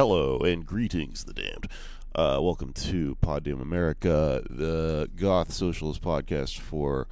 hello, 0.00 0.38
and 0.38 0.64
greetings, 0.64 1.24
the 1.24 1.34
damned. 1.34 1.68
Uh, 2.14 2.38
welcome 2.40 2.72
to 2.72 3.16
Pod 3.16 3.44
Damn 3.44 3.60
America, 3.60 4.42
the 4.48 5.10
goth 5.14 5.52
socialist 5.52 6.00
podcast 6.00 6.58
for. 6.58 7.06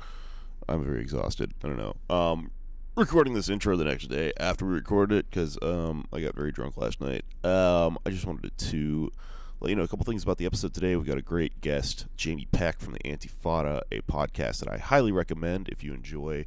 I'm 0.67 0.87
very 0.87 1.03
exhausted. 1.03 1.53
I 1.63 1.69
don't 1.69 1.77
know. 1.77 1.97
Um, 2.09 2.51
recording 2.97 3.35
this 3.35 3.51
intro 3.51 3.77
the 3.77 3.85
next 3.85 4.07
day 4.07 4.33
after 4.41 4.65
we 4.65 4.73
recorded 4.73 5.19
it 5.19 5.27
because 5.29 5.59
um, 5.61 6.07
I 6.15 6.23
got 6.23 6.35
very 6.35 6.51
drunk 6.51 6.79
last 6.79 6.99
night. 6.99 7.27
Um, 7.45 7.99
I 8.07 8.11
just 8.11 8.25
wanted 8.25 8.57
to 8.57 9.13
let 9.61 9.69
you 9.69 9.77
know 9.77 9.83
a 9.83 9.89
couple 9.89 10.07
things 10.07 10.23
about 10.23 10.39
the 10.39 10.47
episode 10.47 10.73
today. 10.73 10.97
We've 10.97 11.07
got 11.07 11.19
a 11.19 11.23
great 11.23 11.61
guest, 11.61 12.07
Jamie 12.17 12.49
Peck 12.53 12.81
from 12.81 12.95
the 12.95 13.01
Antifada, 13.01 13.83
a 13.93 14.01
podcast 14.01 14.61
that 14.61 14.73
I 14.73 14.79
highly 14.79 15.13
recommend 15.13 15.69
if 15.69 15.85
you 15.85 15.93
enjoy 15.93 16.47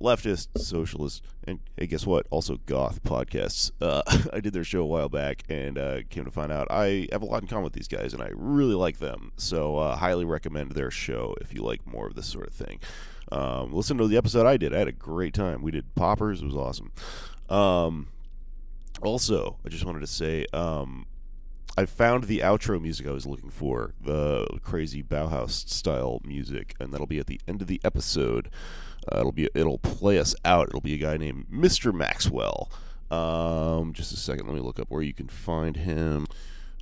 leftist, 0.00 0.48
socialist, 0.56 1.22
and 1.44 1.60
hey, 1.76 1.86
guess 1.86 2.06
what? 2.06 2.26
Also 2.30 2.56
goth 2.66 3.02
podcasts. 3.02 3.70
Uh, 3.80 4.02
I 4.32 4.40
did 4.40 4.52
their 4.52 4.64
show 4.64 4.82
a 4.82 4.86
while 4.86 5.08
back 5.08 5.42
and 5.48 5.78
uh, 5.78 6.00
came 6.08 6.24
to 6.24 6.30
find 6.30 6.50
out 6.50 6.68
I 6.70 7.08
have 7.12 7.22
a 7.22 7.26
lot 7.26 7.42
in 7.42 7.48
common 7.48 7.64
with 7.64 7.72
these 7.72 7.88
guys 7.88 8.12
and 8.14 8.22
I 8.22 8.30
really 8.34 8.74
like 8.74 8.98
them. 8.98 9.32
So, 9.36 9.76
uh, 9.76 9.96
highly 9.96 10.24
recommend 10.24 10.72
their 10.72 10.90
show 10.90 11.34
if 11.40 11.54
you 11.54 11.62
like 11.62 11.86
more 11.86 12.06
of 12.06 12.14
this 12.14 12.26
sort 12.26 12.46
of 12.46 12.52
thing. 12.52 12.80
Um, 13.32 13.72
listen 13.72 13.96
to 13.98 14.08
the 14.08 14.16
episode 14.16 14.46
I 14.46 14.56
did. 14.56 14.74
I 14.74 14.78
had 14.78 14.88
a 14.88 14.92
great 14.92 15.34
time. 15.34 15.62
We 15.62 15.70
did 15.70 15.94
poppers. 15.94 16.42
It 16.42 16.46
was 16.46 16.56
awesome. 16.56 16.92
Um, 17.48 18.08
also, 19.02 19.56
I 19.64 19.68
just 19.68 19.84
wanted 19.84 20.00
to 20.00 20.06
say 20.06 20.46
um, 20.52 21.06
I 21.76 21.86
found 21.86 22.24
the 22.24 22.40
outro 22.40 22.80
music 22.80 23.06
I 23.06 23.12
was 23.12 23.26
looking 23.26 23.50
for, 23.50 23.94
the 24.00 24.46
crazy 24.62 25.02
Bauhaus 25.02 25.68
style 25.68 26.20
music, 26.24 26.74
and 26.80 26.92
that'll 26.92 27.06
be 27.06 27.18
at 27.18 27.26
the 27.26 27.40
end 27.46 27.62
of 27.62 27.68
the 27.68 27.80
episode. 27.84 28.50
Uh, 29.10 29.20
it'll 29.20 29.32
be 29.32 29.48
it'll 29.54 29.78
play 29.78 30.18
us 30.18 30.34
out. 30.44 30.68
It'll 30.68 30.80
be 30.80 30.94
a 30.94 30.98
guy 30.98 31.16
named 31.16 31.46
Mr. 31.50 31.94
Maxwell. 31.94 32.70
Um, 33.10 33.92
just 33.92 34.12
a 34.12 34.16
second, 34.16 34.46
let 34.46 34.54
me 34.54 34.60
look 34.60 34.78
up 34.78 34.90
where 34.90 35.02
you 35.02 35.14
can 35.14 35.28
find 35.28 35.76
him. 35.76 36.26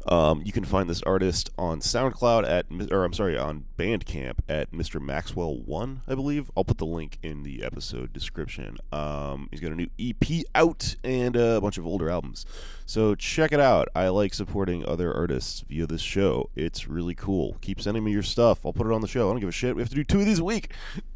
Um, 0.07 0.43
you 0.45 0.53
can 0.53 0.65
find 0.65 0.89
this 0.89 1.03
artist 1.03 1.51
on 1.59 1.81
SoundCloud 1.81 2.49
at, 2.49 2.93
or 2.93 3.05
I'm 3.05 3.13
sorry, 3.13 3.37
on 3.37 3.65
Bandcamp 3.79 4.39
at 4.49 4.73
Mr. 4.73 5.01
Maxwell 5.01 5.57
One, 5.57 6.03
I 6.09 6.15
believe. 6.15 6.51
I'll 6.57 6.65
put 6.65 6.79
the 6.79 6.87
link 6.87 7.19
in 7.23 7.43
the 7.43 7.63
episode 7.63 8.13
description. 8.13 8.79
Um, 8.93 9.49
he's 9.51 9.61
got 9.61 9.73
a 9.73 9.75
new 9.75 9.89
EP 9.99 10.45
out 10.55 10.97
and 11.05 11.37
a 11.37 11.61
bunch 11.61 11.79
of 11.79 11.87
older 11.87 12.09
albums, 12.09 12.47
so 12.87 13.15
check 13.15 13.53
it 13.53 13.61
out. 13.61 13.89
I 13.95 14.09
like 14.09 14.33
supporting 14.35 14.87
other 14.87 15.13
artists 15.15 15.65
via 15.69 15.87
this 15.87 16.03
show. 16.03 16.49
It's 16.57 16.89
really 16.89 17.15
cool. 17.15 17.59
Keep 17.61 17.81
sending 17.81 18.05
me 18.05 18.13
your 18.13 18.23
stuff. 18.23 18.65
I'll 18.65 18.73
put 18.73 18.87
it 18.87 18.93
on 18.93 19.03
the 19.03 19.09
show. 19.09 19.29
I 19.29 19.33
don't 19.33 19.41
give 19.41 19.49
a 19.49 19.53
shit. 19.53 19.77
We 19.77 19.83
have 19.83 19.91
to 19.91 19.95
do 19.95 20.05
two 20.05 20.21
of 20.21 20.27
these 20.27 20.39
a 20.39 20.45
week. 20.45 20.73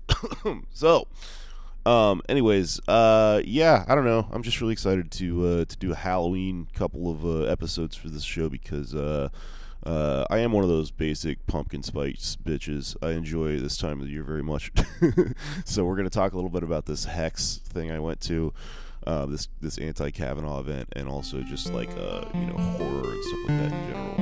so, 0.73 1.07
um, 1.85 2.23
anyways, 2.29 2.81
uh, 2.89 3.43
yeah, 3.45 3.85
I 3.89 3.95
don't 3.95 4.05
know. 4.05 4.29
I'm 4.31 4.43
just 4.43 4.61
really 4.61 4.73
excited 4.73 5.11
to 5.13 5.47
uh, 5.47 5.65
to 5.65 5.77
do 5.77 5.93
a 5.93 5.97
Halloween 5.97 6.69
couple 6.75 7.11
of 7.11 7.25
uh, 7.25 7.51
episodes 7.51 7.97
for 7.97 8.09
this 8.09 8.23
show 8.23 8.49
because 8.49 8.95
uh, 8.95 9.29
uh, 9.85 10.25
I 10.31 10.39
am 10.39 10.53
one 10.53 10.63
of 10.63 10.71
those 10.71 10.91
basic 10.91 11.45
pumpkin 11.47 11.83
spice 11.83 12.37
bitches. 12.43 12.97
I 13.03 13.13
enjoy 13.13 13.59
this 13.59 13.77
time 13.77 14.01
of 14.01 14.07
the 14.07 14.13
year 14.13 14.23
very 14.23 14.43
much. 14.43 14.71
so 15.65 15.85
we're 15.85 15.97
gonna 15.97 16.11
talk 16.11 16.33
a 16.33 16.37
little 16.37 16.51
bit 16.51 16.63
about 16.63 16.87
this 16.87 17.05
hex 17.05 17.61
thing 17.65 17.91
I 17.91 17.99
went 17.99 18.21
to. 18.23 18.53
Uh, 19.05 19.27
this 19.27 19.49
this 19.61 19.79
anti 19.79 20.11
Kavanaugh 20.11 20.61
event 20.61 20.89
and 20.93 21.09
also 21.09 21.43
just 21.43 21.73
like 21.73 21.91
uh, 21.99 22.25
you 22.35 22.47
know 22.47 22.57
horror 22.57 23.11
and 23.11 23.25
stuff 23.25 23.41
like 23.49 23.59
that 23.59 23.73
in 23.73 23.91
general. 23.91 24.22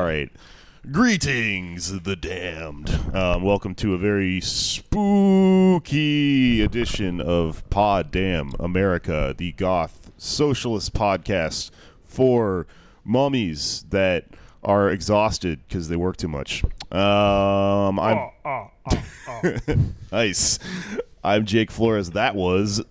All 0.00 0.06
right. 0.06 0.32
Greetings, 0.90 2.00
the 2.00 2.16
damned. 2.16 2.88
Um, 3.14 3.42
welcome 3.42 3.74
to 3.74 3.92
a 3.92 3.98
very 3.98 4.40
spooky 4.40 5.82
edition 6.62 7.20
of 7.20 7.68
Pod 7.68 8.10
Damn 8.10 8.54
America, 8.58 9.34
the 9.36 9.52
goth 9.52 10.10
socialist 10.16 10.94
podcast 10.94 11.70
for 12.02 12.66
mummies 13.04 13.84
that 13.90 14.24
are 14.64 14.88
exhausted 14.88 15.60
because 15.68 15.90
they 15.90 15.96
work 15.96 16.16
too 16.16 16.28
much. 16.28 16.64
Um, 16.90 18.00
I'm 18.00 18.16
ah, 18.16 18.30
ah, 18.46 18.70
ah, 19.28 19.42
nice. 20.12 20.58
I'm 21.22 21.44
Jake 21.44 21.70
Flores. 21.70 22.12
That 22.12 22.34
was 22.34 22.82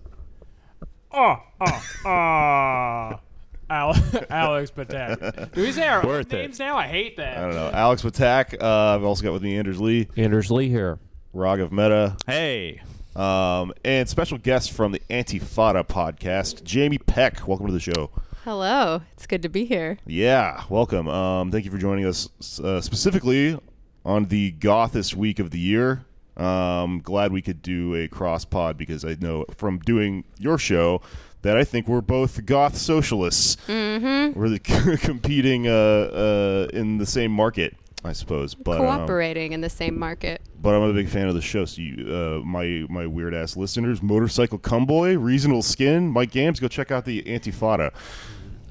Oh, 1.10 1.36
oh, 1.60 1.84
oh. 2.06 3.20
Al- 3.70 3.94
Alex 4.30 4.70
Patak. 4.70 5.52
Do 5.54 5.62
we 5.62 5.72
say 5.72 5.86
our 5.86 6.04
Worth 6.04 6.32
it. 6.32 6.36
names 6.36 6.58
now? 6.58 6.76
I 6.76 6.86
hate 6.88 7.16
that. 7.18 7.38
I 7.38 7.40
don't 7.42 7.54
know 7.54 7.70
Alex 7.72 8.02
Patak. 8.02 8.60
Uh, 8.60 8.96
I've 8.96 9.04
also 9.04 9.22
got 9.22 9.32
with 9.32 9.42
me 9.42 9.56
Anders 9.56 9.80
Lee, 9.80 10.08
Anders 10.16 10.50
Lee 10.50 10.68
here. 10.68 10.98
Raghav 11.34 11.70
Mehta. 11.70 12.16
Hey. 12.26 12.82
Um, 13.14 13.72
and 13.84 14.08
special 14.08 14.38
guest 14.38 14.72
from 14.72 14.92
the 14.92 15.00
Antifada 15.10 15.86
podcast, 15.86 16.64
Jamie 16.64 16.98
Peck. 16.98 17.46
Welcome 17.46 17.66
to 17.66 17.72
the 17.72 17.80
show. 17.80 18.10
Hello, 18.44 19.02
it's 19.12 19.26
good 19.26 19.42
to 19.42 19.48
be 19.48 19.64
here. 19.64 19.98
Yeah, 20.06 20.62
welcome. 20.68 21.06
Um, 21.08 21.50
thank 21.52 21.64
you 21.64 21.70
for 21.70 21.78
joining 21.78 22.06
us 22.06 22.28
uh, 22.60 22.80
specifically 22.80 23.58
on 24.04 24.24
the 24.26 24.52
gothest 24.52 25.14
week 25.14 25.38
of 25.38 25.50
the 25.50 25.58
year. 25.58 26.04
Um, 26.36 27.00
glad 27.00 27.32
we 27.32 27.42
could 27.42 27.60
do 27.60 27.94
a 27.94 28.08
cross 28.08 28.44
pod 28.46 28.78
because 28.78 29.04
I 29.04 29.16
know 29.20 29.44
from 29.56 29.78
doing 29.80 30.24
your 30.38 30.56
show 30.56 31.02
that 31.42 31.56
I 31.56 31.64
think 31.64 31.88
we're 31.88 32.00
both 32.00 32.44
goth 32.46 32.76
socialists. 32.76 33.56
Mm-hmm. 33.66 34.38
We're 34.38 34.96
competing 34.98 35.66
uh, 35.66 35.72
uh, 35.72 36.68
in 36.72 36.98
the 36.98 37.06
same 37.06 37.32
market, 37.32 37.76
I 38.04 38.12
suppose. 38.12 38.54
But 38.54 38.80
um, 38.80 38.86
Cooperating 38.86 39.52
in 39.52 39.60
the 39.60 39.70
same 39.70 39.98
market. 39.98 40.42
but 40.60 40.74
I'm 40.74 40.82
a 40.82 40.92
big 40.92 41.08
fan 41.08 41.28
of 41.28 41.34
the 41.34 41.40
show. 41.42 41.64
So, 41.64 41.80
you, 41.82 42.14
uh, 42.14 42.44
my 42.44 42.84
my 42.88 43.06
weird 43.06 43.34
ass 43.34 43.56
listeners, 43.56 44.02
Motorcycle 44.02 44.58
Cumboy, 44.58 45.16
Reasonable 45.16 45.62
Skin, 45.62 46.08
Mike 46.08 46.30
Gams, 46.32 46.60
go 46.60 46.68
check 46.68 46.90
out 46.90 47.04
the 47.04 47.22
Antifada. 47.22 47.92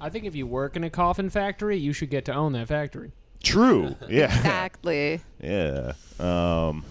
I 0.01 0.09
think 0.09 0.25
if 0.25 0.35
you 0.35 0.47
work 0.47 0.75
in 0.77 0.83
a 0.83 0.89
coffin 0.89 1.29
factory, 1.29 1.75
you 1.77 1.91
should 1.91 2.09
get 2.09 2.23
to 2.25 2.33
own 2.33 2.53
that 2.53 2.67
factory. 2.69 3.11
True, 3.43 3.95
yeah, 4.09 4.25
Exactly. 4.35 5.21
yeah. 5.41 5.93
Um, 6.19 6.85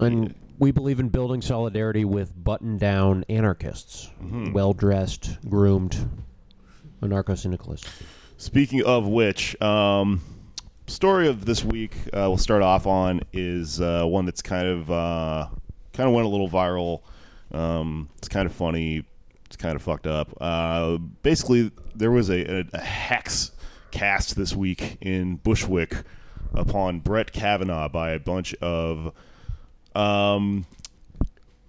And 0.00 0.34
we 0.62 0.70
believe 0.70 1.00
in 1.00 1.08
building 1.08 1.42
solidarity 1.42 2.04
with 2.04 2.32
button 2.44 2.78
down 2.78 3.24
anarchists, 3.28 4.08
well 4.52 4.72
dressed, 4.72 5.36
groomed 5.48 6.08
anarcho 7.02 7.36
syndicalists. 7.36 7.90
speaking 8.36 8.80
of 8.84 9.08
which, 9.08 9.60
um, 9.60 10.20
story 10.86 11.26
of 11.26 11.46
this 11.46 11.64
week 11.64 11.96
uh, 12.12 12.30
we'll 12.30 12.36
start 12.36 12.62
off 12.62 12.86
on 12.86 13.22
is 13.32 13.80
uh, 13.80 14.04
one 14.04 14.24
that's 14.24 14.40
kind 14.40 14.68
of 14.68 14.88
uh, 14.88 15.48
kind 15.94 16.08
of 16.08 16.14
went 16.14 16.26
a 16.26 16.30
little 16.30 16.48
viral. 16.48 17.00
Um, 17.50 18.08
it's 18.18 18.28
kind 18.28 18.46
of 18.46 18.52
funny. 18.52 19.04
It's 19.46 19.56
kind 19.56 19.74
of 19.74 19.82
fucked 19.82 20.06
up. 20.06 20.32
Uh, 20.40 20.98
basically, 21.24 21.72
there 21.92 22.12
was 22.12 22.30
a, 22.30 22.60
a, 22.60 22.64
a 22.72 22.80
hex 22.80 23.50
cast 23.90 24.36
this 24.36 24.54
week 24.54 24.96
in 25.00 25.38
Bushwick 25.38 26.04
upon 26.54 27.00
Brett 27.00 27.32
Kavanaugh 27.32 27.88
by 27.88 28.12
a 28.12 28.20
bunch 28.20 28.54
of 28.62 29.12
um, 29.94 30.66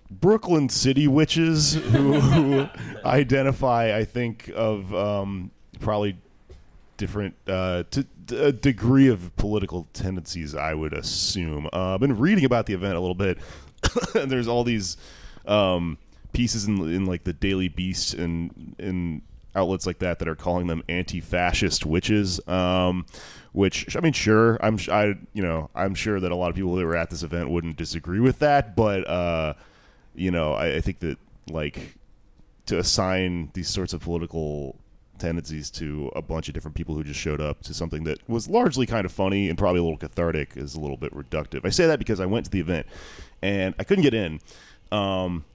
Brooklyn 0.09 0.69
City 0.69 1.07
witches 1.07 1.73
who, 1.73 2.19
who 2.19 2.69
identify, 3.05 3.97
I 3.97 4.05
think, 4.05 4.51
of 4.55 4.93
um, 4.93 5.51
probably 5.79 6.17
different 6.97 7.35
uh, 7.47 7.83
to 7.91 8.05
a 8.31 8.51
degree 8.51 9.07
of 9.07 9.35
political 9.35 9.87
tendencies. 9.93 10.55
I 10.55 10.73
would 10.73 10.93
assume. 10.93 11.67
Uh, 11.73 11.95
I've 11.95 11.99
been 11.99 12.17
reading 12.17 12.45
about 12.45 12.65
the 12.65 12.73
event 12.73 12.95
a 12.95 12.99
little 12.99 13.15
bit, 13.15 13.37
and 14.15 14.31
there's 14.31 14.47
all 14.47 14.63
these 14.63 14.97
um, 15.45 15.97
pieces 16.31 16.65
in, 16.65 16.77
in 16.93 17.05
like 17.05 17.23
the 17.23 17.33
Daily 17.33 17.67
Beast 17.67 18.13
and 18.13 18.75
in 18.77 19.21
outlets 19.55 19.85
like 19.85 20.00
that 20.00 20.19
that 20.19 20.27
are 20.27 20.35
calling 20.35 20.67
them 20.67 20.83
anti-fascist 20.89 21.85
witches. 21.85 22.45
Um, 22.47 23.05
which 23.51 23.95
I 23.95 24.00
mean, 24.00 24.13
sure, 24.13 24.57
I'm 24.61 24.79
I 24.91 25.15
you 25.33 25.44
know 25.44 25.69
I'm 25.75 25.95
sure 25.95 26.19
that 26.19 26.31
a 26.31 26.35
lot 26.35 26.50
of 26.50 26.55
people 26.55 26.75
that 26.75 26.85
were 26.85 26.97
at 26.97 27.09
this 27.09 27.23
event 27.23 27.50
wouldn't 27.50 27.77
disagree 27.77 28.19
with 28.19 28.39
that, 28.39 28.75
but 28.75 29.07
uh, 29.07 29.53
you 30.15 30.31
know 30.31 30.53
I, 30.53 30.75
I 30.75 30.81
think 30.81 31.00
that 31.00 31.17
like 31.50 31.97
to 32.65 32.79
assign 32.79 33.51
these 33.53 33.69
sorts 33.69 33.94
of 33.94 34.01
political 34.01 34.75
tendencies 35.19 35.69
to 35.69 36.11
a 36.15 36.21
bunch 36.21 36.47
of 36.47 36.53
different 36.53 36.75
people 36.75 36.95
who 36.95 37.03
just 37.03 37.19
showed 37.19 37.39
up 37.39 37.61
to 37.61 37.73
something 37.73 38.03
that 38.03 38.17
was 38.27 38.50
largely 38.50 38.85
kind 38.85 39.05
of 39.05 39.11
funny 39.11 39.50
and 39.50 39.57
probably 39.57 39.79
a 39.79 39.83
little 39.83 39.97
cathartic 39.97 40.57
is 40.57 40.75
a 40.75 40.79
little 40.79 40.97
bit 40.97 41.13
reductive. 41.13 41.65
I 41.65 41.69
say 41.69 41.85
that 41.85 42.00
because 42.00 42.19
I 42.19 42.25
went 42.25 42.45
to 42.45 42.51
the 42.51 42.59
event 42.59 42.88
and 43.41 43.75
I 43.77 43.83
couldn't 43.83 44.03
get 44.03 44.13
in. 44.13 44.39
Um, 44.91 45.45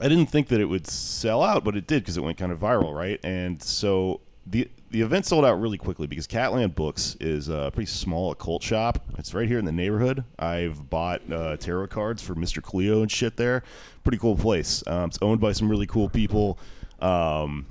I 0.00 0.08
didn't 0.08 0.26
think 0.26 0.48
that 0.48 0.60
it 0.60 0.66
would 0.66 0.86
sell 0.86 1.42
out, 1.42 1.64
but 1.64 1.76
it 1.76 1.86
did 1.86 2.02
because 2.02 2.16
it 2.16 2.22
went 2.22 2.38
kind 2.38 2.52
of 2.52 2.58
viral, 2.58 2.94
right? 2.94 3.20
And 3.24 3.62
so 3.62 4.20
the 4.46 4.68
the 4.90 5.00
event 5.00 5.26
sold 5.26 5.44
out 5.44 5.60
really 5.60 5.78
quickly 5.78 6.06
because 6.06 6.26
Catland 6.26 6.76
Books 6.76 7.16
is 7.18 7.48
a 7.48 7.70
pretty 7.74 7.90
small 7.90 8.30
occult 8.30 8.62
shop. 8.62 9.02
It's 9.18 9.34
right 9.34 9.48
here 9.48 9.58
in 9.58 9.64
the 9.64 9.72
neighborhood. 9.72 10.24
I've 10.38 10.88
bought 10.88 11.20
uh, 11.32 11.56
tarot 11.56 11.88
cards 11.88 12.22
for 12.22 12.36
Mr. 12.36 12.62
Cleo 12.62 13.02
and 13.02 13.10
shit 13.10 13.36
there. 13.36 13.64
Pretty 14.04 14.18
cool 14.18 14.36
place. 14.36 14.84
Um, 14.86 15.06
it's 15.06 15.18
owned 15.20 15.40
by 15.40 15.50
some 15.52 15.68
really 15.68 15.86
cool 15.86 16.08
people. 16.08 16.58
Um, 17.00 17.66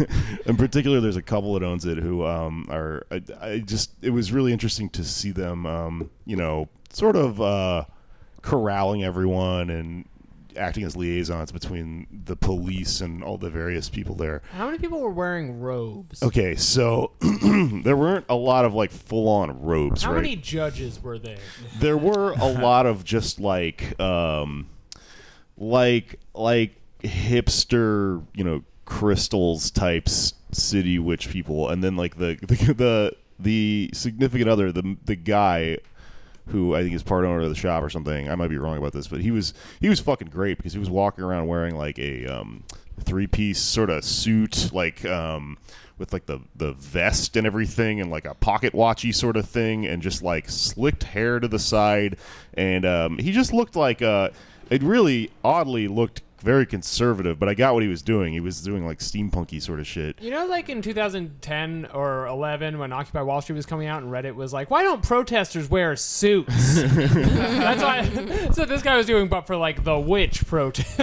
in 0.46 0.56
particular, 0.56 1.00
there's 1.00 1.16
a 1.16 1.22
couple 1.22 1.54
that 1.54 1.62
owns 1.62 1.84
it 1.84 1.98
who 1.98 2.26
um, 2.26 2.66
are. 2.70 3.06
I, 3.10 3.22
I 3.40 3.58
just 3.60 3.92
it 4.02 4.10
was 4.10 4.32
really 4.32 4.52
interesting 4.52 4.88
to 4.90 5.04
see 5.04 5.30
them. 5.30 5.66
Um, 5.66 6.10
you 6.26 6.36
know, 6.36 6.68
sort 6.90 7.14
of 7.14 7.40
uh, 7.40 7.84
corralling 8.42 9.04
everyone 9.04 9.70
and 9.70 10.06
acting 10.56 10.84
as 10.84 10.96
liaisons 10.96 11.52
between 11.52 12.06
the 12.24 12.36
police 12.36 13.00
and 13.00 13.22
all 13.22 13.38
the 13.38 13.50
various 13.50 13.88
people 13.88 14.14
there. 14.14 14.42
How 14.52 14.66
many 14.66 14.78
people 14.78 15.00
were 15.00 15.10
wearing 15.10 15.60
robes? 15.60 16.22
Okay, 16.22 16.54
so 16.56 17.12
there 17.20 17.96
weren't 17.96 18.26
a 18.28 18.34
lot 18.34 18.64
of 18.64 18.74
like 18.74 18.90
full 18.90 19.28
on 19.28 19.62
robes, 19.62 20.02
How 20.02 20.12
right? 20.12 20.22
many 20.22 20.36
judges 20.36 21.02
were 21.02 21.18
there? 21.18 21.38
there 21.78 21.96
were 21.96 22.32
a 22.32 22.46
lot 22.60 22.86
of 22.86 23.04
just 23.04 23.40
like 23.40 23.98
um 24.00 24.68
like 25.56 26.18
like 26.34 26.74
hipster, 27.02 28.24
you 28.34 28.44
know, 28.44 28.62
crystals 28.84 29.70
types 29.70 30.34
city 30.52 30.98
witch 30.98 31.30
people 31.30 31.68
and 31.68 31.82
then 31.82 31.96
like 31.96 32.16
the 32.16 32.38
the 32.46 32.74
the, 32.74 33.12
the 33.38 33.90
significant 33.92 34.48
other, 34.48 34.72
the 34.72 34.96
the 35.04 35.16
guy 35.16 35.78
who 36.48 36.74
I 36.74 36.82
think 36.82 36.94
is 36.94 37.02
part 37.02 37.24
owner 37.24 37.40
of 37.40 37.48
the 37.48 37.54
shop 37.54 37.82
or 37.82 37.90
something. 37.90 38.28
I 38.28 38.34
might 38.34 38.48
be 38.48 38.58
wrong 38.58 38.76
about 38.76 38.92
this, 38.92 39.08
but 39.08 39.20
he 39.20 39.30
was 39.30 39.54
he 39.80 39.88
was 39.88 40.00
fucking 40.00 40.28
great 40.28 40.58
because 40.58 40.72
he 40.72 40.78
was 40.78 40.90
walking 40.90 41.24
around 41.24 41.46
wearing 41.46 41.76
like 41.76 41.98
a 41.98 42.26
um, 42.26 42.64
three 43.02 43.26
piece 43.26 43.60
sort 43.60 43.90
of 43.90 44.04
suit, 44.04 44.72
like 44.72 45.04
um, 45.04 45.58
with 45.98 46.12
like 46.12 46.26
the 46.26 46.40
the 46.54 46.72
vest 46.72 47.36
and 47.36 47.46
everything, 47.46 48.00
and 48.00 48.10
like 48.10 48.26
a 48.26 48.34
pocket 48.34 48.74
watchy 48.74 49.14
sort 49.14 49.36
of 49.36 49.48
thing, 49.48 49.86
and 49.86 50.02
just 50.02 50.22
like 50.22 50.48
slicked 50.48 51.04
hair 51.04 51.40
to 51.40 51.48
the 51.48 51.58
side, 51.58 52.16
and 52.54 52.84
um, 52.84 53.18
he 53.18 53.32
just 53.32 53.52
looked 53.52 53.76
like 53.76 54.02
uh, 54.02 54.30
it 54.70 54.82
really 54.82 55.30
oddly 55.42 55.88
looked 55.88 56.22
very 56.44 56.66
conservative, 56.66 57.38
but 57.38 57.48
I 57.48 57.54
got 57.54 57.74
what 57.74 57.82
he 57.82 57.88
was 57.88 58.02
doing. 58.02 58.34
He 58.34 58.40
was 58.40 58.60
doing 58.60 58.86
like 58.86 58.98
steampunky 58.98 59.60
sort 59.60 59.80
of 59.80 59.86
shit. 59.86 60.20
You 60.20 60.30
know, 60.30 60.46
like 60.46 60.68
in 60.68 60.82
2010 60.82 61.88
or 61.94 62.26
11, 62.26 62.78
when 62.78 62.92
Occupy 62.92 63.22
Wall 63.22 63.40
Street 63.40 63.56
was 63.56 63.66
coming 63.66 63.88
out, 63.88 64.02
and 64.02 64.12
Reddit 64.12 64.34
was 64.34 64.52
like, 64.52 64.70
"Why 64.70 64.82
don't 64.82 65.02
protesters 65.02 65.68
wear 65.70 65.96
suits?" 65.96 66.74
That's 66.82 67.82
why. 67.82 68.02
That's 68.04 68.58
what 68.58 68.68
this 68.68 68.82
guy 68.82 68.96
was 68.96 69.06
doing, 69.06 69.28
but 69.28 69.46
for 69.46 69.56
like 69.56 69.82
the 69.82 69.98
witch 69.98 70.46
protest. 70.46 70.98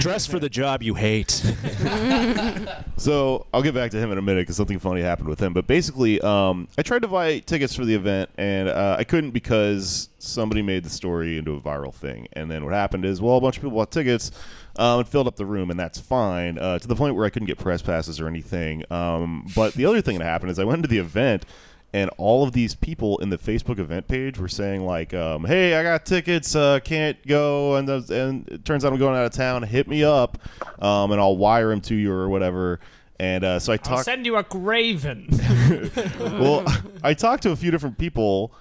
Dress 0.00 0.26
for 0.26 0.38
the 0.38 0.48
job 0.48 0.82
you 0.82 0.94
hate. 0.94 1.42
So 2.98 3.46
I'll 3.52 3.62
get 3.62 3.74
back 3.74 3.90
to 3.90 3.98
him 3.98 4.10
in 4.10 4.18
a 4.18 4.22
minute 4.22 4.42
because 4.42 4.56
something 4.56 4.78
funny 4.78 5.02
happened 5.02 5.28
with 5.28 5.38
him. 5.40 5.52
But 5.52 5.66
basically, 5.66 6.20
um, 6.22 6.66
I 6.78 6.82
tried 6.82 7.02
to 7.02 7.08
buy 7.08 7.40
tickets 7.40 7.74
for 7.74 7.84
the 7.84 7.94
event 7.94 8.30
and 8.38 8.68
uh, 8.68 8.96
I 8.98 9.04
couldn't 9.04 9.32
because 9.32 10.08
somebody 10.18 10.62
made 10.62 10.82
the 10.82 10.90
story 10.90 11.36
into 11.36 11.52
a 11.52 11.60
viral 11.60 11.92
thing. 11.92 12.26
And 12.32 12.50
then 12.50 12.64
what 12.64 12.72
happened 12.72 13.04
is, 13.04 13.20
well, 13.20 13.36
a 13.36 13.40
bunch 13.40 13.58
of 13.58 13.62
people 13.62 13.76
bought 13.76 13.90
tickets 13.90 14.30
um, 14.78 15.00
and 15.00 15.08
filled 15.08 15.26
up 15.26 15.36
the 15.36 15.46
room, 15.46 15.70
and 15.70 15.78
that's 15.78 15.98
fine 15.98 16.58
uh, 16.58 16.78
to 16.78 16.86
the 16.88 16.94
point 16.96 17.14
where 17.14 17.24
I 17.24 17.30
couldn't 17.30 17.46
get 17.46 17.58
press 17.58 17.82
passes 17.82 18.20
or 18.20 18.28
anything. 18.28 18.84
Um, 18.90 19.46
but 19.54 19.74
the 19.74 19.86
other 19.86 20.00
thing 20.00 20.18
that 20.18 20.24
happened 20.24 20.50
is 20.50 20.58
I 20.58 20.64
went 20.64 20.82
to 20.82 20.88
the 20.88 20.98
event. 20.98 21.44
And 21.92 22.10
all 22.18 22.42
of 22.42 22.52
these 22.52 22.74
people 22.74 23.16
in 23.18 23.30
the 23.30 23.38
Facebook 23.38 23.78
event 23.78 24.06
page 24.06 24.38
were 24.38 24.48
saying 24.48 24.84
like, 24.84 25.14
um, 25.14 25.44
"Hey, 25.44 25.74
I 25.76 25.82
got 25.82 26.04
tickets, 26.04 26.54
uh, 26.54 26.80
can't 26.80 27.16
go, 27.26 27.76
and 27.76 27.88
and 27.88 28.46
it 28.48 28.64
turns 28.66 28.84
out 28.84 28.92
I'm 28.92 28.98
going 28.98 29.16
out 29.16 29.24
of 29.24 29.32
town. 29.32 29.62
Hit 29.62 29.88
me 29.88 30.04
up, 30.04 30.36
um, 30.82 31.12
and 31.12 31.18
I'll 31.20 31.38
wire 31.38 31.70
them 31.70 31.80
to 31.82 31.94
you 31.94 32.12
or 32.12 32.28
whatever." 32.28 32.80
And 33.18 33.44
uh, 33.44 33.60
so 33.60 33.72
I 33.72 33.76
I'll 33.76 33.78
talked. 33.78 34.04
send 34.04 34.26
you 34.26 34.36
a 34.36 34.42
graven. 34.42 35.28
well, 36.18 36.66
I 37.02 37.14
talked 37.14 37.44
to 37.44 37.52
a 37.52 37.56
few 37.56 37.70
different 37.70 37.96
people 37.96 38.52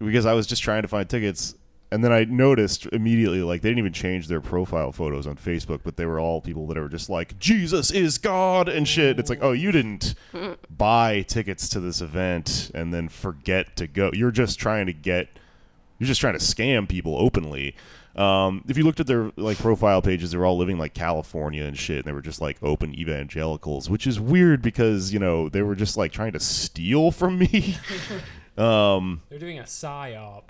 because 0.00 0.26
I 0.26 0.32
was 0.32 0.46
just 0.46 0.62
trying 0.62 0.82
to 0.82 0.88
find 0.88 1.08
tickets, 1.08 1.54
and 1.92 2.04
then 2.04 2.12
I 2.12 2.24
noticed 2.24 2.86
immediately 2.86 3.42
like 3.42 3.62
they 3.62 3.70
didn't 3.70 3.80
even 3.80 3.92
change 3.92 4.28
their 4.28 4.40
profile 4.40 4.92
photos 4.92 5.26
on 5.26 5.36
Facebook, 5.36 5.80
but 5.82 5.96
they 5.96 6.06
were 6.06 6.20
all 6.20 6.40
people 6.40 6.66
that 6.68 6.78
are 6.78 6.88
just 6.88 7.10
like 7.10 7.38
Jesus 7.38 7.90
is 7.90 8.18
God 8.18 8.68
and 8.68 8.86
shit. 8.86 9.18
It's 9.18 9.28
like, 9.28 9.42
oh, 9.42 9.52
you 9.52 9.72
didn't 9.72 10.14
buy 10.70 11.22
tickets 11.22 11.68
to 11.70 11.80
this 11.80 12.00
event 12.00 12.70
and 12.74 12.94
then 12.94 13.08
forget 13.08 13.76
to 13.76 13.86
go. 13.86 14.10
You're 14.12 14.30
just 14.30 14.58
trying 14.58 14.86
to 14.86 14.92
get. 14.92 15.28
You're 15.98 16.06
just 16.06 16.20
trying 16.20 16.32
to 16.32 16.38
scam 16.38 16.88
people 16.88 17.16
openly. 17.18 17.74
Um, 18.16 18.64
if 18.68 18.76
you 18.78 18.84
looked 18.84 19.00
at 19.00 19.06
their 19.06 19.32
like 19.36 19.58
profile 19.58 20.00
pages, 20.00 20.30
they 20.30 20.38
were 20.38 20.46
all 20.46 20.56
living 20.56 20.78
like 20.78 20.94
California 20.94 21.64
and 21.64 21.78
shit, 21.78 21.98
and 21.98 22.04
they 22.06 22.12
were 22.12 22.22
just 22.22 22.40
like 22.40 22.56
open 22.62 22.98
evangelicals, 22.98 23.90
which 23.90 24.06
is 24.06 24.18
weird 24.18 24.62
because 24.62 25.12
you 25.12 25.18
know 25.18 25.48
they 25.48 25.62
were 25.62 25.74
just 25.74 25.96
like 25.96 26.12
trying 26.12 26.32
to 26.32 26.40
steal 26.40 27.10
from 27.10 27.38
me. 27.38 27.76
um, 28.56 29.22
They're 29.28 29.38
doing 29.38 29.58
a 29.58 29.64
psyop. 29.64 30.44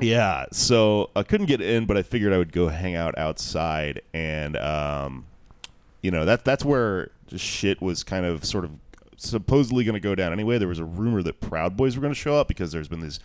Yeah, 0.00 0.46
so 0.52 1.10
I 1.16 1.22
couldn't 1.22 1.46
get 1.46 1.60
in, 1.60 1.86
but 1.86 1.96
I 1.96 2.02
figured 2.02 2.32
I 2.32 2.38
would 2.38 2.52
go 2.52 2.68
hang 2.68 2.94
out 2.94 3.16
outside, 3.18 4.02
and 4.12 4.56
um, 4.56 5.26
you 6.02 6.10
know 6.10 6.24
that 6.24 6.44
that's 6.44 6.64
where 6.64 7.10
shit 7.36 7.80
was 7.80 8.04
kind 8.04 8.24
of 8.24 8.44
sort 8.44 8.64
of 8.64 8.72
supposedly 9.16 9.84
going 9.84 9.94
to 9.94 10.00
go 10.00 10.14
down 10.14 10.32
anyway. 10.32 10.58
There 10.58 10.68
was 10.68 10.78
a 10.78 10.84
rumor 10.84 11.22
that 11.22 11.40
Proud 11.40 11.76
Boys 11.76 11.96
were 11.96 12.00
going 12.00 12.14
to 12.14 12.18
show 12.18 12.36
up 12.36 12.48
because 12.48 12.72
there's 12.72 12.88
been 12.88 13.00
these 13.00 13.20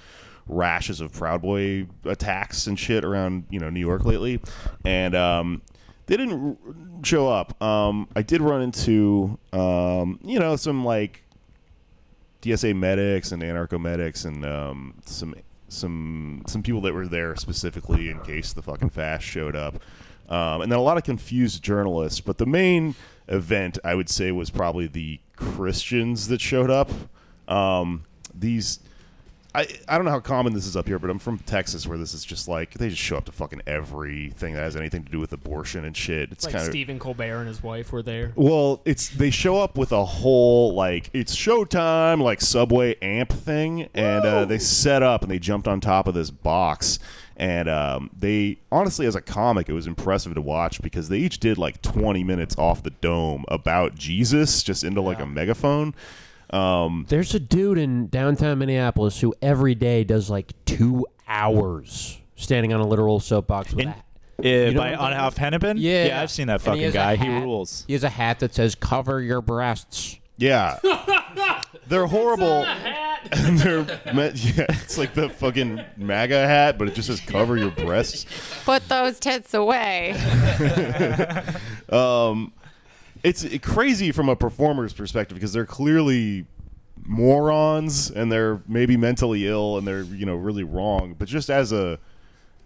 rashes 0.48 1.00
of 1.00 1.14
Proud 1.14 1.42
Boy 1.42 1.88
attacks 2.06 2.68
and 2.68 2.78
shit 2.78 3.06
around 3.06 3.46
you 3.50 3.60
know 3.60 3.70
New 3.70 3.80
York 3.80 4.04
lately, 4.06 4.42
and 4.84 5.16
um, 5.16 5.62
they 6.08 6.18
didn't 6.18 6.58
r- 6.68 6.74
show 7.04 7.30
up. 7.30 7.62
Um, 7.62 8.08
I 8.16 8.22
did 8.24 8.42
run 8.42 8.62
into 8.62 9.38
um, 9.54 10.20
you 10.24 10.40
know 10.40 10.56
some 10.56 10.84
like 10.84 11.24
DSA 12.42 12.76
medics 12.76 13.32
and 13.32 13.42
anarcho 13.42 13.80
medics 13.80 14.26
and 14.26 14.46
um, 14.46 14.96
some 15.06 15.34
some 15.74 16.44
some 16.48 16.64
people 16.64 16.82
that 16.82 16.94
were 16.94 17.08
there 17.08 17.36
specifically 17.36 18.10
in 18.10 18.20
case 18.22 18.54
the 18.54 18.62
fucking 18.62 18.90
fash 18.90 19.26
showed 19.26 19.56
up, 19.56 19.76
um, 20.30 20.62
and 20.62 20.72
then 20.72 20.80
a 20.80 20.84
lot 20.84 20.98
of 20.98 21.04
confused 21.04 21.64
journalists. 21.64 22.22
But 22.22 22.38
the 22.38 22.46
main 22.46 22.96
event, 23.28 23.78
I 23.84 23.96
would 23.96 24.10
say, 24.10 24.32
was 24.32 24.50
probably 24.50 24.88
the 24.88 25.20
Christians 25.36 26.28
that 26.28 26.42
showed 26.42 26.70
up. 26.70 26.90
Um, 27.48 28.04
these. 28.34 28.80
I, 29.56 29.68
I 29.88 29.96
don't 29.98 30.06
know 30.06 30.12
how 30.12 30.20
common 30.20 30.54
this 30.54 30.66
is 30.66 30.76
up 30.76 30.88
here, 30.88 30.98
but 30.98 31.10
I'm 31.12 31.20
from 31.20 31.38
Texas, 31.38 31.86
where 31.86 31.98
this 31.98 32.14
is 32.16 32.26
just 32.26 32.48
like 32.48 32.74
they 32.74 32.90
just 32.90 33.02
show 33.02 33.18
up 33.18 33.26
to 33.26 33.32
fucking 33.32 33.62
everything 33.68 34.56
that 34.56 34.62
has 34.62 34.76
anything 34.76 35.04
to 35.04 35.12
do 35.12 35.20
with 35.20 35.32
abortion 35.32 35.86
and 35.86 35.96
shit. 35.96 36.32
It's 36.32 36.44
Like 36.46 36.54
kind 36.54 36.66
of 36.66 36.72
Stephen 36.72 36.98
Colbert 36.98 37.40
and 37.40 37.48
his 37.48 37.62
wife 37.62 37.92
were 37.92 38.02
there. 38.02 38.32
well, 38.36 38.82
it's 38.86 39.10
they 39.10 39.30
show 39.30 39.60
up 39.60 39.78
with 39.78 39.92
a 39.92 40.06
whole 40.06 40.74
like 40.74 41.10
it's 41.14 41.36
showtime 41.36 42.20
like 42.22 42.42
subway 42.42 42.96
amp 43.02 43.32
thing, 43.32 43.90
and 43.94 44.26
uh, 44.26 44.46
they 44.46 44.58
set 44.58 45.04
up 45.04 45.22
and 45.22 45.30
they 45.32 45.40
jumped 45.40 45.68
on 45.68 45.80
top 45.80 46.08
of 46.08 46.16
this 46.16 46.32
box, 46.32 46.98
and 47.38 47.70
um, 47.70 48.10
they 48.18 48.58
honestly, 48.72 49.06
as 49.06 49.16
a 49.16 49.22
comic, 49.22 49.70
it 49.70 49.74
was 49.74 49.86
impressive 49.86 50.34
to 50.34 50.42
watch 50.42 50.82
because 50.82 51.10
they 51.10 51.20
each 51.20 51.40
did 51.40 51.60
like 51.60 51.80
twenty 51.84 52.24
minutes 52.24 52.58
off 52.58 52.82
the 52.82 52.90
dome 52.90 53.46
about 53.50 53.94
Jesus, 53.94 54.64
just 54.64 54.84
into 54.84 55.02
like 55.02 55.20
a 55.20 55.28
megaphone. 55.28 55.94
Um, 56.54 57.06
There's 57.10 57.34
a 57.34 57.40
dude 57.40 57.78
in 57.78 58.08
downtown 58.08 58.60
Minneapolis 58.60 59.20
who 59.20 59.34
every 59.42 59.76
day 59.76 60.04
does 60.04 60.30
like 60.30 60.54
two 60.66 61.06
hours 61.28 62.20
standing 62.36 62.74
on 62.74 62.80
a 62.80 62.88
literal 62.88 63.20
soapbox 63.20 63.72
with 63.74 63.86
In- 63.86 63.90
that. 63.90 64.06
Uh, 64.40 64.72
know 64.72 64.80
by, 64.80 64.92
what 64.92 65.00
on 65.00 65.14
Alf 65.14 65.38
Hennepin? 65.38 65.78
Yeah, 65.78 66.06
Yeah, 66.06 66.22
I've 66.22 66.32
seen 66.32 66.48
that 66.48 66.66
And 66.68 66.76
he 66.78 66.86
fucking 66.88 66.92
guy. 66.92 67.16
He 67.16 67.30
rules. 67.30 67.86
He 67.88 67.94
has 67.94 68.04
a 68.04 68.10
hat 68.10 68.40
that 68.40 68.54
says 68.54 68.76
"Cover 68.76 69.22
your 69.22 69.42
breasts." 69.42 70.20
yeah, 70.38 70.80
they're 71.88 72.08
horrible. 72.08 72.66
And 73.32 73.58
they're 73.60 73.86
meant, 74.14 74.36
yeah, 74.44 74.66
it's 74.70 74.98
like 74.98 75.14
the 75.14 75.30
fucking 75.30 75.82
MAGA 75.98 76.46
hat, 76.48 76.78
but 76.78 76.88
it 76.90 76.96
just 76.96 77.08
says 77.08 77.20
"cover 77.22 77.56
your 77.58 77.70
breasts." 77.72 78.26
Put 78.66 78.90
those 78.90 79.20
tits 79.20 79.54
away. 79.54 80.14
it's 83.24 83.46
crazy 83.60 84.12
from 84.12 84.30
a 84.30 84.36
performer's 84.36 84.94
perspective 84.94 85.36
because 85.36 85.54
they're 85.54 85.66
clearly 85.66 86.46
morons 87.06 88.10
and 88.12 88.32
they're 88.32 88.62
maybe 88.68 88.96
mentally 88.98 89.48
ill 89.48 89.78
and 89.78 89.86
they're 89.88 90.04
you 90.04 90.26
know 90.26 90.36
really 90.36 90.64
wrong 90.64 91.16
but 91.18 91.28
just 91.28 91.50
as 91.50 91.72
a 91.74 92.00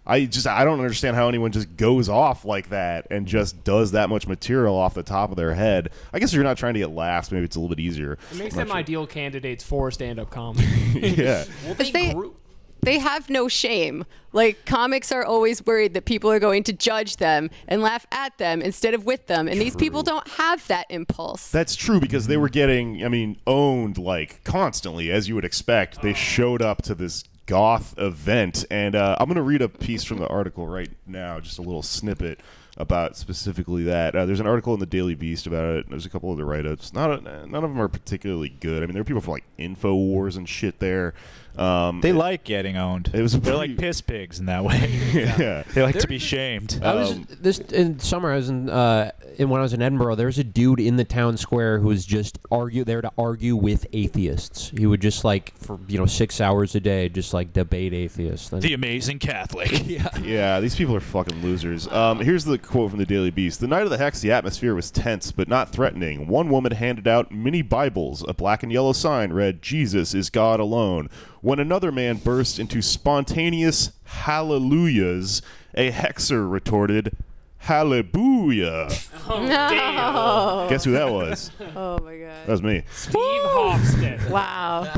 i 0.06 0.26
just 0.26 0.46
i 0.46 0.64
don't 0.64 0.80
understand 0.80 1.16
how 1.16 1.28
anyone 1.28 1.52
just 1.52 1.76
goes 1.76 2.08
off 2.08 2.46
like 2.46 2.70
that 2.70 3.08
and 3.10 3.26
just 3.28 3.64
does 3.64 3.92
that 3.92 4.10
much 4.10 4.28
material 4.28 4.76
off 4.76 4.94
the 4.94 5.02
top 5.04 5.32
of 5.32 5.38
their 5.38 5.54
head 5.56 5.90
i 6.14 6.20
guess 6.20 6.30
if 6.30 6.36
you're 6.36 6.44
not 6.44 6.58
trying 6.58 6.74
to 6.76 6.80
get 6.80 6.92
laughs 6.92 7.32
maybe 7.32 7.44
it's 7.46 7.56
a 7.56 7.60
little 7.60 7.76
bit 7.76 7.82
easier 7.82 8.14
It 8.32 8.38
makes 8.38 8.54
I'm 8.56 8.60
them 8.60 8.68
sure. 8.68 8.76
ideal 8.78 9.08
candidates 9.08 9.64
for 9.64 9.90
stand-up 9.92 10.30
comedy. 10.30 10.68
yeah 11.18 11.44
well, 11.66 11.74
they- 11.74 12.14
grew- 12.14 12.36
they 12.82 13.00
have 13.00 13.30
no 13.30 13.48
shame. 13.48 14.06
Like 14.34 14.66
comics 14.66 15.12
are 15.12 15.26
always 15.26 15.66
worried 15.66 15.94
that 15.96 16.06
people 16.06 16.32
are 16.32 16.40
going 16.40 16.64
to 16.64 16.74
judge 16.74 17.18
them 17.18 17.50
and 17.68 17.82
laugh 17.82 18.06
at 18.12 18.38
them 18.38 18.62
instead 18.62 18.94
of 18.94 19.06
with 19.06 19.28
them, 19.28 19.48
and 19.48 19.60
these 19.60 19.76
people 19.76 20.04
don't 20.04 20.28
have 20.28 20.68
that 20.68 20.86
impulse. 20.90 21.50
That's 21.50 21.76
true 21.76 22.00
because 22.00 22.28
they 22.28 22.38
were 22.38 22.50
getting, 22.50 23.04
I 23.04 23.08
mean, 23.08 23.38
owned 23.48 23.98
like 23.98 24.44
constantly, 24.44 25.12
as 25.12 25.28
you 25.28 25.36
would 25.36 25.46
expect. 25.46 26.02
They 26.02 26.14
showed 26.14 26.62
up 26.62 26.82
to 26.84 26.96
this 26.96 27.24
goth 27.48 27.96
event, 27.98 28.66
and 28.70 28.94
uh, 28.94 29.16
I'm 29.20 29.28
going 29.28 29.38
to 29.38 29.42
read 29.42 29.62
a 29.62 29.70
piece 29.70 30.04
from 30.04 30.20
the 30.20 30.28
article 30.28 30.68
right 30.68 30.90
now, 31.08 31.40
just 31.40 31.58
a 31.58 31.62
little 31.62 31.82
snippet 31.82 32.42
about 32.76 33.18
specifically 33.18 33.84
that. 33.86 34.16
Uh, 34.16 34.26
there's 34.26 34.40
an 34.40 34.46
article 34.46 34.74
in 34.74 34.80
the 34.80 34.86
Daily 34.86 35.16
Beast 35.16 35.48
about 35.48 35.66
it. 35.78 35.90
There's 35.90 36.06
a 36.06 36.10
couple 36.10 36.32
of 36.32 36.38
the 36.38 36.46
write-ups. 36.46 36.94
Not 36.94 37.24
none 37.24 37.56
of 37.56 37.62
them 37.64 37.82
are 37.82 37.88
particularly 37.88 38.50
good. 38.50 38.84
I 38.84 38.86
mean, 38.86 38.94
there 38.94 39.02
are 39.02 39.06
people 39.06 39.22
from 39.22 39.34
like 39.34 39.46
Infowars 39.58 40.38
and 40.38 40.48
shit 40.48 40.80
there. 40.80 41.16
Um, 41.58 42.02
They 42.02 42.12
like 42.14 42.44
getting 42.44 42.78
owned. 42.78 43.10
It 43.14 43.22
was 43.22 43.34
a 43.34 43.40
They're 43.40 43.56
pretty- 43.56 43.74
like 43.74 43.80
piss 43.80 44.02
pigs 44.02 44.40
in 44.40 44.46
that 44.46 44.64
way. 44.64 44.90
yeah. 45.14 45.64
they 45.74 45.82
like 45.82 45.98
to 46.00 46.08
be 46.08 46.20
shamed. 46.20 46.80
I 46.84 46.94
was 46.94 47.20
this 47.42 47.60
in 47.60 48.00
summer. 48.00 48.32
I 48.32 48.36
was 48.36 48.50
in, 48.50 48.70
uh, 48.70 49.12
in 49.38 49.50
when 49.50 49.60
I 49.60 49.64
was 49.64 49.74
in 49.74 49.82
Edinburgh. 49.82 50.16
There 50.16 50.28
was 50.28 50.38
a 50.38 50.44
dude 50.44 50.80
in 50.80 50.98
the 50.98 51.04
town 51.04 51.38
square 51.38 51.80
who 51.80 51.88
was 51.88 52.06
just 52.06 52.38
argue 52.52 52.84
there 52.84 53.02
to 53.02 53.12
argue 53.18 53.56
with 53.56 53.86
atheists. 53.94 54.72
He 54.78 54.86
would 54.86 55.02
just 55.02 55.24
like 55.24 55.58
for 55.58 55.80
you 55.88 55.98
know 55.98 56.06
six 56.06 56.40
hours 56.42 56.76
a 56.76 56.80
day, 56.80 57.10
just 57.10 57.34
like 57.34 57.54
debate 57.54 57.94
atheists. 57.94 58.50
The 58.50 58.74
amazing 58.74 59.20
Catholic. 59.20 59.70
yeah. 59.88 60.10
Yeah, 60.20 60.60
these 60.60 60.76
people 60.76 60.96
are 60.96 61.00
fucking 61.00 61.42
losers. 61.42 61.88
Um, 61.88 62.20
here's 62.20 62.46
the 62.46 62.58
quote 62.58 62.92
from 62.92 63.00
the 63.00 63.06
Daily 63.06 63.32
Beast. 63.32 63.60
The 63.60 63.68
night 63.68 63.84
of 63.84 63.90
the 63.90 63.98
hex, 63.98 64.22
the 64.22 64.32
atmosphere 64.32 64.76
was 64.76 64.92
tense 64.92 65.32
but 65.32 65.48
not 65.48 65.70
threatening. 65.72 66.28
One 66.28 66.50
woman 66.50 66.72
handed 66.74 67.08
out 67.08 67.32
mini 67.32 67.62
Bibles. 67.62 68.24
A 68.28 68.34
black 68.34 68.64
and 68.64 68.72
yellow 68.72 68.94
sign 68.94 69.34
read, 69.34 69.62
Jesus 69.62 70.14
is 70.14 70.30
God 70.30 70.60
alone. 70.60 71.10
When 71.48 71.60
another 71.62 71.94
man 71.94 72.18
burst 72.18 72.60
into 72.60 72.82
spontaneous 72.82 73.92
hallelujahs, 74.04 75.42
a 75.76 75.90
hexer 75.94 76.52
retorted, 76.52 77.16
Hallelujah. 77.60 78.90
No. 79.30 80.68
Guess 80.70 80.84
who 80.84 80.92
that 80.92 81.10
was? 81.10 81.52
Oh 81.76 82.00
my 82.04 82.18
That 82.18 82.46
god. 82.48 82.52
was 82.52 82.62
me. 82.62 82.84
Steve 82.92 83.16
Hofstede. 83.44 84.30
Wow. 84.30 84.92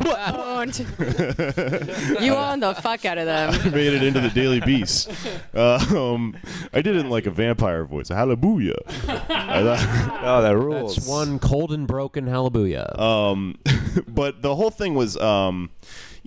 Owned. 0.58 0.80
you 2.24 2.34
owned 2.34 2.64
the 2.64 2.74
fuck 2.82 3.06
out 3.06 3.20
of 3.20 3.28
them. 3.28 3.54
I 3.54 3.70
made 3.70 3.94
it 3.94 4.02
into 4.02 4.20
the 4.20 4.30
Daily 4.30 4.60
Beast. 4.60 5.12
Um, 5.54 6.36
I 6.74 6.82
did 6.82 6.96
it 6.96 7.00
in 7.02 7.12
like 7.12 7.28
a 7.28 7.32
vampire 7.32 7.86
voice. 7.86 8.10
Hallelujah. 8.10 8.74
Thought- 8.88 10.20
oh, 10.24 10.42
that 10.42 10.58
rules. 10.58 10.96
That's 10.96 11.08
one 11.08 11.38
cold 11.38 11.72
and 11.72 11.88
broken 11.88 12.26
hallelujah. 12.26 12.92
Um, 12.98 13.60
but 14.08 14.42
the 14.42 14.56
whole 14.56 14.72
thing 14.72 14.96
was, 14.96 15.16
um, 15.18 15.70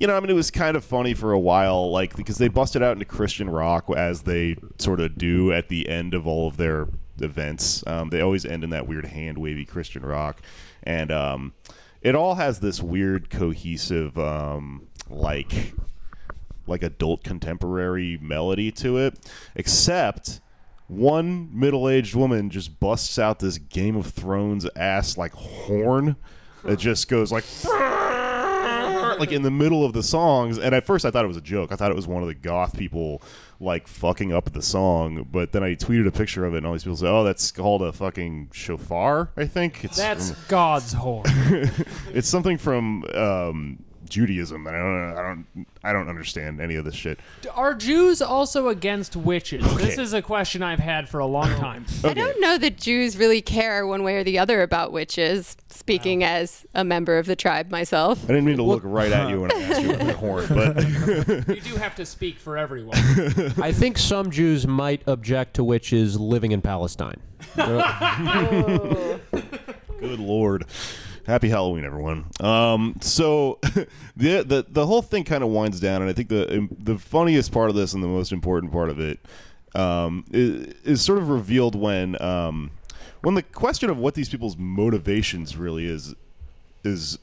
you 0.03 0.09
know, 0.09 0.17
I 0.17 0.21
mean, 0.21 0.31
it 0.31 0.35
was 0.35 0.51
kind 0.51 0.77
of 0.77 0.85
funny 0.85 1.15
for 1.15 1.31
a 1.31 1.39
while, 1.39 1.89
like 1.93 2.17
because 2.17 2.37
they 2.37 2.49
busted 2.49 2.83
out 2.83 2.95
into 2.95 3.05
Christian 3.05 3.49
rock 3.49 3.89
as 3.97 4.23
they 4.23 4.57
sort 4.79 4.99
of 4.99 5.17
do 5.17 5.53
at 5.53 5.69
the 5.69 5.89
end 5.89 6.13
of 6.13 6.27
all 6.27 6.49
of 6.49 6.57
their 6.57 6.89
events. 7.21 7.85
Um, 7.87 8.11
they 8.11 8.21
always 8.21 8.45
end 8.45 8.65
in 8.65 8.71
that 8.71 8.89
weird 8.89 9.07
hand 9.07 9.39
wavy 9.39 9.65
Christian 9.65 10.05
rock, 10.05 10.43
and 10.83 11.13
um, 11.13 11.53
it 12.01 12.17
all 12.17 12.35
has 12.35 12.59
this 12.59 12.83
weird 12.83 13.31
cohesive, 13.31 14.19
um, 14.19 14.89
like 15.09 15.73
like 16.67 16.83
adult 16.83 17.23
contemporary 17.23 18.19
melody 18.21 18.73
to 18.73 18.99
it, 18.99 19.21
except 19.55 20.41
one 20.89 21.49
middle-aged 21.57 22.17
woman 22.17 22.51
just 22.51 22.81
busts 22.81 23.21
out 23.21 23.39
this 23.39 23.57
Game 23.57 23.95
of 23.95 24.07
Thrones 24.07 24.67
ass 24.75 25.17
like 25.17 25.33
horn 25.33 26.17
that 26.65 26.81
just 26.81 27.09
goes 27.09 27.31
like 27.31 27.45
like 29.23 29.33
in 29.33 29.43
the 29.43 29.51
middle 29.51 29.85
of 29.85 29.93
the 29.93 30.03
songs 30.03 30.59
and 30.59 30.75
at 30.75 30.85
first 30.85 31.05
I 31.05 31.11
thought 31.11 31.25
it 31.25 31.29
was 31.29 31.37
a 31.37 31.41
joke. 31.43 31.73
I 31.73 31.77
thought 31.77 31.91
it 31.91 31.97
was 31.97 32.07
one 32.07 32.23
of 32.23 32.29
the 32.29 32.35
goth 32.35 32.77
people 32.77 33.23
like 33.61 33.87
fucking 33.87 34.33
up 34.33 34.53
the 34.53 34.63
song, 34.63 35.27
but 35.31 35.53
then 35.53 35.63
I 35.63 35.75
tweeted 35.77 36.07
a 36.07 36.11
picture 36.11 36.45
of 36.45 36.55
it 36.55 36.59
and 36.59 36.67
all 36.67 36.73
these 36.73 36.83
people 36.83 36.97
say, 36.97 37.07
"Oh, 37.07 37.23
that's 37.23 37.51
called 37.53 37.83
a 37.83 37.93
fucking 37.93 38.51
shofar." 38.53 39.31
I 39.37 39.47
think 39.47 39.85
it's 39.85 39.97
That's 39.97 40.33
from- 40.33 40.45
God's 40.49 40.93
horn. 40.93 41.25
it's 42.13 42.29
something 42.29 42.59
from 42.59 43.05
um, 43.15 43.85
Judaism. 44.13 44.67
and 44.67 44.77
I 44.77 44.79
don't 44.81 45.17
I 45.17 45.23
don't 45.23 45.67
I 45.85 45.93
don't 45.93 46.09
understand 46.09 46.61
any 46.61 46.77
of 46.77 46.85
this 46.85 46.95
shit. 46.95 47.19
Are 47.55 47.75
Jews 47.75 48.21
also 48.23 48.69
against 48.69 49.17
witches? 49.17 49.65
This 49.77 49.99
is 49.99 50.13
a 50.13 50.21
question 50.23 50.63
I've 50.63 50.79
had 50.79 51.09
for 51.09 51.19
a 51.19 51.27
long 51.27 51.49
time. 51.57 51.87
I 52.05 52.13
don't 52.15 52.41
know 52.41 52.59
that 52.59 52.77
Jews 52.77 53.17
really 53.17 53.41
care 53.41 53.87
one 53.87 54.03
way 54.03 54.17
or 54.17 54.25
the 54.25 54.39
other 54.39 54.63
about 54.63 54.93
witches, 54.93 55.57
speaking 55.71 56.23
as 56.23 56.67
a 56.75 56.85
member 56.85 57.19
of 57.19 57.27
the 57.27 57.35
tribe 57.37 57.71
myself. 57.71 58.23
I 58.25 58.29
didn't 58.29 58.45
mean 58.45 58.59
to 58.59 58.63
look 58.63 58.83
right 58.85 59.11
at 59.11 59.31
you 59.31 59.41
when 59.41 59.53
I 59.53 59.63
asked 59.63 59.83
you 59.83 59.93
about 59.95 60.07
the 60.07 60.13
horn, 60.17 60.47
but 60.49 61.57
You 61.57 61.63
do 61.63 61.77
have 61.77 61.97
to 61.97 62.05
speak 62.05 62.39
for 62.39 62.59
everyone. 62.59 62.97
I 63.61 63.73
think 63.73 63.97
some 63.99 64.31
Jews 64.31 64.67
might 64.67 65.03
object 65.07 65.55
to 65.55 65.65
witches 65.65 66.21
living 66.21 66.53
in 66.53 66.61
Palestine. 66.63 67.21
Oh. 67.59 69.21
good 70.01 70.19
lord. 70.21 70.65
Happy 71.27 71.49
Halloween, 71.49 71.85
everyone. 71.85 72.27
Um, 72.41 72.97
so 73.01 73.59
the, 74.17 74.43
the 74.43 74.67
the 74.69 74.87
whole 74.87 75.03
thing 75.03 75.25
kind 75.25 75.45
of 75.45 75.51
winds 75.51 75.79
down, 75.79 76.03
and 76.03 76.11
I 76.11 76.15
think 76.15 76.29
the 76.29 76.69
the 76.79 76.99
funniest 76.99 77.53
part 77.53 77.71
of 77.71 77.77
this 77.77 77.93
and 77.93 78.03
the 78.03 78.09
most 78.09 78.33
important 78.33 78.73
part 78.73 78.91
of 78.91 78.99
it 78.99 79.21
um, 79.75 80.25
is, 80.33 80.75
is 80.85 81.03
sort 81.03 81.19
of 81.19 81.29
revealed 81.29 81.75
when 81.75 82.21
um, 82.21 82.73
when 83.23 83.35
the 83.35 83.43
question 83.43 83.89
of 83.89 83.99
what 83.99 84.15
these 84.15 84.29
people's 84.29 84.57
motivations 84.57 85.57
really 85.57 85.87
is 85.87 86.15
is 86.85 87.19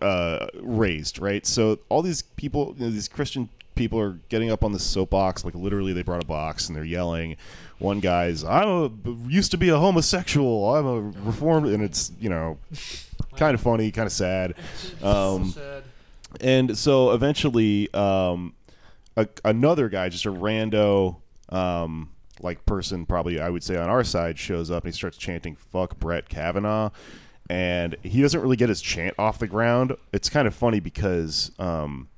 uh, 0.00 0.46
raised, 0.60 1.18
right? 1.18 1.44
So 1.46 1.78
all 1.88 2.02
these 2.02 2.22
people, 2.22 2.74
you 2.78 2.86
know, 2.86 2.90
these 2.90 3.08
Christian 3.08 3.48
people 3.78 3.98
are 4.00 4.18
getting 4.28 4.50
up 4.50 4.64
on 4.64 4.72
the 4.72 4.78
soapbox, 4.78 5.44
like 5.44 5.54
literally 5.54 5.92
they 5.94 6.02
brought 6.02 6.22
a 6.22 6.26
box 6.26 6.68
and 6.68 6.76
they're 6.76 6.84
yelling. 6.84 7.36
One 7.78 8.00
guy's, 8.00 8.44
I'm 8.44 8.68
a 8.68 8.90
used 9.28 9.52
to 9.52 9.56
be 9.56 9.68
a 9.68 9.78
homosexual. 9.78 10.74
I'm 10.74 10.86
a 10.86 11.00
reformed, 11.00 11.68
and 11.68 11.82
it's 11.82 12.12
you 12.20 12.28
know, 12.28 12.58
kind 13.36 13.54
of 13.54 13.60
funny, 13.60 13.90
kind 13.90 14.06
of 14.06 14.12
sad. 14.12 14.54
Um, 15.02 15.54
and 16.40 16.76
so 16.76 17.12
eventually, 17.12 17.92
um, 17.94 18.54
a, 19.16 19.28
another 19.44 19.88
guy, 19.88 20.08
just 20.08 20.26
a 20.26 20.32
rando, 20.32 21.16
um, 21.48 22.10
like 22.40 22.66
person, 22.66 23.06
probably 23.06 23.40
I 23.40 23.48
would 23.48 23.62
say 23.62 23.76
on 23.76 23.88
our 23.88 24.04
side, 24.04 24.38
shows 24.38 24.70
up 24.70 24.84
and 24.84 24.92
he 24.92 24.96
starts 24.96 25.16
chanting 25.16 25.56
"fuck 25.56 25.98
Brett 25.98 26.28
Kavanaugh," 26.28 26.90
and 27.48 27.96
he 28.02 28.20
doesn't 28.20 28.40
really 28.40 28.56
get 28.56 28.68
his 28.68 28.80
chant 28.80 29.14
off 29.18 29.38
the 29.38 29.46
ground. 29.46 29.96
It's 30.12 30.28
kind 30.28 30.48
of 30.48 30.54
funny 30.54 30.80
because 30.80 31.52
um, 31.58 32.08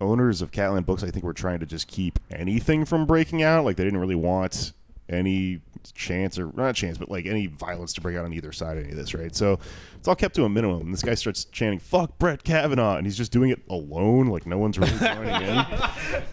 owners 0.00 0.42
of 0.42 0.50
Catland 0.50 0.86
Books, 0.86 1.02
I 1.02 1.10
think, 1.10 1.24
were 1.24 1.32
trying 1.34 1.60
to 1.60 1.66
just 1.66 1.88
keep 1.88 2.18
anything 2.30 2.84
from 2.84 3.06
breaking 3.06 3.42
out. 3.42 3.64
Like 3.64 3.76
they 3.76 3.84
didn't 3.84 4.00
really 4.00 4.14
want 4.14 4.72
any 5.08 5.60
chance 5.94 6.38
or 6.38 6.52
not 6.54 6.74
chance, 6.74 6.98
but 6.98 7.10
like 7.10 7.26
any 7.26 7.46
violence 7.46 7.92
to 7.94 8.00
break 8.00 8.16
out 8.16 8.24
on 8.24 8.32
either 8.32 8.52
side 8.52 8.76
of 8.76 8.84
any 8.84 8.92
of 8.92 8.96
this, 8.96 9.14
right? 9.14 9.34
So 9.34 9.58
it's 9.96 10.08
all 10.08 10.14
kept 10.14 10.34
to 10.36 10.44
a 10.44 10.48
minimum. 10.48 10.82
And 10.82 10.94
this 10.94 11.02
guy 11.02 11.14
starts 11.14 11.44
chanting 11.46 11.78
"fuck 11.78 12.18
Brett 12.18 12.44
Kavanaugh," 12.44 12.96
and 12.96 13.06
he's 13.06 13.16
just 13.16 13.32
doing 13.32 13.50
it 13.50 13.60
alone, 13.68 14.26
like 14.26 14.46
no 14.46 14.58
one's 14.58 14.78
really 14.78 14.98
joining 14.98 15.42
in. 15.42 15.64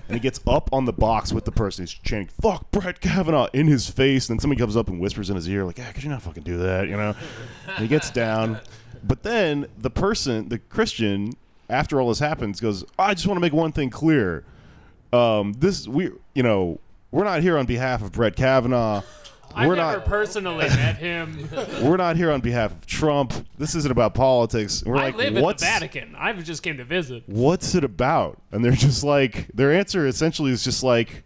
And 0.10 0.16
he 0.16 0.22
gets 0.22 0.40
up 0.48 0.70
on 0.72 0.86
the 0.86 0.94
box 0.94 1.34
with 1.34 1.44
the 1.44 1.52
person 1.52 1.84
who's 1.84 1.94
chanting 1.94 2.30
"fuck 2.42 2.72
Brett 2.72 3.02
Kavanaugh" 3.02 3.50
in 3.54 3.68
his 3.68 3.90
face. 3.90 4.30
And 4.30 4.38
then 4.38 4.42
somebody 4.42 4.60
comes 4.60 4.78
up 4.78 4.88
and 4.88 5.02
whispers 5.02 5.30
in 5.30 5.36
his 5.36 5.50
ear, 5.50 5.66
like, 5.66 5.78
"Yeah, 5.78 5.92
could 5.92 6.04
you 6.04 6.10
not 6.10 6.22
fucking 6.22 6.44
do 6.44 6.58
that?" 6.58 6.88
You 6.88 6.96
know? 6.96 7.14
And 7.68 7.80
he 7.80 7.88
gets 7.88 8.10
down, 8.10 8.60
but 9.04 9.24
then 9.24 9.68
the 9.78 9.90
person, 9.90 10.48
the 10.48 10.60
Christian, 10.60 11.34
after 11.70 12.00
all 12.02 12.10
this 12.10 12.20
happens, 12.20 12.60
goes, 12.60 12.84
"I 12.98 13.14
just 13.14 13.28
want 13.28 13.38
to 13.38 13.42
make 13.42 13.54
one 13.54 13.72
thing 13.72 13.90
clear." 13.90 14.44
um, 15.14 15.54
this 15.54 15.88
we 15.88 16.12
you 16.36 16.44
know 16.44 16.80
we're 17.12 17.24
not 17.24 17.42
here 17.42 17.58
on 17.58 17.66
behalf 17.66 18.02
of 18.02 18.12
Brett 18.12 18.36
Kavanaugh. 18.36 19.02
We're 19.56 19.76
never 19.76 19.98
not 19.98 20.06
personally 20.06 20.68
met 20.70 20.98
him. 20.98 21.50
we're 21.82 21.98
not 21.98 22.18
here 22.18 22.32
on 22.32 22.42
behalf 22.42 22.74
of 22.74 22.86
Trump. 22.86 23.34
This 23.58 23.74
isn't 23.76 23.90
about 23.90 24.14
politics. 24.14 24.84
We're 24.86 24.98
I 24.98 25.04
like, 25.04 25.16
live 25.16 25.28
in 25.30 25.34
the 25.36 25.42
what's 25.42 25.64
Vatican. 25.64 26.16
I 26.18 26.34
just 26.34 26.62
came 26.62 26.78
to 26.78 26.84
visit. 26.84 27.24
what's 27.28 27.74
it 27.74 27.84
about? 27.84 28.40
And 28.52 28.64
they're 28.64 28.74
just 28.74 29.04
like 29.04 29.48
their 29.54 29.72
answer 29.74 30.06
essentially 30.06 30.52
is 30.52 30.64
just 30.64 30.84
like 30.84 31.24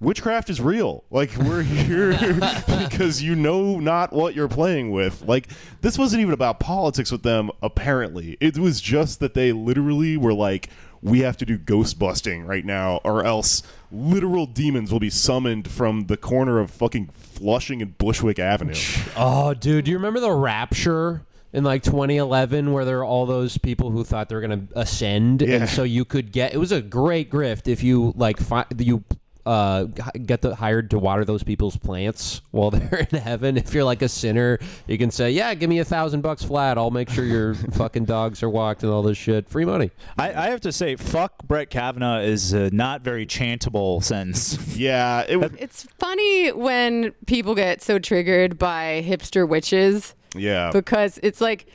witchcraft 0.00 0.50
is 0.50 0.60
real. 0.60 1.04
Like 1.10 1.34
we're 1.36 1.62
here 1.62 2.12
because 2.66 3.22
you 3.22 3.34
know 3.34 3.78
not 3.78 4.12
what 4.12 4.34
you're 4.34 4.48
playing 4.48 4.90
with. 4.90 5.22
Like 5.22 5.48
this 5.80 5.98
wasn't 5.98 6.22
even 6.22 6.34
about 6.34 6.60
politics 6.60 7.10
with 7.12 7.22
them 7.22 7.50
apparently. 7.62 8.36
It 8.40 8.58
was 8.58 8.80
just 8.80 9.20
that 9.20 9.34
they 9.34 9.52
literally 9.52 10.16
were 10.16 10.34
like 10.34 10.68
we 11.02 11.20
have 11.20 11.36
to 11.36 11.46
do 11.46 11.56
ghost 11.58 11.98
busting 11.98 12.44
right 12.46 12.64
now 12.64 13.00
or 13.04 13.24
else 13.24 13.62
literal 13.92 14.46
demons 14.46 14.90
will 14.90 14.98
be 14.98 15.10
summoned 15.10 15.70
from 15.70 16.06
the 16.06 16.16
corner 16.16 16.58
of 16.58 16.70
fucking 16.70 17.06
Flushing 17.12 17.82
and 17.82 17.96
Bushwick 17.98 18.38
Avenue. 18.38 18.74
Oh, 19.16 19.52
dude, 19.54 19.84
do 19.84 19.90
you 19.90 19.98
remember 19.98 20.20
the 20.20 20.32
Rapture 20.32 21.22
in 21.52 21.64
like 21.64 21.82
2011 21.82 22.72
where 22.72 22.84
there 22.84 22.96
were 22.96 23.04
all 23.04 23.26
those 23.26 23.56
people 23.58 23.90
who 23.90 24.04
thought 24.04 24.28
they 24.28 24.34
were 24.34 24.40
going 24.40 24.66
to 24.68 24.78
ascend, 24.78 25.42
Yeah. 25.42 25.56
and 25.56 25.68
so 25.68 25.82
you 25.84 26.04
could 26.04 26.32
get 26.32 26.52
it 26.54 26.58
was 26.58 26.72
a 26.72 26.80
great 26.82 27.30
grift 27.30 27.68
if 27.68 27.82
you 27.82 28.12
like 28.16 28.38
fi- 28.38 28.64
you 28.78 29.04
uh, 29.46 29.84
get 29.84 30.42
the 30.42 30.54
hired 30.54 30.90
to 30.90 30.98
water 30.98 31.24
those 31.24 31.42
people's 31.42 31.76
plants 31.76 32.42
while 32.50 32.70
they're 32.72 33.06
in 33.10 33.18
heaven. 33.18 33.56
If 33.56 33.72
you're 33.72 33.84
like 33.84 34.02
a 34.02 34.08
sinner, 34.08 34.58
you 34.86 34.98
can 34.98 35.10
say, 35.10 35.30
"Yeah, 35.30 35.54
give 35.54 35.70
me 35.70 35.78
a 35.78 35.84
thousand 35.84 36.20
bucks 36.20 36.42
flat. 36.42 36.76
I'll 36.76 36.90
make 36.90 37.08
sure 37.08 37.24
your 37.24 37.54
fucking 37.72 38.04
dogs 38.04 38.42
are 38.42 38.50
walked 38.50 38.82
and 38.82 38.92
all 38.92 39.02
this 39.02 39.16
shit. 39.16 39.48
Free 39.48 39.64
money." 39.64 39.90
I, 40.18 40.46
I 40.46 40.50
have 40.50 40.60
to 40.62 40.72
say, 40.72 40.96
fuck 40.96 41.46
Brett 41.46 41.70
Kavanaugh 41.70 42.18
is 42.20 42.52
a 42.52 42.70
not 42.70 43.02
very 43.02 43.26
chantable 43.26 44.02
sentence. 44.02 44.58
Yeah, 44.76 45.22
it 45.22 45.40
w- 45.40 45.56
It's 45.58 45.84
funny 45.98 46.52
when 46.52 47.12
people 47.26 47.54
get 47.54 47.80
so 47.80 47.98
triggered 47.98 48.58
by 48.58 49.02
hipster 49.06 49.48
witches 49.48 50.14
yeah. 50.34 50.70
because 50.70 51.18
it's 51.22 51.40
like 51.40 51.66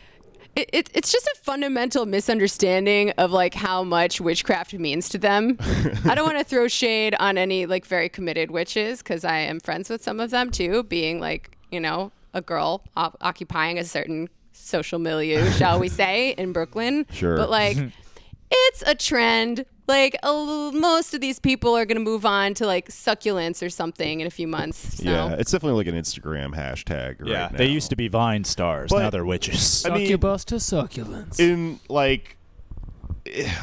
it, 0.56 0.70
it, 0.74 0.90
it's 0.94 1.12
just 1.12 1.26
a 1.28 1.36
fundamental 1.44 2.06
misunderstanding 2.06 3.12
of 3.12 3.32
like 3.32 3.54
how 3.54 3.84
much 3.84 4.20
witchcraft 4.20 4.74
means 4.74 5.10
to 5.10 5.18
them. 5.18 5.58
I 6.06 6.16
don't 6.16 6.26
want 6.26 6.38
to 6.38 6.44
throw 6.44 6.68
shade 6.68 7.16
on 7.20 7.38
any 7.38 7.66
like 7.66 7.86
very 7.86 8.10
committed 8.10 8.52
witches 8.52 9.00
because 9.00 9.24
I 9.24 9.38
am 9.40 9.60
friends 9.60 9.90
with 9.90 10.04
some 10.04 10.20
of 10.20 10.32
them 10.32 10.52
too, 10.52 10.84
being 10.84 11.20
like 11.20 11.58
you 11.72 11.80
know 11.80 12.12
a 12.34 12.42
girl 12.42 12.84
op- 12.96 13.18
occupying 13.22 13.78
a 13.78 13.84
certain 13.84 14.30
social 14.52 15.00
milieu, 15.00 15.50
shall 15.52 15.80
we 15.80 15.88
say, 16.02 16.32
in 16.32 16.52
Brooklyn. 16.54 17.06
Sure. 17.12 17.38
but 17.38 17.50
like 17.50 17.78
it's 18.52 18.84
a 18.86 18.96
trend. 18.96 19.66
Like 19.88 20.16
a 20.24 20.28
l- 20.28 20.72
most 20.72 21.14
of 21.14 21.22
these 21.22 21.40
people 21.40 21.76
are 21.76 21.86
gonna 21.86 22.00
move 22.00 22.26
on 22.26 22.54
to 22.56 22.66
like 22.66 22.90
succulents 22.90 23.66
or 23.66 23.70
something 23.70 24.22
in 24.22 24.28
a 24.28 24.30
few 24.30 24.48
months. 24.48 24.98
So. 24.98 25.04
yeah, 25.04 25.36
it's 25.38 25.52
definitely 25.52 25.78
like 25.84 25.88
an 25.88 26.02
Instagram 26.02 26.56
hashtag. 26.56 27.20
Right 27.22 27.30
yeah, 27.30 27.50
now. 27.52 27.58
they 27.58 27.68
used 27.68 27.90
to 27.90 27.96
be 27.96 28.08
Vine 28.08 28.44
stars. 28.44 28.90
But- 28.92 29.00
now 29.00 29.10
they're 29.10 29.26
witches. 29.26 29.86
I 29.86 29.90
mean- 29.90 30.06
Succubus 30.08 30.46
to 30.46 30.56
succulents. 30.56 31.40
in 31.40 31.80
like 31.90 32.38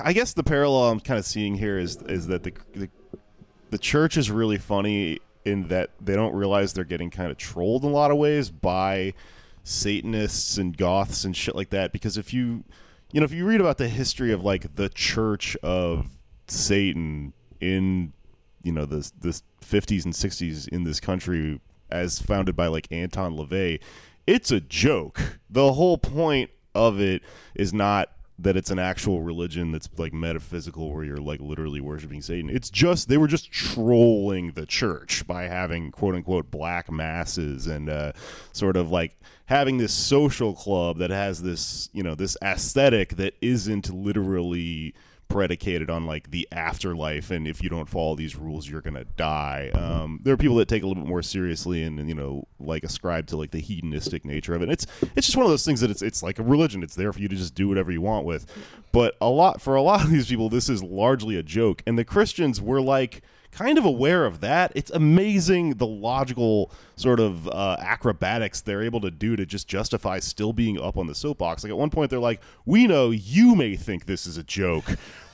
I 0.04 0.12
guess 0.12 0.34
the 0.34 0.44
parallel 0.44 0.90
I'm 0.90 1.00
kind 1.00 1.18
of 1.18 1.24
seeing 1.24 1.56
here 1.56 1.78
is 1.78 1.96
is 2.02 2.26
that 2.28 2.42
the, 2.42 2.52
the 2.74 2.88
the 3.70 3.78
church 3.78 4.16
is 4.16 4.30
really 4.30 4.58
funny 4.58 5.18
in 5.44 5.68
that 5.68 5.90
they 6.00 6.14
don't 6.14 6.34
realize 6.34 6.72
they're 6.72 6.84
getting 6.84 7.10
kind 7.10 7.30
of 7.30 7.36
trolled 7.36 7.84
in 7.84 7.90
a 7.90 7.92
lot 7.92 8.10
of 8.10 8.16
ways 8.18 8.50
by 8.50 9.14
Satanists 9.64 10.58
and 10.58 10.76
goths 10.76 11.24
and 11.24 11.36
shit 11.36 11.54
like 11.54 11.70
that 11.70 11.92
because 11.92 12.16
if 12.16 12.32
you 12.32 12.64
you 13.12 13.20
know 13.20 13.24
if 13.24 13.32
you 13.32 13.44
read 13.44 13.60
about 13.60 13.78
the 13.78 13.88
history 13.88 14.32
of 14.32 14.44
like 14.44 14.74
the 14.76 14.88
church 14.88 15.56
of 15.62 16.06
Satan 16.46 17.32
in 17.60 18.12
you 18.62 18.72
know 18.72 18.84
the 18.84 19.10
the 19.20 19.40
50s 19.60 20.04
and 20.04 20.14
60s 20.14 20.68
in 20.68 20.84
this 20.84 21.00
country 21.00 21.60
as 21.90 22.20
founded 22.20 22.54
by 22.56 22.66
like 22.66 22.86
Anton 22.90 23.36
LaVey 23.36 23.80
it's 24.28 24.50
a 24.50 24.60
joke. 24.60 25.38
The 25.48 25.72
whole 25.72 25.96
point 25.96 26.50
of 26.74 27.00
it 27.00 27.22
is 27.54 27.72
not 27.72 28.10
that 28.40 28.56
it's 28.56 28.70
an 28.70 28.78
actual 28.78 29.20
religion 29.20 29.72
that's 29.72 29.88
like 29.96 30.12
metaphysical 30.12 30.92
where 30.92 31.04
you're 31.04 31.16
like 31.16 31.40
literally 31.40 31.80
worshiping 31.80 32.22
Satan. 32.22 32.48
It's 32.48 32.70
just 32.70 33.08
they 33.08 33.16
were 33.16 33.26
just 33.26 33.50
trolling 33.50 34.52
the 34.52 34.64
church 34.64 35.26
by 35.26 35.44
having 35.44 35.90
quote 35.90 36.14
unquote 36.14 36.50
black 36.50 36.90
masses 36.90 37.66
and 37.66 37.88
uh, 37.88 38.12
sort 38.52 38.76
of 38.76 38.90
like 38.90 39.18
having 39.46 39.78
this 39.78 39.92
social 39.92 40.54
club 40.54 40.98
that 40.98 41.10
has 41.10 41.42
this 41.42 41.90
you 41.92 42.02
know 42.02 42.14
this 42.14 42.36
aesthetic 42.42 43.16
that 43.16 43.34
isn't 43.40 43.92
literally 43.92 44.94
predicated 45.28 45.90
on 45.90 46.06
like 46.06 46.30
the 46.30 46.48
afterlife 46.52 47.30
and 47.30 47.46
if 47.46 47.62
you 47.62 47.68
don't 47.68 47.88
follow 47.88 48.14
these 48.14 48.36
rules 48.36 48.68
you're 48.68 48.80
gonna 48.80 49.04
die. 49.16 49.70
Um, 49.74 50.20
there 50.22 50.32
are 50.34 50.38
people 50.38 50.56
that 50.56 50.68
take 50.68 50.82
a 50.82 50.86
little 50.86 51.02
bit 51.02 51.08
more 51.08 51.22
seriously 51.22 51.82
and, 51.82 51.98
and, 51.98 52.08
you 52.08 52.14
know 52.14 52.46
like 52.58 52.82
ascribe 52.82 53.26
to 53.26 53.36
like 53.36 53.50
the 53.50 53.60
hedonistic 53.60 54.24
nature 54.24 54.54
of 54.54 54.62
it. 54.62 54.70
It's 54.70 54.86
it's 55.14 55.26
just 55.26 55.36
one 55.36 55.44
of 55.44 55.50
those 55.50 55.64
things 55.64 55.80
that 55.80 55.90
it's 55.90 56.02
it's 56.02 56.22
like 56.22 56.38
a 56.38 56.42
religion. 56.42 56.82
It's 56.82 56.94
there 56.94 57.12
for 57.12 57.20
you 57.20 57.28
to 57.28 57.36
just 57.36 57.54
do 57.54 57.68
whatever 57.68 57.92
you 57.92 58.00
want 58.00 58.24
with. 58.24 58.46
But 58.92 59.16
a 59.20 59.28
lot 59.28 59.60
for 59.60 59.74
a 59.76 59.82
lot 59.82 60.02
of 60.02 60.10
these 60.10 60.28
people 60.28 60.48
this 60.48 60.68
is 60.68 60.82
largely 60.82 61.36
a 61.36 61.42
joke. 61.42 61.82
And 61.86 61.98
the 61.98 62.04
christians 62.04 62.60
were 62.60 62.80
like 62.80 63.22
kind 63.50 63.78
of 63.78 63.84
aware 63.84 64.24
of 64.26 64.40
that. 64.40 64.72
It's 64.74 64.90
amazing 64.90 65.74
the 65.74 65.86
logical 65.86 66.70
sort 66.96 67.18
of 67.20 67.48
uh, 67.48 67.76
acrobatics 67.80 68.60
they're 68.60 68.82
able 68.82 69.00
to 69.00 69.10
do 69.10 69.36
to 69.36 69.46
just 69.46 69.66
justify 69.68 70.18
still 70.18 70.52
being 70.52 70.80
up 70.80 70.96
on 70.96 71.06
the 71.06 71.14
soapbox. 71.14 71.64
Like 71.64 71.70
at 71.70 71.78
one 71.78 71.90
point, 71.90 72.10
they're 72.10 72.18
like, 72.18 72.40
"We 72.64 72.86
know 72.86 73.10
you 73.10 73.54
may 73.54 73.76
think 73.76 74.06
this 74.06 74.26
is 74.26 74.36
a 74.36 74.42
joke, 74.42 74.84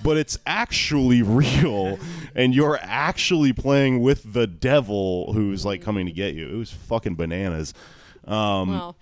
but 0.03 0.17
it's 0.17 0.39
actually 0.47 1.23
real, 1.23 1.99
and 2.35 2.55
you're 2.55 2.79
actually 2.83 3.53
playing 3.53 4.01
with 4.01 4.33
the 4.33 4.47
devil 4.47 5.33
who's 5.33 5.65
like 5.65 5.83
coming 5.83 6.07
to 6.07 6.13
get 6.13 6.35
you." 6.35 6.49
It 6.49 6.57
was 6.57 6.71
fucking 6.71 7.17
bananas. 7.17 7.75
Um, 8.27 8.71
Well, 8.71 8.97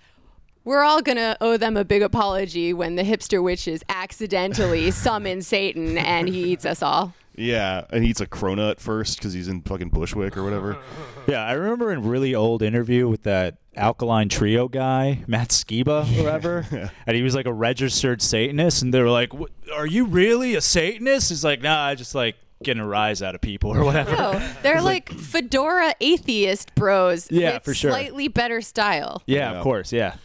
we're 0.65 0.83
all 0.83 1.01
gonna 1.01 1.37
owe 1.41 1.57
them 1.57 1.75
a 1.77 1.83
big 1.85 2.01
apology 2.01 2.73
when 2.73 2.95
the 2.95 3.03
hipster 3.03 3.43
witches 3.43 3.83
accidentally 3.89 4.91
summon 4.91 5.41
Satan 5.41 5.97
and 5.97 6.27
he 6.29 6.51
eats 6.51 6.65
us 6.65 6.81
all. 6.81 7.13
Yeah, 7.35 7.85
and 7.89 8.03
he 8.03 8.09
eats 8.11 8.21
a 8.21 8.27
cronut 8.27 8.79
first 8.79 9.17
because 9.17 9.33
he's 9.33 9.47
in 9.47 9.61
fucking 9.61 9.89
Bushwick 9.89 10.37
or 10.37 10.43
whatever. 10.43 10.77
Yeah, 11.25 11.45
I 11.45 11.53
remember 11.53 11.89
in 11.93 11.99
a 11.99 12.01
really 12.01 12.35
old 12.35 12.61
interview 12.61 13.07
with 13.07 13.23
that 13.23 13.55
Alkaline 13.77 14.27
Trio 14.27 14.67
guy, 14.67 15.23
Matt 15.25 15.49
Skiba, 15.51 16.03
or 16.19 16.23
whatever, 16.23 16.65
and 17.07 17.15
he 17.15 17.23
was 17.23 17.33
like 17.33 17.45
a 17.45 17.53
registered 17.53 18.21
Satanist, 18.21 18.81
and 18.81 18.93
they 18.93 19.01
were 19.01 19.09
like, 19.09 19.31
"Are 19.73 19.85
you 19.87 20.03
really 20.03 20.55
a 20.55 20.59
Satanist?" 20.59 21.29
He's 21.29 21.45
like, 21.45 21.61
"Nah, 21.61 21.81
I 21.85 21.95
just 21.95 22.13
like 22.13 22.35
getting 22.61 22.83
a 22.83 22.87
rise 22.87 23.21
out 23.23 23.35
of 23.35 23.41
people 23.41 23.69
or 23.71 23.85
whatever." 23.85 24.13
Oh, 24.19 24.53
they're 24.63 24.81
like 24.81 25.09
fedora 25.13 25.95
atheist 26.01 26.75
bros. 26.75 27.31
Yeah, 27.31 27.53
with 27.53 27.63
for 27.63 27.73
sure. 27.73 27.91
Slightly 27.91 28.27
better 28.27 28.59
style. 28.59 29.23
Yeah, 29.25 29.51
Yeah. 29.51 29.57
of 29.59 29.63
course, 29.63 29.93
yeah. 29.93 30.15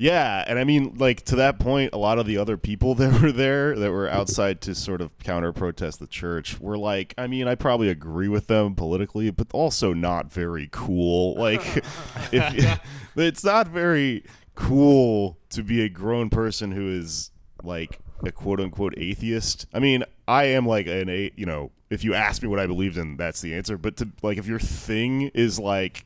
Yeah, 0.00 0.42
and 0.46 0.58
I 0.58 0.64
mean, 0.64 0.94
like 0.96 1.26
to 1.26 1.36
that 1.36 1.58
point, 1.58 1.92
a 1.92 1.98
lot 1.98 2.18
of 2.18 2.24
the 2.24 2.38
other 2.38 2.56
people 2.56 2.94
that 2.96 3.20
were 3.20 3.32
there 3.32 3.76
that 3.76 3.90
were 3.90 4.08
outside 4.08 4.62
to 4.62 4.74
sort 4.74 5.02
of 5.02 5.16
counter 5.18 5.52
protest 5.52 6.00
the 6.00 6.06
church 6.06 6.58
were 6.58 6.78
like, 6.78 7.12
I 7.18 7.26
mean, 7.26 7.46
I 7.46 7.54
probably 7.54 7.90
agree 7.90 8.28
with 8.28 8.46
them 8.46 8.74
politically, 8.74 9.30
but 9.30 9.48
also 9.52 9.92
not 9.92 10.32
very 10.32 10.68
cool. 10.72 11.10
Like, 11.40 11.62
if 12.32 12.80
it's 13.16 13.44
not 13.44 13.68
very 13.68 14.24
cool 14.54 15.38
to 15.50 15.62
be 15.62 15.82
a 15.82 15.88
grown 15.88 16.28
person 16.28 16.72
who 16.72 16.88
is 16.88 17.30
like 17.62 17.98
a 18.22 18.30
quote 18.30 18.60
unquote 18.60 18.94
atheist. 18.96 19.66
I 19.72 19.80
mean, 19.80 20.04
I 20.28 20.44
am 20.44 20.66
like 20.66 20.86
an 20.86 21.08
a 21.08 21.30
you 21.36 21.46
know, 21.46 21.72
if 21.88 22.04
you 22.04 22.14
ask 22.14 22.42
me 22.42 22.48
what 22.48 22.60
I 22.60 22.66
believed 22.66 22.96
in, 22.98 23.16
that's 23.16 23.40
the 23.40 23.54
answer. 23.54 23.76
But 23.76 23.96
to 23.98 24.08
like, 24.22 24.38
if 24.38 24.46
your 24.46 24.58
thing 24.58 25.22
is 25.34 25.58
like 25.58 26.04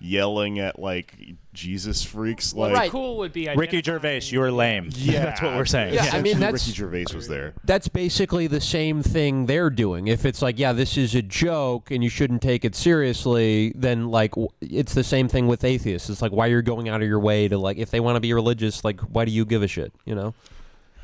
yelling 0.00 0.58
at 0.58 0.78
like 0.78 1.14
Jesus 1.52 2.02
freaks, 2.02 2.54
like 2.54 2.72
What's 2.72 2.90
cool 2.90 3.18
would 3.18 3.32
be 3.32 3.48
Ricky 3.54 3.82
Gervais, 3.82 4.22
you're 4.24 4.50
lame. 4.50 4.90
Yeah. 4.94 5.24
that's 5.24 5.42
what 5.42 5.56
we're 5.56 5.64
saying. 5.66 5.94
Yeah, 5.94 6.10
I 6.12 6.22
mean, 6.22 6.40
that's 6.40 6.66
Ricky 6.66 6.76
Gervais 6.76 7.14
was 7.14 7.28
there. 7.28 7.54
That's 7.64 7.88
basically 7.88 8.46
the 8.46 8.60
same 8.60 9.02
thing 9.02 9.46
they're 9.46 9.70
doing. 9.70 10.08
If 10.08 10.24
it's 10.24 10.42
like, 10.42 10.58
yeah, 10.58 10.72
this 10.72 10.96
is 10.96 11.14
a 11.14 11.22
joke 11.22 11.90
and 11.90 12.02
you 12.02 12.10
shouldn't 12.10 12.42
take 12.42 12.64
it 12.64 12.74
seriously, 12.74 13.72
then 13.76 14.08
like 14.08 14.34
it's 14.60 14.94
the 14.94 15.04
same 15.04 15.28
thing 15.28 15.46
with 15.46 15.64
atheists. 15.64 16.08
It's 16.08 16.22
like 16.22 16.32
why 16.32 16.46
you're 16.46 16.62
going 16.62 16.88
out 16.88 17.02
of 17.02 17.08
your 17.08 17.20
way 17.20 17.48
to 17.48 17.58
like 17.58 17.76
if 17.76 17.90
they 17.90 18.00
want 18.00 18.16
to 18.16 18.20
be 18.20 18.32
religious, 18.32 18.82
like 18.84 19.00
why 19.00 19.24
do 19.24 19.30
you 19.30 19.44
give 19.44 19.62
a 19.62 19.68
shit? 19.68 19.92
You 20.04 20.14
know? 20.14 20.34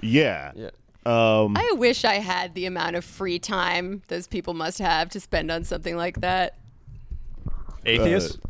Yeah. 0.03 0.53
Yeah. 0.55 0.71
Um, 1.05 1.57
I 1.57 1.75
wish 1.77 2.05
I 2.05 2.15
had 2.15 2.55
the 2.55 2.67
amount 2.67 2.97
of 2.97 3.05
free 3.05 3.39
time 3.39 4.03
those 4.09 4.27
people 4.27 4.55
must 4.55 4.81
have 4.81 5.09
to 5.11 5.21
spend 5.21 5.53
on 5.53 5.63
something 5.63 5.97
like 5.97 6.21
that. 6.21 6.57
Atheist? 7.85 8.41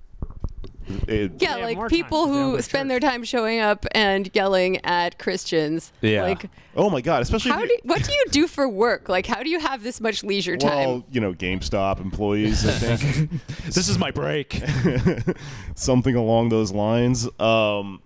It- 1.09 1.33
Yeah, 1.41 1.57
like 1.57 1.77
more 1.77 1.89
time 1.89 1.97
people 1.99 2.27
who 2.29 2.57
to 2.57 2.63
spend 2.63 2.89
church. 2.91 3.01
their 3.01 3.11
time 3.11 3.25
showing 3.25 3.61
up 3.61 3.87
and 3.93 4.31
yelling 4.35 4.85
at 4.85 5.19
Christians. 5.19 5.93
Yeah. 6.01 6.23
Like, 6.23 6.49
oh 6.77 6.91
my 6.91 7.01
god, 7.01 7.23
especially 7.23 7.51
how 7.53 7.63
if 7.63 7.69
do 7.69 7.75
you- 7.75 7.81
what 7.85 8.03
do 8.05 8.13
you 8.13 8.25
do 8.31 8.47
for 8.47 8.69
work? 8.69 9.09
Like, 9.09 9.27
how 9.27 9.43
do 9.43 9.51
you 9.51 9.59
have 9.61 9.83
this 9.83 10.01
much 10.01 10.23
leisure 10.25 10.57
time? 10.57 10.89
well, 10.89 11.05
you 11.11 11.21
know, 11.21 11.33
GameStop 11.33 12.01
employees, 12.01 12.67
I 12.67 12.73
think, 12.73 13.31
this 13.67 13.89
is 13.89 13.99
my 13.99 14.11
break. 14.11 14.63
something 15.75 16.15
along 16.15 16.49
those 16.51 16.73
lines. 16.73 17.27
Um, 17.41 18.01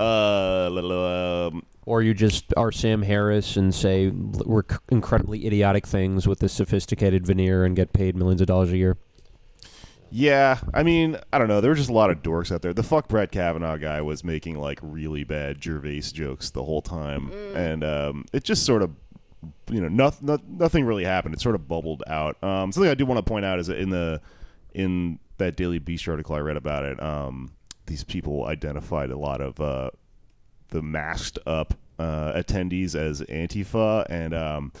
uh, 0.00 0.68
la- 0.70 0.80
la- 0.80 1.46
um, 1.48 1.62
Or 1.86 2.02
you 2.02 2.14
just 2.14 2.52
are 2.56 2.72
Sam 2.72 3.02
Harris 3.02 3.56
and 3.56 3.74
say 3.74 4.08
we're 4.10 4.62
c- 4.68 4.76
incredibly 4.90 5.46
idiotic 5.46 5.86
things 5.86 6.26
with 6.26 6.42
a 6.42 6.48
sophisticated 6.48 7.26
veneer 7.26 7.64
and 7.64 7.76
get 7.76 7.92
paid 7.92 8.16
millions 8.16 8.40
of 8.40 8.46
dollars 8.46 8.72
a 8.72 8.76
year. 8.76 8.96
Yeah, 10.12 10.60
I 10.74 10.82
mean, 10.82 11.16
I 11.32 11.38
don't 11.38 11.48
know. 11.48 11.62
There 11.62 11.70
were 11.70 11.74
just 11.74 11.88
a 11.88 11.94
lot 11.94 12.10
of 12.10 12.22
dorks 12.22 12.52
out 12.52 12.60
there. 12.60 12.74
The 12.74 12.82
fuck 12.82 13.08
Brett 13.08 13.32
Kavanaugh 13.32 13.78
guy 13.78 14.02
was 14.02 14.22
making 14.22 14.58
like 14.58 14.78
really 14.82 15.24
bad 15.24 15.62
Gervais 15.62 16.02
jokes 16.12 16.50
the 16.50 16.62
whole 16.62 16.82
time, 16.82 17.32
and 17.56 17.82
um, 17.82 18.24
it 18.32 18.44
just 18.44 18.64
sort 18.64 18.82
of. 18.82 18.90
You 19.68 19.80
know, 19.80 19.88
nothing, 19.88 20.38
nothing 20.46 20.84
really 20.84 21.02
happened. 21.02 21.34
It 21.34 21.40
sort 21.40 21.56
of 21.56 21.66
bubbled 21.66 22.04
out. 22.06 22.36
Um, 22.44 22.70
something 22.70 22.88
I 22.88 22.94
do 22.94 23.04
want 23.04 23.18
to 23.18 23.28
point 23.28 23.44
out 23.44 23.58
is 23.58 23.66
that 23.66 23.78
in 23.78 23.90
the 23.90 24.20
in 24.72 25.18
that 25.38 25.56
Daily 25.56 25.80
Beast 25.80 26.06
article 26.06 26.36
I 26.36 26.38
read 26.38 26.56
about 26.56 26.84
it, 26.84 27.02
um, 27.02 27.50
these 27.86 28.04
people 28.04 28.44
identified 28.44 29.10
a 29.10 29.16
lot 29.16 29.40
of 29.40 29.60
uh, 29.60 29.90
the 30.68 30.80
masked 30.80 31.38
up 31.44 31.74
uh, 31.98 32.32
attendees 32.34 32.94
as 32.94 33.20
Antifa, 33.22 34.06
and 34.08 34.34
um, 34.34 34.72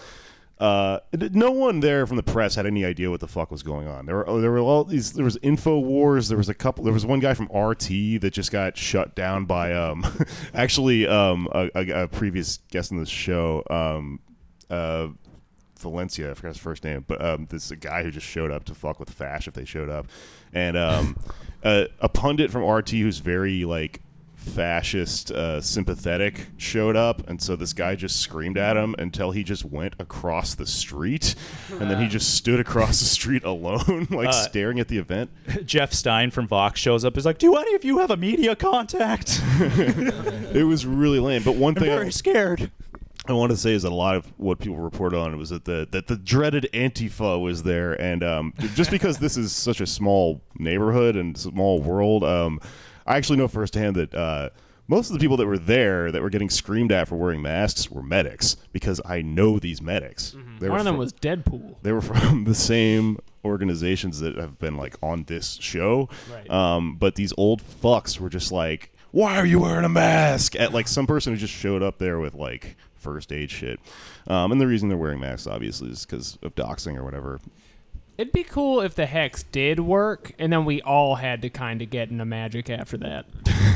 uh, 0.58 1.00
no 1.12 1.50
one 1.50 1.80
there 1.80 2.06
from 2.06 2.16
the 2.16 2.22
press 2.22 2.54
had 2.54 2.66
any 2.66 2.84
idea 2.84 3.10
what 3.10 3.20
the 3.20 3.28
fuck 3.28 3.50
was 3.50 3.62
going 3.62 3.88
on. 3.88 4.06
There 4.06 4.16
were 4.16 4.28
oh, 4.28 4.40
there 4.40 4.50
were 4.50 4.60
all 4.60 4.84
these. 4.84 5.12
There 5.12 5.24
was 5.24 5.36
info 5.42 5.78
wars. 5.78 6.28
There 6.28 6.38
was 6.38 6.48
a 6.48 6.54
couple. 6.54 6.84
There 6.84 6.92
was 6.92 7.04
one 7.04 7.20
guy 7.20 7.34
from 7.34 7.46
RT 7.46 8.20
that 8.20 8.30
just 8.32 8.52
got 8.52 8.76
shut 8.76 9.14
down 9.14 9.44
by 9.44 9.72
um, 9.72 10.04
actually 10.54 11.06
um, 11.06 11.48
a, 11.52 11.70
a, 11.74 12.02
a 12.02 12.08
previous 12.08 12.58
guest 12.70 12.92
on 12.92 12.98
this 12.98 13.08
show. 13.08 13.64
Um, 13.70 14.20
uh, 14.70 15.08
Valencia. 15.82 16.30
I 16.30 16.34
forgot 16.34 16.50
his 16.50 16.58
first 16.58 16.84
name, 16.84 17.04
but 17.06 17.22
um, 17.22 17.46
this 17.50 17.64
is 17.64 17.70
a 17.70 17.76
guy 17.76 18.02
who 18.02 18.10
just 18.10 18.26
showed 18.26 18.50
up 18.50 18.64
to 18.64 18.74
fuck 18.74 18.98
with 18.98 19.10
Fash 19.10 19.48
if 19.48 19.54
they 19.54 19.64
showed 19.64 19.90
up, 19.90 20.06
and 20.52 20.76
um, 20.76 21.16
a, 21.64 21.88
a 22.00 22.08
pundit 22.08 22.50
from 22.50 22.64
RT 22.64 22.90
who's 22.90 23.18
very 23.18 23.64
like 23.64 24.00
fascist 24.42 25.30
uh, 25.30 25.60
sympathetic 25.60 26.48
showed 26.56 26.96
up 26.96 27.28
and 27.28 27.40
so 27.40 27.56
this 27.56 27.72
guy 27.72 27.94
just 27.94 28.20
screamed 28.20 28.58
at 28.58 28.76
him 28.76 28.94
until 28.98 29.30
he 29.30 29.42
just 29.42 29.64
went 29.64 29.94
across 29.98 30.54
the 30.54 30.66
street 30.66 31.34
and 31.70 31.90
then 31.90 32.00
he 32.02 32.08
just 32.08 32.34
stood 32.34 32.60
across 32.60 32.98
the 32.98 33.06
street 33.06 33.44
alone 33.44 34.06
like 34.10 34.28
Uh, 34.28 34.32
staring 34.32 34.80
at 34.80 34.88
the 34.88 34.98
event 34.98 35.30
Jeff 35.64 35.92
Stein 35.92 36.30
from 36.30 36.46
Vox 36.46 36.80
shows 36.80 37.04
up. 37.04 37.16
Is 37.16 37.24
like, 37.24 37.38
do 37.38 37.54
any 37.56 37.74
of 37.74 37.84
you 37.84 37.98
have 37.98 38.10
a 38.10 38.16
media 38.16 38.56
contact? 38.56 39.40
it 39.60 40.66
was 40.66 40.84
really 40.86 41.20
lame 41.20 41.42
but 41.42 41.54
one 41.56 41.76
I'm 41.76 41.82
thing 41.82 41.92
I, 41.92 41.96
very 41.96 42.12
scared. 42.12 42.70
I 43.26 43.34
want 43.34 43.52
to 43.52 43.56
say 43.56 43.72
is 43.72 43.84
that 43.84 43.92
a 43.92 43.94
lot 43.94 44.16
of 44.16 44.26
what 44.36 44.58
people 44.58 44.78
report 44.78 45.14
on 45.14 45.38
was 45.38 45.50
that 45.50 45.64
the 45.64 45.86
that 45.92 46.08
the 46.08 46.16
dreaded 46.16 46.68
Antifa 46.74 47.40
was 47.40 47.62
there, 47.62 47.92
and 48.00 48.24
um, 48.24 48.52
just 48.74 48.90
because 48.90 49.18
this 49.18 49.36
is 49.36 49.52
such 49.52 49.80
a 49.80 49.86
small 49.86 50.42
neighborhood 50.58 51.14
and 51.14 51.38
small 51.38 51.80
world, 51.80 52.24
um, 52.24 52.60
I 53.06 53.16
actually 53.16 53.38
know 53.38 53.48
firsthand 53.48 53.96
that 53.96 54.14
uh, 54.14 54.50
most 54.88 55.08
of 55.10 55.14
the 55.14 55.20
people 55.20 55.36
that 55.38 55.46
were 55.46 55.58
there 55.58 56.10
that 56.12 56.22
were 56.22 56.30
getting 56.30 56.50
screamed 56.50 56.92
at 56.92 57.08
for 57.08 57.16
wearing 57.16 57.40
masks 57.42 57.90
were 57.90 58.02
medics 58.02 58.56
because 58.72 59.00
I 59.04 59.22
know 59.22 59.58
these 59.58 59.80
medics. 59.80 60.34
Were 60.60 60.68
One 60.70 60.78
of 60.80 60.84
them 60.84 60.94
from- 60.94 60.98
was 60.98 61.12
Deadpool. 61.12 61.76
they 61.82 61.92
were 61.92 62.00
from 62.02 62.44
the 62.44 62.54
same 62.54 63.18
organizations 63.44 64.20
that 64.20 64.36
have 64.36 64.58
been 64.58 64.76
like 64.76 64.96
on 65.02 65.24
this 65.24 65.54
show. 65.60 66.08
Right. 66.32 66.48
Um, 66.50 66.96
but 66.96 67.14
these 67.16 67.32
old 67.36 67.62
fucks 67.62 68.18
were 68.20 68.28
just 68.28 68.52
like, 68.52 68.92
"Why 69.10 69.36
are 69.36 69.46
you 69.46 69.60
wearing 69.60 69.84
a 69.84 69.88
mask?" 69.88 70.54
At 70.56 70.72
like 70.72 70.88
some 70.88 71.06
person 71.06 71.32
who 71.32 71.38
just 71.38 71.52
showed 71.54 71.82
up 71.82 71.98
there 71.98 72.18
with 72.18 72.34
like 72.34 72.76
first 72.94 73.32
aid 73.32 73.50
shit. 73.50 73.80
Um, 74.28 74.52
and 74.52 74.60
the 74.60 74.66
reason 74.68 74.88
they're 74.88 74.96
wearing 74.98 75.18
masks, 75.18 75.48
obviously, 75.48 75.90
is 75.90 76.06
because 76.06 76.38
of 76.42 76.54
doxing 76.54 76.96
or 76.96 77.02
whatever. 77.04 77.40
It'd 78.18 78.32
be 78.32 78.44
cool 78.44 78.80
if 78.82 78.94
the 78.94 79.06
hex 79.06 79.42
did 79.42 79.80
work, 79.80 80.32
and 80.38 80.52
then 80.52 80.64
we 80.64 80.82
all 80.82 81.16
had 81.16 81.42
to 81.42 81.50
kind 81.50 81.80
of 81.82 81.90
get 81.90 82.10
into 82.10 82.24
magic 82.24 82.68
after 82.70 82.96
that. 82.98 83.24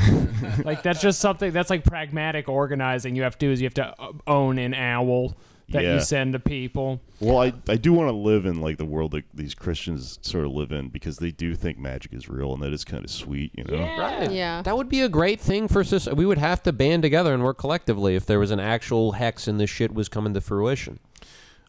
like 0.65 0.83
that's 0.83 1.01
just 1.01 1.21
something 1.21 1.53
that's 1.53 1.71
like 1.71 1.85
pragmatic 1.85 2.49
organizing. 2.49 3.17
You 3.17 3.23
have 3.23 3.39
to 3.39 3.47
do 3.47 3.53
is 3.53 3.61
you 3.61 3.67
have 3.67 3.75
to 3.75 3.95
uh, 4.01 4.13
own 4.27 4.59
an 4.59 4.75
owl 4.75 5.35
that 5.71 5.83
Yeah. 5.83 5.95
you 5.95 6.01
send 6.01 6.35
to 6.35 6.39
people. 6.39 7.01
Well, 7.19 7.39
I, 7.43 7.53
I 7.69 7.77
do 7.77 7.93
want 7.93 8.09
to 8.09 8.15
live 8.15 8.47
in 8.47 8.61
like 8.61 8.77
the 8.77 8.85
world 8.85 9.11
that 9.13 9.25
these 9.35 9.53
Christians 9.55 10.19
sort 10.23 10.45
of 10.45 10.53
live 10.53 10.71
in 10.71 10.91
because 10.91 11.17
they 11.17 11.33
do 11.33 11.57
think 11.57 11.77
magic 11.79 12.13
is 12.13 12.29
real 12.29 12.53
and 12.55 12.63
that 12.63 12.73
is 12.73 12.85
kind 12.85 13.05
of 13.05 13.11
sweet, 13.11 13.51
you 13.57 13.65
know. 13.65 13.79
Right. 13.99 14.31
Yeah. 14.31 14.63
That 14.63 14.77
would 14.77 14.89
be 14.89 15.01
a 15.01 15.09
great 15.09 15.41
thing 15.41 15.67
for 15.67 15.83
society. 15.83 16.17
We 16.17 16.27
would 16.27 16.39
have 16.39 16.63
to 16.65 16.73
band 16.73 17.03
together 17.03 17.35
and 17.35 17.43
work 17.43 17.59
collectively 17.59 18.15
if 18.15 18.27
there 18.27 18.39
was 18.39 18.53
an 18.53 18.61
actual 18.61 19.13
hex 19.13 19.49
and 19.49 19.59
this 19.59 19.71
shit 19.71 19.93
was 19.93 20.09
coming 20.09 20.35
to 20.35 20.41
fruition. 20.41 21.01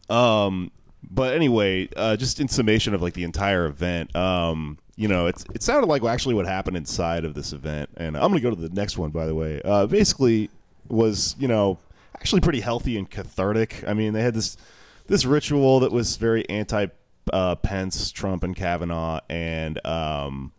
Um, 0.08 0.70
but 1.10 1.34
anyway, 1.34 1.88
uh, 1.96 2.16
just 2.16 2.40
in 2.40 2.48
summation 2.48 2.94
of 2.94 3.02
like 3.02 3.14
the 3.14 3.24
entire 3.24 3.66
event, 3.66 4.14
um, 4.16 4.78
you 4.96 5.08
know, 5.08 5.26
it's 5.26 5.44
it 5.54 5.62
sounded 5.62 5.86
like 5.86 6.02
actually 6.04 6.34
what 6.34 6.46
happened 6.46 6.76
inside 6.76 7.24
of 7.24 7.34
this 7.34 7.52
event, 7.52 7.90
and 7.96 8.16
I'm 8.16 8.30
gonna 8.30 8.40
go 8.40 8.50
to 8.50 8.56
the 8.56 8.68
next 8.70 8.98
one. 8.98 9.10
By 9.10 9.26
the 9.26 9.34
way, 9.34 9.60
uh, 9.64 9.86
basically 9.86 10.50
was 10.88 11.36
you 11.38 11.48
know 11.48 11.78
actually 12.16 12.40
pretty 12.40 12.60
healthy 12.60 12.98
and 12.98 13.08
cathartic. 13.08 13.84
I 13.86 13.94
mean, 13.94 14.12
they 14.12 14.22
had 14.22 14.34
this 14.34 14.56
this 15.06 15.24
ritual 15.24 15.80
that 15.80 15.92
was 15.92 16.16
very 16.16 16.48
anti 16.48 16.86
uh, 17.32 17.54
Pence, 17.56 18.10
Trump, 18.10 18.42
and 18.42 18.56
Kavanaugh, 18.56 19.20
and 19.28 19.84
um, 19.86 20.52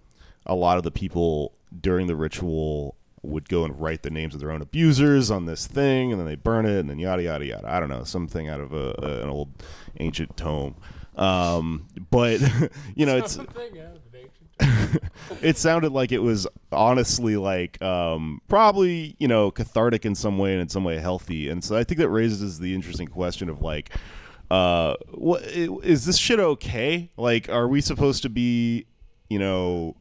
a 0.46 0.56
lot 0.56 0.78
of 0.78 0.84
the 0.84 0.92
people 0.92 1.54
during 1.82 2.08
the 2.08 2.16
ritual 2.16 2.96
would 3.22 3.50
go 3.50 3.66
and 3.66 3.80
write 3.80 4.04
the 4.04 4.10
names 4.10 4.34
of 4.34 4.40
their 4.40 4.52
own 4.52 4.62
abusers 4.62 5.30
on 5.30 5.46
this 5.46 5.68
thing, 5.68 6.12
and 6.12 6.20
then 6.20 6.28
they 6.28 6.36
burn 6.36 6.66
it, 6.66 6.80
and 6.80 6.90
then 6.90 7.00
yada 7.00 7.24
yada 7.24 7.46
yada. 7.46 7.70
I 7.70 7.80
don't 7.80 7.90
know, 7.90 8.04
something 8.04 8.48
out 8.48 8.60
of 8.60 8.74
a, 8.74 8.96
a, 8.98 9.24
an 9.24 9.30
old 9.30 9.50
ancient 10.00 10.38
tome. 10.38 10.76
Um, 11.16 11.88
but 12.10 12.40
you 12.96 13.06
know, 13.06 13.18
it's 13.18 13.38
it 15.42 15.58
sounded 15.58 15.92
like 15.92 16.12
it 16.12 16.20
was 16.20 16.48
honestly 16.72 17.38
like 17.38 17.82
um, 17.82 18.42
probably 18.48 19.16
you 19.20 19.28
know 19.28 19.52
cathartic 19.52 20.06
in 20.06 20.16
some 20.16 20.38
way 20.38 20.54
and 20.54 20.62
in 20.62 20.70
some 20.70 20.84
way 20.84 20.98
healthy, 20.98 21.50
and 21.50 21.64
so 21.64 21.76
I 21.76 21.84
think 21.84 22.00
that 22.00 22.10
raises 22.10 22.60
the 22.60 22.74
interesting 22.74 23.08
question 23.08 23.50
of 23.50 23.62
like. 23.62 23.92
Uh, 24.52 24.96
what 25.12 25.44
is 25.44 26.06
this 26.06 26.18
shit 26.18 26.40
okay? 26.40 27.12
Like, 27.18 27.50
are 27.50 27.68
we 27.68 27.82
supposed 27.82 28.24
to 28.24 28.30
be, 28.30 28.88
you 29.30 29.38
know, 29.38 29.96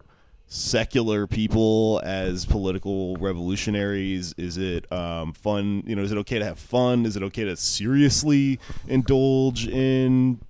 secular 0.48 1.26
people 1.26 2.00
as 2.04 2.44
political 2.46 3.16
revolutionaries? 3.16 4.34
Is 4.36 4.56
it 4.56 4.90
um, 4.90 5.32
fun? 5.32 5.84
You 5.86 5.94
know, 5.94 6.02
is 6.02 6.10
it 6.10 6.18
okay 6.18 6.38
to 6.38 6.44
have 6.44 6.58
fun? 6.58 7.06
Is 7.06 7.16
it 7.16 7.22
okay 7.24 7.44
to 7.44 7.56
seriously 7.56 8.58
indulge 8.88 9.68
in 9.68 10.40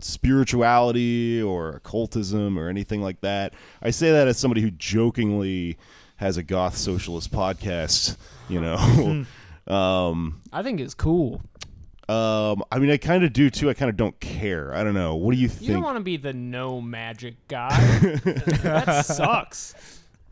spirituality 0.00 1.40
or 1.40 1.70
occultism 1.70 2.58
or 2.58 2.68
anything 2.68 3.00
like 3.00 3.20
that? 3.22 3.54
I 3.80 3.90
say 3.90 4.10
that 4.10 4.28
as 4.28 4.38
somebody 4.38 4.60
who 4.60 4.70
jokingly 4.72 5.78
has 6.16 6.36
a 6.36 6.42
goth 6.42 6.76
socialist 6.76 7.32
podcast. 7.32 8.16
You 8.48 8.60
know. 8.60 9.24
um, 9.72 10.42
I 10.52 10.62
think 10.62 10.80
it's 10.80 10.94
cool. 10.94 11.42
Um, 12.08 12.62
I 12.70 12.78
mean, 12.78 12.90
I 12.90 12.96
kind 12.96 13.24
of 13.24 13.32
do 13.32 13.48
too. 13.50 13.70
I 13.70 13.74
kind 13.74 13.88
of 13.88 13.96
don't 13.96 14.18
care. 14.20 14.74
I 14.74 14.84
don't 14.84 14.94
know. 14.94 15.14
What 15.16 15.34
do 15.34 15.40
you 15.40 15.48
think? 15.48 15.68
You 15.68 15.74
don't 15.74 15.82
want 15.82 15.96
to 15.96 16.04
be 16.04 16.16
the 16.16 16.32
no 16.32 16.80
magic 16.80 17.36
guy. 17.48 17.70
that 18.62 19.06
sucks. 19.06 19.74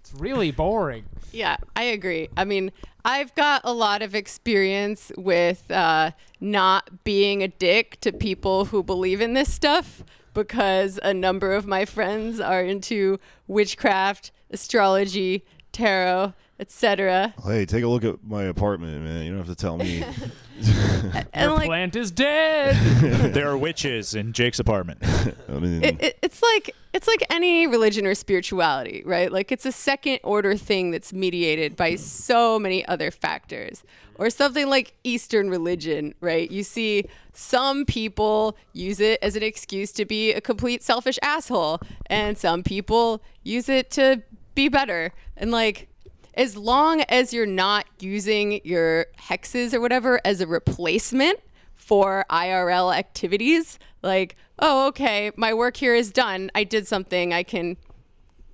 It's 0.01 0.13
really 0.15 0.51
boring. 0.51 1.05
Yeah, 1.33 1.57
I 1.75 1.85
agree. 1.85 2.29
I 2.37 2.45
mean, 2.45 2.73
I've 3.05 3.35
got 3.35 3.63
a 3.65 3.73
lot 3.73 4.03
of 4.03 4.15
experience 4.15 5.11
with 5.17 5.71
uh, 5.71 6.11
not 6.41 7.05
being 7.05 7.43
a 7.43 7.49
dick 7.49 7.99
to 8.03 8.13
people 8.13 8.67
who 8.67 8.83
believe 8.83 9.21
in 9.21 9.33
this 9.33 9.53
stuff 9.53 10.05
because 10.35 11.01
a 11.03 11.15
number 11.15 11.55
of 11.55 11.67
my 11.67 11.85
friends 11.85 12.39
are 12.39 12.63
into 12.63 13.19
witchcraft, 13.47 14.31
astrology, 14.51 15.45
tarot, 15.73 16.35
etc. 16.62 17.35
hey, 17.44 17.66
take 17.66 17.83
a 17.83 17.88
look 17.88 18.05
at 18.05 18.25
my 18.25 18.44
apartment, 18.44 19.03
man. 19.03 19.25
You 19.25 19.31
don't 19.31 19.38
have 19.38 19.48
to 19.48 19.55
tell 19.55 19.77
me. 19.77 20.05
And 21.35 21.48
Your 21.48 21.57
like, 21.57 21.66
plant 21.66 21.96
is 21.96 22.11
dead. 22.11 22.77
there 23.35 23.48
are 23.48 23.57
witches 23.57 24.14
in 24.14 24.33
Jake's 24.33 24.59
apartment. 24.59 25.01
I 25.03 25.53
mean, 25.53 25.83
it, 25.83 26.01
it, 26.01 26.18
it's 26.22 26.42
like 26.42 26.75
it's 26.92 27.09
like 27.09 27.25
any 27.31 27.66
religion 27.66 28.07
or 28.07 28.14
spirituality, 28.14 29.03
right? 29.05 29.33
Like 29.33 29.51
it's 29.51 29.66
a 29.66 29.72
second 29.72 30.20
order 30.22 30.57
thing 30.57 30.90
that's 30.90 31.12
mediated 31.12 31.75
by 31.75 31.96
so 31.96 32.59
many 32.59 32.87
other 32.87 33.11
factors. 33.11 33.83
Or 34.16 34.29
something 34.31 34.68
like 34.68 34.92
Eastern 35.05 35.48
religion, 35.48 36.14
right? 36.20 36.48
You 36.48 36.62
see 36.62 37.07
some 37.33 37.87
people 37.87 38.57
use 38.75 39.01
it 39.01 39.18
as 39.22 39.37
an 39.37 39.42
excuse 39.42 39.90
to 39.92 40.05
be 40.05 40.33
a 40.33 40.40
complete 40.40 40.83
selfish 40.83 41.18
asshole, 41.22 41.81
and 42.07 42.37
some 42.37 42.62
people 42.62 43.22
use 43.42 43.68
it 43.68 43.90
to 43.92 44.22
be 44.55 44.68
better. 44.68 45.12
And 45.37 45.51
like 45.51 45.88
as 46.35 46.57
long 46.57 47.03
as 47.03 47.33
you're 47.33 47.47
not 47.47 47.87
using 48.01 48.61
your 48.64 49.07
hexes 49.29 49.75
or 49.75 49.81
whatever 49.81 50.21
as 50.25 50.40
a 50.40 50.47
replacement 50.47 51.40
for 51.75 52.25
IRL 52.31 52.95
activities, 52.97 53.79
like, 54.03 54.37
oh, 54.59 54.87
okay, 54.88 55.31
my 55.37 55.53
work 55.53 55.77
here 55.77 55.95
is 55.95 56.11
done. 56.12 56.51
I 56.55 56.64
did 56.64 56.87
something. 56.87 57.33
I 57.33 57.42
can 57.42 57.77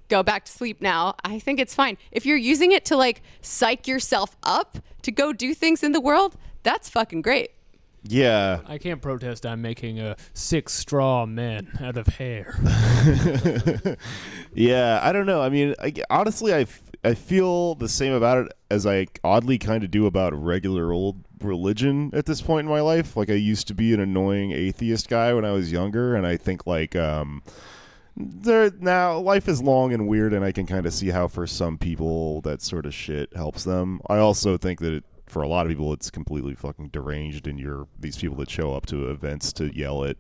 go 0.08 0.22
back 0.22 0.44
to 0.46 0.52
sleep 0.52 0.80
now. 0.80 1.14
I 1.24 1.38
think 1.38 1.60
it's 1.60 1.74
fine. 1.74 1.98
If 2.10 2.24
you're 2.24 2.36
using 2.38 2.72
it 2.72 2.84
to 2.86 2.96
like 2.96 3.22
psych 3.42 3.86
yourself 3.86 4.36
up 4.42 4.78
to 5.02 5.12
go 5.12 5.32
do 5.32 5.52
things 5.54 5.82
in 5.82 5.92
the 5.92 6.00
world, 6.00 6.36
that's 6.62 6.88
fucking 6.88 7.22
great. 7.22 7.50
yeah. 8.04 8.60
I 8.66 8.78
can't 8.78 9.02
protest. 9.02 9.44
I'm 9.46 9.60
making 9.62 10.00
a 10.00 10.16
six 10.32 10.72
straw 10.72 11.26
men 11.26 11.70
out 11.80 11.96
of 11.98 12.06
hair. 12.06 12.56
Yeah, 14.54 14.98
I 15.02 15.12
don't 15.12 15.26
know. 15.26 15.40
I 15.42 15.48
mean, 15.50 15.74
I, 15.80 15.92
honestly, 16.10 16.52
I, 16.52 16.60
f- 16.62 16.82
I 17.04 17.14
feel 17.14 17.74
the 17.74 17.88
same 17.88 18.12
about 18.12 18.46
it 18.46 18.52
as 18.70 18.86
I 18.86 19.06
oddly 19.22 19.58
kind 19.58 19.84
of 19.84 19.90
do 19.90 20.06
about 20.06 20.34
regular 20.34 20.92
old 20.92 21.24
religion 21.40 22.10
at 22.12 22.26
this 22.26 22.42
point 22.42 22.66
in 22.66 22.70
my 22.70 22.80
life. 22.80 23.16
Like 23.16 23.30
I 23.30 23.34
used 23.34 23.68
to 23.68 23.74
be 23.74 23.94
an 23.94 24.00
annoying 24.00 24.52
atheist 24.52 25.08
guy 25.08 25.32
when 25.32 25.44
I 25.44 25.52
was 25.52 25.70
younger, 25.70 26.16
and 26.16 26.26
I 26.26 26.36
think 26.36 26.66
like 26.66 26.96
um, 26.96 27.42
there 28.16 28.70
now 28.80 29.18
life 29.18 29.48
is 29.48 29.62
long 29.62 29.92
and 29.92 30.08
weird, 30.08 30.32
and 30.32 30.44
I 30.44 30.52
can 30.52 30.66
kind 30.66 30.86
of 30.86 30.92
see 30.92 31.10
how 31.10 31.28
for 31.28 31.46
some 31.46 31.78
people 31.78 32.40
that 32.42 32.62
sort 32.62 32.84
of 32.84 32.94
shit 32.94 33.34
helps 33.34 33.64
them. 33.64 34.00
I 34.08 34.18
also 34.18 34.56
think 34.56 34.80
that 34.80 34.92
it, 34.92 35.04
for 35.26 35.42
a 35.42 35.48
lot 35.48 35.66
of 35.66 35.70
people, 35.70 35.92
it's 35.92 36.10
completely 36.10 36.54
fucking 36.54 36.88
deranged, 36.88 37.46
and 37.46 37.60
you're 37.60 37.86
these 37.98 38.16
people 38.16 38.36
that 38.38 38.50
show 38.50 38.74
up 38.74 38.86
to 38.86 39.08
events 39.08 39.52
to 39.54 39.74
yell 39.76 40.04
at 40.04 40.16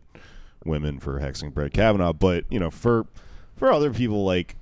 women 0.64 1.00
for 1.00 1.18
hexing 1.18 1.52
Brett 1.52 1.72
Kavanaugh. 1.72 2.12
But 2.12 2.44
you 2.50 2.60
know, 2.60 2.70
for 2.70 3.06
for 3.56 3.72
other 3.72 3.92
people, 3.92 4.24
like, 4.24 4.56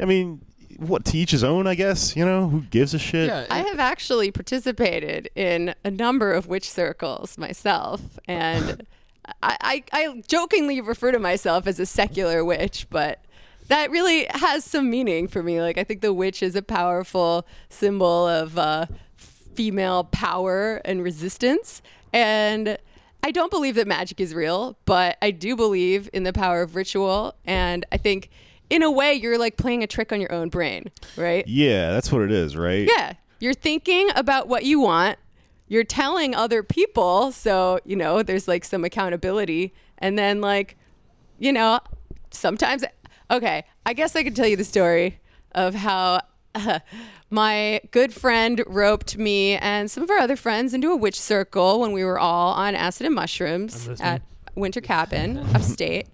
I 0.00 0.04
mean, 0.04 0.40
what 0.78 1.04
to 1.06 1.18
each 1.18 1.32
his 1.32 1.44
own, 1.44 1.66
I 1.66 1.74
guess. 1.74 2.16
You 2.16 2.24
know, 2.24 2.48
who 2.48 2.62
gives 2.62 2.94
a 2.94 2.98
shit? 2.98 3.28
Yeah, 3.28 3.46
I 3.50 3.58
have 3.58 3.78
actually 3.78 4.30
participated 4.30 5.28
in 5.34 5.74
a 5.84 5.90
number 5.90 6.32
of 6.32 6.46
witch 6.46 6.70
circles 6.70 7.36
myself, 7.36 8.00
and 8.26 8.86
I, 9.42 9.56
I, 9.60 9.84
I 9.92 10.22
jokingly 10.26 10.80
refer 10.80 11.12
to 11.12 11.18
myself 11.18 11.66
as 11.66 11.78
a 11.78 11.86
secular 11.86 12.44
witch, 12.44 12.86
but 12.90 13.22
that 13.66 13.90
really 13.90 14.26
has 14.30 14.64
some 14.64 14.88
meaning 14.88 15.28
for 15.28 15.42
me. 15.42 15.60
Like, 15.60 15.76
I 15.76 15.84
think 15.84 16.00
the 16.00 16.14
witch 16.14 16.42
is 16.42 16.56
a 16.56 16.62
powerful 16.62 17.46
symbol 17.68 18.26
of 18.26 18.56
uh, 18.56 18.86
female 19.16 20.04
power 20.04 20.80
and 20.84 21.02
resistance, 21.02 21.82
and 22.12 22.78
I 23.22 23.30
don't 23.30 23.50
believe 23.50 23.74
that 23.74 23.86
magic 23.86 24.20
is 24.20 24.34
real, 24.34 24.78
but 24.84 25.18
I 25.20 25.32
do 25.32 25.56
believe 25.56 26.08
in 26.12 26.22
the 26.22 26.32
power 26.32 26.62
of 26.62 26.76
ritual. 26.76 27.34
And 27.44 27.84
I 27.90 27.96
think, 27.96 28.30
in 28.70 28.82
a 28.82 28.90
way, 28.90 29.14
you're 29.14 29.38
like 29.38 29.56
playing 29.56 29.82
a 29.82 29.86
trick 29.86 30.12
on 30.12 30.20
your 30.20 30.32
own 30.32 30.48
brain, 30.48 30.90
right? 31.16 31.46
Yeah, 31.46 31.92
that's 31.92 32.12
what 32.12 32.22
it 32.22 32.30
is, 32.32 32.56
right? 32.56 32.88
Yeah. 32.96 33.14
You're 33.40 33.54
thinking 33.54 34.10
about 34.16 34.48
what 34.48 34.64
you 34.64 34.80
want. 34.80 35.18
You're 35.68 35.84
telling 35.84 36.34
other 36.34 36.62
people. 36.62 37.32
So, 37.32 37.80
you 37.84 37.96
know, 37.96 38.22
there's 38.22 38.48
like 38.48 38.64
some 38.64 38.84
accountability. 38.84 39.72
And 39.98 40.18
then, 40.18 40.40
like, 40.40 40.76
you 41.38 41.52
know, 41.52 41.80
sometimes, 42.30 42.84
okay, 43.30 43.64
I 43.86 43.92
guess 43.92 44.16
I 44.16 44.22
could 44.22 44.34
tell 44.34 44.46
you 44.46 44.56
the 44.56 44.64
story 44.64 45.20
of 45.52 45.74
how 45.74 46.20
uh, 46.54 46.80
my 47.30 47.80
good 47.90 48.12
friend 48.12 48.62
roped 48.66 49.18
me 49.18 49.56
and 49.56 49.90
some 49.90 50.02
of 50.02 50.10
our 50.10 50.18
other 50.18 50.36
friends 50.36 50.74
into 50.74 50.90
a 50.90 50.96
witch 50.96 51.20
circle 51.20 51.80
when 51.80 51.92
we 51.92 52.04
were 52.04 52.18
all 52.18 52.52
on 52.54 52.74
acid 52.74 53.06
and 53.06 53.14
mushrooms 53.14 53.88
at 54.00 54.22
Winter 54.54 54.80
Cabin 54.80 55.38
upstate. 55.54 56.08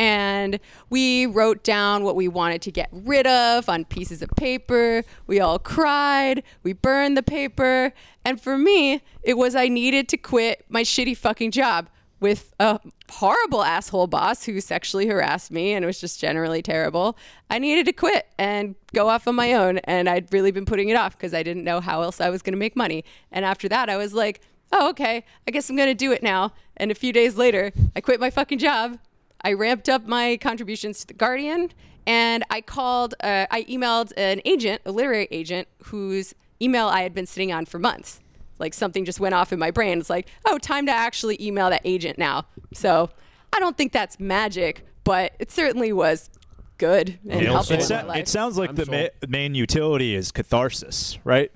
And 0.00 0.60
we 0.88 1.26
wrote 1.26 1.62
down 1.62 2.04
what 2.04 2.16
we 2.16 2.26
wanted 2.26 2.62
to 2.62 2.70
get 2.70 2.88
rid 2.90 3.26
of 3.26 3.68
on 3.68 3.84
pieces 3.84 4.22
of 4.22 4.30
paper. 4.34 5.04
We 5.26 5.40
all 5.40 5.58
cried. 5.58 6.42
We 6.62 6.72
burned 6.72 7.18
the 7.18 7.22
paper. 7.22 7.92
And 8.24 8.40
for 8.40 8.56
me, 8.56 9.02
it 9.22 9.36
was 9.36 9.54
I 9.54 9.68
needed 9.68 10.08
to 10.08 10.16
quit 10.16 10.64
my 10.70 10.84
shitty 10.84 11.18
fucking 11.18 11.50
job 11.50 11.90
with 12.18 12.54
a 12.58 12.80
horrible 13.10 13.62
asshole 13.62 14.06
boss 14.06 14.44
who 14.44 14.58
sexually 14.62 15.06
harassed 15.06 15.50
me 15.50 15.74
and 15.74 15.84
it 15.84 15.86
was 15.86 16.00
just 16.00 16.18
generally 16.18 16.62
terrible. 16.62 17.18
I 17.50 17.58
needed 17.58 17.84
to 17.84 17.92
quit 17.92 18.26
and 18.38 18.76
go 18.94 19.10
off 19.10 19.28
on 19.28 19.34
my 19.34 19.52
own. 19.52 19.78
And 19.84 20.08
I'd 20.08 20.32
really 20.32 20.50
been 20.50 20.64
putting 20.64 20.88
it 20.88 20.96
off 20.96 21.14
because 21.18 21.34
I 21.34 21.42
didn't 21.42 21.64
know 21.64 21.80
how 21.80 22.00
else 22.00 22.22
I 22.22 22.30
was 22.30 22.40
going 22.40 22.54
to 22.54 22.58
make 22.58 22.74
money. 22.74 23.04
And 23.30 23.44
after 23.44 23.68
that, 23.68 23.90
I 23.90 23.98
was 23.98 24.14
like, 24.14 24.40
oh, 24.72 24.88
okay, 24.90 25.26
I 25.46 25.50
guess 25.50 25.68
I'm 25.68 25.76
going 25.76 25.90
to 25.90 25.94
do 25.94 26.10
it 26.10 26.22
now. 26.22 26.54
And 26.78 26.90
a 26.90 26.94
few 26.94 27.12
days 27.12 27.36
later, 27.36 27.70
I 27.94 28.00
quit 28.00 28.18
my 28.18 28.30
fucking 28.30 28.60
job. 28.60 28.98
I 29.42 29.52
ramped 29.52 29.88
up 29.88 30.06
my 30.06 30.36
contributions 30.36 31.00
to 31.00 31.06
the 31.06 31.14
Guardian, 31.14 31.70
and 32.06 32.44
I 32.50 32.60
called, 32.60 33.14
uh, 33.20 33.46
I 33.50 33.62
emailed 33.64 34.12
an 34.16 34.40
agent, 34.44 34.82
a 34.84 34.92
literary 34.92 35.28
agent, 35.30 35.68
whose 35.84 36.34
email 36.60 36.86
I 36.88 37.02
had 37.02 37.14
been 37.14 37.26
sitting 37.26 37.52
on 37.52 37.64
for 37.66 37.78
months. 37.78 38.20
Like 38.58 38.74
something 38.74 39.04
just 39.04 39.20
went 39.20 39.34
off 39.34 39.52
in 39.52 39.58
my 39.58 39.70
brain. 39.70 39.98
It's 39.98 40.10
like, 40.10 40.28
oh, 40.44 40.58
time 40.58 40.84
to 40.86 40.92
actually 40.92 41.42
email 41.42 41.70
that 41.70 41.80
agent 41.84 42.18
now. 42.18 42.44
So 42.74 43.08
I 43.52 43.58
don't 43.60 43.76
think 43.76 43.92
that's 43.92 44.20
magic, 44.20 44.84
but 45.04 45.32
it 45.38 45.50
certainly 45.50 45.92
was 45.92 46.28
good 46.76 47.18
and 47.28 47.40
Nailed 47.40 47.46
helpful 47.54 47.76
it. 47.76 47.78
in 47.78 47.80
It, 47.80 47.88
my 47.94 48.00
sa- 48.02 48.06
life. 48.06 48.18
it 48.18 48.28
sounds 48.28 48.58
like 48.58 48.70
I'm 48.70 48.74
the 48.76 48.84
sold. 48.84 48.98
ma- 49.22 49.28
main 49.28 49.54
utility 49.54 50.14
is 50.14 50.30
catharsis, 50.32 51.18
right? 51.24 51.50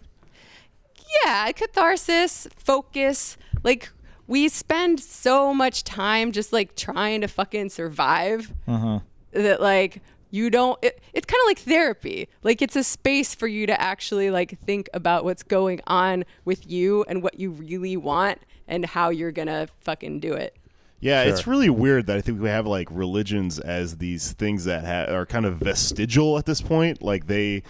yeah, 1.24 1.50
catharsis, 1.52 2.48
focus. 2.56 3.36
Like 3.62 3.90
we 4.26 4.48
spend 4.48 5.00
so 5.00 5.52
much 5.52 5.84
time 5.84 6.32
just 6.32 6.52
like 6.52 6.76
trying 6.76 7.20
to 7.20 7.28
fucking 7.28 7.70
survive 7.70 8.52
uh-huh. 8.66 9.00
that 9.32 9.60
like 9.60 10.02
you 10.30 10.50
don't 10.50 10.78
it, 10.82 11.00
it's 11.12 11.26
kind 11.26 11.40
of 11.44 11.46
like 11.46 11.58
therapy. 11.60 12.28
Like 12.42 12.62
it's 12.62 12.76
a 12.76 12.84
space 12.84 13.34
for 13.34 13.46
you 13.46 13.66
to 13.66 13.80
actually 13.80 14.30
like 14.30 14.58
think 14.60 14.88
about 14.94 15.24
what's 15.24 15.42
going 15.42 15.80
on 15.86 16.24
with 16.44 16.70
you 16.70 17.04
and 17.08 17.22
what 17.22 17.38
you 17.38 17.50
really 17.50 17.96
want 17.96 18.40
and 18.66 18.84
how 18.84 19.10
you're 19.10 19.32
gonna 19.32 19.68
fucking 19.80 20.20
do 20.20 20.32
it. 20.32 20.56
Yeah, 21.04 21.24
it's 21.24 21.46
really 21.46 21.68
weird 21.68 22.06
that 22.06 22.16
I 22.16 22.22
think 22.22 22.40
we 22.40 22.48
have 22.48 22.66
like 22.66 22.88
religions 22.90 23.58
as 23.58 23.98
these 23.98 24.32
things 24.32 24.64
that 24.64 24.86
ha- 24.86 25.14
are 25.14 25.26
kind 25.26 25.44
of 25.44 25.56
vestigial 25.58 26.38
at 26.38 26.46
this 26.46 26.62
point. 26.62 27.02
Like 27.02 27.26
they, 27.26 27.62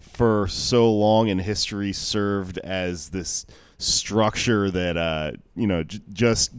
for 0.00 0.48
so 0.48 0.92
long 0.92 1.28
in 1.28 1.38
history, 1.38 1.92
served 1.92 2.58
as 2.58 3.10
this 3.10 3.46
structure 3.80 4.70
that 4.70 4.96
uh, 4.96 5.32
you 5.56 5.66
know 5.66 5.82
j- 5.82 6.00
just 6.12 6.52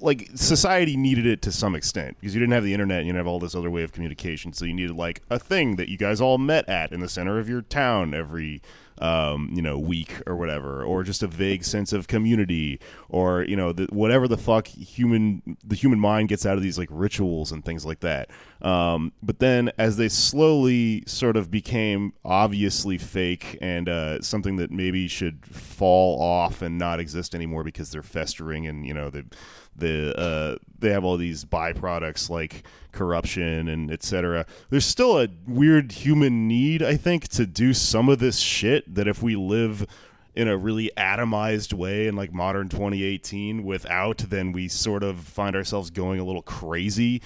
like 0.00 0.30
society 0.34 0.96
needed 0.96 1.26
it 1.26 1.42
to 1.42 1.52
some 1.52 1.74
extent 1.74 2.16
because 2.18 2.34
you 2.34 2.40
didn't 2.40 2.52
have 2.52 2.64
the 2.64 2.72
internet 2.72 2.98
and 2.98 3.06
you 3.06 3.12
didn't 3.12 3.26
have 3.26 3.30
all 3.30 3.38
this 3.38 3.54
other 3.54 3.70
way 3.70 3.82
of 3.82 3.92
communication 3.92 4.52
so 4.52 4.64
you 4.64 4.72
needed 4.72 4.96
like 4.96 5.22
a 5.28 5.38
thing 5.38 5.76
that 5.76 5.88
you 5.88 5.98
guys 5.98 6.20
all 6.20 6.38
met 6.38 6.66
at 6.68 6.90
in 6.90 7.00
the 7.00 7.08
center 7.08 7.38
of 7.38 7.48
your 7.48 7.60
town 7.60 8.14
every 8.14 8.62
um, 9.00 9.50
you 9.52 9.62
know 9.62 9.78
week 9.78 10.22
or 10.26 10.36
whatever 10.36 10.84
or 10.84 11.02
just 11.02 11.22
a 11.22 11.26
vague 11.26 11.64
sense 11.64 11.92
of 11.92 12.06
community 12.06 12.78
or 13.08 13.42
you 13.44 13.56
know 13.56 13.72
the, 13.72 13.86
whatever 13.90 14.28
the 14.28 14.36
fuck 14.36 14.66
human 14.68 15.56
the 15.64 15.74
human 15.74 15.98
mind 15.98 16.28
gets 16.28 16.44
out 16.46 16.56
of 16.56 16.62
these 16.62 16.78
like 16.78 16.88
rituals 16.90 17.52
and 17.52 17.64
things 17.64 17.84
like 17.84 18.00
that. 18.00 18.30
Um, 18.62 19.12
but 19.22 19.38
then 19.38 19.72
as 19.78 19.96
they 19.96 20.08
slowly 20.08 21.02
sort 21.06 21.36
of 21.36 21.50
became 21.50 22.12
obviously 22.24 22.98
fake 22.98 23.56
and 23.60 23.88
uh, 23.88 24.20
something 24.20 24.56
that 24.56 24.70
maybe 24.70 25.08
should 25.08 25.46
fall 25.46 26.20
off 26.20 26.60
and 26.60 26.78
not 26.78 27.00
exist 27.00 27.34
anymore 27.34 27.64
because 27.64 27.90
they're 27.90 28.02
festering 28.02 28.66
and 28.66 28.86
you 28.86 28.94
know 28.94 29.10
the 29.10 29.24
the 29.80 30.18
uh, 30.18 30.56
they 30.78 30.90
have 30.90 31.04
all 31.04 31.16
these 31.16 31.44
byproducts 31.44 32.30
like 32.30 32.64
corruption 32.92 33.68
and 33.68 33.90
etc. 33.90 34.46
There's 34.70 34.86
still 34.86 35.20
a 35.20 35.28
weird 35.46 35.92
human 35.92 36.48
need, 36.48 36.82
I 36.82 36.96
think, 36.96 37.28
to 37.28 37.46
do 37.46 37.74
some 37.74 38.08
of 38.08 38.18
this 38.18 38.38
shit 38.38 38.94
that 38.94 39.08
if 39.08 39.22
we 39.22 39.36
live 39.36 39.86
in 40.34 40.48
a 40.48 40.56
really 40.56 40.90
atomized 40.96 41.72
way 41.72 42.06
in 42.06 42.14
like 42.14 42.32
modern 42.32 42.68
2018 42.68 43.64
without 43.64 44.18
then 44.18 44.52
we 44.52 44.68
sort 44.68 45.02
of 45.02 45.18
find 45.18 45.56
ourselves 45.56 45.90
going 45.90 46.20
a 46.20 46.24
little 46.24 46.42
crazy 46.42 47.20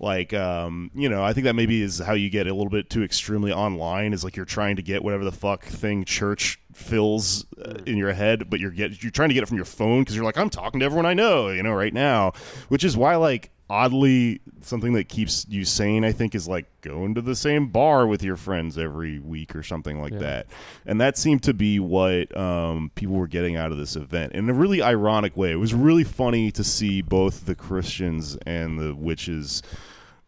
like 0.00 0.32
um, 0.32 0.90
you 0.94 1.08
know 1.08 1.22
i 1.22 1.32
think 1.32 1.44
that 1.44 1.54
maybe 1.54 1.82
is 1.82 1.98
how 1.98 2.14
you 2.14 2.30
get 2.30 2.46
a 2.46 2.54
little 2.54 2.70
bit 2.70 2.90
too 2.90 3.04
extremely 3.04 3.52
online 3.52 4.12
is 4.12 4.24
like 4.24 4.34
you're 4.34 4.46
trying 4.46 4.76
to 4.76 4.82
get 4.82 5.04
whatever 5.04 5.24
the 5.24 5.32
fuck 5.32 5.64
thing 5.64 6.04
church 6.04 6.58
fills 6.72 7.44
uh, 7.62 7.74
in 7.86 7.96
your 7.96 8.12
head 8.12 8.48
but 8.48 8.58
you're 8.58 8.70
get 8.70 9.02
you're 9.02 9.12
trying 9.12 9.28
to 9.28 9.34
get 9.34 9.42
it 9.42 9.46
from 9.46 9.56
your 9.56 9.66
phone 9.66 10.00
because 10.00 10.16
you're 10.16 10.24
like 10.24 10.38
i'm 10.38 10.50
talking 10.50 10.80
to 10.80 10.86
everyone 10.86 11.06
i 11.06 11.14
know 11.14 11.50
you 11.50 11.62
know 11.62 11.72
right 11.72 11.94
now 11.94 12.32
which 12.68 12.82
is 12.82 12.96
why 12.96 13.14
like 13.16 13.50
oddly 13.70 14.40
something 14.60 14.92
that 14.92 15.08
keeps 15.08 15.46
you 15.48 15.64
sane 15.64 16.04
i 16.04 16.12
think 16.12 16.34
is 16.34 16.48
like 16.48 16.66
going 16.80 17.14
to 17.14 17.22
the 17.22 17.36
same 17.36 17.68
bar 17.68 18.06
with 18.06 18.22
your 18.22 18.36
friends 18.36 18.78
every 18.78 19.18
week 19.18 19.54
or 19.54 19.62
something 19.62 20.00
like 20.00 20.18
that. 20.18 20.46
And 20.86 21.00
that 21.00 21.18
seemed 21.18 21.42
to 21.44 21.54
be 21.54 21.78
what 21.78 22.34
um, 22.36 22.90
people 22.94 23.16
were 23.16 23.28
getting 23.28 23.56
out 23.56 23.72
of 23.72 23.78
this 23.78 23.96
event 23.96 24.32
in 24.32 24.48
a 24.48 24.52
really 24.52 24.82
ironic 24.82 25.36
way. 25.36 25.52
It 25.52 25.56
was 25.56 25.74
really 25.74 26.04
funny 26.04 26.50
to 26.52 26.64
see 26.64 27.02
both 27.02 27.46
the 27.46 27.54
christians 27.54 28.36
and 28.46 28.78
the 28.78 28.94
witches 28.94 29.62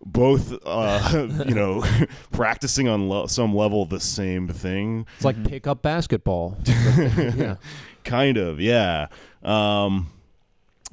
both 0.04 0.58
uh, 0.64 1.28
you 1.46 1.54
know 1.54 1.84
practicing 2.32 2.88
on 2.88 3.08
lo- 3.08 3.26
some 3.26 3.54
level 3.54 3.84
the 3.84 4.00
same 4.00 4.48
thing. 4.48 5.06
It's 5.16 5.24
like 5.24 5.42
pick 5.44 5.66
up 5.66 5.82
basketball. 5.82 6.58
yeah. 6.66 7.56
kind 8.04 8.36
of 8.36 8.60
yeah. 8.60 9.08
Um 9.42 10.08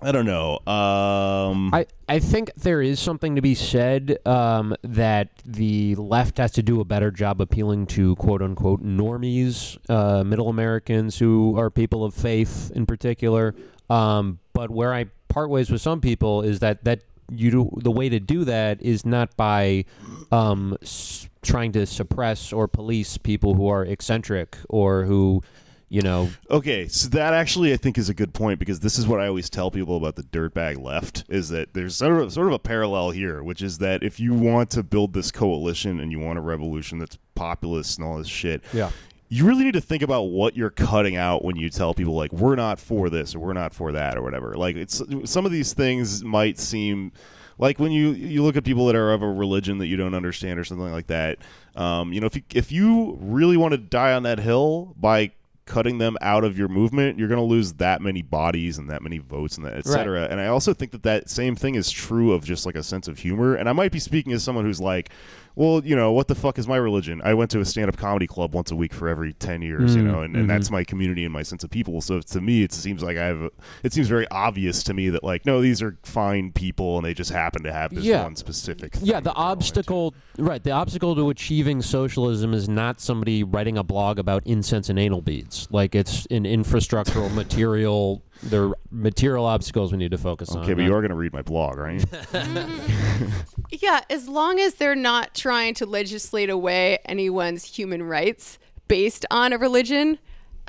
i 0.02 0.12
don't 0.12 0.26
know 0.26 0.60
um 0.72 1.74
I, 1.74 1.86
I 2.08 2.20
think 2.20 2.54
there 2.56 2.82
is 2.82 3.00
something 3.00 3.36
to 3.36 3.42
be 3.42 3.54
said 3.54 4.18
um, 4.26 4.76
that 4.84 5.30
the 5.46 5.96
left 5.96 6.38
has 6.40 6.52
to 6.54 6.64
do 6.64 6.82
a 6.82 6.86
better 6.86 7.12
job 7.12 7.40
appealing 7.42 7.86
to 7.88 8.16
quote 8.16 8.42
unquote 8.42 8.84
normies, 8.84 9.78
uh, 9.90 10.24
middle 10.24 10.50
Americans 10.50 11.20
who 11.20 11.58
are 11.60 11.70
people 11.70 12.04
of 12.04 12.14
faith 12.16 12.72
in 12.74 12.86
particular. 12.88 13.54
Um, 13.92 14.40
but 14.54 14.72
where 14.72 14.92
I 14.94 15.06
part 15.28 15.50
ways 15.52 15.70
with 15.70 15.82
some 15.82 16.02
people 16.02 16.42
is 16.42 16.60
that 16.60 16.84
that 16.86 17.02
you 17.32 17.52
do, 17.52 17.70
the 17.78 17.92
way 17.92 18.10
to 18.10 18.20
do 18.20 18.44
that 18.46 18.82
is 18.82 19.06
not 19.06 19.38
by 19.38 19.86
um, 20.32 20.76
s- 20.82 21.30
trying 21.44 21.72
to 21.74 21.86
suppress 21.86 22.52
or 22.52 22.68
police 22.68 23.18
people 23.20 23.54
who 23.54 23.68
are 23.68 23.86
eccentric 23.86 24.58
or 24.68 25.04
who 25.04 25.44
you 25.90 26.02
know 26.02 26.30
Okay, 26.50 26.88
so 26.88 27.10
that 27.10 27.34
actually 27.34 27.74
I 27.74 27.78
think 27.78 27.98
is 27.98 28.10
a 28.10 28.14
good 28.14 28.34
point 28.34 28.60
because 28.60 28.80
this 28.80 28.98
is 29.00 29.08
what 29.08 29.20
I 29.20 29.28
always 29.28 29.50
tell 29.50 29.72
people 29.72 29.98
about 29.98 30.16
the 30.16 30.24
dirtbag 30.24 30.82
left 30.82 31.24
is 31.30 31.50
that 31.50 31.74
there's 31.74 31.96
sort 31.96 32.22
of 32.22 32.32
sort 32.32 32.48
of 32.48 32.54
a 32.54 32.60
parallel 32.60 33.12
here, 33.12 33.42
which 33.44 33.62
is 33.62 33.80
that 33.80 34.04
if 34.04 34.20
you 34.20 34.34
want 34.34 34.70
to 34.72 34.84
build 34.84 35.14
this 35.14 35.32
coalition 35.32 36.00
and 36.00 36.12
you 36.12 36.20
want 36.20 36.38
a 36.38 36.42
revolution 36.42 37.00
that's 37.00 37.18
populist 37.36 37.98
and 37.98 38.08
all 38.08 38.18
this 38.18 38.28
shit, 38.28 38.64
Yeah. 38.74 38.92
you 39.30 39.46
really 39.46 39.64
need 39.64 39.74
to 39.74 39.82
think 39.82 40.04
about 40.04 40.24
what 40.24 40.56
you're 40.56 40.70
cutting 40.70 41.16
out 41.16 41.44
when 41.44 41.56
you 41.56 41.70
tell 41.70 41.94
people 41.94 42.14
like 42.16 42.32
we're 42.34 42.56
not 42.56 42.80
for 42.80 43.10
this 43.10 43.34
or 43.36 43.40
we're 43.40 43.54
not 43.54 43.74
for 43.74 43.92
that 43.92 44.18
or 44.18 44.22
whatever. 44.22 44.54
Like 44.56 44.76
it's 44.76 45.02
some 45.26 45.46
of 45.46 45.52
these 45.52 45.74
things 45.74 46.24
might 46.24 46.60
seem 46.60 47.12
like 47.58 47.78
when 47.80 47.92
you 47.92 48.12
you 48.12 48.44
look 48.44 48.56
at 48.56 48.64
people 48.64 48.86
that 48.88 48.96
are 48.96 49.12
of 49.12 49.22
a 49.22 49.28
religion 49.32 49.80
that 49.80 49.88
you 49.88 49.98
don't 49.98 50.14
understand 50.14 50.60
or 50.60 50.64
something 50.64 50.92
like 50.92 51.08
that. 51.08 51.40
Um, 51.76 52.14
you 52.14 52.22
know, 52.22 52.28
if 52.28 52.36
you 52.36 52.44
if 52.54 52.72
you 52.72 53.18
really 53.22 53.58
want 53.58 53.72
to 53.74 53.78
die 53.78 54.14
on 54.14 54.24
that 54.24 54.40
hill 54.40 54.94
by 54.98 55.32
cutting 55.70 56.00
them 56.00 56.18
out 56.20 56.44
of 56.44 56.58
your 56.58 56.68
movement, 56.68 57.18
you're 57.18 57.28
going 57.30 57.40
to 57.40 57.44
lose 57.44 57.74
that 57.74 58.02
many 58.02 58.22
bodies 58.22 58.78
and 58.78 58.90
that 58.90 59.02
many 59.02 59.20
votes 59.20 59.56
and 59.56 59.66
that 59.66 59.76
et 59.76 59.86
cetera. 59.86 60.24
And 60.24 60.42
I 60.42 60.48
also 60.48 60.74
think 60.74 60.92
that 60.92 61.04
that 61.04 61.30
same 61.30 61.56
thing 61.56 61.76
is 61.76 61.90
true 61.90 62.34
of 62.34 62.44
just 62.44 62.66
like 62.66 62.76
a 62.76 62.84
sense 62.84 63.08
of 63.08 63.20
humor. 63.20 63.56
And 63.56 63.70
I 63.70 63.74
might 63.74 63.92
be 63.92 64.00
speaking 64.00 64.34
as 64.34 64.44
someone 64.44 64.66
who's 64.66 64.82
like, 64.82 65.12
well, 65.56 65.84
you 65.84 65.96
know, 65.96 66.12
what 66.12 66.28
the 66.28 66.36
fuck 66.36 66.58
is 66.58 66.68
my 66.68 66.78
religion? 66.78 67.22
I 67.24 67.34
went 67.34 67.52
to 67.52 67.60
a 67.60 67.66
stand 67.66 67.90
up 67.90 67.98
comedy 67.98 68.28
club 68.28 68.54
once 68.54 68.72
a 68.72 68.76
week 68.76 68.94
for 68.94 69.08
every 69.08 69.34
10 69.34 69.62
years, 69.62 69.96
you 69.96 70.02
mm, 70.02 70.06
know, 70.06 70.22
and, 70.22 70.36
and 70.36 70.44
mm-hmm. 70.44 70.48
that's 70.48 70.72
my 70.72 70.84
community 70.84 71.26
and 71.26 71.34
my 71.34 71.44
sense 71.44 71.64
of 71.64 71.70
people. 71.70 72.02
So 72.02 72.22
to 72.22 72.42
me, 72.42 72.64
it 72.64 72.72
seems 72.72 73.04
like 73.04 73.18
I 73.18 73.26
have, 73.26 73.42
a, 73.42 73.52
it 73.84 73.94
seems 73.94 74.08
very 74.08 74.28
obvious 74.30 74.84
to 74.84 74.94
me 74.94 75.10
that 75.10 75.24
like, 75.24 75.46
no, 75.46 75.62
these 75.62 75.82
are 75.82 75.98
fine 76.04 76.52
people 76.52 76.98
and 76.98 77.06
they 77.06 77.14
just 77.14 77.32
happen 77.32 77.64
to 77.64 77.74
have 77.74 77.94
this 77.94 78.04
Yeah. 78.06 78.24
one 78.24 78.36
specific 78.36 78.96
thing 78.96 79.06
Yeah, 79.06 79.20
the 79.20 79.26
they're 79.26 79.34
going 79.34 79.44
into. 79.44 79.52
obstacle, 79.52 80.14
right? 80.38 80.64
The 80.64 80.72
obstacle 80.72 81.16
to 81.16 81.30
achieving 81.30 81.82
socialism 81.82 82.54
is 82.54 82.70
not 82.70 83.02
somebody 83.02 83.44
writing 83.44 83.78
a 83.78 83.84
blog 83.84 84.20
about 84.20 84.44
incense 84.46 84.90
and 84.90 84.98
anal 85.00 85.22
beads. 85.22 85.68
Like 85.72 85.96
it's 85.96 86.26
an 86.28 86.44
infrastructural, 86.44 87.34
material 87.60 88.24
They're 88.42 88.72
material 88.90 89.46
obstacles 89.46 89.92
we 89.92 89.98
need 89.98 90.12
to 90.12 90.18
focus 90.18 90.52
on. 90.52 90.64
Okay, 90.64 90.74
but 90.74 90.84
you 90.84 90.94
are 90.94 91.02
going 91.02 91.10
to 91.10 91.16
read 91.16 91.34
my 91.34 91.42
blog, 91.42 91.78
right? 91.78 92.04
Yeah, 93.72 94.02
as 94.10 94.28
long 94.28 94.60
as 94.60 94.76
they're 94.76 94.96
not 94.96 95.36
trying 95.36 95.76
to 95.76 95.86
legislate 95.86 96.50
away 96.50 96.98
anyone's 97.06 97.64
human 97.64 98.02
rights 98.04 98.58
based 98.88 99.26
on 99.30 99.54
a 99.54 99.58
religion, 99.60 100.18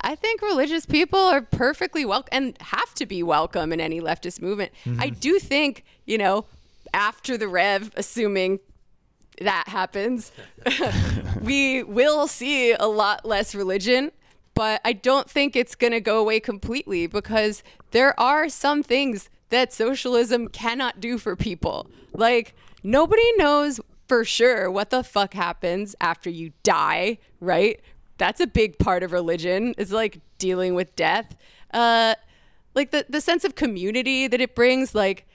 I 0.01 0.15
think 0.15 0.41
religious 0.41 0.85
people 0.85 1.19
are 1.19 1.41
perfectly 1.41 2.05
welcome 2.05 2.29
and 2.31 2.57
have 2.61 2.93
to 2.95 3.07
be 3.07 3.23
welcome 3.23 3.73
in 3.73 3.81
any 3.81 3.99
leftist 3.99 4.41
movement. 4.41 4.71
I 4.85 4.89
mm-hmm. 4.89 5.19
do 5.19 5.39
think, 5.39 5.83
you 6.05 6.19
know, 6.19 6.45
after 6.93 7.37
the 7.37 7.47
rev, 7.47 7.91
assuming 7.95 8.59
that 9.39 9.67
happens, 9.67 10.31
we 11.41 11.81
will 11.81 12.27
see 12.27 12.73
a 12.73 12.85
lot 12.85 13.25
less 13.25 13.55
religion. 13.55 14.11
But 14.53 14.81
I 14.83 14.93
don't 14.93 15.29
think 15.29 15.55
it's 15.55 15.75
going 15.75 15.93
to 15.93 16.01
go 16.01 16.19
away 16.19 16.39
completely 16.39 17.07
because 17.07 17.63
there 17.91 18.19
are 18.19 18.49
some 18.49 18.83
things 18.83 19.29
that 19.49 19.73
socialism 19.73 20.47
cannot 20.47 20.99
do 20.99 21.17
for 21.17 21.35
people. 21.35 21.89
Like, 22.13 22.53
nobody 22.83 23.31
knows 23.37 23.79
for 24.07 24.23
sure 24.25 24.69
what 24.69 24.89
the 24.89 25.03
fuck 25.03 25.33
happens 25.33 25.95
after 26.01 26.29
you 26.29 26.51
die, 26.63 27.17
right? 27.39 27.79
That's 28.17 28.39
a 28.39 28.47
big 28.47 28.77
part 28.77 29.03
of 29.03 29.11
religion, 29.11 29.73
is 29.77 29.91
like 29.91 30.19
dealing 30.37 30.75
with 30.75 30.95
death. 30.95 31.35
Uh, 31.73 32.15
like 32.75 32.91
the, 32.91 33.05
the 33.09 33.21
sense 33.21 33.43
of 33.43 33.55
community 33.55 34.27
that 34.27 34.41
it 34.41 34.55
brings, 34.55 34.93
like, 34.93 35.25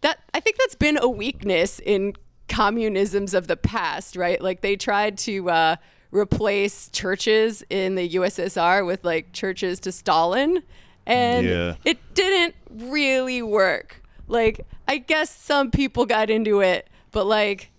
that 0.00 0.18
I 0.34 0.40
think 0.40 0.56
that's 0.56 0.74
been 0.74 0.98
a 1.00 1.08
weakness 1.08 1.80
in 1.80 2.14
communisms 2.48 3.34
of 3.34 3.46
the 3.46 3.56
past, 3.56 4.16
right? 4.16 4.40
Like 4.40 4.60
they 4.60 4.76
tried 4.76 5.18
to 5.18 5.50
uh, 5.50 5.76
replace 6.10 6.88
churches 6.88 7.62
in 7.70 7.94
the 7.94 8.08
USSR 8.10 8.84
with 8.86 9.04
like 9.04 9.32
churches 9.32 9.80
to 9.80 9.92
Stalin, 9.92 10.62
and 11.06 11.46
Yeah. 11.46 11.74
it 11.84 11.98
didn't 12.14 12.54
really 12.70 13.42
work. 13.42 14.02
Like 14.26 14.66
I 14.86 14.98
guess 14.98 15.34
some 15.34 15.70
people 15.70 16.06
got 16.06 16.30
into 16.30 16.60
it, 16.60 16.88
but 17.10 17.26
like 17.26 17.70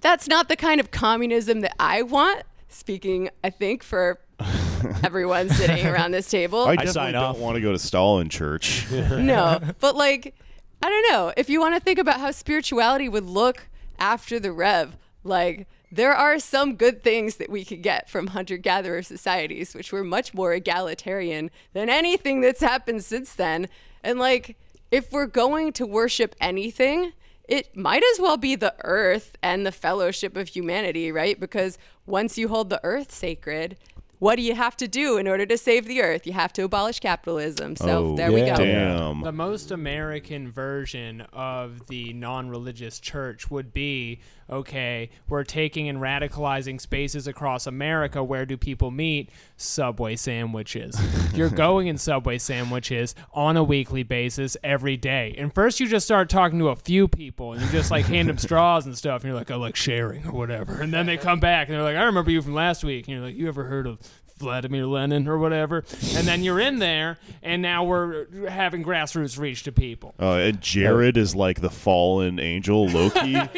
that's 0.00 0.28
not 0.28 0.48
the 0.48 0.56
kind 0.56 0.80
of 0.80 0.90
communism 0.90 1.60
that 1.60 1.74
I 1.78 2.02
want. 2.02 2.42
Speaking, 2.68 3.30
I 3.42 3.50
think 3.50 3.82
for 3.82 4.20
everyone 5.02 5.48
sitting 5.48 5.86
around 5.86 6.12
this 6.12 6.30
table. 6.30 6.60
I 6.64 6.76
definitely 6.76 6.92
sign 6.92 7.12
don't 7.14 7.22
off. 7.24 7.38
want 7.38 7.56
to 7.56 7.60
go 7.60 7.72
to 7.72 7.78
Stalin 7.78 8.28
Church. 8.28 8.86
no, 8.92 9.60
but 9.80 9.96
like, 9.96 10.34
I 10.82 10.88
don't 10.88 11.10
know. 11.10 11.32
If 11.36 11.50
you 11.50 11.60
want 11.60 11.74
to 11.74 11.80
think 11.80 11.98
about 11.98 12.20
how 12.20 12.30
spirituality 12.30 13.08
would 13.08 13.24
look 13.24 13.68
after 13.98 14.38
the 14.38 14.52
Rev, 14.52 14.96
like, 15.24 15.66
there 15.90 16.14
are 16.14 16.38
some 16.38 16.76
good 16.76 17.02
things 17.02 17.36
that 17.36 17.50
we 17.50 17.64
could 17.64 17.82
get 17.82 18.08
from 18.10 18.28
hunter 18.28 18.56
gatherer 18.56 19.02
societies, 19.02 19.74
which 19.74 19.92
were 19.92 20.04
much 20.04 20.34
more 20.34 20.52
egalitarian 20.52 21.50
than 21.72 21.88
anything 21.88 22.40
that's 22.40 22.60
happened 22.60 23.04
since 23.04 23.34
then. 23.34 23.68
And 24.02 24.18
like, 24.18 24.56
if 24.90 25.12
we're 25.12 25.26
going 25.26 25.72
to 25.74 25.86
worship 25.86 26.34
anything, 26.40 27.12
it 27.48 27.74
might 27.76 28.02
as 28.12 28.20
well 28.20 28.36
be 28.36 28.54
the 28.54 28.74
earth 28.84 29.36
and 29.42 29.64
the 29.64 29.72
fellowship 29.72 30.36
of 30.36 30.48
humanity, 30.48 31.10
right? 31.10 31.38
Because 31.40 31.78
once 32.04 32.36
you 32.36 32.48
hold 32.48 32.68
the 32.68 32.80
earth 32.84 33.10
sacred, 33.10 33.76
what 34.18 34.36
do 34.36 34.42
you 34.42 34.54
have 34.54 34.76
to 34.78 34.88
do 34.88 35.16
in 35.16 35.28
order 35.28 35.46
to 35.46 35.56
save 35.56 35.86
the 35.86 36.02
earth? 36.02 36.26
You 36.26 36.32
have 36.32 36.52
to 36.54 36.64
abolish 36.64 37.00
capitalism. 37.00 37.76
So 37.76 38.12
Oh, 38.12 38.16
there 38.16 38.32
we 38.32 38.40
go. 38.40 38.56
Damn. 38.56 39.22
The 39.22 39.32
most 39.32 39.70
American 39.70 40.50
version 40.50 41.22
of 41.32 41.86
the 41.86 42.12
non 42.12 42.50
religious 42.50 42.98
church 42.98 43.50
would 43.50 43.72
be 43.72 44.20
okay, 44.50 45.10
we're 45.28 45.44
taking 45.44 45.88
and 45.88 45.98
radicalizing 45.98 46.80
spaces 46.80 47.26
across 47.26 47.66
America. 47.66 48.22
Where 48.22 48.46
do 48.46 48.56
people 48.56 48.90
meet? 48.90 49.30
Subway 49.56 50.16
sandwiches. 50.16 50.98
You're 51.34 51.50
going 51.50 51.86
in 51.86 51.98
Subway 51.98 52.38
sandwiches 52.38 53.14
on 53.32 53.56
a 53.56 53.64
weekly 53.64 54.02
basis 54.02 54.56
every 54.62 54.96
day. 54.96 55.34
And 55.36 55.54
first, 55.54 55.80
you 55.80 55.86
just 55.86 56.06
start 56.06 56.28
talking 56.28 56.58
to 56.60 56.68
a 56.68 56.76
few 56.76 57.08
people 57.08 57.52
and 57.52 57.62
you 57.62 57.68
just 57.68 57.90
like 57.90 58.06
hand 58.06 58.28
them 58.28 58.38
straws 58.38 58.86
and 58.86 58.96
stuff. 58.96 59.22
And 59.22 59.30
you're 59.30 59.38
like, 59.38 59.50
I 59.50 59.56
like 59.56 59.76
sharing 59.76 60.26
or 60.26 60.32
whatever. 60.32 60.80
And 60.80 60.92
then 60.92 61.06
they 61.06 61.16
come 61.16 61.40
back 61.40 61.68
and 61.68 61.76
they're 61.76 61.82
like, 61.84 61.96
I 61.96 62.04
remember 62.04 62.30
you 62.30 62.42
from 62.42 62.54
last 62.54 62.84
week. 62.84 63.06
And 63.06 63.16
you're 63.16 63.24
like, 63.24 63.36
You 63.36 63.48
ever 63.48 63.64
heard 63.64 63.86
of 63.86 63.98
Vladimir 64.38 64.86
Lenin 64.86 65.28
or 65.28 65.38
whatever, 65.38 65.84
and 66.14 66.26
then 66.26 66.42
you're 66.42 66.60
in 66.60 66.78
there, 66.78 67.18
and 67.42 67.60
now 67.60 67.84
we're 67.84 68.26
having 68.48 68.84
grassroots 68.84 69.38
reach 69.38 69.64
to 69.64 69.72
people. 69.72 70.14
Uh, 70.20 70.34
and 70.34 70.60
Jared 70.60 71.16
is 71.16 71.34
like 71.34 71.60
the 71.60 71.70
fallen 71.70 72.38
angel 72.38 72.86
Loki. 72.88 73.34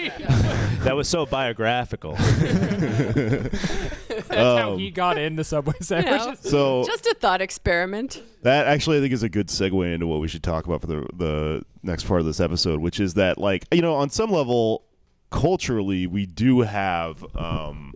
That 0.85 0.97
was 0.97 1.09
so 1.09 1.27
biographical. 1.27 2.15
That's 2.19 4.29
how 4.31 4.77
he 4.77 4.91
got 4.91 5.19
into 5.19 5.45
Subway 5.45 5.75
You 5.81 5.85
sandwiches. 5.85 6.45
know, 6.45 6.51
so 6.51 6.85
just 6.87 7.07
a 7.07 7.15
thought 7.15 7.41
experiment. 7.41 8.23
that 8.43 8.67
actually 8.67 8.99
I 8.99 9.01
think 9.01 9.13
is 9.13 9.23
a 9.23 9.29
good 9.29 9.49
segue 9.49 9.93
into 9.95 10.07
what 10.07 10.21
we 10.21 10.29
should 10.29 10.43
talk 10.43 10.67
about 10.67 10.81
for 10.81 10.87
the 10.87 11.07
the 11.15 11.63
next 11.83 12.05
part 12.05 12.21
of 12.21 12.27
this 12.27 12.41
episode, 12.41 12.81
which 12.81 13.01
is 13.01 13.15
that 13.15 13.39
like 13.39 13.67
you 13.73 13.83
know 13.83 13.95
on 13.95 14.11
some 14.11 14.31
level 14.31 14.85
culturally 15.31 16.07
we 16.07 16.27
do 16.27 16.61
have 16.63 17.25
um 17.37 17.95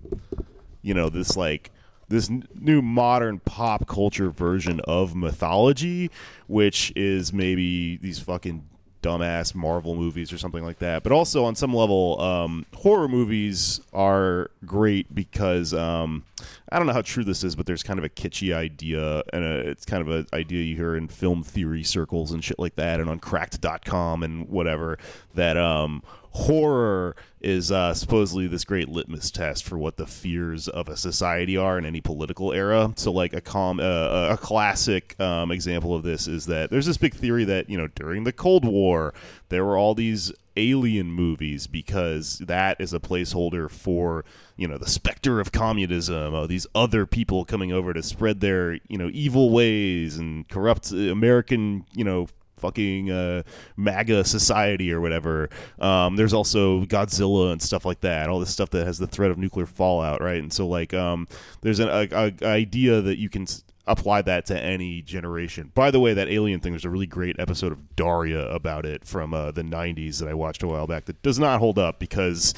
you 0.82 0.94
know 0.94 1.08
this 1.08 1.36
like 1.36 1.70
this 2.08 2.30
n- 2.30 2.46
new 2.54 2.80
modern 2.82 3.40
pop 3.40 3.88
culture 3.88 4.30
version 4.30 4.78
of 4.84 5.16
mythology 5.16 6.10
which 6.46 6.92
is 6.94 7.32
maybe 7.32 7.96
these 7.96 8.20
fucking 8.20 8.68
dumbass 9.04 9.54
Marvel 9.54 9.94
movies 9.94 10.32
or 10.32 10.38
something 10.38 10.64
like 10.64 10.78
that. 10.78 11.02
But 11.02 11.12
also 11.12 11.44
on 11.44 11.54
some 11.54 11.74
level, 11.74 12.20
um, 12.20 12.64
horror 12.74 13.08
movies 13.08 13.80
are 13.92 14.50
great 14.64 15.14
because 15.14 15.74
um, 15.74 16.24
I 16.72 16.78
don't 16.78 16.86
know 16.86 16.94
how 16.94 17.02
true 17.02 17.24
this 17.24 17.44
is, 17.44 17.54
but 17.54 17.66
there's 17.66 17.82
kind 17.82 17.98
of 17.98 18.04
a 18.04 18.08
kitschy 18.08 18.54
idea, 18.54 19.22
and 19.32 19.44
a, 19.44 19.58
it's 19.68 19.84
kind 19.84 20.00
of 20.00 20.08
an 20.08 20.26
idea 20.32 20.62
you 20.62 20.76
hear 20.76 20.96
in 20.96 21.08
film 21.08 21.42
theory 21.42 21.82
circles 21.82 22.32
and 22.32 22.42
shit 22.42 22.58
like 22.58 22.76
that, 22.76 23.00
and 23.00 23.10
on 23.10 23.18
Cracked.com 23.18 24.22
and 24.22 24.48
whatever 24.48 24.98
that 25.34 25.56
um, 25.56 26.02
horror 26.34 27.14
is 27.40 27.70
uh, 27.70 27.94
supposedly 27.94 28.46
this 28.46 28.64
great 28.64 28.88
litmus 28.88 29.30
test 29.30 29.64
for 29.64 29.78
what 29.78 29.96
the 29.96 30.06
fears 30.06 30.66
of 30.66 30.88
a 30.88 30.96
society 30.96 31.56
are 31.56 31.78
in 31.78 31.84
any 31.84 32.00
political 32.00 32.52
era. 32.52 32.92
So, 32.96 33.12
like 33.12 33.32
a 33.32 33.40
com- 33.40 33.80
uh, 33.80 34.28
a 34.30 34.36
classic 34.36 35.18
um, 35.20 35.50
example 35.52 35.94
of 35.94 36.02
this 36.02 36.26
is 36.26 36.46
that 36.46 36.70
there's 36.70 36.86
this 36.86 36.96
big 36.96 37.14
theory 37.14 37.44
that 37.44 37.70
you 37.70 37.78
know 37.78 37.88
during 37.88 38.24
the 38.24 38.32
Cold 38.32 38.64
War 38.64 39.14
there 39.48 39.64
were 39.64 39.76
all 39.76 39.94
these 39.94 40.32
alien 40.56 41.10
movies 41.10 41.66
because 41.66 42.38
that 42.38 42.80
is 42.80 42.92
a 42.92 43.00
placeholder 43.00 43.70
for 43.70 44.24
you 44.56 44.68
know 44.68 44.78
the 44.78 44.88
specter 44.88 45.40
of 45.40 45.50
communism 45.52 46.32
oh, 46.32 46.46
these 46.46 46.66
other 46.74 47.06
people 47.06 47.44
coming 47.44 47.72
over 47.72 47.92
to 47.92 48.02
spread 48.02 48.40
their 48.40 48.74
you 48.88 48.96
know 48.96 49.10
evil 49.12 49.50
ways 49.50 50.16
and 50.16 50.48
corrupt 50.48 50.92
american 50.92 51.84
you 51.92 52.04
know 52.04 52.28
fucking 52.56 53.10
uh, 53.10 53.42
MAGA 53.76 54.24
society 54.24 54.92
or 54.92 55.00
whatever. 55.00 55.48
Um, 55.78 56.16
there's 56.16 56.32
also 56.34 56.84
Godzilla 56.84 57.52
and 57.52 57.60
stuff 57.60 57.84
like 57.84 58.00
that. 58.00 58.28
All 58.28 58.40
this 58.40 58.50
stuff 58.50 58.70
that 58.70 58.86
has 58.86 58.98
the 58.98 59.06
threat 59.06 59.30
of 59.30 59.38
nuclear 59.38 59.66
fallout, 59.66 60.20
right? 60.20 60.42
And 60.42 60.52
so 60.52 60.66
like, 60.66 60.94
um, 60.94 61.28
there's 61.62 61.80
an 61.80 61.88
a, 61.88 62.32
a 62.42 62.46
idea 62.46 63.00
that 63.00 63.18
you 63.18 63.28
can 63.28 63.46
apply 63.86 64.22
that 64.22 64.46
to 64.46 64.58
any 64.58 65.02
generation. 65.02 65.70
By 65.74 65.90
the 65.90 66.00
way, 66.00 66.14
that 66.14 66.28
alien 66.28 66.60
thing. 66.60 66.72
There's 66.72 66.84
a 66.84 66.90
really 66.90 67.06
great 67.06 67.38
episode 67.38 67.72
of 67.72 67.96
Daria 67.96 68.48
about 68.48 68.86
it 68.86 69.04
from 69.04 69.34
uh, 69.34 69.50
the 69.50 69.62
'90s 69.62 70.18
that 70.20 70.28
I 70.28 70.34
watched 70.34 70.62
a 70.62 70.66
while 70.66 70.86
back 70.86 71.04
that 71.06 71.22
does 71.22 71.38
not 71.38 71.60
hold 71.60 71.78
up 71.78 71.98
because. 71.98 72.54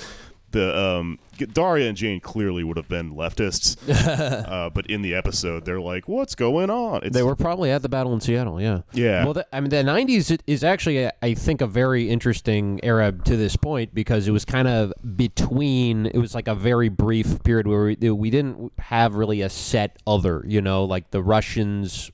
The 0.56 0.74
um, 0.74 1.18
Daria 1.52 1.86
and 1.86 1.98
Jane 1.98 2.18
clearly 2.18 2.64
would 2.64 2.78
have 2.78 2.88
been 2.88 3.14
leftists, 3.14 3.76
uh, 4.48 4.70
but 4.70 4.86
in 4.86 5.02
the 5.02 5.14
episode 5.14 5.66
they're 5.66 5.82
like, 5.82 6.08
"What's 6.08 6.34
going 6.34 6.70
on?" 6.70 7.02
It's, 7.04 7.14
They 7.14 7.22
were 7.22 7.36
probably 7.36 7.70
at 7.70 7.82
the 7.82 7.90
battle 7.90 8.14
in 8.14 8.22
Seattle. 8.22 8.58
Yeah. 8.58 8.80
Yeah. 8.94 9.24
Well, 9.24 9.34
the, 9.34 9.46
I 9.54 9.60
mean, 9.60 9.68
the 9.68 9.76
'90s 9.76 10.40
is 10.46 10.64
actually, 10.64 11.04
a, 11.04 11.12
I 11.20 11.34
think, 11.34 11.60
a 11.60 11.66
very 11.66 12.08
interesting 12.08 12.80
era 12.82 13.12
to 13.12 13.36
this 13.36 13.54
point 13.54 13.94
because 13.94 14.26
it 14.26 14.30
was 14.30 14.46
kind 14.46 14.66
of 14.66 14.94
between. 15.14 16.06
It 16.06 16.18
was 16.18 16.34
like 16.34 16.48
a 16.48 16.54
very 16.54 16.88
brief 16.88 17.42
period 17.42 17.66
where 17.66 17.84
we, 17.84 18.10
we 18.10 18.30
didn't 18.30 18.72
have 18.78 19.14
really 19.16 19.42
a 19.42 19.50
set 19.50 19.98
other. 20.06 20.42
You 20.46 20.62
know, 20.62 20.84
like 20.84 21.10
the 21.10 21.22
Russians 21.22 22.10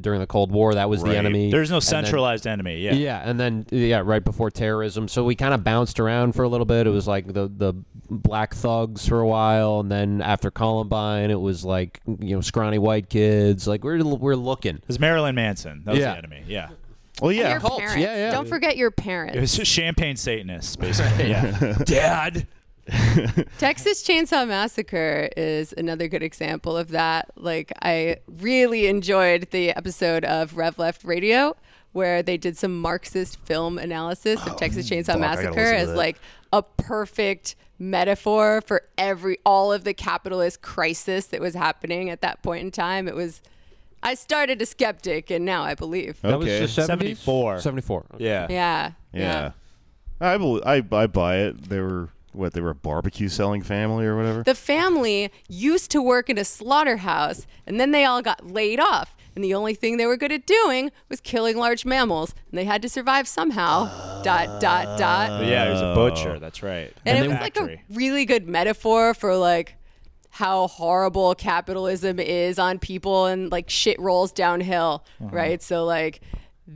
during 0.00 0.20
the 0.20 0.26
Cold 0.26 0.50
War, 0.52 0.74
that 0.74 0.88
was 0.88 1.02
Right. 1.02 1.12
the 1.12 1.16
enemy. 1.18 1.50
There's 1.50 1.70
no 1.70 1.76
And 1.76 1.82
then- 1.82 2.04
centralized 2.04 2.46
enemy. 2.46 2.78
Yeah. 2.80 2.94
yeah, 2.94 3.22
and 3.24 3.38
then 3.40 3.66
yeah, 3.70 4.02
right 4.04 4.24
before 4.24 4.50
terrorism. 4.50 5.08
So 5.08 5.24
we 5.24 5.34
kind 5.34 5.54
of 5.54 5.64
bounced 5.64 5.98
around 6.00 6.34
for 6.34 6.42
a 6.42 6.48
little 6.48 6.66
bit. 6.66 6.86
It 6.86 6.90
was 6.90 7.06
like 7.08 7.32
the 7.32 7.48
the 7.54 7.74
black 8.10 8.54
thugs 8.54 9.06
for 9.08 9.20
a 9.20 9.26
while, 9.26 9.80
and 9.80 9.90
then 9.90 10.20
after 10.22 10.50
Columbine, 10.50 11.30
it 11.30 11.40
was 11.40 11.64
like 11.64 12.00
you 12.06 12.34
know 12.34 12.40
scrawny 12.40 12.78
white 12.78 13.08
kids. 13.08 13.66
Like 13.66 13.84
we're 13.84 14.02
we're 14.04 14.34
looking. 14.36 14.76
It 14.76 14.84
was 14.88 14.98
Marilyn 15.00 15.34
Manson. 15.34 15.82
That 15.84 15.92
was 15.92 16.00
Yeah. 16.00 16.12
the 16.12 16.18
enemy. 16.18 16.42
Yeah. 16.46 16.68
well, 17.20 17.32
yeah, 17.32 17.50
Your 17.50 17.60
cults. 17.60 17.76
parents. 17.78 17.96
Yeah, 18.00 18.16
yeah. 18.16 18.30
Don't 18.30 18.48
forget 18.48 18.76
your 18.78 18.90
parents. 18.90 19.36
It 19.36 19.40
was 19.40 19.54
just 19.54 19.70
champagne 19.70 20.16
Satanists, 20.16 20.74
basically. 20.76 21.28
Yeah. 21.30 21.74
Dad. 21.84 22.46
Texas 23.58 24.02
Chainsaw 24.02 24.46
Massacre 24.46 25.28
is 25.36 25.72
another 25.76 26.08
good 26.08 26.22
example 26.22 26.76
of 26.76 26.88
that. 26.88 27.30
Like, 27.36 27.72
I 27.82 28.18
really 28.26 28.86
enjoyed 28.86 29.48
the 29.50 29.70
episode 29.70 30.24
of 30.24 30.56
Rev 30.56 30.78
Left 30.78 31.04
Radio 31.04 31.56
where 31.92 32.22
they 32.22 32.36
did 32.36 32.56
some 32.56 32.80
Marxist 32.80 33.38
film 33.40 33.78
analysis 33.78 34.40
of 34.46 34.52
oh, 34.52 34.56
Texas 34.56 34.88
Chainsaw 34.88 35.10
Oh, 35.10 35.12
fuck, 35.12 35.20
Massacre 35.20 35.60
as 35.60 35.88
like 35.90 36.18
a 36.52 36.62
perfect 36.62 37.56
metaphor 37.78 38.60
for 38.60 38.82
every 38.98 39.38
all 39.44 39.72
of 39.72 39.84
the 39.84 39.94
capitalist 39.94 40.62
crisis 40.62 41.26
that 41.26 41.40
was 41.40 41.54
happening 41.54 42.10
at 42.10 42.20
that 42.20 42.42
point 42.42 42.62
in 42.62 42.70
time. 42.70 43.08
It 43.08 43.14
was 43.14 43.40
I 44.02 44.14
started 44.14 44.62
a 44.62 44.66
skeptic 44.66 45.30
and 45.30 45.44
now 45.44 45.62
I 45.62 45.74
believe. 45.74 46.20
That 46.22 46.38
was 46.38 46.46
Okay. 46.46 46.60
the 46.60 46.66
70s? 46.66 46.86
74. 46.86 47.60
74. 47.60 48.06
okay. 48.14 48.24
Yeah. 48.24 48.46
Yeah. 48.48 48.92
Yeah. 49.12 49.52
I, 50.20 50.36
bel 50.36 50.60
I 50.64 50.84
I 50.92 51.06
buy 51.06 51.38
it. 51.38 51.68
They 51.68 51.80
were 51.80 52.08
what? 52.32 52.52
They 52.52 52.60
were 52.60 52.70
a 52.70 52.74
barbecue 52.74 53.28
selling 53.28 53.62
family 53.62 54.04
or 54.06 54.16
whatever. 54.16 54.42
The 54.42 54.54
family 54.54 55.30
used 55.48 55.90
to 55.92 56.00
work 56.02 56.28
in 56.30 56.38
a 56.38 56.44
slaughterhouse 56.44 57.46
and 57.66 57.78
then 57.80 57.90
they 57.90 58.04
all 58.04 58.22
got 58.22 58.46
laid 58.46 58.80
off. 58.80 59.14
And 59.36 59.44
the 59.44 59.54
only 59.54 59.74
thing 59.74 59.96
they 59.96 60.06
were 60.06 60.16
good 60.16 60.32
at 60.32 60.44
doing 60.44 60.90
was 61.08 61.20
killing 61.20 61.56
large 61.56 61.84
mammals. 61.84 62.34
And 62.50 62.58
they 62.58 62.64
had 62.64 62.82
to 62.82 62.88
survive 62.88 63.28
somehow. 63.28 64.22
dot, 64.22 64.60
dot, 64.60 64.98
dot. 64.98 65.44
Yeah, 65.46 65.66
he 65.66 65.70
was 65.72 65.80
a 65.82 65.94
butcher. 65.94 66.38
That's 66.40 66.62
right. 66.64 66.92
And, 67.06 67.16
In 67.18 67.24
it 67.24 67.28
the 67.28 67.34
was 67.34 67.40
like 67.40 67.56
a 67.56 67.80
really 67.94 68.24
good 68.24 68.48
metaphor 68.48 69.14
for 69.14 69.36
like 69.36 69.76
how 70.30 70.66
horrible 70.68 71.34
capitalism 71.36 72.18
is 72.20 72.58
on 72.58 72.78
people 72.80 73.26
and 73.26 73.50
like 73.52 73.70
shit 73.70 73.98
rolls 74.00 74.32
downhill, 74.32 75.04
Uh-huh. 75.20 75.30
right? 75.34 75.62
So 75.62 75.84
like 75.84 76.20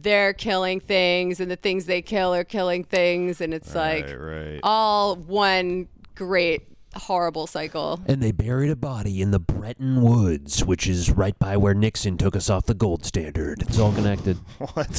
they're 0.02 0.32
killing 0.32 0.80
things 0.80 1.40
and 1.40 1.50
the 1.50 1.56
things 1.56 1.86
they 1.86 2.02
kill 2.02 2.34
are 2.34 2.44
killing 2.44 2.84
things 2.84 3.40
and 3.40 3.54
it's 3.54 3.74
like 3.74 4.06
right, 4.06 4.20
right. 4.20 4.60
all 4.62 5.16
one 5.16 5.88
great 6.14 6.66
horrible 6.98 7.46
cycle. 7.46 8.00
And 8.06 8.22
they 8.22 8.32
buried 8.32 8.70
a 8.70 8.76
body 8.76 9.20
in 9.22 9.30
the 9.30 9.38
Bretton 9.40 10.02
Woods, 10.02 10.64
which 10.64 10.86
is 10.86 11.10
right 11.10 11.38
by 11.38 11.56
where 11.56 11.74
Nixon 11.74 12.16
took 12.16 12.34
us 12.36 12.48
off 12.50 12.66
the 12.66 12.74
gold 12.74 13.04
standard. 13.04 13.62
It's 13.62 13.78
all 13.78 13.92
connected. 13.92 14.36
what? 14.74 14.96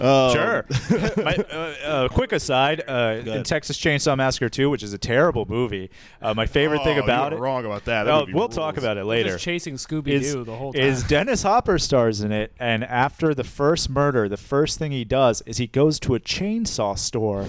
Sure. 0.00 0.64
My, 1.16 1.34
uh, 1.50 1.74
uh, 1.84 2.08
quick 2.08 2.32
aside: 2.32 2.82
uh, 2.88 3.22
in. 3.24 3.42
Texas 3.44 3.76
Chainsaw 3.78 4.16
Massacre 4.16 4.48
2, 4.48 4.70
which 4.70 4.82
is 4.82 4.92
a 4.92 4.98
terrible 4.98 5.44
movie, 5.48 5.90
uh, 6.22 6.34
my 6.34 6.46
favorite 6.46 6.82
thing 6.84 6.98
Oh, 6.98 7.02
about 7.04 7.32
you 7.32 7.38
it. 7.38 7.40
Wrong 7.40 7.64
about 7.64 7.84
that. 7.86 8.04
That 8.04 8.10
Oh, 8.14 8.24
we'll 8.26 8.44
rules. 8.44 8.54
talk 8.54 8.76
about 8.76 8.96
it 8.96 9.04
later. 9.04 9.30
Just 9.32 9.44
chasing 9.44 9.74
Scooby 9.74 10.08
is, 10.08 10.32
Doo 10.32 10.44
the 10.44 10.54
whole 10.56 10.72
time. 10.72 10.82
is 10.82 11.02
Dennis 11.04 11.42
Hopper 11.42 11.78
stars 11.78 12.20
in 12.20 12.32
it, 12.32 12.52
and 12.58 12.84
after 12.84 13.34
the 13.34 13.44
first 13.44 13.90
murder, 13.90 14.28
the 14.28 14.36
first 14.36 14.78
thing 14.78 14.92
he 14.92 15.04
does 15.04 15.42
is 15.46 15.56
he 15.58 15.66
goes 15.66 15.98
to 16.00 16.14
a 16.14 16.20
chainsaw 16.20 16.98
store 16.98 17.46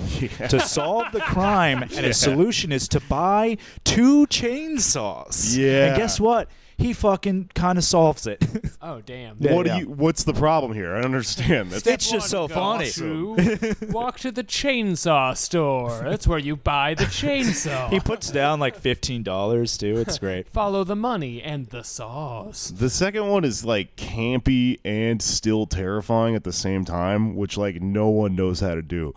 to 0.49 0.59
solve 0.59 1.11
the 1.13 1.21
crime, 1.21 1.81
and 1.83 1.91
his 2.05 2.17
solution 2.17 2.71
is 2.71 2.87
to 2.89 2.99
buy 3.01 3.50
two 3.83 4.25
chainsaws. 4.27 5.57
Yeah. 5.57 5.87
and 5.87 5.97
guess 5.97 6.19
what? 6.19 6.49
He 6.77 6.93
fucking 6.93 7.51
kind 7.53 7.77
of 7.77 7.83
solves 7.83 8.25
it. 8.25 8.43
oh 8.81 9.01
damn. 9.01 9.37
Yeah, 9.39 9.53
What 9.53 9.67
yeah. 9.67 9.75
do 9.75 9.79
you? 9.81 9.89
What's 9.91 10.23
the 10.23 10.33
problem 10.33 10.73
here? 10.73 10.93
I 10.95 11.01
don't 11.01 11.05
understand. 11.13 11.69
That's, 11.69 11.85
it's 11.85 12.09
just 12.09 12.29
so 12.31 12.47
Go 12.47 12.55
funny. 12.55 12.89
to- 12.89 13.75
walk 13.91 14.17
to 14.21 14.31
the 14.31 14.43
chainsaw 14.43 15.37
store. 15.37 15.91
That's 16.03 16.25
where 16.27 16.39
you 16.39 16.55
buy 16.55 16.95
the 16.95 17.03
chainsaw. 17.21 17.91
He 17.91 17.99
puts 17.99 18.31
down 18.31 18.59
like 18.59 18.75
fifteen 18.75 19.21
dollars 19.21 19.77
too. 19.77 19.97
It's 19.97 20.17
great. 20.17 20.49
Follow 20.49 20.83
the 20.83 20.95
money 20.95 21.39
and 21.43 21.67
the 21.67 21.83
saws. 21.83 22.73
the 22.75 22.89
second 22.89 23.27
one 23.27 23.45
is 23.45 23.63
like 23.63 23.95
campy 23.95 24.79
and 24.83 25.21
still 25.21 25.67
terrifying 25.67 26.33
at 26.33 26.43
the 26.43 26.53
same 26.53 26.83
time, 26.83 27.35
which 27.35 27.57
like 27.57 27.79
no 27.79 28.09
one 28.09 28.35
knows 28.35 28.59
how 28.61 28.73
to 28.73 28.81
do. 28.81 29.13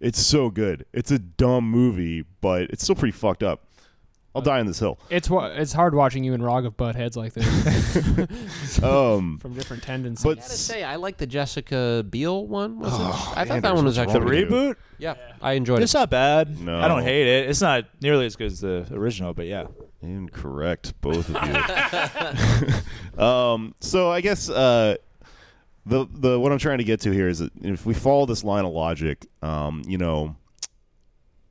It's 0.00 0.20
so 0.24 0.50
good. 0.50 0.86
It's 0.92 1.10
a 1.10 1.18
dumb 1.18 1.68
movie, 1.68 2.24
but 2.40 2.70
it's 2.70 2.84
still 2.84 2.94
pretty 2.94 3.10
fucked 3.18 3.42
up. 3.42 3.64
I'll 4.38 4.42
die 4.42 4.60
on 4.60 4.66
this 4.66 4.78
hill. 4.78 4.98
It's 5.10 5.28
wa- 5.28 5.46
it's 5.54 5.72
hard 5.72 5.94
watching 5.94 6.24
you 6.24 6.32
and 6.34 6.42
Rogov 6.42 6.76
butt 6.76 6.94
heads 6.94 7.16
like 7.16 7.32
this 7.34 8.78
Um, 8.82 9.38
from 9.38 9.54
different 9.54 9.82
tendencies. 9.82 10.22
but 10.24 10.38
I 10.38 10.40
gotta 10.42 10.50
say, 10.54 10.82
I 10.84 10.96
like 10.96 11.16
the 11.16 11.26
Jessica 11.26 12.04
Biel 12.08 12.46
one. 12.46 12.78
Was 12.78 12.94
it? 12.94 13.36
I 13.36 13.44
thought 13.44 13.62
that 13.62 13.74
one 13.74 13.84
was 13.84 13.98
what's 13.98 14.10
actually 14.14 14.20
wrong 14.20 14.30
The 14.30 14.42
with 14.42 14.50
you? 14.50 14.56
reboot? 14.72 14.76
yeah. 14.98 15.14
I 15.42 15.52
enjoyed 15.52 15.80
it. 15.80 15.82
It's 15.84 15.94
it. 15.94 15.98
not 15.98 16.10
bad. 16.10 16.60
No. 16.60 16.78
I 16.80 16.88
don't 16.88 17.02
hate 17.02 17.26
it. 17.26 17.50
It's 17.50 17.60
not 17.60 17.84
nearly 18.00 18.26
as 18.26 18.36
good 18.36 18.46
as 18.52 18.60
the 18.60 18.86
original, 18.92 19.34
but 19.34 19.46
yeah. 19.46 19.66
Incorrect, 20.00 21.00
both 21.00 21.28
of 21.28 22.68
you. 23.18 23.22
um, 23.24 23.74
so 23.80 24.10
I 24.10 24.20
guess 24.20 24.48
uh, 24.48 24.94
the 25.86 26.06
the 26.12 26.38
what 26.38 26.52
I'm 26.52 26.58
trying 26.58 26.78
to 26.78 26.84
get 26.84 27.00
to 27.00 27.10
here 27.10 27.28
is 27.28 27.40
that 27.40 27.50
if 27.62 27.84
we 27.84 27.94
follow 27.94 28.24
this 28.26 28.44
line 28.44 28.64
of 28.64 28.72
logic, 28.72 29.26
um, 29.42 29.82
you 29.86 29.98
know, 29.98 30.36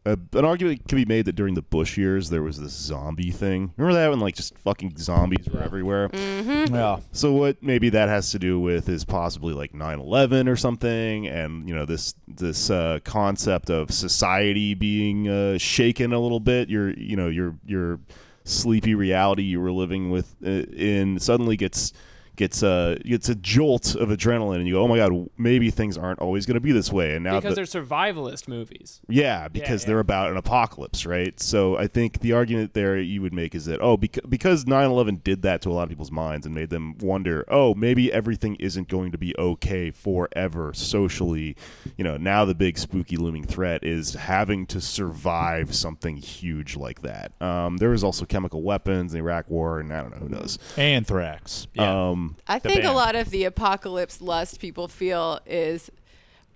a, 0.08 0.38
an 0.38 0.46
argument 0.46 0.88
can 0.88 0.98
be 0.98 1.06
made 1.06 1.26
that 1.26 1.36
during 1.36 1.54
the 1.54 1.62
Bush 1.62 1.98
years 1.98 2.30
there 2.30 2.42
was 2.42 2.60
this 2.60 2.72
zombie 2.72 3.32
thing. 3.32 3.74
Remember 3.78 4.00
that 4.00 4.10
when 4.10 4.20
like 4.20 4.36
just 4.36 4.58
fucking 4.60 4.98
zombies 4.98 5.48
were 5.50 5.62
everywhere. 5.62 6.10
Yeah. 6.14 7.00
So 7.12 7.34
what 7.34 7.62
maybe 7.62 7.90
that 7.90 8.10
has 8.10 8.32
to 8.32 8.40
do 8.40 8.60
with 8.60 8.90
is 8.90 9.04
possibly 9.04 9.54
like 9.54 9.74
9/11 9.74 10.48
or 10.48 10.56
something 10.56 11.28
and 11.28 11.68
you 11.68 11.76
know 11.76 11.86
this 11.86 12.16
this 12.28 12.70
uh, 12.70 13.00
concept 13.04 13.70
of 13.70 13.92
society 13.92 14.74
being 14.74 15.28
uh, 15.28 15.58
shaken 15.58 16.14
a 16.14 16.20
little 16.20 16.40
bit 16.40 16.70
your 16.70 16.92
you 16.92 17.16
know 17.16 17.28
your 17.28 17.56
your 17.66 18.00
sleepy 18.44 18.96
reality 18.96 19.44
you 19.44 19.60
were 19.60 19.72
living 19.72 20.10
with 20.10 20.36
uh, 20.46 20.50
in 20.50 21.20
suddenly 21.20 21.58
gets 21.58 21.94
gets 22.38 22.64
uh 22.64 22.96
gets 23.04 23.30
a 23.30 23.36
jolt 23.36 23.96
of 23.96 24.10
adrenaline 24.10 24.58
and 24.58 24.68
you 24.68 24.76
go 24.76 24.84
oh 24.84 24.88
my 24.88 24.98
god 24.98 25.30
maybe 25.38 25.70
things 25.70 25.98
aren't 25.98 26.20
always 26.20 26.46
going 26.46 26.56
to 26.56 26.62
be 26.62 26.72
this 26.72 26.92
way 26.92 27.16
and 27.16 27.24
now 27.24 27.40
because 27.40 27.56
the- 27.56 27.64
they're 27.64 27.84
survivalist 27.84 28.48
movies. 28.48 29.02
yeah, 29.08 29.48
because 29.48 29.84
yeah. 29.84 29.88
they're 29.88 30.00
about 30.00 30.32
an 30.32 30.38
apocalypse, 30.38 31.06
right? 31.06 31.40
So 31.40 31.78
I 31.78 31.88
think 31.88 32.20
the 32.20 32.34
argument 32.34 32.74
there 32.74 32.98
you 32.98 33.22
would 33.22 33.34
make 33.34 33.56
is 33.56 33.66
that 33.66 33.80
oh, 33.82 33.98
because 33.98 34.24
because 34.30 34.66
9/11 34.66 35.24
did 35.24 35.42
that 35.44 35.62
to 35.64 35.70
a 35.70 35.74
lot 35.74 35.84
of 35.84 35.90
people's 35.90 36.12
minds 36.12 36.46
and 36.46 36.54
made 36.56 36.70
them 36.70 36.98
wonder, 37.00 37.46
oh, 37.50 37.74
maybe 37.74 38.12
everything 38.12 38.56
isn't 38.56 38.88
going 38.88 39.12
to 39.12 39.18
be 39.18 39.36
okay 39.38 39.92
forever 39.92 40.74
socially. 40.74 41.56
You 41.98 42.04
know, 42.04 42.18
now 42.18 42.46
the 42.46 42.56
big 42.56 42.78
spooky 42.78 43.18
looming 43.18 43.46
threat 43.46 43.84
is 43.84 44.14
having 44.14 44.66
to 44.68 44.82
survive 44.82 45.76
something 45.76 46.18
huge 46.18 46.76
like 46.76 47.02
that. 47.02 47.32
Um, 47.42 47.78
there 47.78 47.90
was 47.90 48.04
also 48.04 48.26
chemical 48.26 48.62
weapons, 48.62 49.12
the 49.12 49.20
Iraq 49.20 49.50
War, 49.50 49.80
and 49.80 49.92
I 49.94 50.02
don't 50.02 50.12
know 50.12 50.18
who 50.18 50.30
knows. 50.30 50.60
Anthrax. 50.78 51.68
Yeah. 51.74 52.10
Um, 52.10 52.27
I 52.48 52.60
The 52.60 52.70
think 52.70 52.84
a 52.86 52.92
lot 52.92 53.16
of 53.16 53.30
the 53.30 53.44
apocalypse 53.46 54.22
lust 54.22 54.60
people 54.60 54.88
feel 54.88 55.40
is 55.46 55.90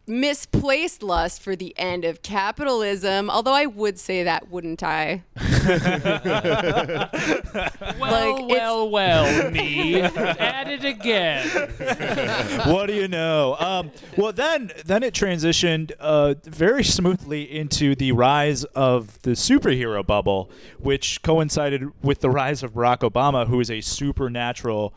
misplaced 0.08 1.04
lust 1.04 1.42
for 1.42 1.56
the 1.56 1.74
end 1.78 2.04
of 2.06 2.22
capitalism. 2.24 3.30
Although 3.30 3.54
I 3.54 3.66
would 3.68 4.00
say 4.00 4.24
that, 4.24 4.50
wouldn't 4.50 4.84
I? 4.84 5.24
Well, 8.00 8.38
it's- 8.38 8.50
well, 8.50 8.90
well, 8.90 9.52
me. 9.52 10.02
At 10.02 10.68
it 10.68 10.84
again. 10.84 11.48
what 12.68 12.88
do 12.88 12.94
you 12.94 13.08
know? 13.08 13.56
Um, 13.60 13.92
well, 14.18 14.32
then 14.34 14.72
then 14.86 15.04
it 15.04 15.14
transitioned 15.14 15.92
uh, 16.00 16.36
very 16.44 16.84
smoothly 16.84 17.44
into 17.44 17.96
the 17.96 18.12
rise 18.12 18.64
of 18.76 19.22
the 19.22 19.32
superhero 19.32 20.06
bubble, 20.06 20.50
which 20.80 21.22
coincided 21.22 21.92
with 22.04 22.22
the 22.22 22.30
rise 22.30 22.64
of 22.64 22.74
Barack 22.74 23.00
Obama, 23.00 23.48
who 23.48 23.60
is 23.60 23.70
a 23.70 23.82
supernatural 23.82 24.94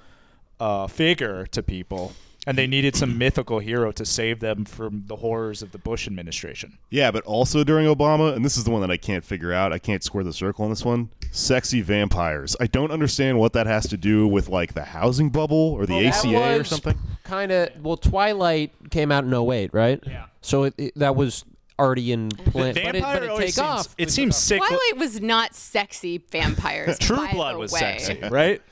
uh, 0.61 0.87
figure 0.87 1.47
to 1.47 1.63
people, 1.63 2.13
and 2.47 2.59
they 2.59 2.67
needed 2.67 2.95
some 2.95 3.17
mythical 3.17 3.59
hero 3.59 3.91
to 3.93 4.05
save 4.05 4.41
them 4.41 4.65
from 4.65 5.05
the 5.07 5.17
horrors 5.17 5.63
of 5.63 5.73
the 5.73 5.79
Bush 5.79 6.07
administration. 6.07 6.79
Yeah, 6.91 7.11
but 7.11 7.25
also 7.25 7.65
during 7.65 7.87
Obama, 7.87 8.35
and 8.35 8.45
this 8.45 8.57
is 8.57 8.65
the 8.65 8.71
one 8.71 8.81
that 8.83 8.91
I 8.91 8.97
can't 8.97 9.25
figure 9.25 9.53
out. 9.53 9.73
I 9.73 9.79
can't 9.79 10.03
square 10.03 10.25
the 10.25 10.33
circle 10.33 10.65
on 10.65 10.71
this 10.71 10.85
one. 10.85 11.11
Sexy 11.33 11.81
vampires. 11.81 12.55
I 12.61 12.67
don't 12.67 12.91
understand 12.91 13.39
what 13.39 13.55
that 13.55 13.67
has 13.67 13.89
to 13.89 13.97
do 13.97 14.27
with 14.29 14.49
like 14.49 14.75
the 14.75 14.85
housing 14.85 15.31
bubble 15.31 15.73
or 15.73 15.87
the 15.87 16.07
ACA 16.07 16.61
or 16.61 16.65
something. 16.65 16.99
Kind 17.25 17.51
of. 17.51 17.71
Well, 17.83 17.97
Twilight 17.97 18.73
came 18.91 19.11
out 19.11 19.25
in 19.25 19.33
08, 19.35 19.73
right? 19.73 20.03
Yeah. 20.07 20.27
So 20.43 20.65
it, 20.65 20.75
it, 20.77 20.93
that 20.97 21.17
was 21.17 21.45
already 21.79 22.13
in 22.13 22.29
plan. 22.31 22.75
But 22.75 22.85
it, 22.85 22.93
Vampire 22.93 23.21
but 23.21 23.23
it 23.23 23.37
take 23.39 23.55
seems, 23.55 23.59
off. 23.59 23.95
it 23.99 24.11
seems 24.11 24.37
sick. 24.37 24.59
Twilight 24.59 24.97
was 24.97 25.21
not 25.21 25.55
sexy 25.55 26.19
vampires. 26.31 26.99
True 26.99 27.17
by 27.17 27.33
Blood 27.33 27.55
the 27.55 27.59
was 27.59 27.73
way. 27.73 27.81
sexy, 27.81 28.21
right? 28.31 28.63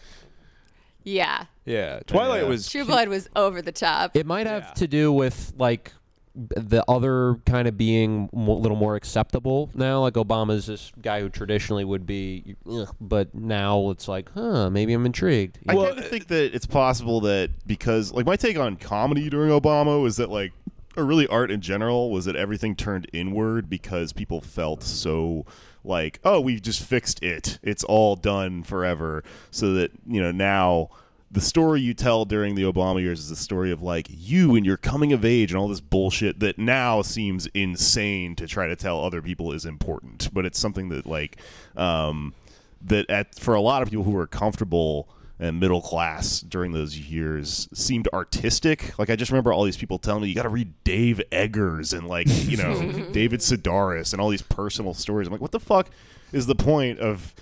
Yeah. 1.05 1.44
Yeah, 1.64 2.00
Twilight 2.07 2.42
Yeah. 2.42 2.48
was. 2.48 2.68
True 2.68 2.84
Blood 2.84 3.09
was 3.09 3.28
over 3.36 3.62
the 3.62 3.72
top. 3.72 4.16
It 4.16 4.26
might 4.26 4.46
have 4.46 4.62
Yeah. 4.68 4.72
to 4.74 4.88
do 4.88 5.12
with 5.12 5.53
like 5.59 5.92
b- 6.34 6.57
the 6.57 6.84
other 6.88 7.36
kind 7.46 7.68
of 7.68 7.76
being 7.76 8.28
a 8.32 8.36
little 8.36 8.76
more 8.76 8.96
acceptable 8.96 9.70
now. 9.74 10.00
Like 10.00 10.14
Obama's 10.14 10.66
this 10.66 10.90
guy 11.00 11.20
who 11.20 11.28
traditionally 11.28 11.84
would 11.84 12.07
be, 12.07 12.57
Ugh, 12.70 12.94
but 13.00 13.34
now 13.34 13.90
it's 13.90 14.09
like, 14.09 14.30
huh, 14.34 14.70
maybe 14.70 14.92
I'm 14.92 15.07
intrigued. 15.07 15.59
I 15.68 15.74
Well, 15.74 15.86
kind 15.88 15.98
of 15.98 16.09
think 16.09 16.28
that 16.28 16.55
it's 16.55 16.66
possible 16.66 17.20
that 17.22 17.50
because 17.66 18.12
like 18.12 18.26
my 18.26 18.36
take 18.36 18.59
on 18.59 18.76
comedy 18.76 19.28
during 19.30 19.50
Obama 19.50 20.03
was 20.03 20.16
that 20.16 20.30
like 20.30 20.53
or 20.96 21.05
really 21.05 21.26
art 21.28 21.50
in 21.50 21.61
general 21.62 22.11
was 22.11 22.26
that 22.26 22.36
everything 22.36 22.76
turned 22.76 23.07
inward 23.14 23.70
because 23.70 24.12
people 24.12 24.40
felt 24.42 24.82
so 24.82 25.46
like 25.84 26.20
oh 26.24 26.40
we've 26.40 26.62
just 26.62 26.82
fixed 26.82 27.22
it. 27.22 27.58
It's 27.62 27.84
all 27.84 28.16
done 28.16 28.62
forever. 28.62 29.24
So 29.50 29.74
that 29.74 29.92
you 30.06 30.22
know 30.22 30.32
now 30.32 30.90
the 31.30 31.40
story 31.40 31.80
you 31.80 31.94
tell 31.94 32.26
during 32.26 32.54
the 32.54 32.62
Obama 32.62 33.00
years 33.00 33.20
is 33.20 33.30
the 33.30 33.36
story 33.36 33.72
of 33.72 33.80
like 33.80 34.06
you 34.10 34.54
and 34.54 34.66
your 34.66 34.76
coming 34.76 35.14
of 35.14 35.24
age 35.24 35.50
and 35.50 35.58
all 35.58 35.68
this 35.68 35.80
bullshit 35.80 36.40
that 36.40 36.58
now 36.58 37.00
seems 37.00 37.46
insane 37.54 38.36
to 38.36 38.46
try 38.46 38.66
to 38.66 38.76
tell 38.76 39.02
other 39.02 39.22
people 39.22 39.52
is 39.52 39.64
important. 39.64 40.28
But 40.32 40.44
it's 40.44 40.58
something 40.58 40.90
that 40.90 41.06
like 41.06 41.38
um 41.76 42.34
that 42.82 43.08
at 43.08 43.34
for 43.36 43.54
a 43.54 43.60
lot 43.60 43.82
of 43.82 43.88
people 43.88 44.04
who 44.04 44.16
are 44.16 44.26
comfortable 44.26 45.08
and 45.43 45.59
middle 45.59 45.82
class 45.82 46.40
during 46.40 46.72
those 46.72 46.97
years 46.97 47.68
seemed 47.74 48.09
artistic. 48.12 48.97
Like 48.99 49.11
I 49.11 49.16
just 49.16 49.32
remember 49.32 49.53
all 49.53 49.64
these 49.64 49.76
people 49.76 49.99
telling 49.99 50.22
me 50.22 50.28
you 50.28 50.34
got 50.34 50.45
to 50.45 50.49
read 50.49 50.72
Dave 50.84 51.20
Eggers 51.32 51.93
and 51.93 52.07
like 52.07 52.26
you 52.28 52.57
know 52.57 53.09
David 53.12 53.40
Sedaris 53.40 54.12
and 54.12 54.20
all 54.20 54.28
these 54.28 54.43
personal 54.43 54.95
stories. 54.95 55.26
I'm 55.26 55.32
like, 55.32 55.40
what 55.40 55.53
the 55.53 55.61
fuck 55.61 55.90
is 56.32 56.47
the 56.47 56.55
point 56.55 57.01
of 57.01 57.34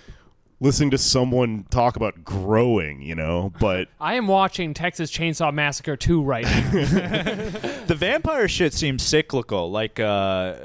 listening 0.59 0.91
to 0.91 0.97
someone 0.97 1.65
talk 1.69 1.95
about 1.95 2.23
growing, 2.23 3.01
you 3.01 3.13
know. 3.15 3.53
But 3.59 3.89
I 3.99 4.15
am 4.15 4.27
watching 4.27 4.73
Texas 4.73 5.11
Chainsaw 5.11 5.53
Massacre 5.53 5.95
2 5.95 6.23
right 6.23 6.43
now. 6.43 6.71
The 7.87 7.95
vampire 7.95 8.47
shit 8.47 8.73
seems 8.73 9.03
cyclical. 9.03 9.69
Like, 9.69 9.99
uh, 9.99 10.55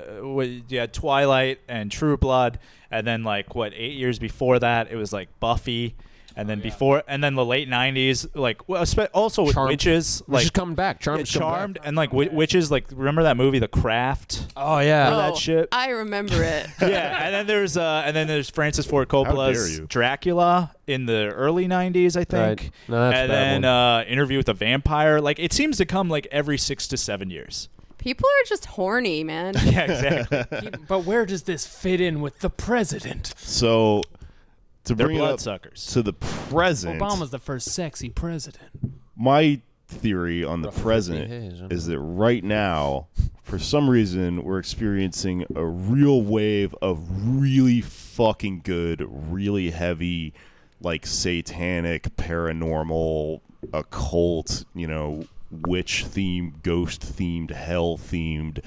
yeah, 0.68 0.86
Twilight 0.86 1.58
and 1.66 1.90
True 1.90 2.16
Blood, 2.16 2.60
and 2.88 3.04
then 3.04 3.24
like 3.24 3.56
what 3.56 3.72
eight 3.74 3.94
years 3.94 4.20
before 4.20 4.60
that, 4.60 4.92
it 4.92 4.96
was 4.96 5.12
like 5.12 5.28
Buffy, 5.40 5.96
and 6.36 6.48
then 6.48 6.60
before, 6.60 7.02
and 7.08 7.24
then 7.24 7.34
the 7.34 7.44
late 7.44 7.68
'90s, 7.68 8.28
like 8.34 8.68
well, 8.68 8.84
also 9.14 9.44
with 9.44 9.54
Charmed. 9.54 9.70
witches, 9.70 10.22
Which 10.26 10.40
is 10.42 10.46
like 10.46 10.52
coming 10.52 10.74
back. 10.74 10.96
yeah, 11.04 11.16
Charmed. 11.16 11.26
Charmed, 11.26 11.78
and 11.82 11.96
like 11.96 12.10
wi- 12.10 12.32
witches, 12.32 12.70
like 12.70 12.84
remember 12.92 13.22
that 13.22 13.36
movie, 13.36 13.58
The 13.58 13.68
Craft? 13.68 14.52
Oh 14.56 14.78
yeah. 14.80 15.04
Remember 15.04 15.22
that 15.22 15.32
Oh, 15.32 15.36
shit? 15.36 15.68
I 15.72 15.88
remember 15.90 16.42
it. 16.42 16.68
yeah, 16.80 17.24
and 17.24 17.34
then 17.34 17.46
there's 17.46 17.76
uh, 17.76 18.02
and 18.04 18.14
then 18.14 18.26
there's 18.26 18.50
Francis 18.50 18.84
Ford 18.86 19.08
dare 19.08 19.24
Coppola's. 19.24 19.80
Dracula 19.88 20.74
in 20.86 21.06
the 21.06 21.28
early 21.34 21.66
'90s, 21.66 22.16
I 22.16 22.24
think. 22.24 22.60
Right. 22.60 22.70
No, 22.88 23.00
that's 23.10 23.16
and 23.18 23.30
then 23.30 23.62
one. 23.62 23.64
uh, 23.64 24.04
Interview 24.06 24.36
with 24.36 24.48
a 24.48 24.54
Vampire. 24.54 25.20
Like 25.20 25.38
it 25.38 25.52
seems 25.52 25.78
to 25.78 25.86
come 25.86 26.08
like 26.08 26.26
every 26.30 26.58
six 26.58 26.86
to 26.88 26.96
seven 26.96 27.30
years. 27.30 27.68
People 27.98 28.28
are 28.28 28.44
just 28.46 28.66
horny, 28.66 29.24
man. 29.24 29.54
Yeah, 29.64 29.80
exactly. 30.20 30.70
but 30.88 31.04
where 31.04 31.26
does 31.26 31.42
this 31.42 31.66
fit 31.66 32.00
in 32.00 32.20
with 32.20 32.38
the 32.38 32.50
president? 32.50 33.34
so 33.36 34.02
to 34.86 34.94
They're 34.94 35.06
bring 35.06 35.18
it 35.18 35.20
up 35.20 35.28
bloodsuckers. 35.28 35.86
to 35.88 36.02
the 36.02 36.12
present, 36.12 37.00
Obama's 37.00 37.30
the 37.30 37.38
first 37.38 37.70
sexy 37.72 38.08
president. 38.08 38.70
my 39.16 39.60
theory 39.88 40.42
on 40.44 40.62
the 40.62 40.70
present 40.72 41.28
Hayes, 41.28 41.60
huh? 41.60 41.68
is 41.70 41.86
that 41.86 42.00
right 42.00 42.42
now, 42.42 43.06
for 43.42 43.58
some 43.58 43.88
reason, 43.88 44.42
we're 44.42 44.58
experiencing 44.58 45.44
a 45.54 45.64
real 45.64 46.22
wave 46.22 46.74
of 46.82 47.06
really 47.38 47.80
fucking 47.80 48.62
good, 48.64 49.04
really 49.08 49.70
heavy, 49.70 50.34
like 50.80 51.06
satanic, 51.06 52.04
paranormal, 52.16 53.40
occult, 53.72 54.64
you 54.74 54.86
know, 54.88 55.24
witch 55.50 56.04
themed, 56.06 56.62
ghost 56.62 57.00
themed, 57.00 57.50
hell 57.50 57.96
themed, 57.96 58.62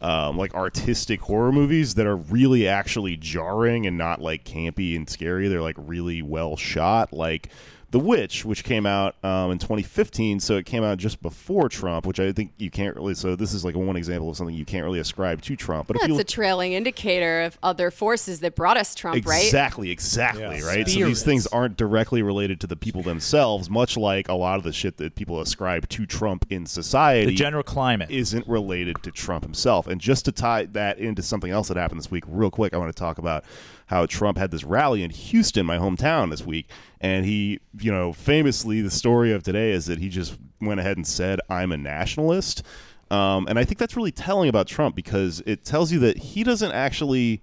um, 0.00 0.36
like 0.36 0.54
artistic 0.54 1.20
horror 1.22 1.52
movies 1.52 1.94
that 1.94 2.06
are 2.06 2.16
really 2.16 2.66
actually 2.66 3.16
jarring 3.16 3.86
and 3.86 3.96
not 3.96 4.20
like 4.20 4.44
campy 4.44 4.96
and 4.96 5.08
scary. 5.08 5.48
They're 5.48 5.62
like 5.62 5.76
really 5.78 6.22
well 6.22 6.56
shot. 6.56 7.12
Like 7.12 7.50
The 7.94 8.00
Witch, 8.00 8.44
which 8.44 8.64
came 8.64 8.86
out 8.86 9.14
um, 9.22 9.52
in 9.52 9.58
2015, 9.58 10.40
so 10.40 10.56
it 10.56 10.66
came 10.66 10.82
out 10.82 10.98
just 10.98 11.22
before 11.22 11.68
Trump, 11.68 12.06
which 12.06 12.18
I 12.18 12.32
think 12.32 12.50
you 12.58 12.68
can't 12.68 12.96
really. 12.96 13.14
So 13.14 13.36
this 13.36 13.54
is 13.54 13.64
like 13.64 13.76
one 13.76 13.94
example 13.94 14.28
of 14.28 14.36
something 14.36 14.52
you 14.52 14.64
can't 14.64 14.84
really 14.84 14.98
ascribe 14.98 15.42
to 15.42 15.54
Trump. 15.54 15.86
But 15.86 15.94
if 15.98 16.02
That's 16.02 16.12
you 16.14 16.18
a 16.18 16.24
trailing 16.24 16.72
indicator 16.72 17.42
of 17.42 17.56
other 17.62 17.92
forces 17.92 18.40
that 18.40 18.56
brought 18.56 18.76
us 18.76 18.96
Trump, 18.96 19.24
right? 19.24 19.44
Exactly, 19.44 19.92
exactly, 19.92 20.58
Yeah. 20.58 20.66
right? 20.66 20.88
So 20.88 21.04
these 21.04 21.22
things 21.22 21.46
aren't 21.46 21.76
directly 21.76 22.20
related 22.20 22.60
to 22.62 22.66
the 22.66 22.74
people 22.74 23.04
themselves, 23.04 23.70
much 23.70 23.96
like 23.96 24.28
a 24.28 24.34
lot 24.34 24.56
of 24.58 24.64
the 24.64 24.72
shit 24.72 24.96
that 24.96 25.14
people 25.14 25.40
ascribe 25.40 25.88
to 25.90 26.04
Trump 26.04 26.46
in 26.50 26.66
society 26.66 27.26
the 27.26 27.36
general 27.36 27.62
climate. 27.62 28.10
isn't 28.10 28.48
related 28.48 29.04
to 29.04 29.12
Trump 29.12 29.44
himself. 29.44 29.86
And 29.86 30.00
just 30.00 30.24
to 30.24 30.32
tie 30.32 30.64
that 30.64 30.98
into 30.98 31.22
something 31.22 31.52
else 31.52 31.68
that 31.68 31.76
happened 31.76 32.00
this 32.00 32.10
week, 32.10 32.24
real 32.26 32.50
quick, 32.50 32.74
I 32.74 32.76
want 32.76 32.92
to 32.92 32.98
talk 33.00 33.18
about 33.18 33.44
how 33.86 34.06
Trump 34.06 34.38
had 34.38 34.50
this 34.50 34.64
rally 34.64 35.02
in 35.02 35.10
Houston, 35.10 35.66
my 35.66 35.76
hometown, 35.78 36.30
this 36.30 36.44
week. 36.44 36.68
And 37.00 37.24
he, 37.24 37.60
you 37.78 37.92
know, 37.92 38.12
famously, 38.12 38.80
the 38.80 38.90
story 38.90 39.32
of 39.32 39.42
today 39.42 39.72
is 39.72 39.86
that 39.86 39.98
he 39.98 40.08
just 40.08 40.38
went 40.60 40.80
ahead 40.80 40.96
and 40.96 41.06
said, 41.06 41.40
I'm 41.50 41.70
a 41.72 41.76
nationalist. 41.76 42.62
Um, 43.10 43.46
and 43.48 43.58
I 43.58 43.64
think 43.64 43.78
that's 43.78 43.96
really 43.96 44.12
telling 44.12 44.48
about 44.48 44.66
Trump 44.66 44.96
because 44.96 45.42
it 45.46 45.64
tells 45.64 45.92
you 45.92 45.98
that 46.00 46.16
he 46.16 46.42
doesn't 46.42 46.72
actually 46.72 47.42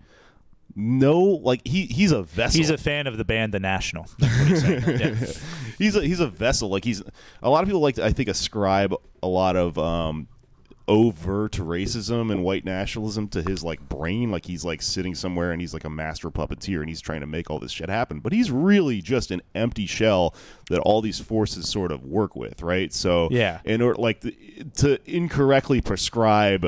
know, 0.76 1.20
like, 1.22 1.62
he, 1.66 1.86
he's 1.86 2.12
a 2.12 2.24
vessel 2.24 2.58
He's 2.58 2.70
a 2.70 2.78
fan 2.78 3.06
of 3.06 3.18
the 3.18 3.26
band 3.26 3.54
The 3.54 3.60
National. 3.60 4.08
He's. 4.20 4.64
Yeah. 4.68 5.16
he's 5.78 5.96
a 5.96 6.02
he's 6.06 6.20
a 6.20 6.28
vessel. 6.28 6.70
Like 6.70 6.84
he's 6.84 7.02
a 7.42 7.50
lot 7.50 7.64
of 7.64 7.68
people 7.68 7.82
like 7.82 7.96
to, 7.96 8.06
I 8.06 8.12
think 8.12 8.30
ascribe 8.30 8.94
a 9.24 9.28
lot 9.28 9.56
of 9.56 9.78
um, 9.78 10.28
overt 10.92 11.54
racism 11.54 12.30
and 12.34 12.44
white 12.44 12.66
nationalism 12.66 13.30
to 13.30 13.42
his 13.42 13.64
like 13.64 13.80
brain. 13.88 14.30
Like 14.30 14.46
he's 14.46 14.66
like 14.66 14.82
sitting 14.82 15.16
somewhere 15.16 15.54
and 15.54 15.62
he's 15.62 15.74
like 15.74 15.86
a 15.86 15.90
master 15.90 16.30
puppeteer 16.30 16.82
and 16.82 16.90
he's 16.90 17.00
trying 17.00 17.22
to 17.22 17.26
make 17.28 17.50
all 17.50 17.60
this 17.60 17.72
shit 17.72 17.88
happen. 17.90 18.20
But 18.20 18.34
he's 18.34 18.52
really 18.52 19.02
just 19.02 19.32
an 19.32 19.42
empty 19.56 19.86
shell 19.86 20.36
that 20.70 20.82
all 20.82 21.00
these 21.02 21.18
forces 21.22 21.70
sort 21.70 21.94
of 21.94 22.04
work 22.04 22.36
with, 22.36 22.62
right? 22.62 22.92
So 22.92 23.30
Yeah. 23.32 23.62
in 23.64 23.82
order 23.82 24.02
like 24.02 24.20
the, 24.20 24.36
to 24.76 25.00
incorrectly 25.10 25.80
prescribe 25.80 26.68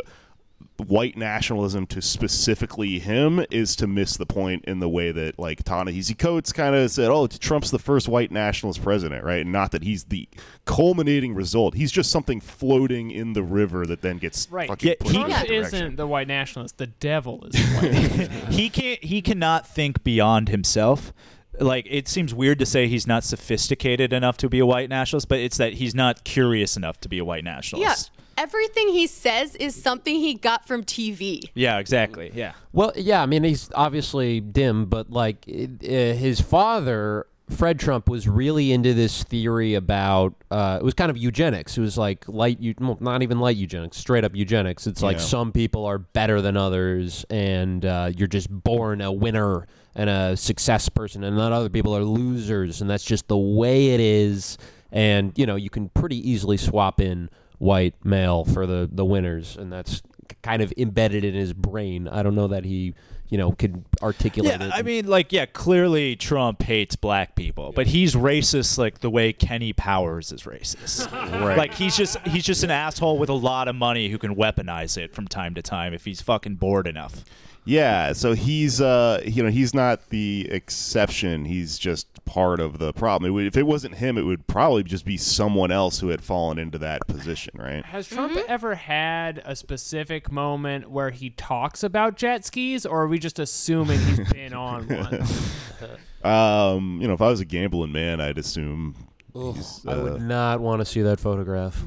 white 0.88 1.16
nationalism 1.16 1.86
to 1.86 2.02
specifically 2.02 2.98
him 3.00 3.46
is 3.52 3.76
to 3.76 3.86
miss 3.88 4.18
the 4.18 4.26
point 4.26 4.66
in 4.66 4.80
the 4.80 4.90
way 4.90 5.12
that 5.12 5.38
like 5.38 5.64
Ta-Nehisi 5.64 6.18
Coates 6.18 6.52
kind 6.52 6.76
of 6.76 6.90
said, 6.90 7.10
"Oh, 7.12 7.28
Trump's 7.28 7.70
the 7.72 7.78
first 7.80 8.08
white 8.08 8.32
nationalist 8.32 8.82
president," 8.82 9.24
right? 9.24 9.42
And 9.42 9.52
Not 9.52 9.72
that 9.72 9.84
he's 9.84 10.06
the 10.06 10.28
culminating 10.66 11.36
result. 11.36 11.76
He's 11.76 11.92
just 11.92 12.10
something 12.10 12.42
floating 12.42 13.12
in 13.12 13.34
the 13.34 13.44
river 13.44 13.86
that 13.86 14.02
then 14.02 14.18
gets 14.18 14.48
Right. 14.50 14.68
fucking 14.68 14.88
Yeah, 14.90 14.96
put 15.00 15.12
he- 15.12 15.18
in 15.18 15.22
Trump 15.26 15.30
that 15.36 15.48
direction. 15.48 15.76
isn't 15.76 15.96
the 15.98 16.08
white 16.08 16.28
nationalist. 16.28 16.78
The 16.78 16.88
devil 16.88 17.46
is 17.46 17.54
the 17.54 17.78
white 17.88 18.32
he 18.54 18.70
can't. 18.70 19.04
He 19.04 19.22
cannot 19.22 19.68
think 19.68 20.04
beyond 20.04 20.50
himself. 20.50 21.14
Like 21.60 21.86
it 21.88 22.08
seems 22.08 22.34
weird 22.34 22.58
to 22.60 22.66
say 22.66 22.88
he's 22.88 23.06
not 23.06 23.24
sophisticated 23.24 24.12
enough 24.12 24.38
to 24.38 24.50
be 24.50 24.58
a 24.58 24.66
white 24.66 24.90
nationalist, 24.90 25.28
but 25.30 25.38
it's 25.40 25.58
that 25.58 25.74
he's 25.74 25.94
not 25.94 26.24
curious 26.24 26.76
enough 26.76 27.00
to 27.02 27.10
be 27.10 27.20
a 27.20 27.26
white 27.26 27.44
nationalist. 27.44 28.10
Yeah. 28.16 28.23
Nationalist. 28.36 28.38
Everything 28.54 28.90
he 28.94 29.08
says 29.08 29.56
is 29.56 29.76
something 29.82 30.16
he 30.16 30.34
got 30.36 30.68
from 30.68 30.84
TV. 30.84 31.42
Yeah, 31.54 31.78
exactly. 31.80 32.32
Yeah. 32.34 32.54
Well, 32.72 32.92
yeah, 32.96 33.22
I 33.22 33.26
mean, 33.26 33.44
he's 33.44 33.70
obviously 33.76 34.40
dim, 34.40 34.86
but 34.86 35.10
like 35.10 35.48
it, 35.48 35.70
uh, 35.84 36.18
his 36.18 36.40
father, 36.42 37.28
Fred 37.50 37.80
Trump, 37.80 38.08
was 38.10 38.28
really 38.28 38.72
into 38.72 38.94
this 38.94 39.24
theory 39.24 39.74
about 39.76 40.34
uh, 40.50 40.78
it 40.82 40.84
was 40.84 40.94
kind 40.94 41.10
of 41.12 41.18
eugenics. 41.18 41.78
It 41.78 41.82
was 41.82 41.98
like 41.98 42.28
light, 42.28 42.60
eu- 42.60 42.74
well, 42.80 42.98
not 43.00 43.22
even 43.22 43.40
light 43.40 43.58
eugenics, 43.58 43.98
straight 43.98 44.24
up 44.24 44.36
eugenics. 44.36 44.88
It's 44.88 45.02
like 45.04 45.18
Yeah. 45.18 45.24
some 45.24 45.52
people 45.52 45.86
are 45.86 46.00
better 46.00 46.42
than 46.42 46.58
others, 46.58 47.26
and 47.30 47.86
uh, 47.86 48.12
you're 48.16 48.28
just 48.28 48.50
born 48.50 49.02
a 49.02 49.12
winner 49.12 49.68
and 49.96 50.10
a 50.10 50.36
success 50.36 50.90
person, 50.90 51.24
and 51.24 51.38
not 51.38 51.52
other 51.52 51.70
people 51.70 51.96
are 51.96 52.04
losers, 52.04 52.82
and 52.82 52.90
that's 52.90 53.04
just 53.04 53.28
the 53.28 53.38
way 53.38 53.90
it 53.92 54.00
is. 54.00 54.58
And 54.92 55.34
you 55.38 55.46
know, 55.46 55.56
you 55.56 55.70
can 55.70 55.90
pretty 55.90 56.18
easily 56.30 56.58
swap 56.58 57.00
in 57.02 57.30
white 57.64 57.96
male 58.04 58.44
for 58.44 58.66
the 58.68 58.90
the 58.92 59.06
winners, 59.06 59.56
and 59.58 59.72
that's 59.72 60.02
kind 60.42 60.62
of 60.62 60.74
embedded 60.78 61.24
in 61.24 61.34
his 61.34 61.54
brain. 61.54 62.08
I 62.08 62.22
don't 62.24 62.36
know 62.36 62.48
that 62.50 62.66
he, 62.66 62.94
you 63.30 63.38
know, 63.38 63.52
could 63.54 63.84
articulate 64.02 64.60
Yeah, 64.60 64.68
it. 64.68 64.74
I 64.74 64.82
mean, 64.82 65.08
like, 65.08 65.32
yeah, 65.32 65.46
clearly 65.46 66.16
Trump 66.16 66.62
hates 66.64 66.96
black 66.96 67.36
people, 67.36 67.72
but 67.72 67.88
he's 67.88 68.16
racist 68.16 68.78
like 68.78 69.00
the 69.00 69.10
way 69.10 69.32
Kenny 69.32 69.72
Powers 69.74 70.32
is 70.32 70.44
racist. 70.44 71.10
Right. 71.44 71.58
Like 71.58 71.74
he's 71.74 71.96
just 71.98 72.18
he's 72.28 72.44
just 72.44 72.64
an 72.64 72.72
asshole 72.72 73.18
with 73.18 73.30
a 73.30 73.34
lot 73.34 73.68
of 73.68 73.76
money 73.76 74.10
who 74.10 74.18
can 74.18 74.36
weaponize 74.36 74.98
it 74.98 75.14
from 75.14 75.28
time 75.28 75.56
to 75.56 75.62
time 75.62 75.94
if 75.94 76.06
he's 76.06 76.22
fucking 76.22 76.56
bored 76.56 76.88
enough. 76.88 77.24
Yeah, 77.66 78.14
so 78.14 78.34
he's 78.34 78.82
uh 78.82 79.22
you 79.26 79.42
know 79.44 79.50
he's 79.50 79.74
not 79.74 80.10
the 80.10 80.48
exception. 80.52 81.46
He's 81.46 81.78
just 81.78 82.08
part 82.26 82.60
of 82.60 82.80
the 82.80 82.94
problem. 82.94 83.30
It 83.30 83.34
would, 83.34 83.46
if 83.46 83.58
it 83.58 83.68
wasn't 83.68 83.96
him, 83.96 84.18
it 84.18 84.24
would 84.24 84.48
probably 84.48 84.84
just 84.84 85.06
be 85.06 85.18
someone 85.18 85.72
else 85.72 86.00
who 86.00 86.10
had 86.10 86.24
fallen 86.24 86.58
into 86.58 86.78
that 86.80 87.08
position, 87.08 87.54
right? 87.58 87.86
Has 87.86 88.08
Trump 88.08 88.38
ever 88.48 88.76
had 88.76 89.42
a 89.46 89.56
specific 89.56 90.32
moment 90.32 90.90
where 90.90 91.10
he 91.10 91.30
talks 91.32 91.84
about 91.84 92.18
jet 92.18 92.46
skis, 92.46 92.86
or 92.86 93.04
are 93.04 93.08
we 93.08 93.20
just 93.20 93.40
assuming 93.40 94.00
he's 94.00 94.30
been 94.34 94.54
on 94.54 94.88
one? 94.88 95.24
Um, 96.24 97.00
you 97.02 97.08
know, 97.08 97.14
if 97.14 97.22
I 97.22 97.28
was 97.28 97.42
a 97.42 97.46
gambling 97.46 97.92
man, 97.92 98.22
I'd 98.22 98.38
assume. 98.38 98.96
he's, 99.34 99.86
I 99.86 99.92
uh, 99.92 100.04
would 100.04 100.22
not 100.22 100.62
want 100.62 100.80
to 100.80 100.86
see 100.86 101.02
that 101.02 101.20
photograph. 101.20 101.84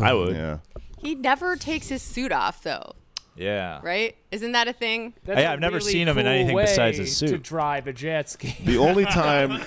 I 0.00 0.12
would. 0.14 0.34
Yeah. 0.34 0.58
He 1.00 1.14
never 1.14 1.54
takes 1.54 1.88
his 1.88 2.02
suit 2.02 2.32
off, 2.32 2.64
though, 2.64 2.96
Yeah. 3.38 3.80
right? 3.82 4.16
Isn't 4.30 4.52
that 4.52 4.68
a 4.68 4.72
thing? 4.72 5.14
That's 5.24 5.40
Yeah, 5.40 5.50
a 5.50 5.52
I've 5.54 5.60
never 5.60 5.76
really 5.78 5.92
seen 5.92 6.08
him 6.08 6.18
in 6.18 6.24
cool 6.24 6.32
anything 6.34 6.56
besides 6.56 6.98
way 6.98 7.04
his 7.04 7.18
To 7.20 7.28
suit. 7.28 7.42
drive 7.42 7.86
a 7.86 7.92
jet 7.92 8.28
ski. 8.28 8.54
The 8.64 8.78
only 8.78 9.04
time 9.06 9.62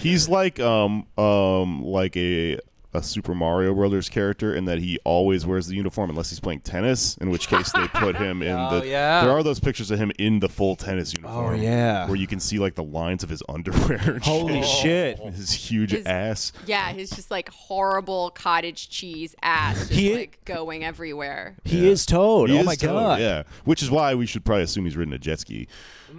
he's 0.00 0.28
like 0.28 0.60
um 0.60 1.06
um 1.18 1.82
like 1.84 2.16
a 2.16 2.58
a 2.96 3.02
Super 3.02 3.34
Mario 3.34 3.74
Brothers 3.74 4.08
character 4.08 4.54
in 4.54 4.64
that 4.64 4.78
he 4.78 4.98
always 5.04 5.44
wears 5.46 5.66
the 5.66 5.74
uniform 5.76 6.10
unless 6.10 6.30
he's 6.30 6.40
playing 6.40 6.60
tennis, 6.60 7.16
in 7.18 7.30
which 7.30 7.48
case 7.48 7.70
they 7.72 7.86
put 7.88 8.16
him 8.26 8.42
in 8.42 8.56
Oh, 8.56 8.80
the 8.80 8.88
yeah. 8.88 9.22
There 9.24 9.30
are 9.32 9.42
those 9.42 9.60
pictures 9.60 9.90
of 9.90 9.98
him 9.98 10.10
in 10.18 10.40
the 10.40 10.48
full 10.48 10.76
tennis 10.76 11.12
oh, 11.14 11.20
uniform. 11.20 11.62
yeah. 11.62 12.06
Where 12.06 12.16
you 12.16 12.26
can 12.26 12.40
see 12.40 12.58
like 12.58 12.74
the 12.74 12.82
lines 12.84 13.22
of 13.22 13.28
his 13.28 13.42
underwear. 13.48 14.00
and 14.14 14.22
Holy 14.24 14.62
shit. 14.62 15.18
shit. 15.18 15.34
His 15.34 15.52
huge 15.52 15.90
His- 15.92 16.06
ass. 16.06 16.52
Yeah, 16.66 16.92
his 16.92 17.10
just 17.10 17.30
like 17.30 17.48
horrible 17.50 18.30
cottage 18.30 18.88
cheese 18.88 19.34
ass 19.42 19.78
just 19.78 19.92
He- 19.92 20.14
like 20.14 20.38
going 20.44 20.84
everywhere. 20.84 21.56
He 21.64 21.88
is 21.88 22.06
Toad. 22.06 22.50
He 22.50 22.56
oh 22.56 22.60
is 22.60 22.66
my 22.66 22.74
Toad, 22.76 22.88
god. 22.90 23.20
Yeah. 23.20 23.42
Which 23.64 23.82
is 23.82 23.90
why 23.90 24.14
we 24.14 24.26
should 24.26 24.44
probably 24.44 24.64
assume 24.64 24.84
he's 24.84 24.96
ridden 24.96 25.12
a 25.12 25.18
jet 25.18 25.40
ski. 25.40 25.68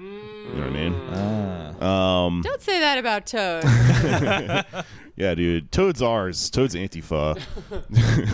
You 0.02 0.54
know 0.54 0.60
what 0.60 0.68
I 0.68 0.70
mean? 0.70 1.84
Um, 1.84 2.42
Don't 2.42 2.62
say 2.62 2.80
that 2.80 2.98
about 2.98 3.26
Toad. 3.26 3.64
yeah, 5.16 5.34
dude. 5.36 5.72
Toad's 5.72 6.02
ours. 6.02 6.50
Toad's 6.50 6.76
Antifa. 6.76 7.40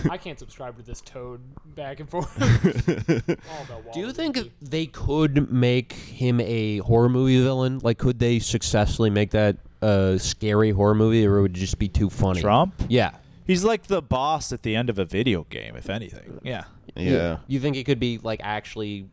I 0.10 0.16
can't 0.18 0.38
subscribe 0.38 0.76
to 0.76 0.82
this 0.82 1.00
Toad 1.00 1.40
back 1.74 2.00
and 2.00 2.08
forth. 2.08 2.40
All 2.40 3.62
about 3.64 3.92
Do 3.92 4.00
you 4.00 4.06
Waluigi. 4.08 4.14
think 4.14 4.38
they 4.60 4.86
could 4.86 5.50
make 5.50 5.92
him 5.92 6.40
a 6.40 6.78
horror 6.78 7.08
movie 7.08 7.42
villain? 7.42 7.80
Like, 7.82 7.98
could 7.98 8.18
they 8.18 8.38
successfully 8.38 9.10
make 9.10 9.30
that 9.30 9.56
a 9.82 10.18
scary 10.18 10.70
horror 10.70 10.94
movie, 10.94 11.26
or 11.26 11.42
would 11.42 11.56
it 11.56 11.60
just 11.60 11.78
be 11.78 11.88
too 11.88 12.10
funny? 12.10 12.40
Trump? 12.40 12.74
Yeah. 12.88 13.12
He's 13.46 13.64
like 13.64 13.84
the 13.88 14.00
boss 14.00 14.52
at 14.52 14.62
the 14.62 14.74
end 14.76 14.88
of 14.90 14.98
a 14.98 15.04
video 15.04 15.44
game, 15.44 15.76
if 15.76 15.90
anything. 15.90 16.40
Yeah. 16.42 16.64
Yeah. 16.96 17.38
You 17.46 17.60
think 17.60 17.76
it 17.76 17.84
could 17.84 18.00
be 18.00 18.18
like 18.22 18.40
actually 18.42 19.06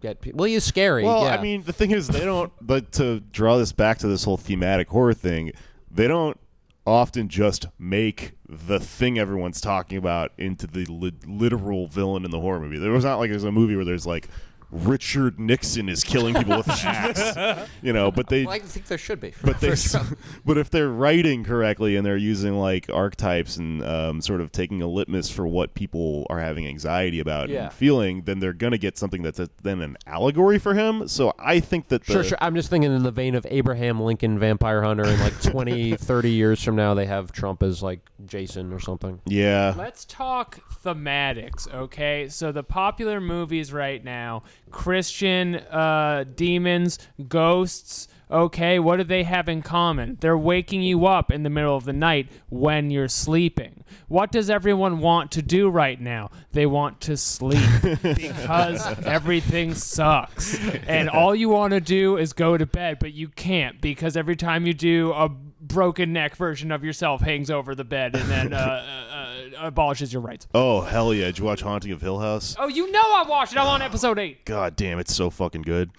get? 0.00 0.20
Pe- 0.20 0.32
well, 0.32 0.46
he's 0.46 0.64
scary. 0.64 1.04
Well, 1.04 1.24
yeah. 1.24 1.34
I 1.34 1.42
mean, 1.42 1.62
the 1.62 1.72
thing 1.72 1.90
is, 1.90 2.08
they 2.08 2.24
don't. 2.24 2.52
But 2.60 2.92
to 2.92 3.20
draw 3.20 3.56
this 3.58 3.72
back 3.72 3.98
to 3.98 4.08
this 4.08 4.24
whole 4.24 4.36
thematic 4.36 4.88
horror 4.88 5.14
thing, 5.14 5.52
they 5.90 6.06
don't 6.08 6.38
often 6.86 7.28
just 7.28 7.66
make 7.78 8.32
the 8.48 8.80
thing 8.80 9.18
everyone's 9.18 9.60
talking 9.60 9.98
about 9.98 10.32
into 10.38 10.66
the 10.66 10.84
li- 10.86 11.12
literal 11.26 11.86
villain 11.86 12.24
in 12.24 12.30
the 12.30 12.40
horror 12.40 12.60
movie. 12.60 12.78
There 12.78 12.90
was 12.92 13.04
not 13.04 13.18
like 13.18 13.30
there's 13.30 13.44
a 13.44 13.52
movie 13.52 13.76
where 13.76 13.84
there's 13.84 14.06
like 14.06 14.28
Richard 14.72 15.38
Nixon 15.40 15.88
is 15.88 16.04
killing 16.04 16.34
people 16.34 16.56
with 16.58 16.68
an 16.70 16.74
axe, 16.84 17.68
you 17.82 17.92
know. 17.92 18.10
But 18.10 18.28
they, 18.28 18.44
Well, 18.44 18.54
I 18.54 18.58
think 18.60 18.86
there 18.86 18.98
should 18.98 19.20
be. 19.20 19.32
but 19.42 19.60
they, 19.60 19.74
for 19.74 19.88
Trump. 19.88 20.18
but 20.44 20.58
if 20.58 20.70
they're 20.70 20.88
writing 20.88 21.44
correctly 21.44 21.96
and 21.96 22.06
they're 22.06 22.16
using 22.16 22.54
like 22.58 22.88
archetypes 22.92 23.56
and 23.56 23.82
um, 23.84 24.20
sort 24.20 24.40
of 24.40 24.52
taking 24.52 24.80
a 24.82 24.86
litmus 24.86 25.30
for 25.30 25.46
what 25.46 25.74
people 25.74 26.26
are 26.30 26.38
having 26.40 26.66
anxiety 26.66 27.20
about 27.20 27.48
Yeah. 27.48 27.64
and 27.64 27.72
feeling, 27.72 28.22
then 28.22 28.38
they're 28.38 28.52
gonna 28.52 28.78
get 28.78 28.96
something 28.96 29.22
that's 29.22 29.40
a, 29.40 29.48
then 29.62 29.80
an 29.80 29.96
allegory 30.06 30.58
for 30.58 30.74
him. 30.74 31.08
So 31.08 31.32
I 31.38 31.60
think 31.60 31.88
that 31.88 32.04
the, 32.06 32.12
Sure, 32.12 32.24
sure. 32.24 32.38
I'm 32.40 32.54
just 32.54 32.70
thinking 32.70 32.94
in 32.94 33.02
the 33.02 33.10
vein 33.10 33.34
of 33.34 33.46
Abraham 33.50 34.00
Lincoln 34.00 34.38
Vampire 34.38 34.82
Hunter, 34.82 35.04
and 35.04 35.20
like 35.20 35.40
20, 35.42 35.96
30 35.96 36.30
years 36.30 36.62
from 36.62 36.76
now, 36.76 36.94
they 36.94 37.06
have 37.06 37.32
Trump 37.32 37.62
as 37.62 37.82
like 37.82 38.00
Jason 38.26 38.72
or 38.72 38.78
something. 38.78 39.20
yeah, 39.26 39.74
Let's 39.76 40.04
talk 40.04 40.60
thematics, 40.84 41.72
okay? 41.72 42.28
So 42.28 42.52
the 42.52 42.62
popular 42.62 43.20
movies 43.20 43.72
right 43.72 44.02
now, 44.04 44.42
Christian 44.70 45.56
uh, 45.56 46.24
demons, 46.34 46.98
ghosts, 47.28 48.08
okay, 48.30 48.78
what 48.78 48.96
do 48.96 49.04
they 49.04 49.24
have 49.24 49.48
in 49.48 49.62
common? 49.62 50.16
They're 50.20 50.38
waking 50.38 50.82
you 50.82 51.06
up 51.06 51.30
in 51.30 51.42
the 51.42 51.50
middle 51.50 51.76
of 51.76 51.84
the 51.84 51.92
night 51.92 52.30
when 52.48 52.90
you're 52.90 53.08
sleeping. 53.08 53.84
What 54.08 54.32
does 54.32 54.50
everyone 54.50 55.00
want 55.00 55.32
to 55.32 55.42
do 55.42 55.68
right 55.68 56.00
now? 56.00 56.30
They 56.52 56.66
want 56.66 57.00
to 57.02 57.16
sleep 57.16 57.68
because 58.02 58.86
everything 59.04 59.74
sucks. 59.74 60.58
And 60.86 61.08
all 61.08 61.34
you 61.34 61.48
want 61.48 61.72
to 61.72 61.80
do 61.80 62.16
is 62.16 62.32
go 62.32 62.56
to 62.56 62.66
bed, 62.66 62.98
but 62.98 63.12
you 63.12 63.28
can't 63.28 63.80
because 63.80 64.16
every 64.16 64.36
time 64.36 64.66
you 64.66 64.74
do, 64.74 65.12
a 65.12 65.30
broken 65.60 66.12
neck 66.12 66.36
version 66.36 66.72
of 66.72 66.82
yourself 66.84 67.20
hangs 67.20 67.50
over 67.50 67.74
the 67.74 67.84
bed 67.84 68.14
and 68.16 68.28
then 68.30 68.52
uh, 68.52 68.56
uh, 68.56 69.14
uh, 69.14 69.66
abolishes 69.66 70.12
your 70.12 70.22
rights. 70.22 70.46
oh 70.54 70.80
hell 70.80 71.12
yeah! 71.12 71.26
Did 71.26 71.38
you 71.38 71.44
watch 71.44 71.60
Haunting 71.60 71.92
of 71.92 72.00
Hill 72.00 72.18
House? 72.18 72.56
Oh, 72.58 72.68
you 72.68 72.90
know 72.90 73.00
I 73.02 73.24
watched 73.28 73.52
it. 73.52 73.58
I'm 73.58 73.66
on 73.66 73.82
episode 73.82 74.18
eight. 74.18 74.44
God 74.44 74.76
damn, 74.76 74.98
it's 74.98 75.14
so 75.14 75.30
fucking 75.30 75.62
good. 75.62 75.90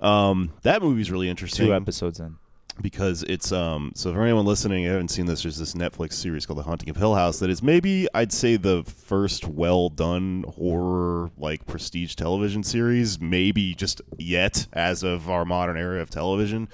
Um, 0.00 0.52
that 0.62 0.82
movie's 0.82 1.10
really 1.10 1.28
interesting. 1.28 1.66
Two 1.66 1.74
episodes 1.74 2.18
in. 2.18 2.36
because 2.80 3.22
it's 3.24 3.52
um 3.52 3.92
so 3.94 4.12
for 4.12 4.22
anyone 4.22 4.46
listening, 4.46 4.86
I 4.86 4.90
haven't 4.92 5.08
seen 5.08 5.26
this. 5.26 5.42
There's 5.42 5.58
this 5.58 5.74
Netflix 5.74 6.14
series 6.14 6.46
called 6.46 6.58
The 6.58 6.62
Haunting 6.64 6.88
of 6.90 6.96
Hill 6.96 7.14
House 7.14 7.38
that 7.40 7.50
is 7.50 7.62
maybe 7.62 8.08
I'd 8.14 8.32
say 8.32 8.56
the 8.56 8.82
first 8.84 9.46
well 9.46 9.90
done 9.90 10.44
horror 10.56 11.30
like 11.36 11.66
prestige 11.66 12.14
television 12.14 12.62
series, 12.62 13.20
maybe 13.20 13.74
just 13.74 14.00
yet 14.18 14.66
as 14.72 15.02
of 15.02 15.28
our 15.30 15.44
modern 15.44 15.76
era 15.76 16.00
of 16.00 16.08
television. 16.10 16.68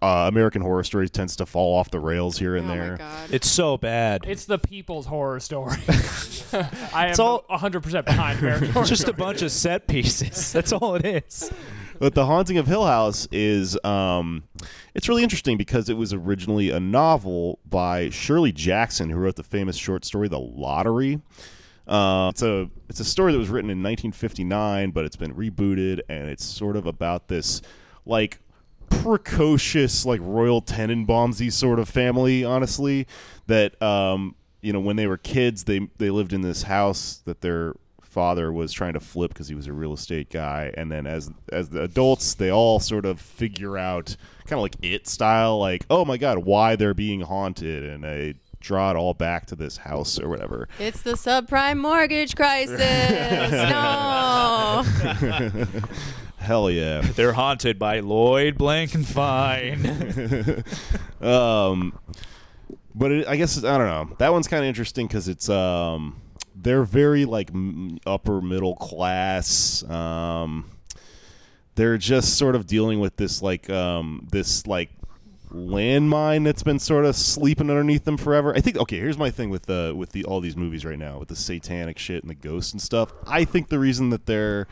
Uh, 0.00 0.26
American 0.28 0.62
Horror 0.62 0.84
Story 0.84 1.08
tends 1.08 1.34
to 1.36 1.46
fall 1.46 1.76
off 1.76 1.90
the 1.90 1.98
rails 1.98 2.38
here 2.38 2.54
and 2.54 2.70
oh 2.70 2.74
there. 2.74 2.90
my 2.92 2.98
god. 2.98 3.30
It's 3.32 3.50
so 3.50 3.76
bad. 3.76 4.24
It's 4.28 4.44
the 4.44 4.58
people's 4.58 5.06
horror 5.06 5.40
story. 5.40 5.76
I 6.94 7.08
am 7.08 7.14
all- 7.18 7.44
100% 7.50 8.04
behind 8.04 8.38
American 8.40 8.70
Horror 8.70 8.82
It's 8.82 8.90
just 8.90 9.08
a 9.08 9.12
bunch 9.12 9.42
of 9.42 9.50
set 9.50 9.88
pieces. 9.88 10.52
That's 10.54 10.72
all 10.72 10.94
it 10.94 11.04
is. 11.04 11.50
But 11.98 12.14
The 12.14 12.26
Haunting 12.26 12.58
of 12.58 12.68
Hill 12.68 12.86
House 12.86 13.26
is 13.32 13.76
um, 13.84 14.44
it's 14.94 15.08
really 15.08 15.24
interesting 15.24 15.56
because 15.56 15.88
it 15.88 15.96
was 15.96 16.12
originally 16.12 16.70
a 16.70 16.78
novel 16.78 17.58
by 17.68 18.08
Shirley 18.10 18.52
Jackson, 18.52 19.10
who 19.10 19.16
wrote 19.18 19.34
the 19.34 19.42
famous 19.42 19.76
short 19.76 20.04
story 20.04 20.28
The 20.28 20.38
Lottery. 20.38 21.20
Uh, 21.88 22.28
it's 22.30 22.42
a 22.42 22.70
it's 22.88 23.00
a 23.00 23.04
story 23.04 23.32
that 23.32 23.38
was 23.38 23.48
written 23.48 23.70
in 23.70 23.78
1959, 23.78 24.90
but 24.92 25.04
it's 25.06 25.16
been 25.16 25.34
rebooted, 25.34 26.00
and 26.08 26.28
it's 26.28 26.44
sort 26.44 26.76
of 26.76 26.86
about 26.86 27.26
this 27.26 27.62
like 28.06 28.38
precocious, 28.90 30.04
like 30.04 30.20
Royal 30.22 30.62
Tenenbaumsy 30.62 31.52
sort 31.52 31.78
of 31.78 31.88
family. 31.88 32.44
Honestly, 32.44 33.06
that 33.46 33.80
um, 33.82 34.34
you 34.60 34.72
know 34.72 34.80
when 34.80 34.96
they 34.96 35.06
were 35.06 35.18
kids, 35.18 35.64
they 35.64 35.88
they 35.98 36.10
lived 36.10 36.32
in 36.32 36.42
this 36.42 36.64
house 36.64 37.22
that 37.24 37.40
their 37.40 37.74
father 38.02 38.52
was 38.52 38.72
trying 38.72 38.94
to 38.94 39.00
flip 39.00 39.32
because 39.32 39.48
he 39.48 39.54
was 39.54 39.66
a 39.66 39.72
real 39.72 39.92
estate 39.92 40.30
guy, 40.30 40.72
and 40.76 40.90
then 40.90 41.06
as 41.06 41.30
as 41.52 41.68
the 41.70 41.82
adults, 41.82 42.34
they 42.34 42.50
all 42.50 42.80
sort 42.80 43.04
of 43.04 43.20
figure 43.20 43.78
out 43.78 44.16
kind 44.46 44.58
of 44.58 44.62
like 44.62 44.76
it 44.82 45.06
style, 45.06 45.58
like 45.58 45.86
oh 45.90 46.04
my 46.04 46.16
god, 46.16 46.38
why 46.38 46.76
they're 46.76 46.94
being 46.94 47.20
haunted, 47.20 47.84
and 47.84 48.02
they 48.02 48.34
draw 48.60 48.90
it 48.90 48.96
all 48.96 49.14
back 49.14 49.46
to 49.46 49.54
this 49.54 49.76
house 49.78 50.18
or 50.18 50.28
whatever. 50.28 50.68
It's 50.78 51.02
the 51.02 51.12
subprime 51.12 51.78
mortgage 51.78 52.34
crisis. 52.34 52.80
no. 53.52 54.84
Hell 56.38 56.70
yeah. 56.70 57.00
They're 57.16 57.32
haunted 57.32 57.78
by 57.78 58.00
Lloyd 58.00 58.56
Blankenfine. 58.56 59.84
um, 61.24 61.98
but 62.94 63.12
it, 63.12 63.28
I 63.28 63.36
guess 63.36 63.62
I 63.62 63.76
don't 63.78 63.86
know. 63.86 64.16
That 64.18 64.32
one's 64.32 64.48
kind 64.48 64.64
of 64.64 64.68
interesting 64.68 65.06
because 65.06 65.28
it's 65.28 65.48
um, 65.48 66.20
they're 66.54 66.84
very 66.84 67.24
like 67.24 67.50
m- 67.50 67.98
upper 68.06 68.40
middle 68.40 68.74
class. 68.76 69.82
Um, 69.88 70.70
they're 71.74 71.98
just 71.98 72.36
sort 72.36 72.56
of 72.56 72.66
dealing 72.66 72.98
with 72.98 73.16
this 73.16 73.40
like 73.42 73.70
um, 73.70 74.26
this 74.32 74.66
like 74.66 74.90
landmine 75.50 76.44
that's 76.44 76.62
been 76.62 76.78
sort 76.78 77.04
of 77.04 77.16
sleeping 77.16 77.70
underneath 77.70 78.04
them 78.04 78.16
forever. 78.16 78.54
I 78.54 78.60
think 78.60 78.76
okay, 78.78 78.98
here's 78.98 79.18
my 79.18 79.30
thing 79.30 79.50
with 79.50 79.66
the 79.66 79.94
with 79.96 80.10
the 80.10 80.24
all 80.24 80.40
these 80.40 80.56
movies 80.56 80.84
right 80.84 80.98
now 80.98 81.18
with 81.18 81.28
the 81.28 81.36
satanic 81.36 81.98
shit 81.98 82.22
and 82.22 82.30
the 82.30 82.34
ghosts 82.34 82.72
and 82.72 82.82
stuff. 82.82 83.12
I 83.26 83.44
think 83.44 83.68
the 83.68 83.78
reason 83.78 84.10
that 84.10 84.26
they're 84.26 84.66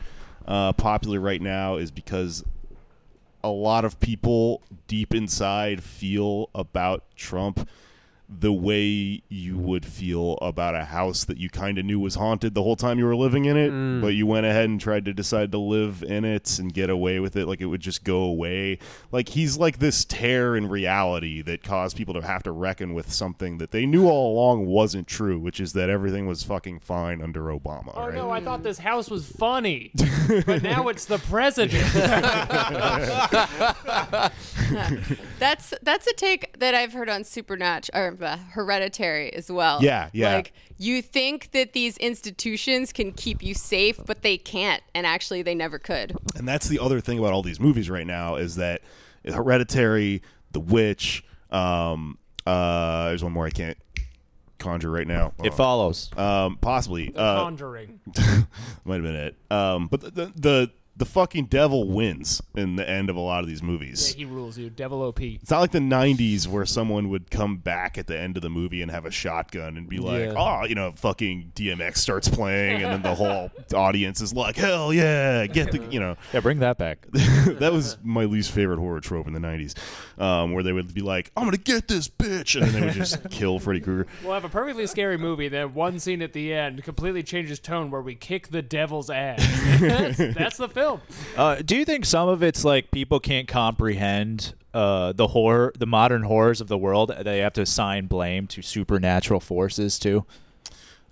uh, 0.47 0.72
popular 0.72 1.20
right 1.20 1.42
now 1.42 1.76
is 1.76 1.90
because 1.90 2.44
a 3.42 3.49
lot 3.51 3.84
of 3.84 4.01
people 4.01 4.62
deep 4.88 5.14
inside 5.14 5.82
feel 5.82 6.51
about 6.55 7.05
Trump 7.16 7.68
the 8.28 8.52
way 8.52 9.22
you 9.28 9.56
would 9.56 9.86
feel 9.86 10.36
about 10.42 10.74
a 10.74 10.86
house 10.86 11.24
that 11.24 11.38
you 11.38 11.48
kind 11.48 11.78
of 11.78 11.84
knew 11.84 12.00
was 12.00 12.16
haunted 12.16 12.54
the 12.54 12.62
whole 12.62 12.74
time 12.74 12.98
you 12.98 13.04
were 13.04 13.14
living 13.14 13.44
in 13.44 13.56
it, 13.56 13.70
mm. 13.70 14.00
but 14.00 14.08
you 14.08 14.26
went 14.26 14.44
ahead 14.44 14.64
and 14.64 14.80
tried 14.80 15.04
to 15.04 15.12
decide 15.12 15.52
to 15.52 15.58
live 15.58 16.02
in 16.02 16.24
it 16.24 16.58
and 16.58 16.74
get 16.74 16.90
away 16.90 17.20
with 17.20 17.36
it 17.36 17.46
like 17.46 17.60
it 17.60 17.66
would 17.66 17.80
just 17.80 18.02
go 18.02 18.18
away. 18.18 18.80
Like 19.12 19.28
he's 19.30 19.58
like 19.58 19.78
this 19.78 20.04
tear 20.04 20.56
in 20.56 20.68
reality 20.68 21.40
that 21.42 21.62
caused 21.62 21.96
people 21.96 22.14
to 22.14 22.22
have 22.22 22.42
to 22.42 22.50
reckon 22.50 22.94
with 22.94 23.12
something 23.12 23.58
that 23.58 23.70
they 23.70 23.86
knew 23.86 24.08
all 24.08 24.32
along 24.32 24.66
wasn't 24.66 25.06
true, 25.06 25.38
which 25.38 25.60
is 25.60 25.72
that 25.74 25.88
everything 25.88 26.26
was 26.26 26.42
fucking 26.42 26.80
fine 26.80 27.22
under 27.22 27.44
Obama. 27.44 27.92
Oh 27.94 28.06
right? 28.06 28.14
no, 28.14 28.30
I 28.30 28.40
thought 28.40 28.64
this 28.64 28.78
house 28.78 29.08
was 29.08 29.30
funny. 29.30 29.92
but 30.46 30.64
now 30.64 30.88
it's 30.88 31.04
the 31.04 31.18
president. 31.18 31.76
That's 35.38 35.74
that's 35.82 36.06
a 36.06 36.12
take 36.14 36.58
that 36.58 36.74
I've 36.74 36.92
heard 36.92 37.08
on 37.08 37.24
Supernatural 37.24 38.15
or 38.22 38.36
Hereditary 38.52 39.32
as 39.34 39.50
well. 39.50 39.82
Yeah, 39.82 40.10
yeah. 40.12 40.34
Like 40.34 40.52
you 40.78 41.02
think 41.02 41.52
that 41.52 41.72
these 41.72 41.96
institutions 41.98 42.92
can 42.92 43.12
keep 43.12 43.42
you 43.42 43.54
safe, 43.54 43.98
but 44.04 44.22
they 44.22 44.36
can't, 44.38 44.82
and 44.94 45.06
actually 45.06 45.42
they 45.42 45.54
never 45.54 45.78
could. 45.78 46.16
And 46.34 46.46
that's 46.46 46.68
the 46.68 46.78
other 46.78 47.00
thing 47.00 47.18
about 47.18 47.32
all 47.32 47.42
these 47.42 47.60
movies 47.60 47.88
right 47.90 48.06
now 48.06 48.36
is 48.36 48.56
that 48.56 48.82
Hereditary, 49.24 50.22
The 50.52 50.60
Witch, 50.60 51.24
um, 51.50 52.18
uh, 52.46 53.08
there's 53.08 53.24
one 53.24 53.32
more 53.32 53.46
I 53.46 53.50
can't 53.50 53.78
conjure 54.58 54.90
right 54.90 55.06
now. 55.06 55.32
it 55.42 55.54
follows. 55.54 56.10
um, 56.16 56.56
possibly. 56.60 57.12
Uh, 57.14 57.40
Conjuring. 57.40 58.00
might 58.84 58.94
have 58.94 59.02
been 59.02 59.16
it. 59.16 59.36
Um, 59.50 59.88
but 59.88 60.00
the, 60.00 60.10
the 60.10 60.32
the 60.36 60.70
the 60.97 61.05
fucking 61.05 61.47
devil 61.47 61.88
wins 61.88 62.40
in 62.55 62.76
the 62.76 62.88
end 62.88 63.11
of 63.11 63.16
a 63.16 63.20
lot 63.20 63.40
of 63.42 63.49
these 63.49 63.62
movies. 63.62 64.12
Yeah, 64.12 64.18
he 64.18 64.24
rules 64.24 64.57
you. 64.57 64.70
Devil 64.70 65.03
OP. 65.03 65.20
It's 65.20 65.51
not 65.51 65.61
like 65.61 65.72
the 65.72 65.78
'90s 65.78 66.47
where 66.47 66.64
someone 66.64 67.09
would 67.11 67.30
come 67.30 67.59
back 67.59 67.99
at 67.99 68.07
the 68.07 68.18
end 68.18 68.36
of 68.36 68.42
the 68.42 68.49
movie 68.51 68.80
and 68.82 68.90
have 68.90 69.05
a 69.05 69.11
shotgun 69.11 69.76
and 69.76 69.88
be 69.88 69.99
like, 69.99 70.20
Yeah. 70.22 70.34
"Oh, 70.36 70.64
you 70.64 70.74
know, 70.74 70.92
fucking 70.97 71.53
DMX 71.55 71.99
starts 71.99 72.28
playing," 72.28 72.82
and 72.82 72.92
then 72.92 73.03
the 73.03 73.14
whole 73.14 73.51
audience 73.74 74.20
is 74.20 74.32
like, 74.32 74.57
"Hell 74.57 74.92
yeah, 74.92 75.47
get 75.47 75.70
the," 75.72 75.84
you 75.90 76.01
know. 76.01 76.16
Yeah, 76.32 76.40
bring 76.40 76.61
that 76.61 76.78
back. 76.78 77.07
that 77.12 77.72
was 77.72 77.99
my 78.03 78.24
least 78.24 78.53
favorite 78.53 78.78
horror 78.78 79.01
trope 79.01 79.26
in 79.26 79.34
the 79.34 79.40
'90s, 79.40 79.74
um, 80.20 80.53
where 80.53 80.62
they 80.62 80.72
would 80.72 80.94
be 80.94 81.03
like, 81.03 81.30
"I'm 81.36 81.44
gonna 81.44 81.59
get 81.59 81.88
this 81.88 82.09
bitch," 82.09 82.55
and 82.61 82.70
then 82.70 82.80
they 82.80 82.86
would 82.86 82.94
just 82.94 83.28
kill 83.30 83.59
Freddy 83.59 83.80
Krueger. 83.80 84.07
We'll 84.24 84.32
have 84.34 84.44
a 84.44 84.49
perfectly 84.49 84.86
scary 84.86 85.18
movie. 85.18 85.49
Then 85.49 85.74
one 85.74 85.99
scene 85.99 86.22
at 86.22 86.32
the 86.32 86.55
end 86.55 86.82
completely 86.84 87.22
changes 87.22 87.59
tone 87.59 87.90
where 87.90 88.01
we 88.03 88.14
kick 88.14 88.49
the 88.49 88.62
devil's 88.62 89.11
ass. 89.11 89.40
that's, 89.80 90.16
that's 90.34 90.57
the 90.57 90.68
film. 90.68 90.86
Uh, 91.37 91.57
do 91.57 91.76
you 91.76 91.84
think 91.84 92.05
some 92.05 92.28
of 92.28 92.43
it's 92.43 92.64
like 92.64 92.91
people 92.91 93.20
can't 93.20 93.49
comprehend 93.49 94.55
uh, 94.76 95.12
the 95.12 95.28
horror, 95.28 95.72
the 95.78 95.87
modern 95.87 96.22
horrors 96.22 96.61
of 96.61 96.68
the 96.68 96.76
world, 96.76 97.11
they 97.22 97.39
have 97.39 97.55
to 97.55 97.62
assign 97.62 98.07
blame 98.07 98.47
to 98.47 98.61
supernatural 98.61 99.41
forces 99.41 99.99
too. 99.99 100.26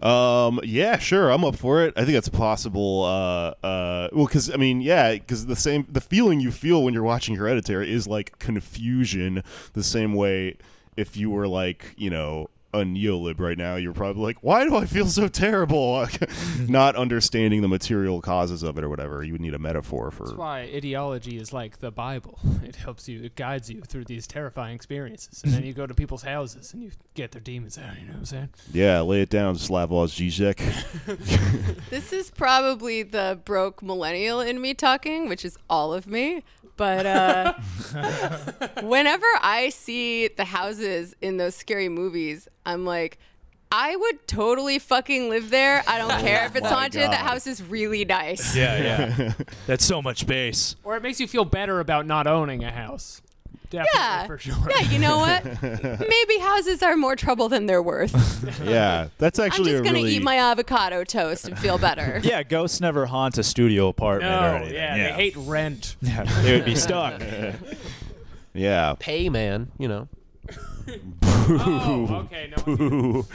Um, 0.00 0.60
yeah, 0.62 0.98
sure, 0.98 1.30
I'm 1.30 1.44
up 1.44 1.56
for 1.56 1.82
it. 1.82 1.94
I 1.96 2.00
think 2.00 2.12
that's 2.12 2.28
possible. 2.28 3.04
Uh, 3.04 3.54
uh, 3.64 4.08
well, 4.12 4.26
because 4.26 4.50
I 4.50 4.56
mean, 4.56 4.82
yeah, 4.82 5.12
because 5.12 5.46
the 5.46 5.56
same 5.56 5.86
the 5.90 6.02
feeling 6.02 6.40
you 6.40 6.50
feel 6.50 6.82
when 6.84 6.92
you're 6.92 7.02
watching 7.02 7.36
Hereditary 7.36 7.90
is 7.90 8.06
like 8.06 8.38
confusion, 8.38 9.42
the 9.72 9.82
same 9.82 10.12
way 10.12 10.58
if 10.96 11.16
you 11.16 11.30
were 11.30 11.48
like, 11.48 11.94
you 11.96 12.10
know, 12.10 12.48
a 12.74 12.84
neolib 12.84 13.40
right 13.40 13.56
now, 13.56 13.76
you're 13.76 13.92
probably 13.92 14.22
like, 14.22 14.38
why 14.42 14.64
do 14.64 14.76
I 14.76 14.84
feel 14.84 15.06
so 15.06 15.28
terrible? 15.28 16.06
Not 16.68 16.96
understanding 16.96 17.62
the 17.62 17.68
material 17.68 18.20
causes 18.20 18.62
of 18.62 18.76
it 18.78 18.84
or 18.84 18.88
whatever. 18.88 19.22
You 19.22 19.32
would 19.32 19.40
need 19.40 19.54
a 19.54 19.58
metaphor 19.58 20.10
for. 20.10 20.24
That's 20.26 20.36
why 20.36 20.62
ideology 20.62 21.38
is 21.38 21.52
like 21.52 21.78
the 21.78 21.90
Bible. 21.90 22.38
It 22.64 22.76
helps 22.76 23.08
you, 23.08 23.22
it 23.22 23.36
guides 23.36 23.70
you 23.70 23.82
through 23.82 24.04
these 24.06 24.26
terrifying 24.26 24.74
experiences. 24.74 25.44
And 25.44 25.52
then 25.52 25.64
you 25.64 25.74
go 25.74 25.86
to 25.86 25.92
people's 25.94 26.22
houses 26.22 26.72
and 26.72 26.82
you 26.82 26.92
get 27.12 27.30
their 27.30 27.42
demons 27.42 27.76
out, 27.76 28.00
you 28.00 28.06
know 28.06 28.12
what 28.12 28.18
I'm 28.20 28.24
saying? 28.24 28.48
Yeah, 28.72 29.00
lay 29.02 29.20
it 29.20 29.28
down, 29.28 29.56
Slavoj 29.56 30.08
Zizek. 30.08 30.58
This 31.90 32.12
is 32.12 32.30
probably 32.30 33.02
the 33.02 33.38
broke 33.44 33.82
millennial 33.82 34.40
in 34.40 34.60
me 34.60 34.72
talking, 34.74 35.28
which 35.28 35.44
is 35.44 35.58
all 35.68 35.92
of 35.92 36.06
me. 36.06 36.42
But 36.76 37.06
uh, 37.06 37.52
whenever 38.82 39.26
I 39.40 39.68
see 39.70 40.28
the 40.28 40.44
houses 40.44 41.14
in 41.20 41.36
those 41.36 41.54
scary 41.54 41.88
movies, 41.88 42.48
I'm 42.66 42.84
like, 42.84 43.18
I 43.72 43.96
would 43.96 44.26
totally 44.28 44.78
fucking 44.78 45.28
live 45.28 45.50
there. 45.50 45.82
I 45.88 45.98
don't 45.98 46.20
care 46.20 46.46
if 46.46 46.54
it's 46.56 46.66
oh 46.66 46.70
my 46.70 46.76
haunted. 46.82 47.02
That 47.02 47.20
house 47.26 47.46
is 47.46 47.62
really 47.62 48.04
nice. 48.04 48.54
Yeah, 48.54 48.76
yeah. 49.16 49.32
That's 49.66 49.84
so 49.84 50.00
much 50.00 50.26
bass. 50.26 50.76
Or 50.84 50.96
it 50.96 51.02
makes 51.02 51.18
you 51.20 51.26
feel 51.26 51.44
better 51.44 51.80
about 51.80 52.06
not 52.06 52.26
owning 52.26 52.62
a 52.62 52.70
house. 52.70 53.20
Definitely, 53.70 53.98
Yeah. 53.98 54.26
for 54.26 54.38
sure. 54.38 54.54
Yeah, 54.70 54.80
you 54.82 54.98
know 55.00 55.18
what? 55.18 55.44
Maybe 56.08 56.38
houses 56.38 56.80
are 56.84 56.96
more 56.96 57.16
trouble 57.16 57.48
than 57.48 57.66
they're 57.66 57.82
worth. 57.82 58.14
yeah, 58.62 59.08
that's 59.18 59.40
actually. 59.40 59.70
I'm 59.70 59.78
just 59.78 59.80
a 59.80 59.84
gonna 59.92 59.98
really. 60.04 60.16
eat 60.16 60.22
my 60.22 60.36
avocado 60.36 61.02
toast 61.02 61.48
and 61.48 61.58
feel 61.58 61.76
better. 61.78 62.20
Yeah, 62.22 62.44
ghosts 62.44 62.80
never 62.80 63.06
haunt 63.06 63.36
a 63.38 63.42
studio 63.42 63.88
apartment 63.88 64.30
or 64.32 64.40
No, 64.40 64.54
anything. 64.56 64.74
yeah, 64.74 64.96
they 65.08 65.12
hate 65.14 65.34
rent. 65.36 65.96
Yeah, 66.02 66.22
they 66.42 66.52
would 66.54 66.64
be 66.66 66.76
stuck. 66.76 67.20
yeah. 68.52 68.94
Pay 69.00 69.28
man, 69.28 69.72
you 69.78 69.88
know. 69.88 70.08
Oh, 71.46 72.24
okay, 72.24 72.50
no. 72.56 72.72
Ooh. 72.72 73.26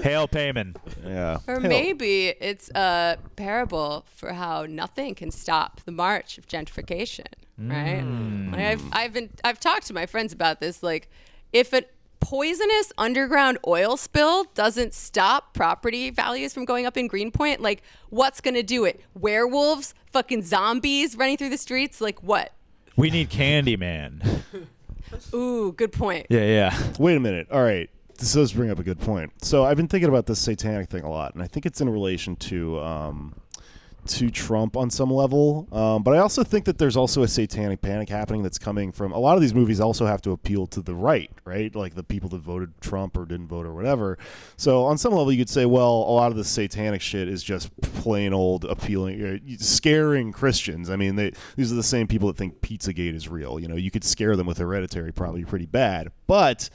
Hail 0.00 0.26
Payman. 0.28 0.76
yeah. 1.04 1.38
Or 1.46 1.60
Hell, 1.60 1.68
maybe 1.68 2.28
it's 2.40 2.70
a 2.74 3.18
parable 3.36 4.06
for 4.14 4.32
how 4.32 4.64
nothing 4.66 5.14
can 5.14 5.30
stop 5.30 5.82
the 5.84 5.92
march 5.92 6.38
of 6.38 6.46
gentrification, 6.48 7.26
right? 7.58 8.00
Hmm. 8.00 8.52
Like 8.52 8.60
I've 8.62 8.82
I've 8.92 9.12
been 9.12 9.30
I've 9.44 9.60
talked 9.60 9.86
to 9.88 9.94
my 9.94 10.06
friends 10.06 10.32
about 10.32 10.60
this. 10.60 10.82
Like, 10.82 11.10
if 11.52 11.72
a 11.74 11.82
poisonous 12.20 12.92
underground 12.96 13.58
oil 13.66 13.96
spill 13.96 14.44
doesn't 14.54 14.94
stop 14.94 15.52
property 15.54 16.10
values 16.10 16.54
from 16.54 16.64
going 16.64 16.86
up 16.86 16.96
in 16.96 17.08
Greenpoint, 17.08 17.60
like 17.60 17.82
what's 18.08 18.40
gonna 18.40 18.62
do 18.62 18.84
it? 18.86 19.00
Werewolves, 19.14 19.92
fucking 20.12 20.42
zombies 20.44 21.14
running 21.16 21.36
through 21.36 21.50
the 21.50 21.58
streets, 21.58 22.00
like 22.00 22.22
what? 22.22 22.52
We 22.96 23.10
need 23.10 23.30
Candyman. 23.30 24.42
Ooh, 25.34 25.72
good 25.72 25.92
point. 25.92 26.26
Yeah, 26.30 26.44
yeah. 26.44 26.92
Wait 26.98 27.16
a 27.16 27.20
minute. 27.20 27.48
All 27.50 27.62
right. 27.62 27.90
This 28.18 28.34
does 28.34 28.52
bring 28.52 28.70
up 28.70 28.78
a 28.78 28.82
good 28.82 29.00
point. 29.00 29.32
So 29.42 29.64
I've 29.64 29.76
been 29.76 29.88
thinking 29.88 30.08
about 30.10 30.26
this 30.26 30.38
satanic 30.38 30.90
thing 30.90 31.04
a 31.04 31.10
lot, 31.10 31.34
and 31.34 31.42
I 31.42 31.46
think 31.46 31.64
it's 31.64 31.80
in 31.80 31.88
relation 31.88 32.36
to 32.36 32.78
um, 32.80 33.34
to 34.06 34.30
Trump 34.30 34.76
on 34.76 34.90
some 34.90 35.10
level. 35.10 35.68
Um, 35.72 36.02
but 36.02 36.14
I 36.14 36.18
also 36.18 36.42
think 36.42 36.64
that 36.64 36.78
there's 36.78 36.96
also 36.96 37.22
a 37.22 37.28
satanic 37.28 37.80
panic 37.80 38.08
happening 38.08 38.42
that's 38.42 38.58
coming 38.58 38.92
from 38.92 39.12
a 39.12 39.18
lot 39.18 39.36
of 39.36 39.40
these 39.40 39.54
movies. 39.54 39.80
Also 39.80 40.06
have 40.06 40.22
to 40.22 40.30
appeal 40.30 40.66
to 40.68 40.80
the 40.80 40.94
right, 40.94 41.30
right? 41.44 41.74
Like 41.74 41.94
the 41.94 42.02
people 42.02 42.28
that 42.30 42.38
voted 42.38 42.72
Trump 42.80 43.16
or 43.16 43.24
didn't 43.24 43.48
vote 43.48 43.66
or 43.66 43.74
whatever. 43.74 44.18
So 44.56 44.84
on 44.84 44.98
some 44.98 45.12
level, 45.12 45.32
you 45.32 45.38
could 45.38 45.50
say, 45.50 45.66
well, 45.66 45.92
a 45.92 46.12
lot 46.12 46.30
of 46.30 46.36
the 46.36 46.44
satanic 46.44 47.00
shit 47.00 47.28
is 47.28 47.42
just 47.42 47.70
plain 47.80 48.32
old 48.32 48.64
appealing, 48.64 49.24
uh, 49.24 49.56
scaring 49.58 50.32
Christians. 50.32 50.90
I 50.90 50.96
mean, 50.96 51.16
they 51.16 51.32
these 51.56 51.70
are 51.70 51.76
the 51.76 51.82
same 51.82 52.06
people 52.06 52.28
that 52.28 52.36
think 52.36 52.60
Pizzagate 52.60 53.14
is 53.14 53.28
real. 53.28 53.60
You 53.60 53.68
know, 53.68 53.76
you 53.76 53.90
could 53.90 54.04
scare 54.04 54.36
them 54.36 54.46
with 54.46 54.58
Hereditary 54.58 55.12
probably 55.12 55.44
pretty 55.44 55.66
bad, 55.66 56.10
but 56.26 56.70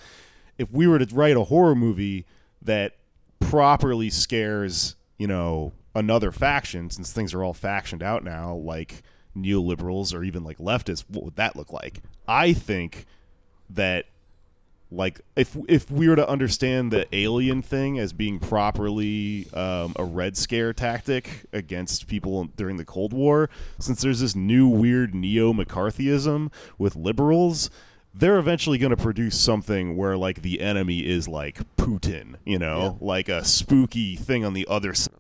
if 0.58 0.72
we 0.72 0.88
were 0.88 1.00
to 1.00 1.16
write 1.16 1.36
a 1.36 1.44
horror 1.44 1.76
movie 1.76 2.26
that 2.62 2.96
properly 3.40 4.10
scares, 4.10 4.96
you 5.18 5.28
know, 5.28 5.74
another 5.96 6.32
faction, 6.32 6.90
since 6.90 7.12
things 7.12 7.34
are 7.34 7.44
all 7.44 7.54
factioned 7.54 8.04
out 8.04 8.24
now, 8.24 8.54
like 8.54 9.02
neoliberals 9.36 10.14
or 10.14 10.24
even 10.24 10.44
like 10.44 10.58
leftists, 10.58 11.06
what 11.10 11.24
would 11.24 11.36
that 11.38 11.56
look 11.56 11.74
like? 11.74 12.02
I 12.28 12.54
think 12.54 13.06
that 13.70 14.06
like 14.92 15.22
if 15.36 15.58
if 15.68 15.90
we 15.90 16.08
were 16.08 16.16
to 16.16 16.28
understand 16.30 16.92
the 16.92 17.08
alien 17.16 17.62
thing 17.62 17.98
as 17.98 18.14
being 18.14 18.40
properly 18.40 19.48
um, 19.54 19.94
a 19.98 20.04
red 20.06 20.38
scare 20.38 20.74
tactic 20.74 21.46
against 21.52 22.08
people 22.08 22.46
during 22.56 22.78
the 22.78 22.86
Cold 22.86 23.12
War, 23.12 23.50
since 23.80 24.02
there's 24.02 24.20
this 24.20 24.36
new 24.36 24.68
weird 24.68 25.16
neo 25.16 25.54
McCarthyism 25.54 26.52
with 26.78 26.96
liberals, 26.96 27.70
they're 28.14 28.38
eventually 28.38 28.78
going 28.78 28.96
to 28.96 29.02
produce 29.02 29.40
something 29.40 29.98
where 29.98 30.16
like 30.16 30.42
the 30.44 30.62
enemy 30.62 31.00
is 31.06 31.28
like 31.28 31.60
Putin, 31.78 32.36
you 32.46 32.60
know, 32.60 32.98
like 33.02 33.28
a 33.28 33.44
spooky 33.44 34.16
thing 34.16 34.46
on 34.46 34.54
the 34.54 34.68
other 34.70 34.94
side. 34.94 35.16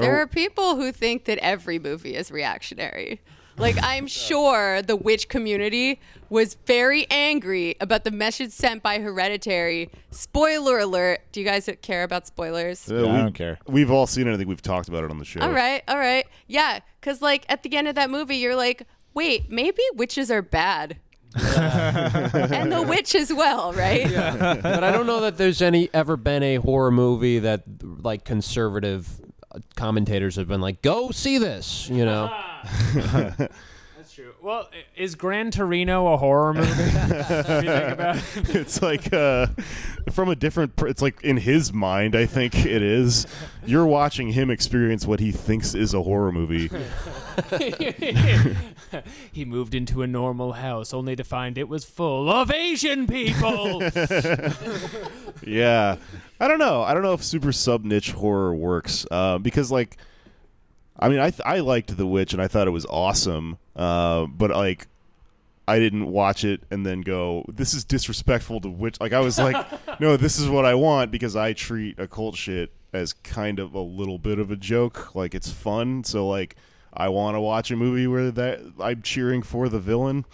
There 0.00 0.20
are 0.20 0.26
people 0.26 0.76
who 0.76 0.92
think 0.92 1.24
that 1.24 1.38
every 1.38 1.78
movie 1.78 2.14
is 2.14 2.30
reactionary. 2.30 3.20
Like, 3.56 3.76
I'm 3.82 4.06
sure 4.28 4.82
the 4.82 4.96
witch 4.96 5.28
community 5.28 6.00
was 6.30 6.54
very 6.66 7.06
angry 7.10 7.76
about 7.80 8.04
the 8.04 8.10
message 8.10 8.52
sent 8.52 8.82
by 8.82 9.00
Hereditary. 9.00 9.90
Spoiler 10.10 10.78
alert. 10.78 11.20
Do 11.32 11.40
you 11.40 11.46
guys 11.46 11.68
care 11.82 12.02
about 12.04 12.26
spoilers? 12.26 12.90
Uh, 12.90 12.94
I 12.94 13.00
we- 13.00 13.18
don't 13.18 13.34
care. 13.34 13.58
We've 13.66 13.90
all 13.90 14.06
seen 14.06 14.28
it. 14.28 14.34
I 14.34 14.36
think 14.36 14.48
we've 14.48 14.62
talked 14.62 14.88
about 14.88 15.04
it 15.04 15.10
on 15.10 15.18
the 15.18 15.24
show. 15.24 15.40
All 15.40 15.52
right, 15.52 15.82
all 15.88 15.98
right. 15.98 16.26
Yeah, 16.46 16.80
because, 17.00 17.20
like, 17.20 17.44
at 17.48 17.62
the 17.62 17.76
end 17.76 17.88
of 17.88 17.96
that 17.96 18.10
movie, 18.10 18.36
you're 18.36 18.56
like, 18.56 18.86
wait, 19.14 19.50
maybe 19.50 19.82
witches 19.94 20.30
are 20.30 20.42
bad. 20.42 20.98
and 21.36 22.72
the 22.72 22.82
witch 22.82 23.14
as 23.14 23.32
well, 23.32 23.72
right? 23.72 24.08
but 24.62 24.82
I 24.82 24.90
don't 24.90 25.06
know 25.06 25.20
that 25.20 25.36
there's 25.36 25.62
any 25.62 25.88
ever 25.94 26.16
been 26.16 26.42
a 26.42 26.56
horror 26.56 26.90
movie 26.90 27.38
that 27.38 27.62
like 27.82 28.24
conservative 28.24 29.20
commentators 29.76 30.36
have 30.36 30.48
been 30.48 30.60
like, 30.60 30.82
go 30.82 31.10
see 31.10 31.38
this, 31.38 31.88
you 31.88 32.04
know. 32.04 32.30
Well, 34.42 34.70
is 34.96 35.16
Gran 35.16 35.50
Torino 35.50 36.12
a 36.14 36.16
horror 36.16 36.54
movie? 36.54 36.66
think 36.72 37.92
about 37.92 38.16
it. 38.36 38.54
it's 38.56 38.80
like 38.80 39.12
uh, 39.12 39.48
from 40.12 40.30
a 40.30 40.34
different. 40.34 40.76
pr- 40.76 40.86
It's 40.86 41.02
like 41.02 41.22
in 41.22 41.36
his 41.36 41.74
mind, 41.74 42.16
I 42.16 42.24
think 42.24 42.54
it 42.64 42.80
is. 42.82 43.26
You're 43.66 43.84
watching 43.86 44.32
him 44.32 44.50
experience 44.50 45.06
what 45.06 45.20
he 45.20 45.30
thinks 45.30 45.74
is 45.74 45.92
a 45.92 46.02
horror 46.02 46.32
movie. 46.32 46.70
he 49.32 49.44
moved 49.44 49.74
into 49.74 50.00
a 50.02 50.06
normal 50.06 50.52
house 50.54 50.94
only 50.94 51.16
to 51.16 51.24
find 51.24 51.58
it 51.58 51.68
was 51.68 51.84
full 51.84 52.30
of 52.30 52.50
Asian 52.50 53.06
people. 53.06 53.82
yeah, 55.46 55.96
I 56.40 56.48
don't 56.48 56.58
know. 56.58 56.82
I 56.82 56.94
don't 56.94 57.02
know 57.02 57.12
if 57.12 57.22
super 57.22 57.52
sub 57.52 57.84
niche 57.84 58.12
horror 58.12 58.54
works 58.54 59.06
uh, 59.10 59.36
because 59.38 59.70
like, 59.70 59.98
I 61.00 61.08
mean, 61.08 61.18
I 61.18 61.30
th- 61.30 61.42
I 61.44 61.60
liked 61.60 61.96
The 61.96 62.06
Witch 62.06 62.32
and 62.32 62.42
I 62.42 62.46
thought 62.46 62.68
it 62.68 62.72
was 62.72 62.86
awesome, 62.86 63.58
uh, 63.74 64.26
but 64.26 64.50
like. 64.50 64.86
I 65.68 65.78
didn't 65.78 66.06
watch 66.08 66.42
it 66.42 66.62
and 66.72 66.84
then 66.84 67.02
go, 67.02 67.44
this 67.46 67.74
is 67.74 67.84
disrespectful 67.84 68.60
to 68.62 68.68
witch. 68.68 68.96
Like, 69.00 69.12
I 69.12 69.20
was 69.20 69.38
like, 69.38 69.54
no, 70.00 70.16
this 70.16 70.36
is 70.36 70.48
what 70.48 70.64
I 70.64 70.74
want 70.74 71.12
because 71.12 71.36
I 71.36 71.52
treat 71.52 71.96
occult 72.00 72.34
shit 72.34 72.72
as 72.92 73.12
kind 73.12 73.60
of 73.60 73.74
a 73.74 73.80
little 73.80 74.18
bit 74.18 74.40
of 74.40 74.50
a 74.50 74.56
joke. 74.56 75.14
Like, 75.14 75.32
it's 75.32 75.52
fun. 75.52 76.02
So, 76.02 76.26
like, 76.26 76.56
I 76.92 77.08
want 77.08 77.36
to 77.36 77.40
watch 77.40 77.70
a 77.70 77.76
movie 77.76 78.08
where 78.08 78.32
that 78.32 78.60
I'm 78.80 79.02
cheering 79.02 79.42
for 79.42 79.68
the 79.68 79.78
villain. 79.78 80.24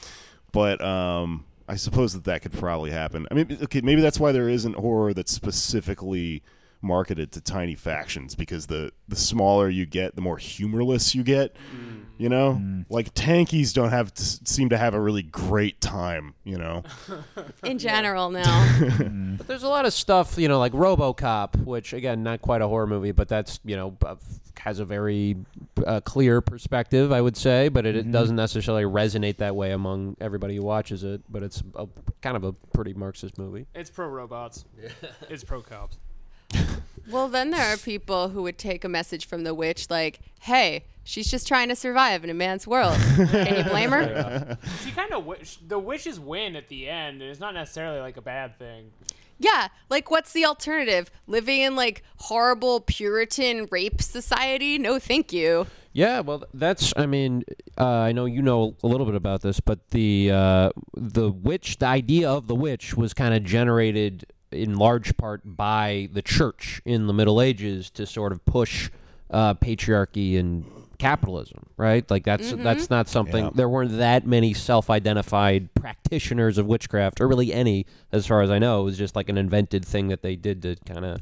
But, 0.52 0.82
um, 0.82 1.44
I 1.68 1.76
suppose 1.76 2.14
that 2.14 2.24
that 2.24 2.40
could 2.40 2.54
probably 2.54 2.92
happen. 2.92 3.26
I 3.30 3.34
mean, 3.34 3.58
okay, 3.64 3.82
maybe 3.82 4.00
that's 4.00 4.20
why 4.20 4.32
there 4.32 4.48
isn't 4.48 4.76
horror 4.76 5.12
that's 5.12 5.32
specifically 5.32 6.42
marketed 6.82 7.32
to 7.32 7.40
tiny 7.40 7.74
factions 7.74 8.34
because 8.34 8.66
the 8.66 8.92
the 9.08 9.16
smaller 9.16 9.68
you 9.68 9.86
get, 9.86 10.14
the 10.16 10.22
more 10.22 10.38
humorless 10.38 11.14
you 11.14 11.22
get. 11.22 11.56
You 12.18 12.30
know, 12.30 12.62
like 12.88 13.12
tankies 13.12 13.74
don't 13.74 13.90
have 13.90 14.14
to 14.14 14.22
seem 14.22 14.70
to 14.70 14.78
have 14.78 14.94
a 14.94 15.00
really 15.00 15.22
great 15.22 15.82
time. 15.82 16.32
You 16.44 16.56
know, 16.56 16.82
In 17.62 17.78
general, 17.78 18.30
now. 18.30 19.34
But 19.36 19.46
there's 19.46 19.64
a 19.64 19.68
lot 19.68 19.84
of 19.84 19.92
stuff, 19.92 20.38
you 20.38 20.48
know, 20.48 20.58
like 20.58 20.72
RoboCop, 20.72 21.62
which 21.64 21.92
again, 21.92 22.22
not 22.22 22.40
quite 22.40 22.62
a 22.62 22.68
horror 22.68 22.86
movie, 22.86 23.12
but 23.12 23.28
that's 23.28 23.60
you 23.66 23.76
know 23.76 23.96
uh, 24.04 24.14
has 24.60 24.78
a 24.78 24.84
very 24.86 25.36
uh, 25.86 26.00
clear 26.00 26.40
perspective, 26.40 27.12
I 27.12 27.20
would 27.20 27.36
say, 27.36 27.68
but 27.68 27.84
it, 27.84 27.94
it 27.96 28.10
doesn't 28.10 28.34
necessarily 28.34 28.84
resonate 28.84 29.36
that 29.36 29.54
way 29.54 29.72
among 29.72 30.16
everybody 30.20 30.56
who 30.56 30.62
watches 30.62 31.04
it. 31.04 31.20
But 31.28 31.42
it's 31.42 31.62
a, 31.74 31.86
kind 32.22 32.36
of 32.36 32.44
a 32.44 32.52
pretty 32.52 32.94
Marxist 32.94 33.36
movie. 33.38 33.66
it's 33.74 33.90
pro 33.90 34.06
robots. 34.08 34.64
It's 35.28 35.44
pro 35.44 35.60
cops. 35.60 35.98
Well, 37.08 37.28
then 37.28 37.50
there 37.50 37.72
are 37.72 37.76
people 37.76 38.30
who 38.30 38.42
would 38.42 38.58
take 38.58 38.84
a 38.84 38.88
message 38.88 39.26
from 39.26 39.44
the 39.44 39.54
witch 39.54 39.90
like, 39.90 40.20
"Hey, 40.40 40.84
she's 41.04 41.30
just 41.30 41.46
trying 41.46 41.68
to 41.68 41.76
survive 41.76 42.24
in 42.24 42.30
a 42.30 42.34
man's 42.34 42.66
world. 42.66 42.96
Can 43.16 43.56
you 43.56 43.64
blame 43.64 43.90
her?" 43.90 44.58
She 44.84 44.90
kind 44.90 45.12
of 45.12 45.24
wish 45.24 45.58
the 45.66 45.78
wishes 45.78 46.18
win 46.18 46.56
at 46.56 46.68
the 46.68 46.88
end, 46.88 47.22
and 47.22 47.30
it's 47.30 47.40
not 47.40 47.54
necessarily 47.54 48.00
like 48.00 48.16
a 48.16 48.22
bad 48.22 48.58
thing. 48.58 48.90
Yeah, 49.38 49.68
like 49.90 50.10
what's 50.10 50.32
the 50.32 50.44
alternative? 50.44 51.10
Living 51.26 51.60
in 51.60 51.76
like 51.76 52.02
horrible 52.16 52.80
Puritan 52.80 53.68
rape 53.70 54.00
society? 54.00 54.78
No, 54.78 54.98
thank 54.98 55.32
you. 55.32 55.66
Yeah, 55.92 56.20
well, 56.20 56.44
that's. 56.52 56.92
I 56.96 57.06
mean, 57.06 57.44
uh, 57.78 57.86
I 57.86 58.12
know 58.12 58.26
you 58.26 58.42
know 58.42 58.76
a 58.82 58.86
little 58.86 59.06
bit 59.06 59.14
about 59.14 59.40
this, 59.40 59.60
but 59.60 59.90
the 59.90 60.30
uh, 60.30 60.70
the 60.94 61.30
witch, 61.30 61.78
the 61.78 61.86
idea 61.86 62.30
of 62.30 62.48
the 62.48 62.54
witch, 62.54 62.96
was 62.96 63.14
kind 63.14 63.32
of 63.32 63.44
generated 63.44 64.26
in 64.52 64.76
large 64.76 65.16
part 65.16 65.42
by 65.44 66.08
the 66.12 66.22
church 66.22 66.80
in 66.84 67.06
the 67.06 67.12
Middle 67.12 67.40
Ages 67.40 67.90
to 67.90 68.06
sort 68.06 68.32
of 68.32 68.44
push 68.44 68.90
uh, 69.30 69.54
patriarchy 69.54 70.38
and 70.38 70.64
capitalism, 70.98 71.66
right? 71.76 72.08
Like 72.10 72.24
that's 72.24 72.52
that's 72.52 72.90
not 72.90 73.08
something. 73.08 73.44
Yeah. 73.44 73.50
There 73.54 73.68
weren't 73.68 73.98
that 73.98 74.26
many 74.26 74.54
self-identified 74.54 75.74
practitioners 75.74 76.58
of 76.58 76.66
witchcraft, 76.66 77.20
or 77.20 77.28
really 77.28 77.52
any, 77.52 77.86
as 78.12 78.26
far 78.26 78.42
as 78.42 78.50
I 78.50 78.58
know. 78.58 78.82
It 78.82 78.84
was 78.84 78.98
just 78.98 79.16
like 79.16 79.28
an 79.28 79.38
invented 79.38 79.84
thing 79.84 80.08
that 80.08 80.22
they 80.22 80.36
did 80.36 80.62
to 80.62 80.76
kind 80.86 81.04
of. 81.04 81.20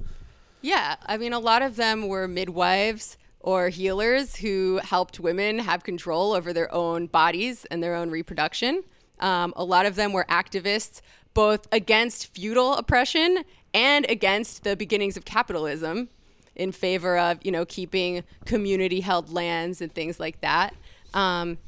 Yeah, 0.60 0.96
I 1.04 1.16
mean, 1.16 1.32
a 1.32 1.38
lot 1.38 1.62
of 1.62 1.76
them 1.76 2.08
were 2.08 2.26
midwives 2.26 3.18
or 3.40 3.68
healers 3.68 4.36
who 4.36 4.80
helped 4.82 5.20
women 5.20 5.58
have 5.58 5.84
control 5.84 6.32
over 6.32 6.52
their 6.54 6.72
own 6.72 7.06
bodies 7.06 7.66
and 7.66 7.82
their 7.82 7.94
own 7.94 8.10
reproduction. 8.10 8.82
Um, 9.20 9.52
a 9.56 9.64
lot 9.64 9.84
of 9.84 9.96
them 9.96 10.12
were 10.12 10.24
activists 10.30 11.02
both 11.34 11.66
against 11.72 12.28
feudal 12.28 12.74
oppression 12.74 13.44
and 13.72 14.06
against 14.08 14.64
the 14.64 14.76
beginnings 14.76 15.16
of 15.16 15.24
capitalism 15.24 16.08
in 16.54 16.70
favor 16.72 17.18
of, 17.18 17.38
you 17.42 17.50
know, 17.50 17.64
keeping 17.64 18.22
community 18.44 19.00
held 19.00 19.32
lands 19.32 19.80
and 19.80 19.92
things 19.92 20.20
like 20.20 20.40
that. 20.40 20.74
Um, 21.12 21.58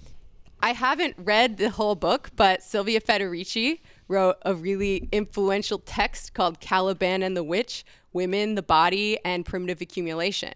I 0.60 0.72
haven't 0.72 1.16
read 1.18 1.58
the 1.58 1.70
whole 1.70 1.96
book, 1.96 2.30
but 2.36 2.62
Silvia 2.62 3.00
Federici 3.00 3.80
wrote 4.08 4.36
a 4.42 4.54
really 4.54 5.08
influential 5.12 5.78
text 5.78 6.32
called 6.32 6.60
Caliban 6.60 7.22
and 7.22 7.36
the 7.36 7.44
Witch 7.44 7.84
Women, 8.12 8.54
the 8.54 8.62
Body, 8.62 9.18
and 9.24 9.44
Primitive 9.44 9.80
Accumulation, 9.80 10.54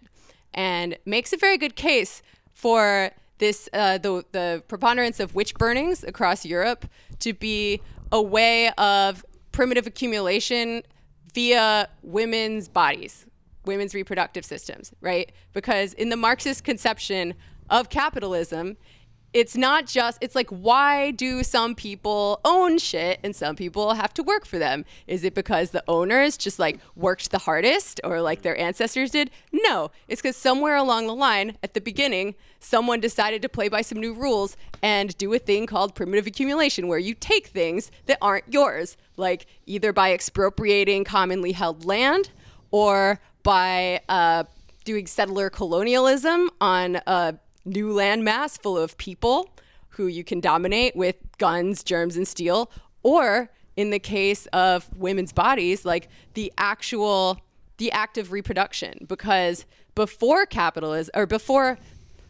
and 0.53 0.97
makes 1.05 1.33
a 1.33 1.37
very 1.37 1.57
good 1.57 1.75
case 1.75 2.23
for 2.53 3.11
this 3.37 3.69
uh, 3.73 3.97
the, 3.97 4.23
the 4.31 4.63
preponderance 4.67 5.19
of 5.19 5.35
witch 5.35 5.55
burnings 5.55 6.03
across 6.03 6.45
Europe 6.45 6.85
to 7.19 7.33
be 7.33 7.81
a 8.11 8.21
way 8.21 8.69
of 8.71 9.25
primitive 9.51 9.87
accumulation 9.87 10.83
via 11.33 11.89
women's 12.01 12.67
bodies, 12.67 13.25
women's 13.65 13.93
reproductive 13.93 14.45
systems, 14.45 14.91
right? 15.01 15.31
Because 15.53 15.93
in 15.93 16.09
the 16.09 16.17
Marxist 16.17 16.63
conception 16.63 17.33
of 17.69 17.89
capitalism, 17.89 18.77
it's 19.33 19.55
not 19.55 19.85
just 19.85 20.17
it's 20.21 20.35
like 20.35 20.49
why 20.49 21.11
do 21.11 21.43
some 21.43 21.73
people 21.73 22.41
own 22.43 22.77
shit 22.77 23.19
and 23.23 23.35
some 23.35 23.55
people 23.55 23.93
have 23.93 24.13
to 24.13 24.23
work 24.23 24.45
for 24.45 24.59
them? 24.59 24.85
Is 25.07 25.23
it 25.23 25.33
because 25.33 25.71
the 25.71 25.83
owners 25.87 26.37
just 26.37 26.59
like 26.59 26.79
worked 26.95 27.31
the 27.31 27.39
hardest 27.39 28.01
or 28.03 28.21
like 28.21 28.41
their 28.41 28.57
ancestors 28.57 29.11
did? 29.11 29.31
No 29.51 29.91
it's 30.07 30.21
because 30.21 30.35
somewhere 30.35 30.75
along 30.75 31.07
the 31.07 31.15
line 31.15 31.57
at 31.63 31.73
the 31.73 31.81
beginning 31.81 32.35
someone 32.59 32.99
decided 32.99 33.41
to 33.41 33.49
play 33.49 33.69
by 33.69 33.81
some 33.81 33.99
new 33.99 34.13
rules 34.13 34.57
and 34.83 35.17
do 35.17 35.33
a 35.33 35.39
thing 35.39 35.65
called 35.65 35.95
primitive 35.95 36.27
accumulation 36.27 36.87
where 36.87 36.99
you 36.99 37.13
take 37.13 37.47
things 37.47 37.91
that 38.05 38.17
aren't 38.21 38.51
yours 38.51 38.97
like 39.17 39.45
either 39.65 39.93
by 39.93 40.13
expropriating 40.13 41.03
commonly 41.03 41.53
held 41.53 41.85
land 41.85 42.29
or 42.71 43.19
by 43.43 44.01
uh, 44.09 44.43
doing 44.83 45.07
settler 45.07 45.49
colonialism 45.49 46.49
on 46.59 46.97
a 47.07 47.35
new 47.65 47.89
landmass 47.93 48.61
full 48.61 48.77
of 48.77 48.97
people 48.97 49.49
who 49.89 50.07
you 50.07 50.23
can 50.23 50.39
dominate 50.39 50.95
with 50.95 51.15
guns, 51.37 51.83
germs, 51.83 52.15
and 52.15 52.27
steel, 52.27 52.71
or 53.03 53.49
in 53.75 53.89
the 53.89 53.99
case 53.99 54.45
of 54.47 54.89
women's 54.95 55.33
bodies, 55.33 55.85
like 55.85 56.09
the 56.33 56.51
actual 56.57 57.39
the 57.77 57.91
act 57.91 58.17
of 58.17 58.31
reproduction. 58.31 59.05
Because 59.07 59.65
before 59.95 60.45
capitalism 60.45 61.11
or 61.15 61.25
before 61.25 61.77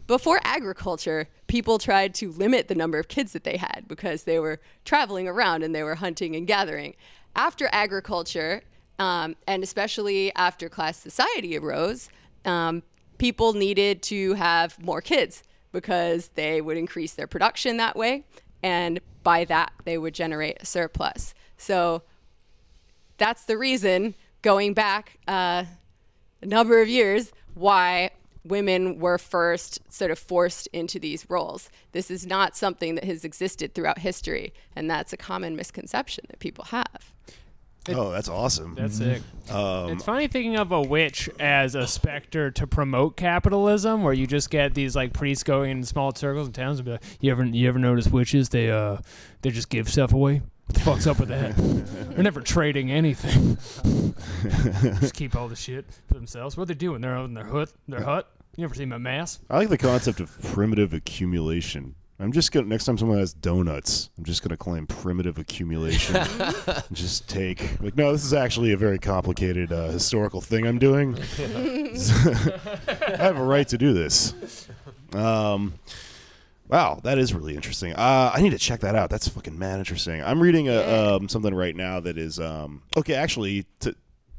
before 0.07 0.39
agriculture, 0.43 1.27
people 1.47 1.77
tried 1.77 2.13
to 2.15 2.31
limit 2.31 2.67
the 2.67 2.75
number 2.75 2.99
of 2.99 3.07
kids 3.07 3.33
that 3.33 3.43
they 3.43 3.57
had 3.57 3.85
because 3.87 4.23
they 4.23 4.39
were 4.39 4.59
traveling 4.83 5.27
around 5.27 5.63
and 5.63 5.73
they 5.73 5.83
were 5.83 5.95
hunting 5.95 6.35
and 6.35 6.47
gathering. 6.47 6.95
After 7.35 7.69
agriculture, 7.71 8.63
um, 8.99 9.35
and 9.47 9.63
especially 9.63 10.33
after 10.35 10.67
class 10.67 10.97
society 10.97 11.57
arose, 11.57 12.09
um, 12.45 12.83
people 13.21 13.53
needed 13.53 14.01
to 14.01 14.33
have 14.33 14.83
more 14.83 14.99
kids 14.99 15.43
because 15.71 16.29
they 16.29 16.59
would 16.59 16.75
increase 16.75 17.13
their 17.13 17.27
production 17.27 17.77
that 17.77 17.95
way. 17.95 18.25
And 18.63 18.99
by 19.21 19.45
that, 19.45 19.71
they 19.85 19.95
would 19.95 20.15
generate 20.15 20.57
a 20.59 20.65
surplus. 20.65 21.35
So 21.55 22.01
that's 23.19 23.45
the 23.45 23.59
reason, 23.59 24.15
going 24.41 24.73
back 24.73 25.19
uh, 25.27 25.65
a 26.41 26.45
number 26.47 26.81
of 26.81 26.89
years, 26.89 27.31
why 27.53 28.09
women 28.43 28.97
were 28.97 29.19
first 29.19 29.79
sort 29.87 30.09
of 30.09 30.17
forced 30.17 30.65
into 30.73 30.97
these 30.97 31.29
roles. 31.29 31.69
This 31.91 32.09
is 32.09 32.25
not 32.25 32.57
something 32.57 32.95
that 32.95 33.03
has 33.03 33.23
existed 33.23 33.75
throughout 33.75 33.99
history, 33.99 34.51
and 34.75 34.89
that's 34.89 35.13
a 35.13 35.17
common 35.17 35.55
misconception 35.55 36.25
that 36.29 36.39
people 36.39 36.65
have. 36.65 37.10
Oh, 37.89 38.11
that's 38.11 38.29
awesome. 38.29 38.75
That's 38.75 38.97
sick. 38.97 39.21
Um, 39.49 39.89
it's 39.89 40.03
funny 40.03 40.27
thinking 40.27 40.55
of 40.55 40.71
a 40.71 40.81
witch 40.81 41.29
as 41.39 41.73
a 41.73 41.87
specter 41.87 42.51
to 42.51 42.67
promote 42.67 43.17
capitalism, 43.17 44.03
where 44.03 44.13
you 44.13 44.27
just 44.27 44.51
get 44.51 44.75
these 44.75 44.95
like 44.95 45.13
priests 45.13 45.43
going 45.43 45.71
in 45.71 45.83
small 45.83 46.13
circles 46.13 46.47
in 46.47 46.53
towns 46.53 46.79
and 46.79 46.85
be 46.85 46.91
like, 46.91 47.03
"You 47.19 47.31
ever, 47.31 47.43
you 47.43 47.67
ever 47.67 47.79
notice 47.79 48.07
witches? 48.07 48.49
They 48.49 48.69
uh, 48.69 48.97
they 49.41 49.49
just 49.49 49.69
give 49.69 49.89
stuff 49.89 50.13
away. 50.13 50.41
What 50.67 50.75
the 50.75 50.79
fuck's 50.81 51.07
up 51.07 51.19
with 51.19 51.29
that? 51.29 51.55
They're 52.15 52.23
never 52.23 52.41
trading 52.41 52.91
anything. 52.91 53.57
just 54.99 55.15
keep 55.15 55.35
all 55.35 55.47
the 55.47 55.55
shit 55.55 55.85
for 56.07 56.13
themselves. 56.13 56.55
What 56.55 56.63
are 56.63 56.65
they 56.67 56.73
doing? 56.75 57.01
They're 57.01 57.15
out 57.15 57.25
in 57.25 57.33
their 57.33 57.45
hut. 57.45 57.73
Their 57.87 58.03
hut. 58.03 58.31
You 58.57 58.65
ever 58.65 58.75
seen 58.75 58.89
my 58.89 58.97
mass? 58.97 59.39
I 59.49 59.57
like 59.57 59.69
the 59.69 59.77
concept 59.77 60.19
of 60.19 60.39
primitive 60.43 60.93
accumulation. 60.93 61.95
I'm 62.21 62.31
just 62.31 62.51
gonna 62.51 62.67
next 62.67 62.85
time 62.85 62.97
someone 62.97 63.17
has 63.17 63.33
donuts, 63.33 64.11
I'm 64.17 64.23
just 64.23 64.43
gonna 64.43 64.57
claim 64.57 64.85
primitive 64.85 65.39
accumulation. 65.39 66.15
just 66.91 67.27
take 67.27 67.81
like, 67.81 67.95
no, 67.95 68.11
this 68.11 68.23
is 68.23 68.33
actually 68.33 68.73
a 68.73 68.77
very 68.77 68.99
complicated 68.99 69.73
uh, 69.73 69.87
historical 69.87 70.39
thing 70.39 70.67
I'm 70.67 70.77
doing. 70.77 71.17
I 71.39 73.15
have 73.17 73.37
a 73.37 73.43
right 73.43 73.67
to 73.69 73.77
do 73.77 73.93
this. 73.93 74.67
Um, 75.13 75.73
wow, 76.67 76.99
that 77.03 77.17
is 77.17 77.33
really 77.33 77.55
interesting. 77.55 77.93
Uh, 77.93 78.31
I 78.33 78.41
need 78.41 78.51
to 78.51 78.59
check 78.59 78.81
that 78.81 78.93
out. 78.93 79.09
That's 79.09 79.27
fucking 79.27 79.57
mad 79.57 79.79
interesting. 79.79 80.23
I'm 80.23 80.41
reading 80.41 80.69
a, 80.69 81.15
um, 81.15 81.27
something 81.27 81.53
right 81.55 81.75
now 81.75 81.99
that 82.01 82.19
is 82.19 82.39
um, 82.39 82.83
okay. 82.95 83.15
Actually, 83.15 83.65
t- 83.79 83.95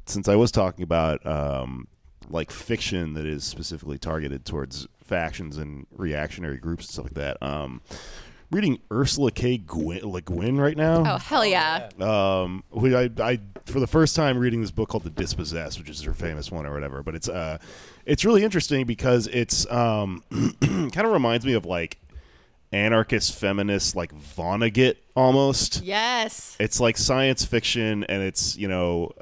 since 0.07 0.29
I 0.29 0.37
was 0.37 0.53
talking 0.53 0.85
about 0.85 1.25
um, 1.27 1.89
like 2.31 2.51
fiction 2.51 3.15
that 3.15 3.27
is 3.27 3.45
specifically 3.45 3.99
targeted 3.99 4.45
towards 4.45 4.87
factions 5.13 5.59
and 5.59 5.87
reactionary 5.95 6.57
groups 6.57 6.87
and 6.87 6.93
stuff 6.93 7.05
like 7.05 7.15
that. 7.15 7.43
Um, 7.47 7.83
reading 8.51 8.79
Ursula 8.91 9.31
K. 9.31 9.59
Gwyn, 9.59 10.01
Le 10.11 10.21
Guin 10.23 10.57
right 10.59 10.77
now 10.77 11.15
Oh, 11.15 11.19
hell 11.19 11.45
yeah. 11.45 11.89
um, 12.01 12.65
who 12.71 12.97
I, 12.97 13.11
I 13.21 13.39
for 13.67 13.79
the 13.81 13.87
first 13.87 14.17
time 14.17 14.39
reading 14.39 14.61
this 14.63 14.71
book 14.71 14.89
called 14.89 15.05
The 15.05 15.11
Dispossessed, 15.11 15.79
which 15.79 15.91
is 15.91 16.01
her 16.03 16.15
famous 16.15 16.51
one 16.51 16.65
or 16.67 16.73
whatever. 16.73 17.03
But 17.03 17.15
it's 17.15 17.29
uh, 17.29 17.59
it's 18.07 18.25
really 18.25 18.43
interesting 18.43 18.87
because 18.87 19.27
it's 19.27 19.71
um, 19.71 20.23
kind 20.61 20.97
of 21.07 21.13
reminds 21.13 21.45
me 21.45 21.53
of 21.53 21.67
like 21.67 21.99
anarchist 22.73 23.35
feminist 23.39 23.95
like 23.95 24.15
Vonnegut 24.15 24.97
almost. 25.15 25.83
Yes. 25.83 26.57
It's 26.59 26.81
like 26.81 26.97
science 26.97 27.45
fiction, 27.45 28.05
and 28.05 28.23
it's 28.23 28.57
you 28.57 28.69
know. 28.69 29.13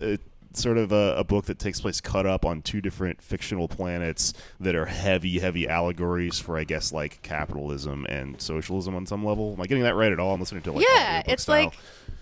It, 0.00 0.20
Sort 0.56 0.78
of 0.78 0.90
a, 0.90 1.14
a 1.18 1.22
book 1.24 1.44
that 1.46 1.58
takes 1.58 1.80
place 1.82 2.00
cut 2.00 2.24
up 2.24 2.46
on 2.46 2.62
two 2.62 2.80
different 2.80 3.20
fictional 3.22 3.68
planets 3.68 4.32
that 4.58 4.74
are 4.74 4.86
heavy, 4.86 5.38
heavy 5.38 5.68
allegories 5.68 6.38
for, 6.40 6.56
I 6.56 6.64
guess, 6.64 6.92
like 6.92 7.20
capitalism 7.22 8.06
and 8.08 8.40
socialism 8.40 8.94
on 8.94 9.04
some 9.04 9.22
level. 9.22 9.52
Am 9.52 9.60
I 9.60 9.66
getting 9.66 9.84
that 9.84 9.94
right 9.94 10.10
at 10.10 10.18
all? 10.18 10.32
I'm 10.32 10.40
listening 10.40 10.62
to 10.62 10.72
like 10.72 10.86
yeah, 10.88 11.22
it's 11.26 11.42
style. 11.42 11.64
like 11.66 11.74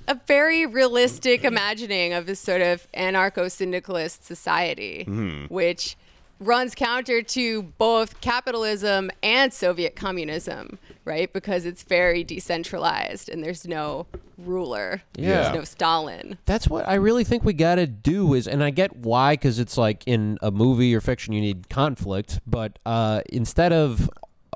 a 0.08 0.18
very 0.26 0.66
realistic 0.66 1.44
imagining 1.44 2.12
of 2.12 2.26
this 2.26 2.40
sort 2.40 2.60
of 2.60 2.86
anarcho 2.92 3.50
syndicalist 3.50 4.24
society, 4.24 5.04
Mm-hmm. 5.06 5.54
which 5.54 5.96
runs 6.40 6.74
counter 6.74 7.22
to 7.22 7.62
both 7.62 8.20
capitalism 8.20 9.10
and 9.22 9.52
Soviet 9.52 9.96
communism, 9.96 10.78
right? 11.04 11.32
Because 11.32 11.64
it's 11.64 11.82
very 11.82 12.24
decentralized 12.24 13.28
and 13.28 13.42
there's 13.42 13.66
no 13.66 14.06
ruler, 14.36 15.02
Yeah. 15.16 15.42
there's 15.42 15.54
no 15.54 15.64
Stalin. 15.64 16.38
That's 16.44 16.68
what 16.68 16.88
I 16.88 16.94
really 16.94 17.24
think 17.24 17.44
we 17.44 17.52
got 17.52 17.76
to 17.76 17.86
do 17.86 18.34
is, 18.34 18.48
and 18.48 18.62
I 18.64 18.70
get 18.70 18.96
why, 18.96 19.34
because 19.34 19.58
it's 19.58 19.78
like 19.78 20.02
in 20.06 20.38
a 20.42 20.50
movie 20.50 20.94
or 20.94 21.00
fiction, 21.00 21.32
you 21.32 21.40
need 21.40 21.68
conflict. 21.68 22.40
But 22.46 22.78
uh, 22.84 23.22
instead 23.32 23.72
of 23.72 24.10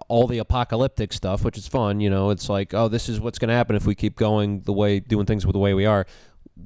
all 0.08 0.26
the 0.26 0.38
apocalyptic 0.38 1.12
stuff, 1.12 1.44
which 1.44 1.58
is 1.58 1.68
fun, 1.68 2.00
you 2.00 2.08
know, 2.10 2.30
it's 2.30 2.48
like, 2.48 2.72
oh, 2.74 2.88
this 2.88 3.08
is 3.08 3.20
what's 3.20 3.38
going 3.38 3.48
to 3.48 3.54
happen 3.54 3.76
if 3.76 3.84
we 3.86 3.94
keep 3.94 4.16
going 4.16 4.60
the 4.62 4.72
way, 4.72 5.00
doing 5.00 5.26
things 5.26 5.46
with 5.46 5.52
the 5.52 5.58
way 5.58 5.74
we 5.74 5.84
are. 5.86 6.06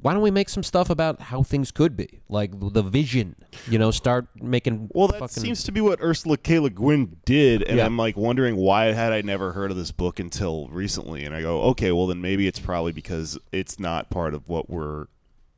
Why 0.00 0.12
don't 0.14 0.22
we 0.22 0.30
make 0.30 0.48
some 0.48 0.62
stuff 0.62 0.90
about 0.90 1.20
how 1.20 1.42
things 1.42 1.70
could 1.70 1.96
be, 1.96 2.20
like 2.28 2.50
the 2.58 2.82
vision? 2.82 3.36
You 3.68 3.78
know, 3.78 3.90
start 3.90 4.26
making. 4.40 4.90
Well, 4.94 5.08
that 5.08 5.20
fucking, 5.20 5.42
seems 5.42 5.62
to 5.64 5.72
be 5.72 5.80
what 5.80 6.00
Ursula 6.00 6.36
K. 6.36 6.58
Le 6.58 6.70
Guin 6.70 7.16
did, 7.24 7.62
and 7.62 7.76
Yeah. 7.76 7.86
I'm 7.86 7.96
like 7.96 8.16
wondering 8.16 8.56
why 8.56 8.86
had 8.86 9.12
I 9.12 9.20
never 9.20 9.52
heard 9.52 9.70
of 9.70 9.76
this 9.76 9.92
book 9.92 10.18
until 10.18 10.68
recently. 10.68 11.24
And 11.24 11.34
I 11.34 11.42
go, 11.42 11.62
okay, 11.62 11.92
well 11.92 12.06
then 12.06 12.20
maybe 12.20 12.46
it's 12.46 12.58
probably 12.58 12.92
because 12.92 13.38
it's 13.52 13.78
not 13.78 14.10
part 14.10 14.34
of 14.34 14.48
what 14.48 14.70
we're 14.70 15.06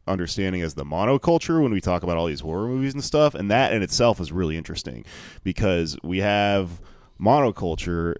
understanding 0.07 0.61
as 0.61 0.75
the 0.75 0.85
monoculture 0.85 1.63
when 1.63 1.73
we 1.73 1.81
talk 1.81 2.03
about 2.03 2.17
all 2.17 2.27
these 2.27 2.41
horror 2.41 2.67
movies 2.69 2.93
and 2.93 3.03
stuff. 3.03 3.35
And 3.35 3.51
that 3.51 3.73
in 3.73 3.83
itself 3.83 4.21
is 4.21 4.33
really 4.33 4.57
interesting 4.57 5.05
because 5.43 5.97
we 6.03 6.19
have 6.19 6.81
monoculture 7.21 8.17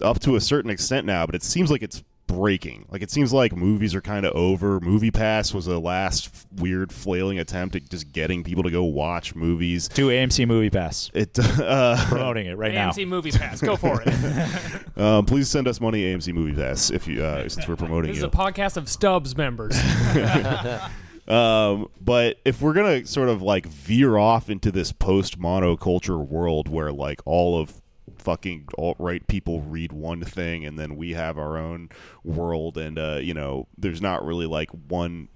up 0.00 0.20
to 0.20 0.36
a 0.36 0.40
certain 0.40 0.70
extent 0.70 1.06
now, 1.06 1.26
but 1.26 1.34
it 1.34 1.42
seems 1.42 1.70
like 1.70 1.82
it's 1.82 2.02
breaking. 2.30 2.86
Like 2.88 3.02
it 3.02 3.10
seems 3.10 3.32
like 3.32 3.56
movies 3.56 3.94
are 3.94 4.00
kind 4.00 4.24
of 4.24 4.32
over. 4.34 4.78
Movie 4.80 5.10
Pass 5.10 5.52
was 5.52 5.66
the 5.66 5.80
last 5.80 6.26
f- 6.26 6.46
weird 6.56 6.92
flailing 6.92 7.38
attempt 7.38 7.74
at 7.74 7.88
just 7.88 8.12
getting 8.12 8.44
people 8.44 8.62
to 8.62 8.70
go 8.70 8.84
watch 8.84 9.34
movies. 9.34 9.88
Do 9.88 10.08
AMC 10.08 10.46
Movie 10.46 10.70
Pass. 10.70 11.10
It 11.12 11.36
uh, 11.60 11.96
Promoting 12.08 12.46
it 12.46 12.56
right 12.56 12.72
now. 12.72 12.90
AMC 12.90 13.08
Movie 13.08 13.32
Pass. 13.32 13.60
Go 13.60 13.76
for 13.76 14.02
it. 14.04 14.96
um, 14.98 15.26
please 15.26 15.48
send 15.48 15.66
us 15.66 15.80
money 15.80 16.02
AMC 16.04 16.32
Movie 16.32 16.54
Pass 16.54 16.90
if 16.90 17.08
you 17.08 17.22
uh, 17.22 17.48
since 17.48 17.66
we're 17.66 17.76
promoting 17.76 18.10
This 18.10 18.18
is 18.18 18.22
you. 18.22 18.28
a 18.28 18.30
podcast 18.30 18.76
of 18.76 18.88
Stubs 18.88 19.36
members. 19.36 19.76
Um, 21.28 21.88
but 22.00 22.38
if 22.44 22.60
we're 22.60 22.72
gonna 22.72 23.06
sort 23.06 23.28
of 23.28 23.40
like 23.40 23.66
veer 23.66 24.18
off 24.18 24.50
into 24.50 24.72
this 24.72 24.90
post 24.90 25.38
monoculture 25.38 26.18
world 26.26 26.66
where 26.68 26.90
like 26.90 27.20
all 27.24 27.60
of 27.60 27.79
fucking 28.20 28.68
alt 28.78 28.96
right 28.98 29.26
people 29.26 29.62
read 29.62 29.92
one 29.92 30.22
thing 30.22 30.64
and 30.64 30.78
then 30.78 30.96
we 30.96 31.12
have 31.14 31.38
our 31.38 31.56
own 31.56 31.88
world 32.22 32.76
and 32.76 32.98
uh, 32.98 33.18
you 33.20 33.34
know 33.34 33.66
there's 33.78 34.02
not 34.02 34.24
really 34.24 34.46
like 34.46 34.70
one 34.88 35.28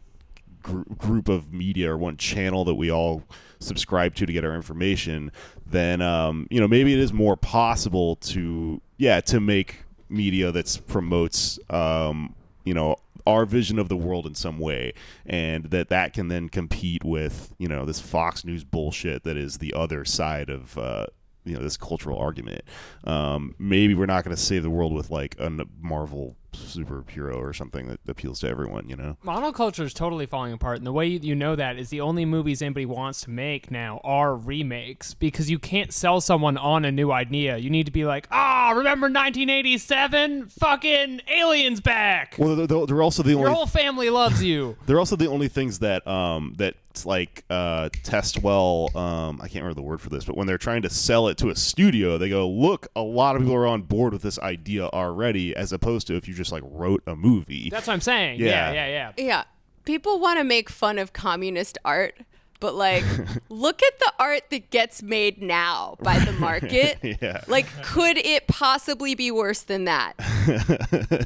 gr- 0.64 0.82
group 0.98 1.28
of 1.28 1.52
media 1.52 1.92
or 1.92 1.96
one 1.96 2.16
channel 2.16 2.64
that 2.64 2.74
we 2.74 2.90
all 2.90 3.22
subscribe 3.60 4.14
to 4.16 4.26
to 4.26 4.32
get 4.32 4.44
our 4.44 4.56
information, 4.56 5.30
then 5.64 6.02
um, 6.02 6.48
you 6.50 6.60
know 6.60 6.66
maybe 6.66 6.92
it 6.92 6.98
is 6.98 7.12
more 7.12 7.36
possible 7.36 8.16
to 8.16 8.80
yeah 8.96 9.20
to 9.20 9.38
make 9.38 9.84
media 10.08 10.50
that 10.50 10.80
promotes 10.88 11.60
um, 11.70 12.34
you 12.64 12.74
know 12.74 12.96
our 13.26 13.46
vision 13.46 13.78
of 13.78 13.88
the 13.88 13.96
world 13.96 14.26
in 14.26 14.34
some 14.34 14.58
way, 14.58 14.92
and 15.24 15.66
that 15.66 15.88
that 15.88 16.12
can 16.12 16.28
then 16.28 16.48
compete 16.48 17.04
with 17.04 17.54
you 17.58 17.68
know 17.68 17.84
this 17.84 18.00
Fox 18.00 18.44
News 18.44 18.64
bullshit 18.64 19.22
that 19.22 19.36
is 19.36 19.58
the 19.58 19.72
other 19.74 20.04
side 20.04 20.50
of. 20.50 20.76
Uh, 20.76 21.06
you 21.44 21.54
know 21.54 21.62
this 21.62 21.76
cultural 21.76 22.18
argument. 22.18 22.62
Um, 23.04 23.54
maybe 23.58 23.94
we're 23.94 24.06
not 24.06 24.24
going 24.24 24.34
to 24.34 24.42
save 24.42 24.62
the 24.62 24.70
world 24.70 24.92
with 24.92 25.10
like 25.10 25.36
a 25.38 25.50
Marvel 25.80 26.36
superhero 26.52 27.36
or 27.36 27.52
something 27.52 27.88
that 27.88 28.00
appeals 28.06 28.40
to 28.40 28.48
everyone. 28.48 28.88
You 28.88 28.96
know. 28.96 29.16
Monoculture 29.24 29.84
is 29.84 29.92
totally 29.92 30.26
falling 30.26 30.52
apart, 30.52 30.78
and 30.78 30.86
the 30.86 30.92
way 30.92 31.06
you 31.06 31.34
know 31.34 31.56
that 31.56 31.78
is 31.78 31.90
the 31.90 32.00
only 32.00 32.24
movies 32.24 32.62
anybody 32.62 32.86
wants 32.86 33.22
to 33.22 33.30
make 33.30 33.70
now 33.70 34.00
are 34.04 34.34
remakes 34.34 35.14
because 35.14 35.50
you 35.50 35.58
can't 35.58 35.92
sell 35.92 36.20
someone 36.20 36.56
on 36.56 36.84
a 36.84 36.92
new 36.92 37.10
idea. 37.12 37.56
You 37.56 37.70
need 37.70 37.86
to 37.86 37.92
be 37.92 38.04
like, 38.04 38.28
ah, 38.30 38.72
remember 38.74 39.06
1987? 39.06 40.48
Fucking 40.48 41.20
aliens 41.28 41.80
back. 41.80 42.36
Well, 42.38 42.56
they're, 42.56 42.66
they're 42.66 42.86
they're 42.86 43.02
also 43.02 43.22
the 43.22 43.30
Your 43.30 43.38
only 43.40 43.50
Your 43.50 43.56
whole 43.56 43.66
family 43.66 44.10
loves 44.10 44.42
you. 44.42 44.76
they're 44.86 44.98
also 44.98 45.16
the 45.16 45.28
only 45.28 45.48
things 45.48 45.80
that 45.80 46.06
um 46.06 46.54
that 46.58 46.76
like 47.04 47.44
uh 47.50 47.88
test 48.02 48.42
well 48.42 48.90
um 48.96 49.40
I 49.42 49.48
can't 49.48 49.62
remember 49.64 49.74
the 49.74 49.82
word 49.82 50.00
for 50.00 50.10
this, 50.10 50.24
but 50.24 50.36
when 50.36 50.46
they're 50.46 50.58
trying 50.58 50.82
to 50.82 50.90
sell 50.90 51.28
it 51.28 51.36
to 51.38 51.48
a 51.50 51.56
studio, 51.56 52.16
they 52.18 52.28
go, 52.28 52.48
"Look, 52.48 52.86
a 52.94 53.02
lot 53.02 53.34
of 53.36 53.42
people 53.42 53.56
are 53.56 53.66
on 53.66 53.82
board 53.82 54.12
with 54.12 54.22
this 54.22 54.38
idea 54.38 54.86
already," 54.86 55.54
as 55.56 55.72
opposed 55.72 56.06
to 56.06 56.16
if 56.16 56.28
you 56.28 56.34
just 56.34 56.52
like 56.52 56.62
wrote 56.64 57.02
a 57.06 57.16
movie. 57.16 57.68
That's 57.70 57.86
what 57.86 57.94
I'm 57.94 58.00
saying. 58.00 58.40
Yeah. 58.40 58.72
Yeah, 58.72 58.72
yeah, 58.72 58.86
yeah. 58.86 59.12
Yeah. 59.24 59.44
People 59.84 60.18
want 60.20 60.38
to 60.38 60.44
make 60.44 60.70
fun 60.70 60.98
of 60.98 61.12
communist 61.12 61.76
art, 61.84 62.16
but 62.60 62.74
like, 62.74 63.04
look 63.50 63.82
at 63.82 63.98
the 63.98 64.12
art 64.18 64.44
that 64.50 64.70
gets 64.70 65.02
made 65.02 65.42
now 65.42 65.96
by 66.00 66.18
the 66.18 66.32
market. 66.32 66.98
Yeah. 67.20 67.42
Like, 67.48 67.66
could 67.82 68.16
it 68.16 68.46
possibly 68.46 69.14
be 69.14 69.30
worse 69.30 69.62
than 69.62 69.84
that? 69.84 70.14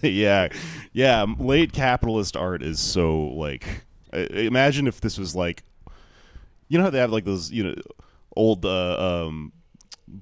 yeah, 0.03 0.49
yeah. 0.93 1.25
Late 1.39 1.73
capitalist 1.73 2.37
art 2.37 2.63
is 2.63 2.81
so 2.81 3.17
like. 3.19 3.85
Imagine 4.13 4.87
if 4.87 5.01
this 5.01 5.19
was 5.19 5.35
like, 5.35 5.65
you 6.69 6.79
know 6.79 6.85
how 6.85 6.91
they 6.91 6.99
have 6.99 7.13
like 7.13 7.25
those 7.25 7.51
you 7.51 7.65
know 7.65 7.75
old 8.37 8.65
uh, 8.65 9.27
um, 9.27 9.53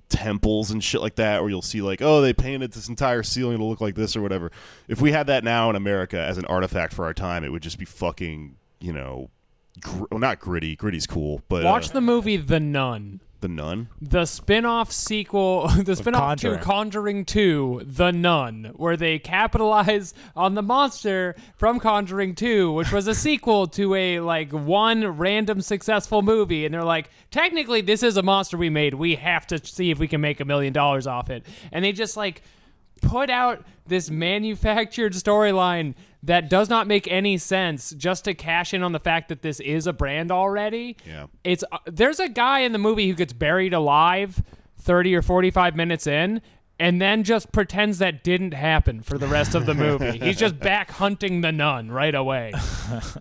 temples 0.09 0.71
and 0.71 0.83
shit 0.83 1.01
like 1.01 1.17
that, 1.17 1.41
where 1.41 1.51
you'll 1.51 1.63
see 1.63 1.83
like, 1.83 2.01
oh, 2.03 2.21
they 2.21 2.33
painted 2.33 2.73
this 2.73 2.89
entire 2.89 3.23
ceiling 3.23 3.59
to 3.59 3.65
look 3.65 3.81
like 3.81 3.95
this 3.95 4.17
or 4.17 4.23
whatever. 4.23 4.51
If 4.89 5.01
we 5.01 5.13
had 5.13 5.27
that 5.27 5.45
now 5.45 5.71
in 5.71 5.77
America 5.77 6.19
as 6.19 6.39
an 6.39 6.45
artifact 6.47 6.93
for 6.93 7.05
our 7.05 7.15
time, 7.15 7.45
it 7.45 7.51
would 7.51 7.63
just 7.63 7.79
be 7.79 7.85
fucking 7.85 8.57
you 8.81 8.93
know, 8.93 9.31
gr- 9.81 10.05
well, 10.11 10.21
not 10.21 10.39
gritty. 10.39 10.77
Gritty's 10.77 11.07
cool, 11.07 11.43
but 11.49 11.65
Watch 11.65 11.91
uh, 11.91 11.95
the 11.95 12.01
movie 12.01 12.37
The 12.37 12.61
Nun. 12.61 13.21
The 13.41 13.49
Nun. 13.49 13.89
the 14.01 14.25
spin-off 14.25 14.91
sequel 14.91 15.69
the 15.85 15.95
spin-off 15.95 16.39
to 16.41 16.57
Conjuring. 16.59 16.63
conjuring 16.65 17.25
2 17.27 17.83
the 17.85 18.11
nun 18.11 18.73
where 18.77 18.97
they 18.97 19.19
capitalize 19.19 20.15
on 20.37 20.55
the 20.55 20.63
monster 20.63 21.37
from 21.57 21.79
conjuring 21.79 22.35
2 22.35 22.73
which 22.73 22.91
was 22.91 23.07
a 23.07 23.15
sequel 23.27 23.67
to 23.67 23.95
a 23.95 24.21
like 24.21 24.51
one 24.53 25.07
random 25.19 25.61
successful 25.61 26.23
movie 26.23 26.65
and 26.65 26.73
they're 26.75 26.83
like 26.83 27.11
technically 27.31 27.81
this 27.83 28.03
is 28.03 28.17
a 28.17 28.23
monster 28.23 28.57
we 28.57 28.71
made 28.71 28.95
we 28.95 29.15
have 29.17 29.47
to 29.47 29.65
see 29.65 29.91
if 29.91 29.99
we 29.99 30.09
can 30.09 30.21
make 30.21 30.41
a 30.41 30.45
million 30.45 30.73
dollars 30.73 31.07
off 31.07 31.29
it 31.29 31.45
and 31.73 31.85
they 31.85 31.93
just 31.93 32.17
like 32.17 32.43
put 33.03 33.29
out 33.29 33.65
this 33.87 34.11
manufactured 34.11 35.13
storyline 35.13 35.95
that 36.27 36.51
does 36.51 36.69
not 36.69 36.87
make 36.87 37.09
any 37.09 37.39
sense 37.39 37.93
just 37.93 38.25
to 38.25 38.35
cash 38.35 38.75
in 38.75 38.83
on 38.83 38.93
the 38.93 39.01
fact 39.01 39.29
that 39.29 39.43
this 39.43 39.61
is 39.61 39.87
a 39.87 39.93
brand 39.93 40.31
already. 40.31 40.97
Yeah. 41.07 41.27
It's 41.45 41.65
uh, 41.71 41.79
there's 41.87 42.21
a 42.21 42.29
guy 42.29 42.61
in 42.61 42.73
the 42.73 42.79
movie 42.79 43.09
who 43.09 43.15
gets 43.15 43.33
buried 43.33 43.73
alive 43.73 44.43
30 44.79 45.15
or 45.15 45.23
45 45.23 45.77
minutes 45.77 46.07
in 46.07 46.43
and 46.79 47.01
then 47.01 47.23
just 47.25 47.53
pretends 47.53 47.99
that 47.99 48.23
didn't 48.23 48.53
happen 48.53 49.01
for 49.03 49.17
the 49.19 49.27
rest 49.27 49.55
of 49.55 49.65
the 49.67 49.75
movie. 49.75 50.19
He's 50.23 50.37
just 50.37 50.59
back 50.59 50.91
hunting 50.91 51.41
the 51.41 51.53
nun 51.53 51.91
right 51.91 52.15
away. 52.15 52.53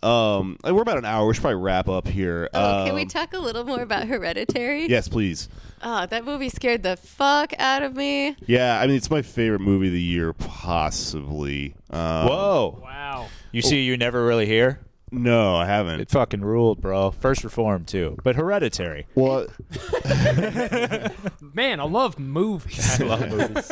Um, 0.04 0.58
we're 0.64 0.84
about 0.84 1.00
an 1.00 1.06
hour. 1.06 1.26
We 1.26 1.34
should 1.34 1.42
probably 1.42 1.60
wrap 1.60 1.90
up 1.90 2.08
here. 2.08 2.48
Oh, 2.54 2.84
can 2.86 2.94
we 2.94 3.02
Um, 3.02 3.08
talk 3.08 3.34
a 3.34 3.40
little 3.40 3.64
more 3.64 3.82
about 3.82 4.08
Hereditary? 4.08 4.88
Yes, 4.88 5.08
please. 5.08 5.50
Oh, 5.82 6.06
that 6.06 6.24
movie 6.24 6.50
scared 6.50 6.84
the 6.84 6.96
fuck 6.98 7.52
out 7.58 7.82
of 7.82 7.96
me. 7.96 8.36
Yeah, 8.46 8.80
I 8.80 8.86
mean 8.86 8.96
it's 8.96 9.10
my 9.10 9.24
favorite 9.24 9.62
movie 9.62 9.88
of 9.88 9.94
the 9.94 10.02
year, 10.02 10.34
possibly. 10.34 11.74
Um, 11.90 12.28
Whoa. 12.28 12.80
Wow. 12.84 13.28
You 13.52 13.64
see, 13.64 13.82
you 13.82 13.98
never 13.98 14.24
really 14.26 14.46
hear. 14.46 14.82
No, 15.16 15.56
I 15.56 15.66
haven't. 15.66 16.02
It 16.02 16.10
fucking 16.10 16.42
ruled, 16.42 16.82
bro. 16.82 17.12
First 17.12 17.44
Reformed 17.44 17.88
too, 17.88 18.18
but 18.24 18.36
Hereditary. 18.36 19.08
What? 19.14 19.50
Man, 21.54 21.80
I 21.80 21.84
love 21.86 22.20
movies. 22.20 23.00
I 23.00 23.04
love 23.06 23.30
movies. 23.30 23.72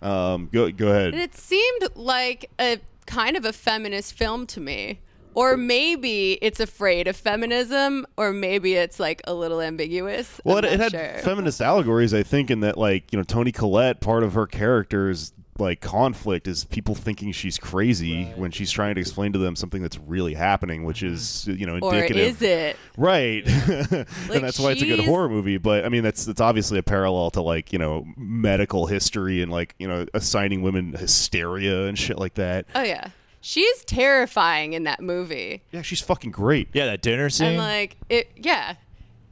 um, 0.00 0.48
go 0.52 0.70
go 0.70 0.88
ahead. 0.88 1.12
And 1.14 1.22
it 1.22 1.34
seemed 1.34 1.88
like 1.94 2.50
a 2.60 2.78
kind 3.06 3.36
of 3.36 3.44
a 3.44 3.52
feminist 3.52 4.14
film 4.14 4.46
to 4.48 4.60
me. 4.60 5.00
Or 5.34 5.56
maybe 5.56 6.32
it's 6.42 6.58
afraid 6.58 7.06
of 7.06 7.14
feminism, 7.14 8.06
or 8.16 8.32
maybe 8.32 8.74
it's 8.74 8.98
like 8.98 9.20
a 9.24 9.34
little 9.34 9.60
ambiguous. 9.60 10.40
Well, 10.42 10.58
I'm 10.58 10.64
it, 10.64 10.72
it 10.72 10.80
had 10.80 10.90
sure. 10.90 11.22
feminist 11.22 11.60
allegories, 11.60 12.12
I 12.12 12.24
think, 12.24 12.50
in 12.50 12.60
that 12.60 12.76
like 12.76 13.12
you 13.12 13.18
know 13.18 13.22
Toni 13.22 13.52
Collette, 13.52 14.00
part 14.00 14.24
of 14.24 14.32
her 14.32 14.46
character's 14.46 15.32
like 15.58 15.80
conflict 15.80 16.46
is 16.46 16.64
people 16.64 16.94
thinking 16.94 17.32
she's 17.32 17.58
crazy 17.58 18.24
when 18.36 18.50
she's 18.50 18.70
trying 18.70 18.94
to 18.94 19.00
explain 19.00 19.32
to 19.32 19.38
them 19.38 19.56
something 19.56 19.82
that's 19.82 19.98
really 19.98 20.34
happening, 20.34 20.84
which 20.84 21.02
is 21.02 21.46
you 21.46 21.66
know 21.66 21.74
indicative. 21.74 21.92
or 21.92 21.96
indicative. 21.96 22.36
is 22.36 22.42
it? 22.42 22.76
Right, 22.96 23.46
and 24.34 24.44
that's 24.44 24.58
why 24.58 24.72
it's 24.72 24.82
a 24.82 24.86
good 24.86 25.04
horror 25.04 25.28
movie. 25.28 25.58
But 25.58 25.84
I 25.84 25.88
mean, 25.88 26.02
that's 26.02 26.24
that's 26.24 26.40
obviously 26.40 26.78
a 26.78 26.82
parallel 26.82 27.30
to 27.32 27.42
like 27.42 27.72
you 27.72 27.78
know 27.78 28.06
medical 28.16 28.86
history 28.86 29.42
and 29.42 29.50
like 29.50 29.74
you 29.78 29.88
know 29.88 30.06
assigning 30.14 30.62
women 30.62 30.92
hysteria 30.92 31.86
and 31.86 31.98
shit 31.98 32.18
like 32.18 32.34
that. 32.34 32.66
Oh 32.74 32.82
yeah, 32.82 33.10
she's 33.40 33.84
terrifying 33.84 34.72
in 34.72 34.84
that 34.84 35.00
movie. 35.00 35.62
Yeah, 35.72 35.82
she's 35.82 36.00
fucking 36.00 36.30
great. 36.30 36.68
Yeah, 36.72 36.86
that 36.86 37.02
dinner 37.02 37.30
scene. 37.30 37.48
and 37.48 37.58
like 37.58 37.96
it 38.08 38.30
yeah 38.36 38.74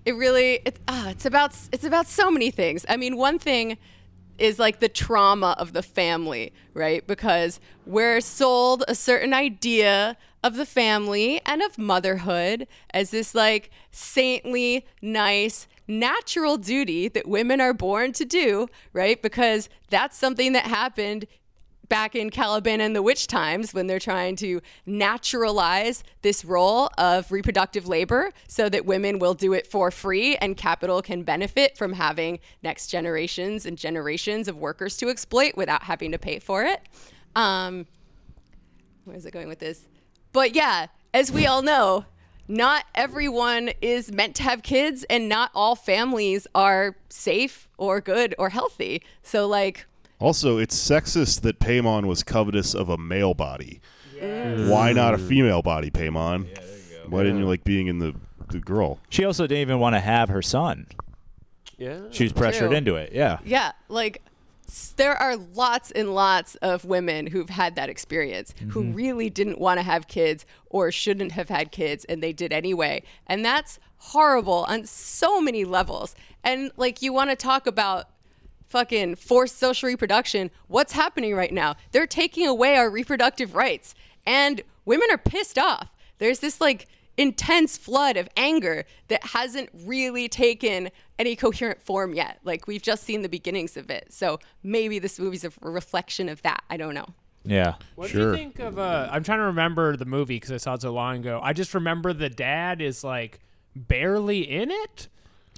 it 0.05 0.15
really 0.15 0.61
it, 0.65 0.79
ah, 0.89 1.11
it's 1.11 1.27
about 1.27 1.55
it's 1.73 1.85
about 1.85 2.07
so 2.07 2.31
many 2.31 2.51
things 2.51 2.87
i 2.89 2.97
mean 2.97 3.17
one 3.17 3.39
thing 3.39 3.77
is 4.39 4.59
like 4.59 4.81
the 4.81 4.89
trauma 4.89 5.55
of 5.59 5.73
the 5.73 5.83
family 5.83 6.53
right? 6.75 7.07
Because 7.07 7.59
we're 7.87 8.21
sold 8.21 8.85
a 8.87 8.95
certain 8.95 9.33
idea 9.33 10.17
of 10.45 10.57
the 10.57 10.67
family 10.67 11.41
and 11.47 11.63
of 11.63 11.79
motherhood 11.79 12.69
as 12.93 13.11
this 13.11 13.35
like 13.35 13.71
saintly 13.91 14.87
nice 15.01 15.67
natural 15.89 16.57
duty 16.59 17.09
that 17.09 17.29
women 17.29 17.61
are 17.61 17.73
born 17.73 18.13
to 18.13 18.25
do 18.25 18.69
right? 18.93 19.23
Because 19.23 19.69
that's 19.91 20.19
something 20.19 20.53
that 20.53 20.67
happened 20.67 21.27
back 21.89 22.15
in 22.15 22.31
Caliban 22.31 22.81
and 22.81 22.95
the 22.95 23.03
witch 23.03 23.27
times 23.27 23.73
when 23.73 23.87
they're 23.87 23.99
trying 23.99 24.37
to 24.37 24.61
naturalize 24.85 26.03
this 26.23 26.45
role 26.45 26.91
of 26.99 27.31
reproductive 27.31 27.87
labor 27.87 28.33
so 28.49 28.69
that 28.69 28.85
women 28.85 29.19
will 29.19 29.35
do 29.35 29.53
it 29.53 29.67
for 29.67 29.91
free 29.91 30.37
and 30.37 30.57
capital 30.57 31.03
can 31.03 31.23
benefit 31.23 31.77
from 31.77 31.95
having 31.95 32.39
next 32.63 32.89
generations 32.89 33.67
and 33.67 33.79
generations 33.79 34.49
of 34.49 34.57
workers 34.57 34.97
to 34.97 35.09
exploit 35.09 35.57
without 35.57 35.85
having 35.85 36.13
to 36.13 36.19
pay 36.19 36.39
for 36.39 36.65
it. 36.65 36.81
Um, 37.35 37.87
where 39.05 39.17
is 39.17 39.27
it 39.27 39.33
going 39.33 39.49
with 39.49 39.59
this? 39.59 39.87
But 40.33 40.55
yeah, 40.55 40.87
as 41.15 41.31
we 41.31 41.47
all 41.47 41.63
know, 41.63 42.05
not 42.49 42.85
everyone 42.95 43.71
is 43.81 44.13
meant 44.13 44.37
to 44.37 44.43
have 44.45 44.63
kids, 44.63 45.05
and 45.11 45.29
not 45.29 45.51
all 45.55 45.75
families 45.75 46.47
are 46.55 46.97
safe 47.09 47.69
or 47.77 48.01
good 48.01 48.35
or 48.39 48.51
healthy. 48.51 49.03
So, 49.23 49.47
like, 49.47 49.87
Also, 50.19 50.59
it's 50.59 50.77
sexist 50.77 51.43
that 51.43 51.59
Paimon 51.59 52.07
was 52.07 52.23
covetous 52.23 52.75
of 52.75 52.89
a 52.89 52.97
male 52.97 53.35
body. 53.35 53.81
Why 54.19 54.93
not 54.93 55.15
a 55.15 55.19
female 55.19 55.63
body, 55.63 55.91
Paimon? 55.91 56.47
Why 57.09 57.23
didn't 57.23 57.39
you 57.39 57.47
like 57.47 57.65
being 57.65 57.87
in 57.87 57.99
the 57.99 58.15
the 58.49 58.59
girl? 58.59 58.99
She 59.11 59.25
also 59.25 59.47
didn't 59.47 59.63
even 59.63 59.79
want 59.81 59.95
to 59.95 60.01
have 60.01 60.29
her 60.29 60.43
son. 60.43 60.87
Yeah. 61.77 62.01
She 62.11 62.25
was 62.25 62.33
pressured 62.33 62.69
True. 62.69 62.77
into 62.77 62.97
it. 62.97 63.13
Yeah. 63.13 63.39
yeah, 63.45 63.73
like 63.89 64.23
s- 64.67 64.95
there 64.97 65.15
are 65.15 65.37
lots 65.37 65.91
and 65.91 66.15
lots 66.15 66.55
of 66.57 66.85
women 66.85 67.27
who've 67.27 67.51
had 67.51 67.77
that 67.77 67.91
experience 67.91 68.55
who 68.71 68.83
mm-hmm. 68.83 68.95
really 68.95 69.31
didn't 69.31 69.59
want 69.59 69.79
to 69.79 69.83
have 69.83 70.09
kids 70.09 70.47
or 70.71 70.91
shouldn't 70.91 71.33
have 71.33 71.49
had 71.49 71.73
kids 71.73 72.05
and 72.07 72.23
they 72.23 72.33
did 72.33 72.53
anyway. 72.53 73.03
And 73.27 73.45
that's 73.45 73.79
horrible 73.99 74.65
on 74.69 74.87
so 74.87 75.41
many 75.41 75.65
levels. 75.65 76.15
And 76.43 76.71
like 76.77 77.03
you 77.03 77.13
want 77.13 77.31
to 77.31 77.37
talk 77.37 77.67
about 77.67 78.09
fucking 78.69 79.17
forced 79.17 79.59
social 79.59 79.89
reproduction, 79.89 80.51
what's 80.69 80.93
happening 80.93 81.35
right 81.35 81.53
now? 81.53 81.77
They're 81.93 82.07
taking 82.07 82.47
away 82.47 82.77
our 82.77 82.91
reproductive 82.91 83.55
rights 83.55 83.95
and 84.27 84.63
women 84.85 85.09
are 85.11 85.19
pissed 85.19 85.59
off. 85.59 85.89
There's 86.19 86.41
this 86.41 86.61
like 86.61 86.87
intense 87.19 87.77
flood 87.79 88.17
of 88.17 88.29
anger 88.37 88.85
that 89.09 89.25
hasn't 89.29 89.71
really 89.85 90.29
taken 90.29 90.91
any 91.19 91.35
coherent 91.35 91.81
form 91.83 92.13
yet. 92.13 92.39
Like 92.45 92.67
we've 92.67 92.83
just 92.83 93.05
seen 93.05 93.23
the 93.23 93.29
beginnings 93.29 93.77
of 93.77 93.89
it. 93.91 94.13
So 94.13 94.39
maybe 94.63 94.99
this 94.99 95.19
movie's 95.19 95.45
a 95.45 95.51
reflection 95.63 96.29
of 96.29 96.43
that. 96.43 96.63
I 96.69 96.77
don't 96.77 96.95
know. 96.95 97.07
Yeah. 97.45 97.77
What 97.95 98.09
do 98.09 98.13
Sure. 98.13 98.31
you 98.33 98.37
think 98.37 98.59
of? 98.59 98.79
Uh, 98.79 99.09
I'm 99.11 99.23
trying 99.23 99.39
to 99.39 99.45
remember 99.45 99.97
the 99.97 100.05
movie 100.05 100.37
because 100.37 100.51
I 100.53 100.57
saw 100.57 100.75
it 100.75 100.83
so 100.83 100.93
long 100.93 101.19
ago. 101.19 101.41
I 101.43 101.53
just 101.53 101.73
remember 101.75 102.13
the 102.13 102.29
dad 102.29 102.83
is 102.83 103.05
like 103.05 103.41
barely 103.75 104.41
in 104.41 104.71
it. 104.71 105.09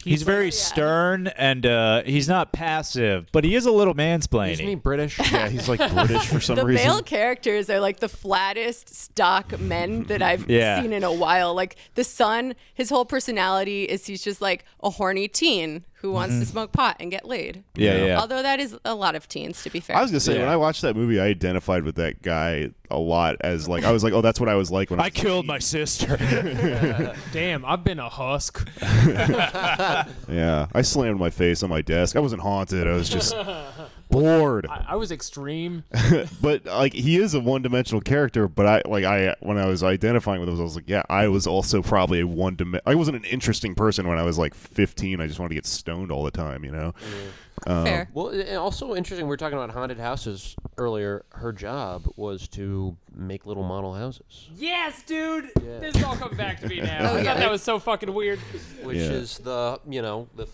He's 0.04 0.22
very 0.22 0.50
stern 0.50 1.26
and 1.28 1.64
uh, 1.66 2.02
he's 2.04 2.28
not 2.28 2.52
passive, 2.52 3.26
but 3.32 3.44
he 3.44 3.54
is 3.54 3.66
a 3.66 3.72
little 3.72 3.94
mansplaining. 3.94 4.52
Isn't 4.52 4.66
he 4.68 4.74
British? 4.74 5.18
Yeah, 5.32 5.48
he's 5.48 5.68
like 5.68 5.78
British 5.94 6.26
for 6.26 6.40
some 6.40 6.56
The 6.56 6.64
reason. 6.64 6.86
male 6.86 7.02
characters 7.02 7.68
are 7.70 7.80
like 7.80 8.00
the 8.00 8.08
flattest 8.08 8.94
stock 8.94 9.58
men 9.60 10.04
that 10.04 10.22
I've 10.22 10.48
Yeah. 10.50 10.80
seen 10.80 10.92
in 10.92 11.04
a 11.04 11.12
while. 11.12 11.54
Like 11.54 11.76
the 11.94 12.04
son, 12.04 12.54
his 12.74 12.90
whole 12.90 13.04
personality 13.04 13.84
is 13.84 14.06
he's 14.06 14.22
just 14.22 14.40
like 14.40 14.64
a 14.82 14.90
horny 14.90 15.28
teen 15.28 15.84
who 16.00 16.12
wants 16.12 16.34
to 16.34 16.42
mm-hmm. 16.42 16.50
smoke 16.50 16.72
pot 16.72 16.96
and 17.00 17.10
get 17.10 17.24
laid. 17.24 17.64
Yeah, 17.74 18.04
yeah. 18.04 18.20
Although 18.20 18.42
that 18.42 18.60
is 18.60 18.76
a 18.84 18.94
lot 18.94 19.16
of 19.16 19.28
teens, 19.28 19.62
to 19.64 19.70
be 19.70 19.80
fair. 19.80 19.96
I 19.96 20.02
was 20.02 20.10
gonna 20.12 20.20
say 20.20 20.34
Yeah. 20.34 20.40
when 20.40 20.48
I 20.48 20.56
watched 20.56 20.82
that 20.82 20.94
movie, 20.94 21.18
I 21.18 21.26
identified 21.26 21.82
with 21.82 21.96
that 21.96 22.22
guy 22.22 22.70
a 22.90 22.98
lot 22.98 23.36
as 23.40 23.68
like 23.68 23.84
I 23.84 23.90
was 23.90 24.04
like, 24.04 24.12
oh, 24.12 24.20
that's 24.20 24.38
what 24.38 24.48
I 24.48 24.54
was 24.54 24.70
like 24.70 24.90
when 24.90 25.00
I, 25.00 25.04
I 25.04 25.06
was 25.06 25.14
killed 25.14 25.46
my 25.46 25.58
sister. 25.58 26.16
Damn, 27.32 27.64
I've 27.64 27.84
been 27.84 27.98
a 27.98 28.08
husk. 28.08 28.68
Yeah, 30.28 30.66
I 30.74 30.82
slammed 30.82 31.18
my 31.18 31.30
face 31.30 31.62
on 31.62 31.70
my 31.70 31.80
desk. 31.80 32.14
I 32.14 32.20
wasn't 32.20 32.42
haunted. 32.42 32.86
I 32.86 32.92
was 32.92 33.08
just 33.08 33.34
bored. 34.20 34.66
I, 34.68 34.84
I 34.90 34.96
was 34.96 35.10
extreme. 35.12 35.84
but 36.42 36.64
like 36.66 36.92
he 36.92 37.16
is 37.16 37.34
a 37.34 37.40
one-dimensional 37.40 38.00
character. 38.02 38.48
But 38.48 38.66
I 38.66 38.82
like 38.88 39.04
I 39.04 39.34
when 39.40 39.58
I 39.58 39.66
was 39.66 39.82
identifying 39.82 40.40
with 40.40 40.48
him, 40.48 40.58
I 40.58 40.62
was 40.62 40.76
like, 40.76 40.88
yeah, 40.88 41.02
I 41.08 41.28
was 41.28 41.46
also 41.46 41.82
probably 41.82 42.20
a 42.20 42.26
one. 42.26 42.56
dim 42.56 42.78
I 42.86 42.94
wasn't 42.94 43.16
an 43.16 43.24
interesting 43.24 43.74
person 43.74 44.06
when 44.08 44.18
I 44.18 44.22
was 44.22 44.38
like 44.38 44.54
15. 44.54 45.20
I 45.20 45.26
just 45.26 45.38
wanted 45.38 45.50
to 45.50 45.54
get 45.54 45.66
stoned 45.66 46.10
all 46.12 46.24
the 46.24 46.30
time. 46.30 46.64
You 46.64 46.72
know. 46.72 46.94
Um, 47.66 47.84
fair. 47.84 48.08
Well, 48.14 48.28
and 48.28 48.56
also 48.56 48.94
interesting. 48.94 49.26
We 49.26 49.30
were 49.30 49.36
talking 49.36 49.58
about 49.58 49.70
haunted 49.70 49.98
houses 49.98 50.54
earlier. 50.76 51.24
Her 51.30 51.52
job 51.52 52.04
was 52.16 52.46
to 52.48 52.96
make 53.12 53.46
little 53.46 53.64
model 53.64 53.94
houses, 53.94 54.48
Yes, 54.54 55.02
dude. 55.02 55.50
This 55.56 55.96
is 55.96 56.04
all 56.04 56.14
coming 56.14 56.36
back 56.36 56.60
to 56.60 56.68
me 56.68 56.80
now. 56.82 57.10
Oh, 57.10 57.16
I 57.16 57.18
yeah. 57.18 57.24
thought 57.24 57.38
that 57.38 57.50
was 57.50 57.62
so 57.62 57.80
fucking 57.80 58.14
weird. 58.14 58.38
which 58.84 58.98
Yeah. 58.98 59.10
is 59.10 59.38
the 59.38 59.80
you 59.88 60.02
know 60.02 60.28
the 60.36 60.46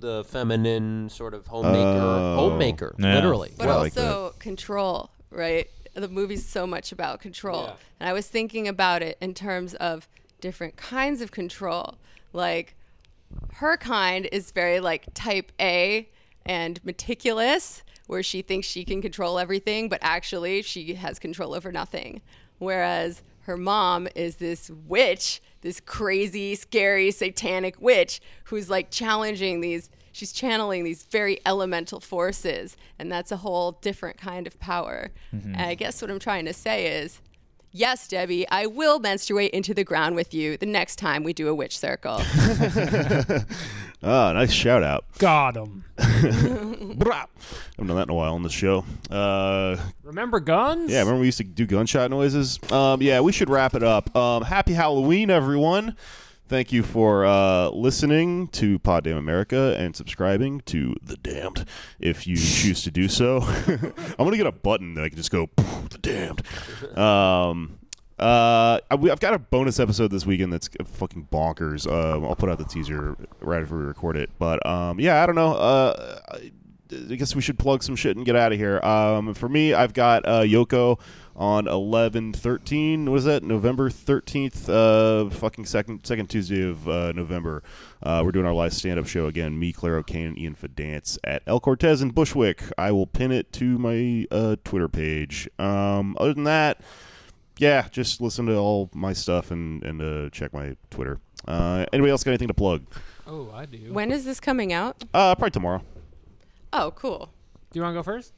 the 0.00 0.24
feminine 0.24 1.08
sort 1.08 1.34
of 1.34 1.46
homemaker, 1.46 2.00
Oh. 2.00 2.36
homemaker, 2.36 2.94
Yeah. 2.98 3.14
literally. 3.14 3.52
But 3.56 3.68
I 3.68 3.76
like 3.76 3.96
also 3.96 4.34
control, 4.38 5.10
right? 5.30 5.68
The 5.94 6.08
movie's 6.08 6.46
so 6.46 6.66
much 6.66 6.92
about 6.92 7.20
control. 7.20 7.64
Yeah. 7.64 7.72
And 8.00 8.08
I 8.08 8.12
was 8.12 8.28
thinking 8.28 8.68
about 8.68 9.02
it 9.02 9.18
in 9.20 9.34
terms 9.34 9.74
of 9.74 10.08
different 10.40 10.76
kinds 10.76 11.20
of 11.20 11.30
control. 11.32 11.96
Like 12.32 12.76
her 13.54 13.76
kind 13.76 14.28
is 14.30 14.52
very 14.52 14.78
like 14.80 15.06
type 15.14 15.50
A 15.60 16.08
and 16.46 16.82
meticulous, 16.84 17.82
where 18.06 18.22
she 18.22 18.40
thinks 18.40 18.66
she 18.66 18.84
can 18.84 19.02
control 19.02 19.38
everything, 19.38 19.88
but 19.88 19.98
actually 20.00 20.62
she 20.62 20.94
has 20.94 21.18
control 21.18 21.54
over 21.54 21.70
nothing. 21.72 22.22
Whereas 22.58 23.22
her 23.42 23.56
mom 23.56 24.08
is 24.14 24.36
this 24.36 24.70
witch, 24.70 25.42
this 25.60 25.80
crazy, 25.80 26.54
scary, 26.54 27.10
satanic 27.10 27.80
witch 27.80 28.20
who's 28.44 28.70
like 28.70 28.90
challenging 28.90 29.60
these, 29.60 29.90
she's 30.12 30.32
channeling 30.32 30.84
these 30.84 31.04
very 31.04 31.38
elemental 31.44 32.00
forces. 32.00 32.76
And 32.98 33.10
that's 33.10 33.32
a 33.32 33.38
whole 33.38 33.72
different 33.72 34.18
kind 34.18 34.46
of 34.46 34.58
power. 34.60 35.10
Mm-hmm. 35.34 35.54
And 35.54 35.62
I 35.62 35.74
guess 35.74 36.00
what 36.00 36.10
I'm 36.10 36.18
trying 36.18 36.44
to 36.46 36.54
say 36.54 36.86
is 37.00 37.20
Yes, 37.70 38.08
Debbie, 38.08 38.48
I 38.48 38.66
will 38.66 38.98
menstruate 38.98 39.50
into 39.52 39.74
the 39.74 39.84
ground 39.84 40.14
with 40.16 40.32
you 40.32 40.56
the 40.56 40.66
next 40.66 40.96
time 40.96 41.22
we 41.22 41.32
do 41.32 41.48
a 41.48 41.54
witch 41.54 41.78
circle. 41.78 42.20
Ah, 44.00 44.32
nice 44.32 44.52
shout 44.52 44.84
out. 44.84 45.04
Got 45.18 45.56
him. 45.56 45.82
I 45.98 46.02
haven't 46.04 46.98
done 47.00 47.96
that 47.96 48.04
in 48.04 48.10
a 48.10 48.14
while 48.14 48.34
on 48.34 48.44
the 48.44 48.48
show. 48.48 48.84
Uh, 49.10 49.76
Remember 50.04 50.38
guns? 50.38 50.92
yeah, 50.92 51.00
remember 51.00 51.18
we 51.22 51.26
used 51.26 51.38
to 51.38 51.44
do 51.44 51.66
gunshot 51.66 52.08
noises? 52.08 52.60
Um, 52.70 53.02
yeah, 53.02 53.18
we 53.18 53.32
should 53.32 53.50
wrap 53.50 53.74
it 53.74 53.82
up. 53.82 54.14
Um, 54.16 54.44
happy 54.44 54.72
Halloween, 54.72 55.30
everyone. 55.30 55.96
Thank 56.48 56.72
you 56.72 56.82
for 56.82 57.26
uh, 57.26 57.68
listening 57.70 58.48
to 58.48 58.78
Pod 58.78 59.04
Damn 59.04 59.18
America 59.18 59.76
and 59.78 59.94
subscribing 59.94 60.60
to 60.62 60.96
The 61.02 61.16
Damned 61.18 61.66
if 62.00 62.26
you 62.26 62.36
choose 62.38 62.82
to 62.84 62.90
do 62.90 63.06
so. 63.06 63.40
I'm 63.66 64.16
going 64.16 64.30
to 64.30 64.36
get 64.38 64.46
a 64.46 64.52
button 64.52 64.94
that 64.94 65.04
I 65.04 65.08
can 65.10 65.18
just 65.18 65.30
go, 65.30 65.50
The 65.56 65.98
Damned. 66.00 66.96
Um, 66.96 67.78
uh, 68.18 68.80
I- 68.90 68.94
we- 68.98 69.10
I've 69.10 69.20
got 69.20 69.34
a 69.34 69.38
bonus 69.38 69.78
episode 69.78 70.10
this 70.10 70.24
weekend 70.24 70.50
that's 70.52 70.70
fucking 70.86 71.28
bonkers. 71.30 71.86
Um, 71.86 72.24
I'll 72.24 72.34
put 72.34 72.48
out 72.48 72.56
the 72.56 72.64
teaser 72.64 73.14
right 73.40 73.62
after 73.62 73.76
we 73.76 73.84
record 73.84 74.16
it. 74.16 74.30
But 74.38 74.64
um, 74.66 74.98
yeah, 74.98 75.22
I 75.22 75.26
don't 75.26 75.34
know. 75.36 75.52
Uh, 75.54 76.16
I 76.92 77.12
I 77.12 77.16
guess 77.16 77.34
we 77.34 77.42
should 77.42 77.58
plug 77.58 77.82
some 77.82 77.96
shit 77.96 78.16
and 78.16 78.24
get 78.24 78.36
out 78.36 78.52
of 78.52 78.58
here. 78.58 78.80
Um, 78.84 79.34
for 79.34 79.48
me, 79.48 79.74
I've 79.74 79.92
got 79.92 80.26
uh, 80.26 80.42
Yoko 80.42 80.98
on 81.36 81.68
11 81.68 82.32
13 82.32 83.08
what 83.08 83.16
is 83.18 83.24
that? 83.24 83.44
November 83.44 83.88
13th 83.88 84.68
uh 84.68 85.30
fucking 85.30 85.64
second 85.64 86.04
second 86.04 86.26
tuesday 86.26 86.68
of 86.68 86.88
uh, 86.88 87.12
november. 87.12 87.62
Uh, 88.02 88.22
we're 88.24 88.32
doing 88.32 88.44
our 88.44 88.52
live 88.52 88.72
stand-up 88.72 89.06
show 89.06 89.26
again. 89.26 89.56
Me 89.56 89.72
claro 89.72 90.02
kane 90.02 90.26
and 90.26 90.38
ian 90.38 90.54
fidance 90.56 91.16
at 91.22 91.44
el 91.46 91.60
cortez 91.60 92.02
in 92.02 92.10
bushwick. 92.10 92.64
I 92.76 92.90
will 92.90 93.06
pin 93.06 93.30
it 93.30 93.52
to 93.52 93.78
my 93.78 94.26
uh, 94.32 94.56
twitter 94.64 94.88
page. 94.88 95.48
Um, 95.60 96.16
other 96.18 96.34
than 96.34 96.42
that 96.44 96.80
yeah 97.58 97.86
just 97.92 98.20
listen 98.20 98.46
to 98.46 98.56
all 98.56 98.90
my 98.92 99.12
stuff 99.12 99.52
and 99.52 99.84
and 99.84 100.02
uh, 100.02 100.30
check 100.30 100.52
my 100.52 100.76
twitter. 100.90 101.20
Uh, 101.46 101.86
anybody 101.92 102.10
else 102.10 102.24
got 102.24 102.32
anything 102.32 102.48
to 102.48 102.54
plug? 102.54 102.84
Oh, 103.28 103.52
I 103.54 103.64
do. 103.66 103.92
when 103.92 104.10
is 104.10 104.24
this 104.24 104.40
coming 104.40 104.72
out? 104.72 105.04
uh, 105.14 105.36
probably 105.36 105.52
tomorrow 105.52 105.82
Oh, 106.72 106.92
cool. 106.94 107.30
Do 107.70 107.78
you 107.78 107.82
want 107.82 107.94
to 107.94 107.98
go 107.98 108.02
first? 108.02 108.32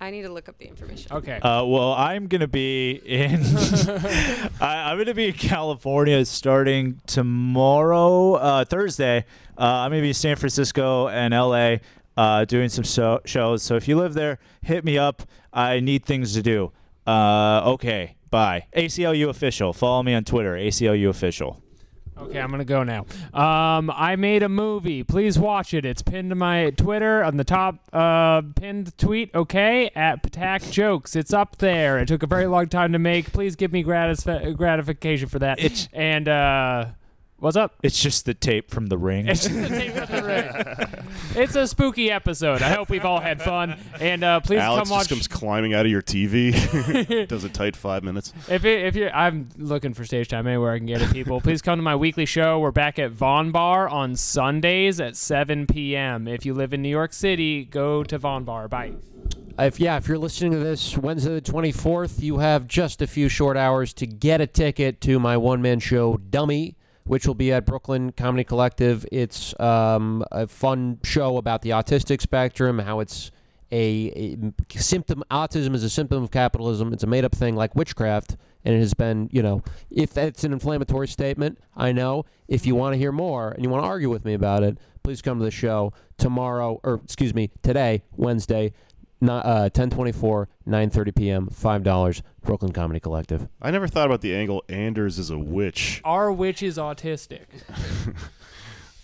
I 0.00 0.10
need 0.12 0.22
to 0.22 0.28
look 0.28 0.48
up 0.48 0.58
the 0.58 0.66
information. 0.66 1.12
Okay. 1.12 1.40
Uh, 1.40 1.64
well, 1.64 1.92
I'm 1.92 2.28
gonna 2.28 2.46
be 2.46 2.92
in. 3.04 3.40
I, 4.60 4.90
I'm 4.90 4.98
gonna 4.98 5.12
be 5.14 5.26
in 5.26 5.32
California 5.32 6.24
starting 6.24 7.00
tomorrow, 7.06 8.34
uh, 8.34 8.64
Thursday. 8.64 9.24
Uh, 9.58 9.62
I'm 9.64 9.90
gonna 9.90 10.02
be 10.02 10.08
in 10.08 10.14
San 10.14 10.36
Francisco 10.36 11.08
and 11.08 11.34
LA 11.34 11.76
uh, 12.16 12.44
doing 12.44 12.68
some 12.68 12.84
so- 12.84 13.20
shows. 13.24 13.64
So 13.64 13.74
if 13.74 13.88
you 13.88 13.96
live 13.96 14.14
there, 14.14 14.38
hit 14.62 14.84
me 14.84 14.98
up. 14.98 15.22
I 15.52 15.80
need 15.80 16.04
things 16.04 16.32
to 16.34 16.42
do. 16.42 16.70
Uh, 17.04 17.62
okay, 17.72 18.14
bye. 18.30 18.66
ACLU 18.76 19.28
official. 19.28 19.72
Follow 19.72 20.04
me 20.04 20.14
on 20.14 20.22
Twitter. 20.22 20.54
ACLU 20.54 21.08
official. 21.08 21.60
Okay, 22.20 22.40
I'm 22.40 22.50
gonna 22.50 22.64
go 22.64 22.82
now. 22.82 23.06
Um, 23.32 23.90
I 23.90 24.16
made 24.16 24.42
a 24.42 24.48
movie. 24.48 25.02
Please 25.04 25.38
watch 25.38 25.72
it. 25.72 25.84
It's 25.84 26.02
pinned 26.02 26.30
to 26.30 26.34
my 26.34 26.70
Twitter 26.70 27.22
on 27.24 27.36
the 27.36 27.44
top 27.44 27.76
uh, 27.92 28.42
pinned 28.56 28.96
tweet. 28.98 29.34
Okay, 29.34 29.90
at 29.94 30.22
Patak 30.22 30.70
Jokes. 30.70 31.14
It's 31.16 31.32
up 31.32 31.56
there. 31.58 31.98
It 31.98 32.08
took 32.08 32.22
a 32.22 32.26
very 32.26 32.46
long 32.46 32.68
time 32.68 32.92
to 32.92 32.98
make. 32.98 33.32
Please 33.32 33.56
give 33.56 33.72
me 33.72 33.82
gratis- 33.82 34.24
gratification 34.56 35.28
for 35.28 35.38
that. 35.38 35.58
It's- 35.58 35.88
and 35.92 36.28
uh, 36.28 36.86
what's 37.38 37.56
up? 37.56 37.74
It's 37.82 38.00
just 38.00 38.24
the 38.24 38.34
tape 38.34 38.70
from 38.70 38.86
The 38.86 38.98
Ring. 38.98 39.28
It's 39.28 39.44
just 39.44 39.54
the 39.54 39.68
tape 39.68 39.96
of 39.96 40.08
the 40.08 40.22
ring. 40.22 41.04
It's 41.34 41.54
a 41.54 41.66
spooky 41.66 42.10
episode. 42.10 42.62
I 42.62 42.70
hope 42.70 42.88
we've 42.88 43.04
all 43.04 43.20
had 43.20 43.40
fun. 43.40 43.78
And 44.00 44.24
uh, 44.24 44.40
please 44.40 44.58
alex 44.58 44.88
come 44.88 44.96
watch. 44.96 45.08
just 45.08 45.10
comes 45.10 45.28
climbing 45.28 45.74
out 45.74 45.84
of 45.86 45.92
your 45.92 46.02
tv 46.02 47.28
does 47.28 47.44
a 47.44 47.48
tight 47.48 47.76
five 47.76 48.02
minutes 48.02 48.32
If 48.48 48.64
it, 48.64 48.86
if 48.86 48.96
you're, 48.96 49.14
I'm 49.14 49.48
looking 49.56 49.94
for 49.94 50.04
stage 50.04 50.28
time 50.28 50.46
anywhere 50.46 50.72
I 50.72 50.78
can 50.78 50.86
get 50.86 51.00
it. 51.02 51.12
People, 51.12 51.40
please 51.40 51.62
come 51.62 51.78
to 51.78 51.82
my 51.82 51.96
weekly 51.96 52.26
show. 52.26 52.58
We're 52.58 52.70
back 52.72 52.98
at 52.98 53.10
Von 53.12 53.52
Bar 53.52 53.88
on 53.88 54.16
Sundays 54.16 55.00
at 55.00 55.16
7 55.16 55.66
p.m. 55.66 56.26
If 56.26 56.44
you 56.44 56.54
live 56.54 56.72
in 56.72 56.82
New 56.82 56.88
York 56.88 57.12
City, 57.12 57.64
go 57.64 58.02
to 58.04 58.18
Von 58.18 58.44
Bar. 58.44 58.68
Bye. 58.68 58.94
if 59.58 59.78
yeah, 59.78 59.96
if 59.96 60.08
you're 60.08 60.18
listening 60.18 60.52
to 60.52 60.58
this 60.58 60.96
Wednesday 60.96 61.34
the 61.34 61.40
24th, 61.40 62.20
you 62.20 62.38
have 62.38 62.66
just 62.66 63.02
a 63.02 63.06
few 63.06 63.28
short 63.28 63.56
hours 63.56 63.92
to 63.94 64.06
get 64.06 64.40
a 64.40 64.46
ticket 64.46 65.00
to 65.02 65.18
my 65.20 65.36
one 65.36 65.62
man 65.62 65.78
show, 65.78 66.16
Dummy, 66.16 66.76
which 67.08 67.26
will 67.26 67.34
be 67.34 67.52
at 67.52 67.64
Brooklyn 67.64 68.12
Comedy 68.12 68.44
Collective. 68.44 69.06
It's 69.10 69.58
um, 69.58 70.22
a 70.30 70.46
fun 70.46 70.98
show 71.02 71.38
about 71.38 71.62
the 71.62 71.70
autistic 71.70 72.20
spectrum, 72.20 72.78
how 72.78 73.00
it's 73.00 73.30
a, 73.72 74.36
a 74.74 74.78
symptom. 74.78 75.24
Autism 75.30 75.74
is 75.74 75.82
a 75.82 75.90
symptom 75.90 76.22
of 76.22 76.30
capitalism. 76.30 76.92
It's 76.92 77.02
a 77.02 77.06
made 77.06 77.24
up 77.24 77.34
thing 77.34 77.56
like 77.56 77.74
witchcraft. 77.74 78.36
And 78.64 78.74
it 78.74 78.80
has 78.80 78.92
been, 78.92 79.30
you 79.32 79.42
know, 79.42 79.62
if 79.90 80.12
that's 80.12 80.44
an 80.44 80.52
inflammatory 80.52 81.08
statement, 81.08 81.58
I 81.74 81.92
know. 81.92 82.26
If 82.46 82.66
you 82.66 82.74
want 82.74 82.92
to 82.92 82.98
hear 82.98 83.12
more 83.12 83.52
and 83.52 83.64
you 83.64 83.70
want 83.70 83.82
to 83.82 83.88
argue 83.88 84.10
with 84.10 84.24
me 84.24 84.34
about 84.34 84.62
it, 84.62 84.78
please 85.02 85.22
come 85.22 85.38
to 85.38 85.44
the 85.44 85.50
show 85.50 85.94
tomorrow, 86.18 86.78
or 86.82 87.00
excuse 87.02 87.34
me, 87.34 87.50
today, 87.62 88.02
Wednesday, 88.16 88.74
not, 89.20 89.44
uh, 89.44 89.70
1024, 89.72 90.48
9.30 90.66 91.14
p.m., 91.16 91.48
$5, 91.48 92.22
Brooklyn 92.42 92.72
Comedy 92.72 93.00
Collective. 93.00 93.48
I 93.60 93.70
never 93.70 93.88
thought 93.88 94.06
about 94.06 94.20
the 94.20 94.34
angle 94.34 94.64
Anders 94.68 95.18
is 95.18 95.30
a 95.30 95.38
witch. 95.38 96.00
Our 96.04 96.30
witch 96.32 96.62
is 96.62 96.78
autistic. 96.78 97.46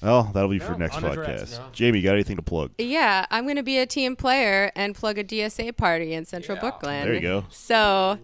Well, 0.02 0.24
that'll 0.34 0.50
be 0.50 0.58
for 0.58 0.72
No, 0.72 0.78
next 0.78 0.96
unaddressed, 0.96 1.54
podcast. 1.54 1.58
no. 1.60 1.68
Jamie, 1.72 2.02
got 2.02 2.12
anything 2.12 2.36
to 2.36 2.42
plug? 2.42 2.72
Yeah, 2.76 3.24
I'm 3.30 3.44
going 3.44 3.56
to 3.56 3.62
be 3.62 3.78
a 3.78 3.86
team 3.86 4.16
player 4.16 4.70
and 4.76 4.94
plug 4.94 5.16
a 5.16 5.24
DSA 5.24 5.74
party 5.78 6.12
in 6.12 6.26
Central 6.26 6.58
Brooklyn. 6.58 7.04
There 7.06 7.14
you 7.14 7.20
go. 7.20 7.46
So 7.48 8.18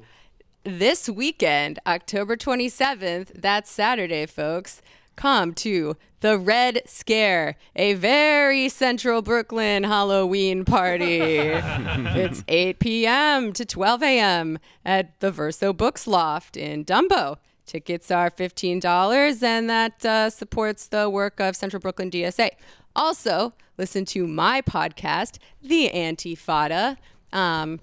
this 0.62 1.08
weekend, 1.08 1.78
October 1.86 2.36
27th, 2.36 3.28
that's 3.34 3.70
Saturday, 3.70 4.26
folks, 4.26 4.82
come 5.20 5.52
to 5.52 5.98
the 6.20 6.38
Red 6.38 6.80
Scare, 6.86 7.56
a 7.76 7.92
very 7.92 8.70
Central 8.70 9.20
Brooklyn 9.20 9.84
Halloween 9.84 10.64
party. 10.64 11.18
it's 11.28 12.42
8 12.48 12.78
p.m. 12.78 13.52
to 13.52 13.66
12 13.66 14.02
a.m. 14.02 14.58
at 14.82 15.20
the 15.20 15.30
Verso 15.30 15.74
Books 15.74 16.06
Loft 16.06 16.56
in 16.56 16.86
Dumbo. 16.86 17.36
Tickets 17.66 18.10
are 18.10 18.30
$15, 18.30 19.42
and 19.42 19.68
that 19.68 20.06
uh, 20.06 20.30
supports 20.30 20.88
the 20.88 21.10
work 21.10 21.38
of 21.38 21.54
Central 21.54 21.80
Brooklyn 21.80 22.10
DSA. 22.10 22.52
Also, 22.96 23.52
listen 23.76 24.06
to 24.06 24.26
my 24.26 24.62
podcast, 24.62 25.36
The 25.62 25.90
Antifada. 25.92 26.96
Um, 27.30 27.80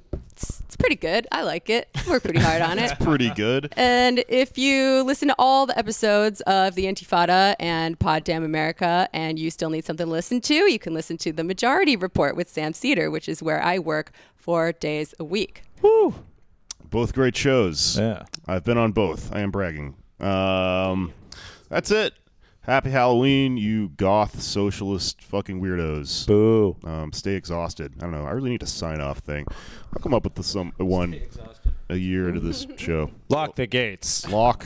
it's, 0.67 0.75
it's 0.75 0.75
pretty 0.75 0.95
good. 0.95 1.27
I 1.31 1.43
like 1.43 1.69
it. 1.69 1.87
Work 2.09 2.23
pretty 2.23 2.39
hard 2.39 2.61
on 2.61 2.77
it. 2.79 2.91
It's 2.91 3.03
pretty 3.03 3.29
good. 3.31 3.73
And 3.77 4.23
if 4.27 4.57
you 4.57 5.01
listen 5.03 5.29
to 5.29 5.35
all 5.39 5.65
the 5.65 5.77
episodes 5.77 6.41
of 6.41 6.75
The 6.75 6.85
Antifada 6.85 7.55
and 7.59 7.97
Pod 7.97 8.23
Damn 8.23 8.43
America 8.43 9.07
and 9.13 9.39
you 9.39 9.49
still 9.49 9.69
need 9.69 9.85
something 9.85 10.05
to 10.05 10.11
listen 10.11 10.41
to, 10.41 10.53
you 10.53 10.77
can 10.79 10.93
listen 10.93 11.17
to 11.19 11.31
The 11.31 11.43
Majority 11.43 11.95
Report 11.95 12.35
with 12.35 12.49
Sam 12.49 12.73
Seder, 12.73 13.09
which 13.09 13.29
is 13.29 13.41
where 13.41 13.63
I 13.63 13.79
work 13.79 14.11
four 14.35 14.73
days 14.73 15.13
a 15.19 15.23
week. 15.23 15.63
Both 16.89 17.13
great 17.13 17.35
shows. 17.35 17.97
Yeah. 17.97 18.23
I've 18.45 18.63
been 18.63 18.77
on 18.77 18.91
both. 18.91 19.33
I 19.33 19.39
am 19.41 19.51
bragging. 19.51 19.95
Um, 20.19 21.13
that's 21.69 21.91
it. 21.91 22.13
Happy 22.67 22.89
Halloween, 22.89 23.55
you 23.55 23.87
goth 23.95 24.41
socialist 24.41 25.21
fucking 25.21 25.61
weirdos. 25.61 26.27
Boo. 26.27 26.75
Um, 26.83 27.13
stay 27.13 27.35
exhausted. 27.35 27.93
I 27.97 28.01
don't 28.01 28.11
know. 28.11 28.25
I 28.25 28.31
really 28.31 28.49
need 28.49 28.59
to 28.59 28.67
sign 28.67 28.99
off 28.99 29.19
thing. 29.19 29.45
I'll 29.95 30.03
come 30.03 30.13
up 30.13 30.25
with 30.25 30.35
the, 30.35 30.43
some 30.43 30.73
one 30.75 31.17
a 31.87 31.95
year 31.95 32.27
into 32.27 32.41
this 32.41 32.67
show. 32.77 33.09
Lock 33.29 33.55
the 33.55 33.67
gates. 33.67 34.27
Lock 34.27 34.65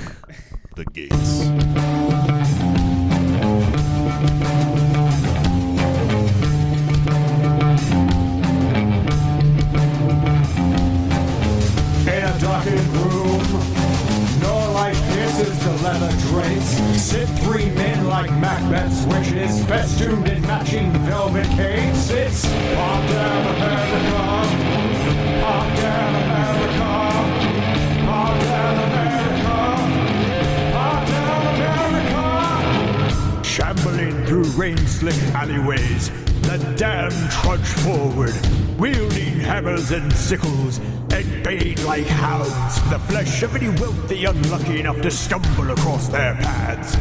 the 0.75 0.85
gates. 0.85 1.41
In 12.07 12.23
a 12.23 12.39
darkened 12.39 12.87
room, 12.87 13.09
no 13.13 13.20
pierces 15.41 15.63
the 15.63 15.73
leather 15.83 16.11
drapes. 16.27 17.01
Sit 17.01 17.27
three 17.39 17.69
men 17.71 18.07
like 18.07 18.29
Macbeth's 18.31 19.05
witches, 19.05 19.63
festooned 19.65 20.27
in 20.27 20.41
matching 20.43 20.91
velvet 21.05 21.45
capes. 21.47 22.09
It's 22.09 22.45
Pod 22.45 23.09
Damn 23.09 23.47
America, 23.55 24.09
Pod 25.41 25.77
Damn 25.77 26.15
America, 26.23 26.89
Pod 28.05 28.41
Damn 28.41 28.77
America, 28.91 29.57
Pod 30.73 31.07
Damn 31.07 31.95
America. 32.05 33.43
Shambling 33.43 34.25
through 34.25 34.45
rain-slick 34.51 35.21
alleyways, 35.33 36.11
the 36.57 36.75
damned 36.75 37.31
trudge 37.31 37.59
forward, 37.59 38.35
wielding 38.77 39.39
hammers 39.39 39.91
and 39.91 40.11
sickles, 40.11 40.79
and 41.11 41.43
bayed 41.45 41.79
like 41.83 42.05
hounds 42.05 42.77
for 42.79 42.89
the 42.89 42.99
flesh 42.99 43.41
of 43.43 43.55
any 43.55 43.69
wealthy 43.79 44.25
unlucky 44.25 44.81
enough 44.81 44.99
to 45.01 45.09
stumble 45.09 45.71
across 45.71 46.09
their 46.09 46.33
paths. 46.35 46.97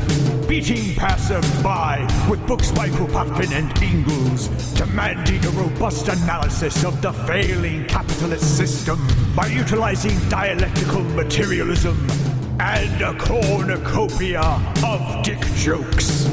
Beating 0.46 0.94
passers-by 0.94 2.06
with 2.30 2.46
books 2.46 2.70
by 2.70 2.88
Kropotkin 2.90 3.50
and 3.50 3.82
Engels, 3.82 4.46
demanding 4.74 5.44
a 5.44 5.50
robust 5.50 6.06
analysis 6.06 6.84
of 6.84 7.02
the 7.02 7.12
failing 7.12 7.86
capitalist 7.86 8.56
system 8.56 9.04
by 9.34 9.48
utilizing 9.48 10.16
dialectical 10.28 11.02
materialism 11.02 12.06
and 12.60 13.02
a 13.02 13.18
cornucopia 13.18 14.42
of 14.84 15.24
dick 15.24 15.40
jokes. 15.56 16.28